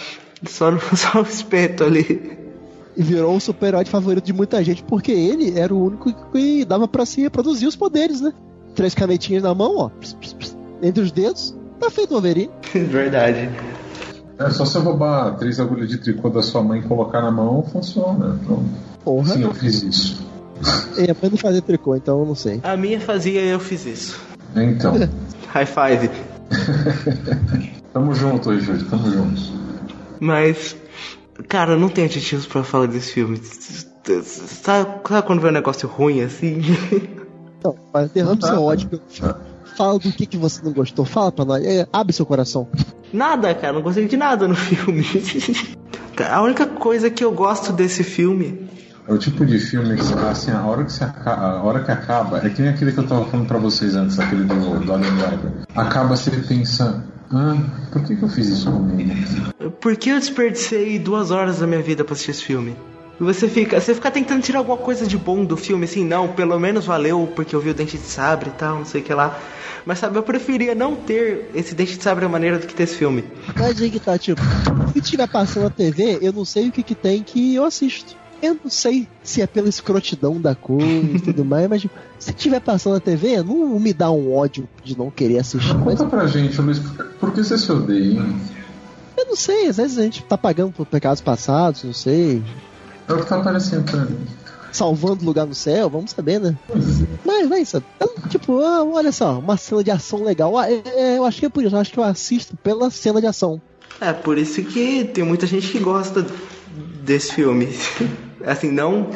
Só, 0.47 0.71
no- 0.71 0.79
só 0.97 1.21
o 1.21 1.23
espeto 1.23 1.83
ali. 1.85 2.46
E 2.97 3.03
virou 3.03 3.37
o 3.37 3.41
super-herói 3.41 3.85
favorito 3.85 4.25
de 4.25 4.33
muita 4.33 4.63
gente, 4.65 4.83
porque 4.83 5.13
ele 5.13 5.59
era 5.59 5.75
o 5.75 5.85
único 5.85 6.13
que 6.33 6.65
dava 6.65 6.89
pra 6.89 7.05
se 7.05 7.21
reproduzir 7.21 7.69
os 7.69 7.77
poderes, 7.77 8.21
né? 8.21 8.33
Três 8.75 8.95
canetinhas 8.95 9.43
na 9.43 9.55
mão, 9.55 9.77
ó. 9.77 9.89
ps, 9.89 10.15
ps, 10.15 10.33
ps, 10.33 10.57
entre 10.83 11.03
os 11.03 11.13
dedos. 11.13 11.55
Tá 11.79 11.91
feito 11.91 12.11
o 12.11 12.15
Wolverine. 12.15 12.51
Verdade. 12.73 13.51
É 14.39 14.51
só 14.51 14.65
você 14.65 14.79
roubar 14.79 15.37
três 15.37 15.59
agulhas 15.61 15.89
de 15.89 15.99
tricô 15.99 16.29
da 16.29 16.43
sua 16.43 16.63
mãe 16.63 16.81
e 16.81 16.83
colocar 16.83 17.23
na 17.23 17.31
mão, 17.31 17.63
funciona. 17.63 18.39
Então, 18.43 18.65
Porra. 19.05 19.33
sim, 19.35 19.43
eu 19.43 19.55
fiz 19.55 19.83
isso. 19.83 20.27
É, 20.97 21.15
mas 21.21 21.31
não 21.31 21.39
fazia 21.39 21.63
tricô, 21.63 21.97
então 21.97 22.21
eu 22.21 22.27
não 22.27 22.35
sei. 22.35 22.61
A 22.63 22.77
minha 22.77 23.01
fazia 23.01 23.43
e 23.43 23.49
eu 23.49 23.61
fiz 23.61 23.85
isso. 23.87 24.21
Então, 24.55 24.95
High 25.49 25.67
five. 25.67 26.11
tamo 27.93 28.15
junto 28.15 28.51
hoje, 28.51 28.65
Júlio, 28.65 28.85
tamo 28.87 29.11
junto. 29.11 29.41
Mas, 30.21 30.77
cara, 31.49 31.77
não 31.77 31.89
tenho 31.89 32.07
adjetivos 32.07 32.47
pra 32.47 32.63
falar 32.65 32.87
desse 32.87 33.13
filme. 33.13 33.41
Sabe, 33.43 34.89
sabe 35.09 35.27
quando 35.27 35.41
vê 35.41 35.49
um 35.49 35.53
negócio 35.53 35.89
ruim 35.89 36.23
assim? 36.23 36.61
Então, 37.59 37.75
mas 37.93 38.11
derrame 38.11 38.41
seu 38.43 38.63
ódio. 38.63 39.01
Fala 39.77 39.99
do 39.99 40.13
que, 40.13 40.27
que 40.27 40.37
você 40.37 40.63
não 40.65 40.73
gostou. 40.73 41.05
Fala 41.05 41.33
pra 41.33 41.45
nós. 41.45 41.65
É, 41.65 41.87
abre 41.93 42.13
seu 42.13 42.25
coração. 42.25 42.69
Nada, 43.13 43.55
cara, 43.55 43.73
não 43.73 43.83
gostei 43.83 44.07
de 44.07 44.17
nada 44.17 44.47
no 44.49 44.55
filme. 44.55 45.05
A 46.31 46.41
única 46.41 46.67
coisa 46.67 47.11
que 47.11 47.23
eu 47.23 47.31
gosto 47.33 47.73
desse 47.73 48.03
filme. 48.03 48.69
É 49.07 49.13
o 49.13 49.19
tipo 49.19 49.45
de 49.45 49.59
filme 49.59 49.95
que 49.97 50.15
assim, 50.29 50.51
a 50.51 50.65
hora 50.67 50.83
que, 50.85 50.93
você 50.93 51.05
aca- 51.05 51.35
a 51.35 51.63
hora 51.63 51.85
que 51.85 51.91
acaba, 51.93 52.39
é 52.45 52.49
que 52.51 52.61
nem 52.63 52.71
aquele 52.73 52.91
que 52.91 52.99
eu 52.99 53.07
tava 53.07 53.25
falando 53.27 53.47
pra 53.47 53.59
vocês 53.59 53.95
antes, 53.95 54.19
aquele 54.19 54.45
do, 54.45 54.81
do 54.81 54.93
Alien 54.93 55.15
Driver. 55.15 55.53
Acaba 55.77 56.17
você 56.17 56.31
pensa, 56.31 57.05
ah, 57.33 57.57
por 57.93 58.03
que, 58.05 58.17
que 58.17 58.23
eu 58.23 58.29
fiz 58.29 58.49
isso 58.49 58.71
comigo? 58.71 59.11
Por 59.81 59.97
que 59.97 60.11
eu 60.11 60.19
desperdicei 60.19 60.99
duas 60.99 61.31
horas 61.31 61.59
da 61.59 61.67
minha 61.67 61.83
vida 61.83 62.05
pra 62.05 62.13
assistir 62.13 62.31
esse 62.33 62.45
filme? 62.45 62.77
E 63.21 63.25
você 63.25 63.49
fica, 63.49 63.81
você 63.81 63.95
fica 63.95 64.11
tentando 64.11 64.43
tirar 64.43 64.59
alguma 64.59 64.77
coisa 64.77 65.07
de 65.07 65.17
bom 65.17 65.45
do 65.45 65.57
filme, 65.57 65.85
assim, 65.85 66.05
não, 66.05 66.29
pelo 66.29 66.59
menos 66.61 66.85
valeu 66.85 67.33
porque 67.35 67.57
eu 67.57 67.61
vi 67.61 67.71
o 67.71 67.75
Dente 67.75 67.97
de 67.97 68.07
Sabre 68.07 68.51
e 68.51 68.53
tal, 68.53 68.79
não 68.79 68.85
sei 68.85 69.01
o 69.01 69.05
que 69.05 69.15
lá. 69.15 69.39
Mas 69.87 70.01
sabe, 70.01 70.19
eu 70.19 70.23
preferia 70.23 70.75
não 70.75 70.95
ter 70.95 71.51
esse 71.55 71.75
Dente 71.75 71.97
de 71.97 72.03
Sabre 72.03 72.25
à 72.25 72.29
maneira 72.29 72.59
do 72.59 72.67
que 72.67 72.75
ter 72.75 72.83
esse 72.83 72.97
filme. 72.97 73.25
Mas 73.57 73.81
aí 73.81 73.91
que 73.91 74.01
tá, 74.01 74.19
tipo, 74.19 74.41
se 74.93 75.01
tiver 75.01 75.29
passando 75.29 75.65
na 75.65 75.71
TV, 75.71 76.19
eu 76.21 76.33
não 76.33 76.45
sei 76.45 76.69
o 76.69 76.73
que, 76.73 76.83
que 76.83 76.95
tem 76.95 77.23
que 77.23 77.55
eu 77.55 77.65
assisto. 77.65 78.17
Eu 78.43 78.59
não 78.63 78.71
sei 78.71 79.09
se 79.23 79.41
é 79.41 79.47
pela 79.47 79.69
escrotidão 79.69 80.41
da 80.41 80.55
coisa 80.55 81.17
e 81.17 81.21
tudo 81.21 81.45
mais, 81.45 81.69
mas 81.69 81.81
tipo, 81.83 81.95
se 82.19 82.33
tiver 82.33 82.61
passando 82.61 82.95
na 82.95 83.01
TV, 83.01 83.43
não 83.43 83.79
me 83.81 83.93
dá 83.93 84.11
um 84.11 84.35
ódio 84.35 84.69
de 84.85 84.97
não 84.97 85.11
querer 85.11 85.39
assistir. 85.39 85.75
Mas 85.79 85.99
Conta 85.99 86.07
pra 86.17 86.27
gente, 86.27 86.61
Luiz, 86.61 86.79
por, 86.79 87.05
por 87.07 87.33
que 87.33 87.43
você 87.43 87.57
se 87.59 87.71
odeia, 87.73 88.21
hein? 88.21 88.37
eu 89.17 89.25
não 89.27 89.37
sei, 89.37 89.69
às 89.69 89.79
vezes 89.79 89.99
a 89.99 90.03
gente 90.03 90.23
tá 90.25 90.37
pagando 90.37 90.73
por 90.73 90.87
pecados 90.87 91.21
passados, 91.23 91.83
não 91.85 91.93
sei. 91.95 92.43
É 93.09 93.13
o 93.13 93.19
que 93.19 93.27
tá 93.27 93.37
aparecendo 93.37 93.85
pra 93.91 94.01
mim. 94.05 94.19
Salvando 94.71 95.25
lugar 95.25 95.47
no 95.47 95.55
céu, 95.55 95.89
vamos 95.89 96.11
saber, 96.11 96.39
né? 96.39 96.55
Mas, 97.25 97.49
vai, 97.49 97.65
sabe? 97.65 97.87
Então, 97.97 98.11
tipo, 98.29 98.61
ah, 98.61 98.85
olha 98.85 99.11
só, 99.11 99.39
uma 99.39 99.57
cena 99.57 99.83
de 99.83 99.91
ação 99.91 100.23
legal. 100.23 100.59
Ah, 100.59 100.71
é- 100.71 100.83
é, 100.87 101.19
eu 101.19 101.25
acho 101.25 101.41
que 101.41 101.47
é 101.47 101.49
por 101.49 101.65
isso, 101.65 101.75
eu 101.75 101.81
acho 101.81 101.91
que 101.93 101.99
eu 101.99 102.05
assisto 102.05 102.55
pela 102.59 102.91
cena 102.91 103.19
de 103.21 103.27
ação. 103.27 103.61
É, 104.01 104.13
por 104.13 104.37
isso 104.37 104.63
que 104.63 105.05
tem 105.05 105.25
muita 105.25 105.47
gente 105.47 105.69
que 105.73 105.79
gosta 105.79 106.27
desse 107.03 107.33
filme. 107.33 107.69
Assim, 108.45 108.71
não 108.71 109.11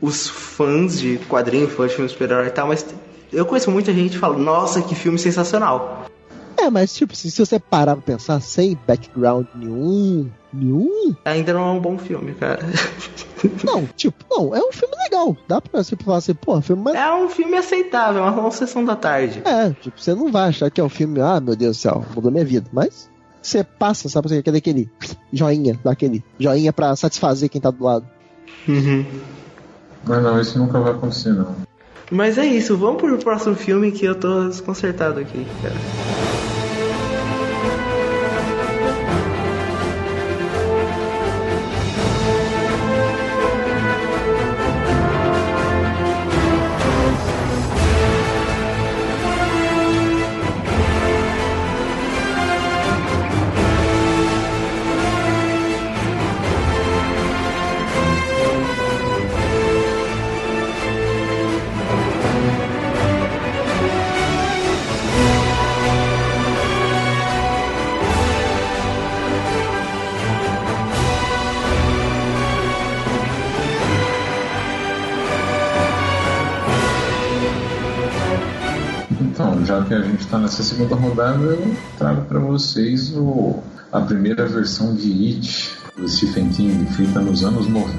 os 0.00 0.28
fãs 0.28 0.98
de 0.98 1.18
quadrinhos, 1.28 1.72
fãs 1.72 1.90
de 1.90 1.96
filmes 1.96 2.12
super-herói 2.12 2.46
e 2.46 2.50
tal, 2.50 2.68
mas 2.68 2.86
eu 3.32 3.44
conheço 3.44 3.70
muita 3.70 3.92
gente 3.92 4.12
que 4.12 4.18
fala, 4.18 4.36
nossa, 4.38 4.82
que 4.82 4.94
filme 4.94 5.18
sensacional. 5.18 6.06
É, 6.56 6.68
mas 6.68 6.94
tipo, 6.94 7.16
se, 7.16 7.30
se 7.30 7.44
você 7.44 7.58
parar 7.58 7.96
pra 7.96 8.04
pensar 8.04 8.40
sem 8.40 8.78
background 8.86 9.46
nenhum, 9.54 10.30
nenhum, 10.52 11.14
Ainda 11.24 11.52
não 11.52 11.68
é 11.68 11.72
um 11.72 11.80
bom 11.80 11.96
filme, 11.96 12.34
cara. 12.34 12.60
não, 13.64 13.86
tipo, 13.96 14.24
não, 14.30 14.54
é 14.54 14.60
um 14.60 14.72
filme 14.72 14.94
legal. 15.04 15.36
Dá 15.48 15.60
pra 15.60 15.82
você 15.82 15.96
falar 15.96 16.18
assim, 16.18 16.34
pô, 16.34 16.60
filme 16.60 16.82
mais. 16.82 16.96
É 16.96 17.12
um 17.12 17.28
filme 17.28 17.56
aceitável, 17.56 18.24
é 18.24 18.30
uma 18.30 18.50
sessão 18.50 18.84
da 18.84 18.94
tarde. 18.94 19.42
É, 19.44 19.70
tipo, 19.70 20.00
você 20.00 20.14
não 20.14 20.30
vai 20.30 20.48
achar 20.48 20.70
que 20.70 20.80
é 20.80 20.84
um 20.84 20.88
filme, 20.88 21.20
ah, 21.20 21.40
meu 21.40 21.56
Deus 21.56 21.76
do 21.76 21.80
céu, 21.80 22.04
mudou 22.14 22.30
minha 22.30 22.44
vida. 22.44 22.68
Mas 22.72 23.08
você 23.40 23.64
passa, 23.64 24.08
sabe, 24.08 24.28
você 24.28 24.38
aquele, 24.38 24.58
aquele 24.58 24.90
joinha, 25.32 25.78
daquele 25.82 26.22
joinha 26.38 26.72
pra 26.72 26.94
satisfazer 26.94 27.48
quem 27.48 27.60
tá 27.60 27.70
do 27.70 27.82
lado. 27.82 28.06
Uhum. 28.68 29.04
Mas 30.04 30.22
não, 30.22 30.40
isso 30.40 30.58
nunca 30.58 30.80
vai 30.80 30.92
acontecer, 30.92 31.32
não. 31.32 31.54
Mas 32.10 32.38
é 32.38 32.46
isso, 32.46 32.76
vamos 32.76 33.00
pro 33.00 33.18
próximo 33.18 33.54
filme 33.54 33.92
que 33.92 34.04
eu 34.04 34.14
tô 34.14 34.48
desconcertado 34.48 35.20
aqui, 35.20 35.46
cara. 35.62 36.59
Tá 80.30 80.38
nessa 80.38 80.62
segunda 80.62 80.94
rodada, 80.94 81.42
eu 81.42 81.76
trago 81.98 82.22
pra 82.26 82.38
vocês 82.38 83.12
o, 83.16 83.58
a 83.90 84.00
primeira 84.00 84.46
versão 84.46 84.94
de 84.94 85.10
It, 85.26 85.76
do 85.96 86.08
Stephen 86.08 86.48
King, 86.50 86.86
feita 86.94 87.20
nos 87.20 87.44
anos 87.44 87.66
90. 87.66 87.90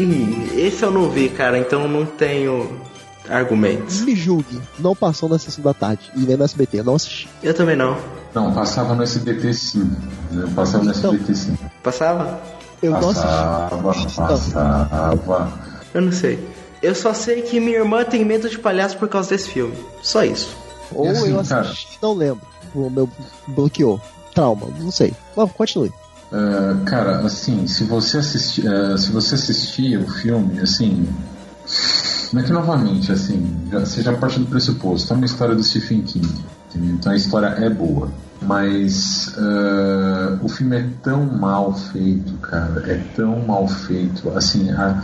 Ih, 0.00 0.60
esse 0.60 0.82
eu 0.82 0.90
não 0.90 1.08
vi, 1.08 1.28
cara, 1.28 1.58
então 1.58 1.86
não 1.86 2.04
tenho 2.04 2.80
argumentos. 3.28 4.00
Me 4.00 4.16
julgue, 4.16 4.60
não 4.80 4.96
passou 4.96 5.28
na 5.28 5.38
sessão 5.38 5.62
da 5.62 5.72
tarde 5.72 6.10
e 6.16 6.20
nem 6.20 6.36
no 6.36 6.42
SBT, 6.42 6.82
não 6.82 6.96
assisti. 6.96 7.28
Eu 7.40 7.54
também 7.54 7.76
não. 7.76 7.96
Não, 8.36 8.52
passava 8.52 8.94
no 8.94 9.02
SBT 9.02 9.54
sim. 9.54 9.90
Passava 10.54 10.84
no 10.84 10.90
Então. 10.90 11.14
SBT 11.14 11.34
sim. 11.34 11.58
Passava? 11.82 12.38
Eu 12.82 12.90
não 12.90 13.08
assisti. 13.08 13.26
Passava, 14.16 15.16
passava. 15.16 15.52
Eu 15.94 16.02
não 16.02 16.12
sei. 16.12 16.46
Eu 16.82 16.94
só 16.94 17.14
sei 17.14 17.40
que 17.40 17.58
minha 17.58 17.78
irmã 17.78 18.04
tem 18.04 18.26
medo 18.26 18.50
de 18.50 18.58
palhaço 18.58 18.98
por 18.98 19.08
causa 19.08 19.30
desse 19.30 19.48
filme. 19.48 19.74
Só 20.02 20.22
isso. 20.22 20.54
Ou 20.92 21.08
assim, 21.08 21.30
eu 21.30 21.42
cara? 21.44 21.62
assisti, 21.62 21.98
não 22.02 22.12
lembro. 22.12 22.46
O 22.74 22.90
meu 22.90 23.08
bloqueou. 23.48 23.98
Trauma, 24.34 24.66
não 24.78 24.90
sei. 24.90 25.14
Mas 25.34 25.50
continue. 25.52 25.90
É, 26.30 26.84
cara, 26.84 27.20
assim, 27.20 27.66
se 27.66 27.84
você 27.84 28.18
assistir, 28.18 28.66
é, 28.66 28.98
se 28.98 29.10
você 29.12 29.34
assistir 29.34 29.98
o 29.98 30.06
filme, 30.06 30.60
assim, 30.60 31.08
não 32.34 32.42
é 32.42 32.44
que 32.44 32.52
novamente, 32.52 33.10
assim, 33.10 33.56
já, 33.72 33.80
você 33.80 34.02
já 34.02 34.12
parte 34.12 34.38
do 34.38 34.44
pressuposto, 34.44 35.10
é 35.10 35.16
uma 35.16 35.24
história 35.24 35.54
do 35.54 35.64
Stephen 35.64 36.02
King, 36.02 36.28
entendeu? 36.68 36.96
então 36.96 37.12
a 37.12 37.16
história 37.16 37.46
é 37.46 37.70
boa, 37.70 38.10
mas 38.42 39.34
é, 39.36 40.38
o 40.42 40.48
filme 40.48 40.76
é 40.76 40.88
tão 41.02 41.24
mal 41.26 41.74
feito, 41.74 42.34
cara, 42.38 42.82
é 42.90 42.96
tão 43.14 43.46
mal 43.46 43.66
feito, 43.66 44.30
assim, 44.30 44.70
a- 44.70 45.02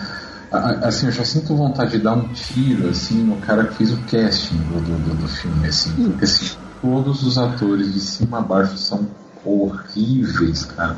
a- 0.50 0.88
assim, 0.88 1.06
eu 1.06 1.12
já 1.12 1.24
sinto 1.24 1.56
vontade 1.56 1.92
de 1.92 1.98
dar 1.98 2.12
um 2.12 2.28
tiro, 2.28 2.88
assim, 2.88 3.22
no 3.22 3.36
cara 3.36 3.64
que 3.64 3.74
fez 3.74 3.92
o 3.92 3.98
casting 4.10 4.56
do, 4.58 4.80
do, 4.80 5.14
do- 5.16 5.28
filme, 5.28 5.66
assim. 5.66 5.90
Porque, 6.10 6.24
assim, 6.24 6.56
todos 6.80 7.22
os 7.22 7.38
atores 7.38 7.92
de 7.92 8.00
cima 8.00 8.38
a 8.38 8.42
baixo 8.42 8.76
são 8.76 9.06
horríveis, 9.44 10.64
cara. 10.64 10.96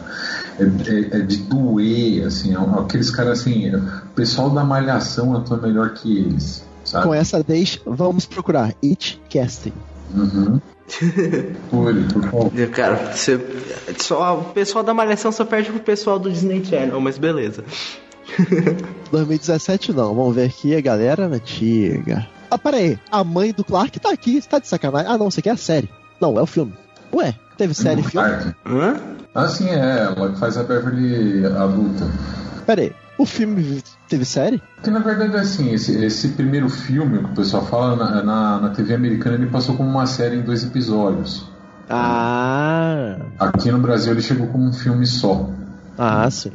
É, 0.59 0.65
é- 0.65 1.19
é 1.19 1.21
de 1.21 1.37
doer, 1.39 2.27
assim, 2.27 2.55
é 2.55 2.59
aqueles 2.81 3.11
caras, 3.11 3.41
assim, 3.41 3.75
o 3.75 3.81
pessoal 4.15 4.51
da 4.51 4.65
malhação 4.65 5.37
atua 5.37 5.57
melhor 5.59 5.91
que 5.95 6.19
eles, 6.19 6.65
sabe? 6.85 7.07
Com 7.07 7.15
essa 7.15 7.43
deixa, 7.43 7.81
vamos 7.87 8.27
procurar 8.27 8.75
It 8.83 9.21
Casting. 9.33 9.73
Uhum. 10.13 10.61
Por, 11.71 11.95
por 12.13 12.23
favor. 12.23 12.53
Cara, 12.73 13.13
você, 13.13 13.41
só, 13.99 14.39
o 14.39 14.45
pessoal 14.45 14.85
da 14.85 14.93
Malhação 14.93 15.33
só 15.33 15.45
perde 15.45 15.71
pro 15.71 15.81
pessoal 15.81 16.19
do 16.19 16.31
Disney 16.31 16.65
Channel, 16.65 17.01
mas 17.01 17.19
beleza. 17.19 17.65
2017 19.11 19.93
não, 19.93 20.15
vamos 20.15 20.35
ver 20.35 20.47
aqui 20.47 20.75
a 20.75 20.81
galera 20.81 21.27
antiga. 21.27 22.27
Ah, 22.51 22.59
pera 22.59 22.77
aí, 22.77 22.99
a 23.11 23.25
mãe 23.25 23.53
do 23.53 23.65
Clark 23.65 23.99
tá 23.99 24.11
aqui, 24.11 24.41
você 24.41 24.49
tá 24.49 24.59
de 24.59 24.69
sacanagem? 24.69 25.11
Ah 25.11 25.19
não, 25.19 25.29
isso 25.29 25.41
aqui 25.41 25.49
é 25.49 25.53
a 25.53 25.57
série. 25.57 25.91
Não, 26.21 26.39
é 26.39 26.43
o 26.43 26.47
filme. 26.47 26.73
Ué, 27.13 27.35
teve 27.57 27.75
série 27.75 28.01
e 28.01 28.05
filme? 28.05 28.29
Clark. 28.29 28.55
Hã? 28.67 29.01
Ah, 29.35 29.49
sim, 29.49 29.69
é, 29.69 30.15
ela 30.17 30.33
que 30.33 30.39
faz 30.39 30.57
a 30.57 30.63
Beverly 30.63 31.45
adulta. 31.47 32.09
Pera 32.67 32.83
aí, 32.83 32.93
o 33.19 33.25
filme 33.27 33.83
teve 34.09 34.25
série? 34.25 34.63
Que 34.83 34.91
na 34.91 34.99
verdade 35.01 35.37
é 35.37 35.41
assim, 35.41 35.73
esse, 35.73 36.05
esse 36.05 36.29
primeiro 36.31 36.69
filme 36.69 37.19
que 37.19 37.25
o 37.25 37.35
pessoal 37.35 37.65
fala 37.67 37.97
na, 37.97 38.23
na, 38.23 38.61
na 38.61 38.69
TV 38.71 38.95
americana 38.95 39.37
ele 39.37 39.47
passou 39.47 39.77
como 39.77 39.89
uma 39.89 40.07
série 40.07 40.37
em 40.37 40.43
dois 40.43 40.63
episódios. 40.65 41.47
Ah, 41.89 43.17
Aqui 43.39 43.71
no 43.71 43.79
Brasil 43.79 44.13
ele 44.13 44.23
chegou 44.23 44.47
como 44.49 44.65
um 44.69 44.73
filme 44.73 45.07
só. 45.07 45.49
ah, 45.99 46.29
sim. 46.31 46.53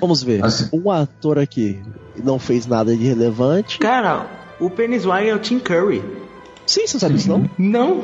Vamos 0.00 0.22
ver. 0.22 0.44
Assim- 0.44 0.68
Um 0.72 0.90
ator 0.90 1.38
aqui 1.38 1.82
não 2.22 2.38
fez 2.38 2.66
nada 2.66 2.96
de 2.96 3.04
relevante. 3.04 3.78
Cara, 3.78 4.26
o 4.58 4.70
Pennywise 4.70 5.28
é 5.28 5.34
o 5.34 5.38
Tim 5.38 5.58
Curry. 5.58 6.02
Sim, 6.66 6.86
você 6.86 6.98
sabe 6.98 7.16
isso 7.16 7.28
não? 7.28 7.50
Não. 7.58 8.02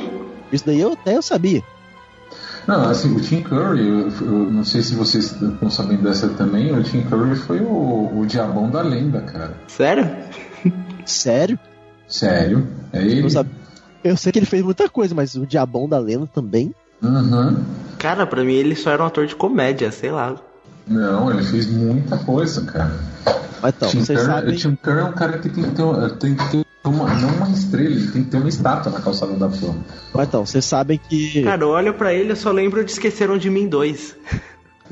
Isso 0.52 0.64
daí 0.66 0.80
eu 0.80 0.92
até 0.92 1.16
eu 1.16 1.22
sabia. 1.22 1.62
Não, 2.66 2.88
assim, 2.88 3.14
o 3.14 3.20
Tim 3.20 3.42
Curry, 3.42 3.86
eu, 3.86 4.08
eu 4.20 4.50
não 4.50 4.64
sei 4.64 4.82
se 4.82 4.94
vocês 4.94 5.32
estão 5.40 5.70
sabendo 5.70 6.02
dessa 6.02 6.28
também, 6.28 6.72
o 6.76 6.82
Tim 6.82 7.02
Curry 7.02 7.36
foi 7.36 7.60
o, 7.60 8.18
o 8.20 8.26
diabão 8.26 8.68
da 8.70 8.82
lenda, 8.82 9.20
cara. 9.20 9.54
Sério? 9.68 10.08
Sério? 11.04 11.58
Sério, 12.08 12.66
é 12.92 13.02
ele. 13.02 13.22
Eu, 13.24 13.30
sabe- 13.30 13.50
eu 14.02 14.16
sei 14.16 14.32
que 14.32 14.38
ele 14.38 14.46
fez 14.46 14.62
muita 14.62 14.88
coisa, 14.88 15.14
mas 15.14 15.34
o 15.34 15.46
Diabão 15.46 15.88
da 15.88 15.98
Lenda 15.98 16.28
também. 16.32 16.72
Uhum. 17.02 17.56
Cara, 17.98 18.26
pra 18.26 18.44
mim 18.44 18.52
ele 18.54 18.74
só 18.76 18.90
era 18.90 19.02
um 19.02 19.06
ator 19.06 19.26
de 19.26 19.34
comédia, 19.36 19.90
sei 19.92 20.10
lá. 20.10 20.36
Não, 20.86 21.30
ele 21.30 21.42
fez 21.42 21.66
muita 21.66 22.16
coisa, 22.18 22.62
cara. 22.62 22.92
Mas 23.60 23.74
então, 23.76 23.88
Tim 23.88 24.00
vocês 24.00 24.18
Curry, 24.20 24.32
sabem. 24.32 24.54
Tim 24.56 24.76
Curry 24.76 24.98
é 25.00 25.04
um 25.04 25.12
cara 25.12 25.38
que 25.38 25.48
tem 25.48 25.64
que 25.64 25.70
ter, 25.70 26.10
tem 26.18 26.34
que 26.34 26.50
ter 26.50 26.65
uma, 26.90 27.12
não 27.14 27.28
uma 27.30 27.50
estrela, 27.50 27.90
ele 27.90 28.10
tem 28.10 28.24
que 28.24 28.30
ter 28.30 28.36
uma 28.36 28.48
estátua 28.48 28.92
na 28.92 29.00
calçada 29.00 29.32
da 29.34 29.48
fama. 29.50 29.76
Mas 30.14 30.28
então, 30.28 30.44
vocês 30.44 30.64
sabem 30.64 30.98
que. 31.08 31.42
Cara, 31.42 31.62
eu 31.62 31.68
olho 31.68 31.94
pra 31.94 32.12
ele, 32.12 32.32
eu 32.32 32.36
só 32.36 32.50
lembro 32.52 32.84
de 32.84 32.90
Esqueceram 32.90 33.36
de 33.38 33.50
Mim 33.50 33.68
2. 33.68 34.16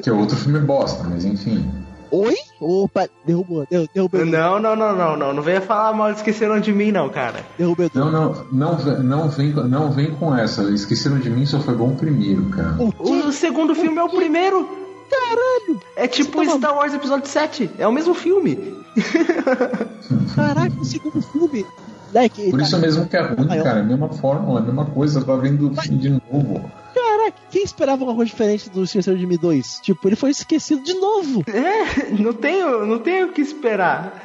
Que 0.02 0.10
é 0.10 0.12
outro 0.12 0.36
filme 0.36 0.58
bosta, 0.58 1.04
mas 1.04 1.24
enfim. 1.24 1.64
Oi? 2.10 2.34
Opa, 2.60 3.08
derrubou, 3.26 3.66
derrubou, 3.68 3.90
derrubou, 3.92 4.24
Não, 4.24 4.60
não, 4.60 4.76
não, 4.76 4.96
não, 4.96 5.16
não. 5.16 5.32
Não 5.34 5.42
venha 5.42 5.60
falar 5.60 5.92
mal 5.92 6.12
de 6.12 6.18
Esqueceram 6.18 6.60
de 6.60 6.72
Mim, 6.72 6.92
não, 6.92 7.08
cara. 7.08 7.40
derrubou. 7.58 7.90
Não, 7.92 8.10
não, 8.10 8.46
não, 8.52 9.02
não, 9.02 9.28
vem, 9.28 9.52
não 9.52 9.90
vem 9.90 10.14
com 10.14 10.34
essa. 10.34 10.62
Esqueceram 10.70 11.18
de 11.18 11.28
mim, 11.28 11.44
só 11.44 11.58
foi 11.60 11.74
bom 11.74 11.88
o 11.88 11.96
primeiro, 11.96 12.44
cara. 12.50 12.76
O? 12.78 13.28
O 13.28 13.32
segundo 13.32 13.74
filme 13.74 13.98
é 13.98 14.02
o 14.04 14.08
primeiro. 14.08 14.83
Caralho! 15.14 15.80
É 15.96 16.06
tipo 16.08 16.44
tá 16.44 16.56
Star 16.56 16.76
Wars 16.76 16.94
Episódio 16.94 17.28
7. 17.28 17.70
É 17.78 17.86
o 17.86 17.92
mesmo 17.92 18.14
filme. 18.14 18.74
Caraca, 20.34 20.80
o 20.80 20.84
segundo 20.84 21.22
filme. 21.22 21.64
Leque, 22.12 22.50
Por 22.50 22.60
isso 22.60 22.78
mesmo 22.78 23.08
que 23.08 23.16
é 23.16 23.22
ruim, 23.22 23.46
Maior. 23.46 23.64
cara. 23.64 23.78
É 23.78 23.82
a 23.82 23.84
mesma 23.84 24.08
fórmula, 24.08 24.60
a 24.60 24.62
mesma 24.62 24.86
coisa. 24.86 25.24
Tá 25.24 25.34
vendo 25.34 25.70
o 25.70 25.74
filme 25.74 25.98
de 25.98 26.10
novo. 26.10 26.70
Caraca, 26.94 27.36
quem 27.50 27.64
esperava 27.64 28.04
uma 28.04 28.14
coisa 28.14 28.30
diferente 28.30 28.70
do 28.70 28.84
Esqueceram 28.84 29.18
de 29.18 29.26
Mim 29.26 29.36
2? 29.36 29.80
Tipo, 29.82 30.08
ele 30.08 30.14
foi 30.16 30.30
esquecido 30.30 30.82
de 30.82 30.94
novo. 30.94 31.42
É, 31.50 32.10
não 32.10 32.32
tenho, 32.32 32.86
não 32.86 32.98
tenho 33.00 33.28
o 33.28 33.32
que 33.32 33.40
esperar. 33.40 34.20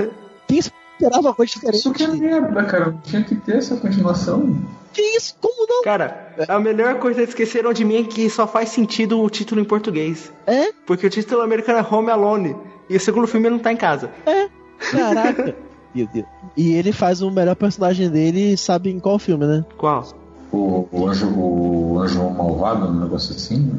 Quem 0.48 0.60
esperava 0.60 1.20
uma 1.20 1.34
coisa 1.34 1.53
diferente? 1.53 1.80
Isso 1.80 1.91
que 1.91 2.03
é 2.03 2.07
merda, 2.07 2.64
cara. 2.66 2.95
Tinha 3.03 3.24
que 3.24 3.36
ter 3.36 3.57
essa 3.57 3.76
continuação. 3.78 4.56
Que 4.94 5.02
isso? 5.02 5.36
Como 5.40 5.68
não? 5.68 5.84
Cara, 5.84 6.34
a 6.48 6.60
melhor 6.60 6.95
coisa 6.99 7.22
que 7.24 7.30
esqueceram 7.30 7.74
de 7.74 7.86
mim 7.86 8.02
é 8.02 8.03
que 8.03 8.30
só 8.30 8.48
faz 8.48 8.70
sentido 8.70 9.22
o 9.22 9.30
título 9.30 9.61
em 9.61 9.66
português. 9.66 10.32
É? 10.48 10.72
Porque 10.86 11.07
o 11.07 11.10
título 11.10 11.41
americano 11.41 11.80
é 11.80 11.95
Home 11.95 12.10
Alone. 12.10 12.56
E 12.90 12.98
o 12.98 12.99
segundo 12.99 13.28
filme 13.28 13.48
ele 13.48 13.56
não 13.56 13.64
tá 13.64 13.72
em 13.72 13.78
casa. 13.78 14.11
É? 14.26 14.49
Caraca. 14.91 15.56
Meu 15.94 16.07
Deus. 16.07 16.26
E 16.57 16.74
ele 16.74 16.91
faz 16.91 17.22
o 17.22 17.30
melhor 17.30 17.56
personagem 17.56 18.10
dele, 18.10 18.57
sabe 18.57 18.90
em 18.90 18.99
qual 18.99 19.20
filme, 19.20 19.45
né? 19.45 19.64
Qual? 19.78 20.03
O, 20.51 20.88
o 20.91 21.07
anjo, 21.07 21.27
o 21.27 21.99
anjo 21.99 22.30
malvado, 22.31 22.88
um 22.88 22.99
negócio 22.99 23.35
assim. 23.35 23.71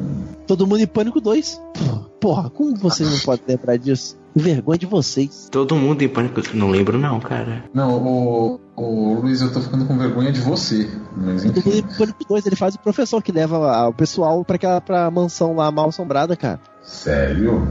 Todo 0.47 0.65
mundo 0.65 0.79
em 0.79 0.87
Pânico 0.87 1.19
2. 1.19 1.61
Porra, 2.19 2.49
como 2.49 2.75
vocês 2.77 3.09
não 3.09 3.19
podem 3.19 3.43
lembrar 3.47 3.77
disso? 3.77 4.17
Vergonha 4.33 4.77
de 4.77 4.85
vocês. 4.85 5.49
Todo 5.51 5.75
mundo 5.75 6.01
em 6.01 6.07
pânico. 6.07 6.41
Não 6.53 6.69
lembro, 6.69 6.97
não, 6.97 7.19
cara. 7.19 7.65
Não, 7.73 7.97
o, 7.97 8.59
o 8.77 9.19
Luiz, 9.21 9.41
eu 9.41 9.51
tô 9.51 9.59
ficando 9.59 9.85
com 9.85 9.97
vergonha 9.97 10.31
de 10.31 10.39
você. 10.39 10.89
Mas 11.17 11.43
Todo 11.43 11.55
mundo 11.55 11.67
enfim. 11.67 11.79
em 11.79 11.97
Pânico 11.97 12.25
2, 12.29 12.45
ele 12.45 12.55
faz 12.55 12.75
o 12.75 12.79
professor 12.79 13.21
que 13.21 13.31
leva 13.31 13.87
o 13.89 13.93
pessoal 13.93 14.45
pra 14.45 14.55
aquela 14.55 14.79
pra 14.79 15.11
mansão 15.11 15.53
lá 15.53 15.69
mal 15.71 15.89
assombrada, 15.89 16.37
cara. 16.37 16.61
Sério? 16.81 17.67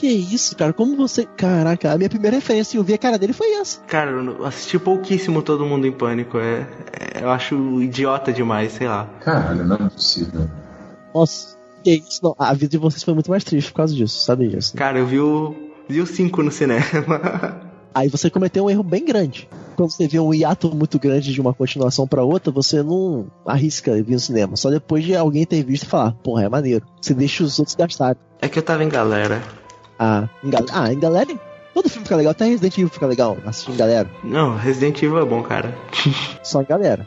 Que 0.00 0.06
isso, 0.08 0.56
cara? 0.56 0.72
Como 0.72 0.96
você. 0.96 1.26
Caraca, 1.26 1.92
a 1.92 1.98
minha 1.98 2.08
primeira 2.08 2.36
referência 2.36 2.78
eu 2.78 2.82
vi 2.82 2.94
a 2.94 2.98
cara 2.98 3.18
dele 3.18 3.34
foi 3.34 3.52
essa. 3.56 3.82
Cara, 3.82 4.10
eu 4.10 4.46
assisti 4.46 4.78
pouquíssimo 4.78 5.42
Todo 5.42 5.66
Mundo 5.66 5.86
em 5.86 5.92
Pânico. 5.92 6.38
É, 6.38 6.66
é- 6.98 7.22
eu 7.22 7.28
acho 7.28 7.82
idiota 7.82 8.32
demais, 8.32 8.72
sei 8.72 8.88
lá. 8.88 9.06
Caralho, 9.20 9.62
não 9.62 9.76
é 9.76 9.90
possível. 9.90 10.48
Nossa, 11.14 11.54
que 11.84 11.96
isso? 11.96 12.20
Não, 12.22 12.34
a 12.38 12.54
vida 12.54 12.68
de 12.68 12.78
vocês 12.78 13.02
foi 13.02 13.12
muito 13.12 13.30
mais 13.30 13.44
triste 13.44 13.70
por 13.70 13.76
causa 13.76 13.94
disso, 13.94 14.24
sabe 14.24 14.48
disso? 14.48 14.74
Cara, 14.74 14.98
eu 14.98 15.06
vi 15.06 15.20
o. 15.20 15.54
Vi 15.86 16.00
o 16.00 16.06
5 16.06 16.42
no 16.42 16.50
cinema. 16.50 16.80
Aí 17.94 18.08
você 18.08 18.30
cometeu 18.30 18.64
um 18.64 18.70
erro 18.70 18.82
bem 18.82 19.04
grande. 19.04 19.48
Quando 19.76 19.90
você 19.90 20.08
vê 20.08 20.18
um 20.18 20.32
hiato 20.32 20.74
muito 20.74 20.98
grande 20.98 21.30
de 21.30 21.40
uma 21.42 21.52
continuação 21.52 22.06
pra 22.08 22.24
outra, 22.24 22.50
você 22.50 22.82
não 22.82 23.26
arrisca 23.44 23.92
vir 24.02 24.12
no 24.12 24.20
cinema. 24.20 24.56
Só 24.56 24.70
depois 24.70 25.04
de 25.04 25.14
alguém 25.14 25.44
ter 25.44 25.62
visto 25.62 25.82
e 25.82 25.86
falar, 25.86 26.12
porra, 26.22 26.44
é 26.44 26.48
maneiro. 26.48 26.86
Você 27.02 27.12
deixa 27.12 27.42
os 27.44 27.58
outros 27.58 27.74
gastarem. 27.76 28.16
é 28.40 28.48
que 28.48 28.58
eu 28.58 28.62
tava 28.62 28.82
em 28.82 28.88
galera. 28.88 29.42
Ah, 30.00 30.26
em, 30.42 30.48
gal 30.48 30.64
ah, 30.72 30.90
em 30.92 30.98
galera. 30.98 31.28
Todo 31.74 31.88
filme 31.88 32.04
fica 32.04 32.16
legal, 32.16 32.30
até 32.32 32.46
Resident 32.46 32.78
Evil 32.78 32.88
fica 32.88 33.06
legal 33.06 33.36
assistir 33.46 33.72
em 33.72 33.76
galera. 33.76 34.10
Não, 34.24 34.56
Resident 34.56 35.00
Evil 35.02 35.18
é 35.18 35.24
bom, 35.26 35.42
cara. 35.42 35.76
Só 36.42 36.62
em 36.62 36.64
galera. 36.64 37.06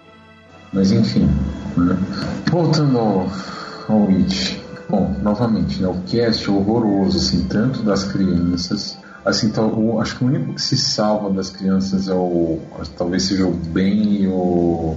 Mas 0.71 0.91
enfim. 0.91 1.27
Né? 1.75 1.97
Voltando 2.51 2.97
ao, 2.99 3.27
ao 3.89 4.07
It. 4.09 4.61
Bom, 4.87 5.15
novamente, 5.23 5.81
né? 5.81 5.87
O 5.87 5.95
cast 6.07 6.47
é 6.47 6.51
horroroso, 6.51 7.17
assim, 7.17 7.43
tanto 7.47 7.81
das 7.81 8.03
crianças. 8.03 8.97
Assim, 9.25 9.49
tal, 9.49 9.67
o- 9.73 9.99
acho 9.99 10.17
que 10.17 10.23
o 10.23 10.27
único 10.27 10.53
que 10.53 10.61
se 10.61 10.77
salva 10.77 11.29
das 11.31 11.49
crianças 11.49 12.07
é 12.07 12.13
o. 12.13 12.59
Talvez 12.97 13.23
seja 13.23 13.45
o 13.47 13.51
Ben 13.53 14.21
e 14.21 14.27
o. 14.27 14.95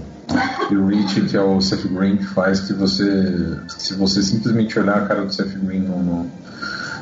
E 0.70 0.77
o 0.77 0.86
Rich, 0.89 1.23
que 1.23 1.36
é 1.36 1.40
o 1.40 1.60
Seth 1.60 1.86
Green, 1.86 2.16
que 2.16 2.27
faz 2.27 2.60
que 2.60 2.73
você. 2.74 3.59
Se 3.68 3.94
você 3.94 4.23
simplesmente 4.23 4.78
olhar 4.78 4.98
a 4.98 5.06
cara 5.06 5.24
do 5.24 5.32
Seth 5.32 5.56
Green 5.59 5.81
no, 5.81 6.02
no, 6.02 6.31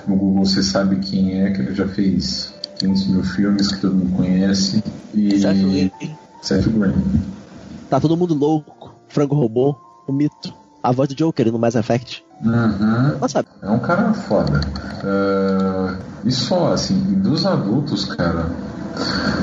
no 0.09 0.17
Google, 0.17 0.45
você 0.45 0.63
sabe 0.63 0.97
quem 0.97 1.43
é, 1.43 1.51
que 1.51 1.61
ele 1.61 1.75
já 1.75 1.87
fez 1.87 2.55
500 2.79 3.07
mil 3.09 3.25
filmes 3.25 3.73
que 3.73 3.81
todo 3.81 3.95
mundo 3.95 4.17
conhece. 4.17 4.83
E. 5.15 5.41
Seth 5.41 5.57
Green. 5.57 5.91
Seth 6.43 6.69
Green. 6.69 6.95
Tá 7.89 8.01
todo 8.01 8.17
mundo 8.17 8.35
louco. 8.35 8.95
Frango 9.09 9.35
robô, 9.35 9.77
o 10.07 10.13
mito. 10.13 10.53
A 10.83 10.93
voz 10.93 11.09
do 11.09 11.15
Joker 11.15 11.51
no 11.51 11.59
Mass 11.59 11.77
Effect. 11.77 12.25
Uhum. 12.45 13.19
Nossa, 13.19 13.45
É 13.63 13.71
um 13.71 13.79
cara 13.79 14.13
foda. 14.13 14.61
Ah, 15.03 15.97
e 16.25 16.31
só, 16.33 16.73
assim, 16.73 16.99
dos 17.21 17.47
adultos, 17.47 18.05
cara, 18.05 18.51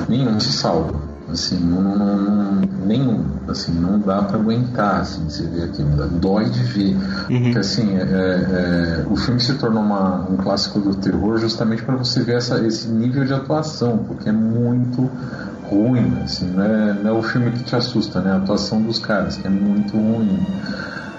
nenhum 0.07 0.39
se 0.39 0.51
salva. 0.51 1.10
Assim, 1.31 1.59
não, 1.59 1.81
não- 1.81 2.61
nenhum. 2.85 3.23
Assim, 3.47 3.71
não 3.73 3.99
dá 3.99 4.21
pra 4.23 4.37
aguentar, 4.37 5.01
assim, 5.01 5.23
você 5.29 5.43
vê 5.47 5.63
aquilo. 5.63 5.89
Dói 6.19 6.49
de 6.49 6.63
ver. 6.63 6.97
Porque, 7.43 7.59
assim, 7.59 7.95
é- 7.97 8.01
é- 8.01 9.05
o 9.09 9.15
filme 9.15 9.39
se 9.39 9.53
tornou 9.55 9.81
uma- 9.83 10.27
um 10.29 10.37
clássico 10.37 10.79
do 10.79 10.93
terror 10.95 11.37
justamente 11.37 11.83
para 11.83 11.95
você 11.95 12.21
ver 12.21 12.37
essa, 12.37 12.59
esse 12.65 12.87
nível 12.89 13.23
de 13.25 13.33
atuação, 13.33 13.99
porque 14.07 14.29
é 14.29 14.31
muito 14.33 15.09
ruim, 15.69 16.17
assim, 16.23 16.49
não 16.49 16.63
é, 16.63 16.93
não 16.93 17.09
é 17.09 17.13
o 17.13 17.23
filme 17.23 17.51
que 17.51 17.63
te 17.63 17.75
assusta, 17.75 18.19
né? 18.19 18.31
A 18.31 18.37
atuação 18.37 18.81
dos 18.81 18.99
caras, 18.99 19.37
que 19.37 19.47
é 19.47 19.49
muito 19.49 19.97
ruim. 19.97 20.37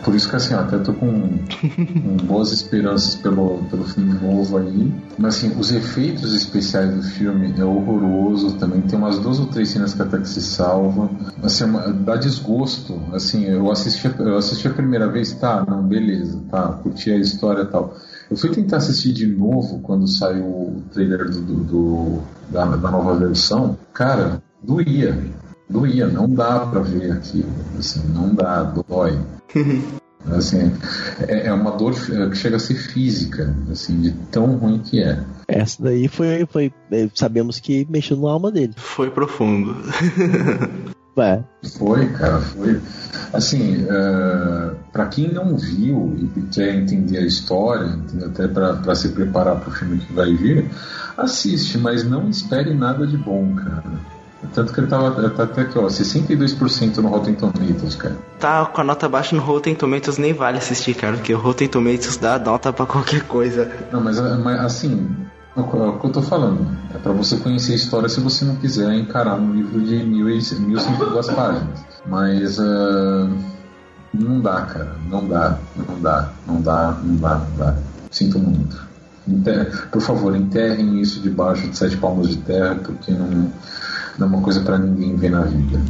Por 0.05 0.15
isso 0.15 0.29
que 0.29 0.35
assim, 0.37 0.55
ó, 0.55 0.61
até 0.61 0.79
tô 0.79 0.93
com, 0.93 1.11
com 1.11 2.17
boas 2.27 2.51
esperanças 2.53 3.15
pelo, 3.15 3.59
pelo 3.71 3.85
filme 3.85 4.15
novo 4.15 4.59
aí. 4.59 4.93
Mas 5.19 5.37
assim, 5.37 5.53
os 5.59 5.71
efeitos 5.73 6.33
especiais 6.35 6.93
do 6.95 7.03
filme 7.03 7.55
é 7.57 7.65
horroroso. 7.65 8.57
Também 8.57 8.81
tem 8.83 8.99
umas 8.99 9.19
duas 9.19 9.39
ou 9.39 9.47
três 9.47 9.69
cenas 9.71 9.95
que 9.95 10.03
até 10.03 10.19
que 10.19 10.29
se 10.29 10.41
salva. 10.41 11.09
Assim, 11.43 11.65
uma- 11.65 11.93
dá 11.93 12.17
desgosto. 12.17 13.01
Assim, 13.13 13.45
eu 13.45 13.71
assisti, 13.71 14.11
eu 14.19 14.37
assisti 14.37 14.67
a 14.69 14.73
primeira 14.73 15.09
vez, 15.09 15.33
tá, 15.35 15.65
não, 15.69 15.83
beleza, 15.83 16.41
tá, 16.51 16.69
curti 16.83 17.11
a 17.11 17.17
história 17.19 17.63
e 17.63 17.67
tal. 17.67 17.95
Eu 18.31 18.37
fui 18.37 18.51
tentar 18.51 18.79
assistir 18.79 19.13
de 19.13 19.27
novo 19.27 19.81
quando 19.81 20.07
saiu 20.09 20.45
o 20.45 20.83
trailer 20.93 21.31
do, 21.31 21.41
do- 21.43 21.65
do- 21.65 22.23
da, 22.49 22.65
da 22.77 22.91
nova 22.91 23.15
versão. 23.15 23.79
Cara, 23.93 24.43
doía. 24.63 25.17
Doía, 25.73 26.07
não 26.07 26.29
dá 26.29 26.67
pra 26.67 26.81
ver 26.81 27.13
aquilo. 27.13 27.49
Assim, 27.79 28.03
não 28.15 28.35
dá, 28.35 28.63
dói. 28.63 29.19
Assim, 30.31 30.73
é, 31.27 31.49
é 31.49 31.53
uma 31.53 31.73
dor 31.73 31.95
é, 32.13 32.29
que 32.29 32.37
chega 32.37 32.55
a 32.55 32.61
ser 32.61 32.77
física, 32.77 33.53
assim, 33.71 34.01
de 34.01 34.13
tão 34.31 34.57
ruim 34.57 34.79
que 34.79 35.03
é. 35.03 35.21
Essa 35.49 35.83
daí 35.83 36.07
foi, 36.07 36.47
foi. 36.47 36.73
é, 36.93 37.09
Sabemos 37.13 37.59
que 37.59 37.85
mexeu 37.91 38.17
na 38.17 38.31
alma 38.31 38.53
dele. 38.53 38.73
Foi 38.77 39.11
profundo. 39.11 39.75
É. 41.15 41.43
Foi, 41.77 42.09
cara, 42.13 42.41
foi. 42.41 42.81
Assim, 43.35 43.85
uh, 43.85 44.75
para 44.91 45.09
quem 45.09 45.31
não 45.31 45.59
viu 45.59 46.17
e 46.35 46.41
quer 46.51 46.75
entender 46.75 47.19
a 47.19 47.27
história, 47.27 47.99
até 48.25 48.49
para 48.49 48.95
se 48.95 49.11
preparar 49.11 49.61
para 49.61 49.69
o 49.69 49.73
filme 49.73 49.99
que 49.99 50.11
vai 50.11 50.35
vir, 50.35 50.71
assiste, 51.19 51.77
mas 51.77 52.03
não 52.03 52.31
espere 52.31 52.73
nada 52.73 53.07
de 53.07 53.19
bom, 53.19 53.55
cara. 53.57 53.85
Tanto 54.55 54.73
que 54.73 54.81
ele 54.81 54.87
tava 54.89 55.31
tá 55.31 55.45
até 55.45 55.63
aqui, 55.63 55.79
ó, 55.79 55.87
62% 55.87 56.97
no 56.99 57.09
Rotten 57.09 57.35
Tomatoes, 57.35 57.95
cara. 57.95 58.17
Tá 58.39 58.67
com 58.67 58.81
a 58.81 58.85
nota 58.85 59.09
baixa 59.09 59.37
no 59.37 59.43
Rotten 59.43 59.75
Tomatoes, 59.75 60.19
nem 60.19 60.33
vale 60.33 60.59
assistir, 60.59 60.95
cara, 60.95 61.17
porque 61.17 61.33
o 61.35 61.39
Rotten 61.39 61.69
Tomatoes 61.69 62.17
dá 62.17 62.39
nota 62.39 62.73
pra 62.73 62.85
qualquer 62.85 63.23
coisa. 63.23 63.71
Não, 63.93 64.01
mas, 64.01 64.19
mas 64.21 64.61
assim, 64.61 65.09
é 65.57 65.61
o 65.61 65.99
que 65.99 66.07
eu 66.07 66.11
tô 66.11 66.23
falando. 66.23 66.67
É 66.95 66.99
para 66.99 67.13
você 67.13 67.37
conhecer 67.37 67.73
a 67.73 67.77
história 67.77 68.09
se 68.09 68.21
você 68.21 68.45
não 68.45 68.57
quiser 68.57 68.93
encarar 68.95 69.37
um 69.37 69.53
livro 69.53 69.81
de 69.81 70.03
mil 70.03 70.29
e- 70.29 70.41
1052 70.43 71.27
páginas. 71.29 71.85
Mas 72.07 72.59
ah, 72.59 73.29
não 74.13 74.41
dá, 74.41 74.63
cara. 74.63 74.97
Não 75.09 75.27
dá, 75.27 75.59
não 75.77 76.01
dá, 76.01 76.33
não 76.47 76.61
dá, 76.61 76.97
não 77.05 77.17
dá, 77.17 77.35
não 77.39 77.57
dá. 77.57 77.77
Sinto 78.11 78.39
muito. 78.39 78.93
Por 79.91 80.03
favor, 80.03 80.35
enterrem 80.35 81.01
isso 81.01 81.21
debaixo 81.21 81.69
de 81.69 81.77
sete 81.77 81.97
palmos 81.97 82.29
de 82.29 82.37
terra, 82.39 82.75
porque 82.75 83.13
não, 83.13 83.53
não 84.19 84.27
é 84.27 84.31
uma 84.31 84.43
coisa 84.43 84.61
para 84.61 84.79
ninguém 84.79 85.17
ver 85.17 85.31
na 85.31 85.43
vida. 85.43 85.81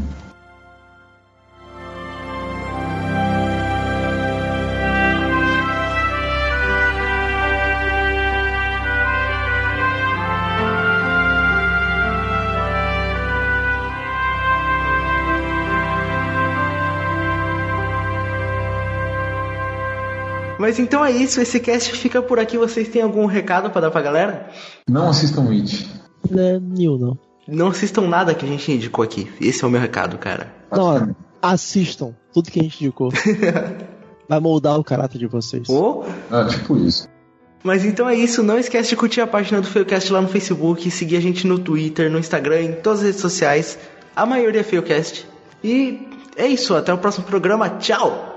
Mas 20.62 20.78
então 20.78 21.04
é 21.04 21.10
isso, 21.10 21.40
esse 21.40 21.58
cast 21.58 21.92
fica 21.92 22.22
por 22.22 22.38
aqui. 22.38 22.56
Vocês 22.56 22.88
têm 22.88 23.02
algum 23.02 23.26
recado 23.26 23.68
pra 23.70 23.80
dar 23.80 23.90
pra 23.90 24.00
galera? 24.00 24.48
Não 24.88 25.10
assistam 25.10 25.50
It. 25.50 25.90
Não 26.30 26.40
é 26.40 26.60
Neil, 26.60 26.96
não. 26.96 27.31
Não 27.46 27.68
assistam 27.68 28.02
nada 28.02 28.34
que 28.34 28.44
a 28.44 28.48
gente 28.48 28.70
indicou 28.70 29.04
aqui. 29.04 29.30
Esse 29.40 29.64
é 29.64 29.66
o 29.66 29.70
meu 29.70 29.80
recado, 29.80 30.16
cara. 30.18 30.52
Não, 30.70 31.14
assistam 31.40 32.14
tudo 32.32 32.50
que 32.50 32.60
a 32.60 32.62
gente 32.62 32.82
indicou. 32.84 33.10
Vai 34.28 34.40
moldar 34.40 34.78
o 34.78 34.84
caráter 34.84 35.18
de 35.18 35.26
vocês. 35.26 35.68
Ou 35.68 36.06
Ah, 36.30 36.46
tipo 36.46 36.76
isso. 36.78 37.08
Mas 37.62 37.84
então 37.84 38.08
é 38.08 38.14
isso, 38.14 38.42
não 38.42 38.58
esquece 38.58 38.88
de 38.90 38.96
curtir 38.96 39.20
a 39.20 39.26
página 39.26 39.60
do 39.60 39.68
Feocast 39.68 40.12
lá 40.12 40.20
no 40.20 40.28
Facebook, 40.28 40.90
seguir 40.90 41.16
a 41.16 41.20
gente 41.20 41.46
no 41.46 41.58
Twitter, 41.58 42.10
no 42.10 42.18
Instagram, 42.18 42.60
em 42.62 42.72
todas 42.72 43.00
as 43.00 43.06
redes 43.06 43.20
sociais. 43.20 43.78
A 44.16 44.26
maioria 44.26 44.60
é 44.60 44.64
Feocast. 44.64 45.26
E 45.62 46.08
é 46.36 46.46
isso, 46.46 46.74
até 46.74 46.92
o 46.92 46.98
próximo 46.98 47.24
programa, 47.24 47.68
tchau! 47.70 48.31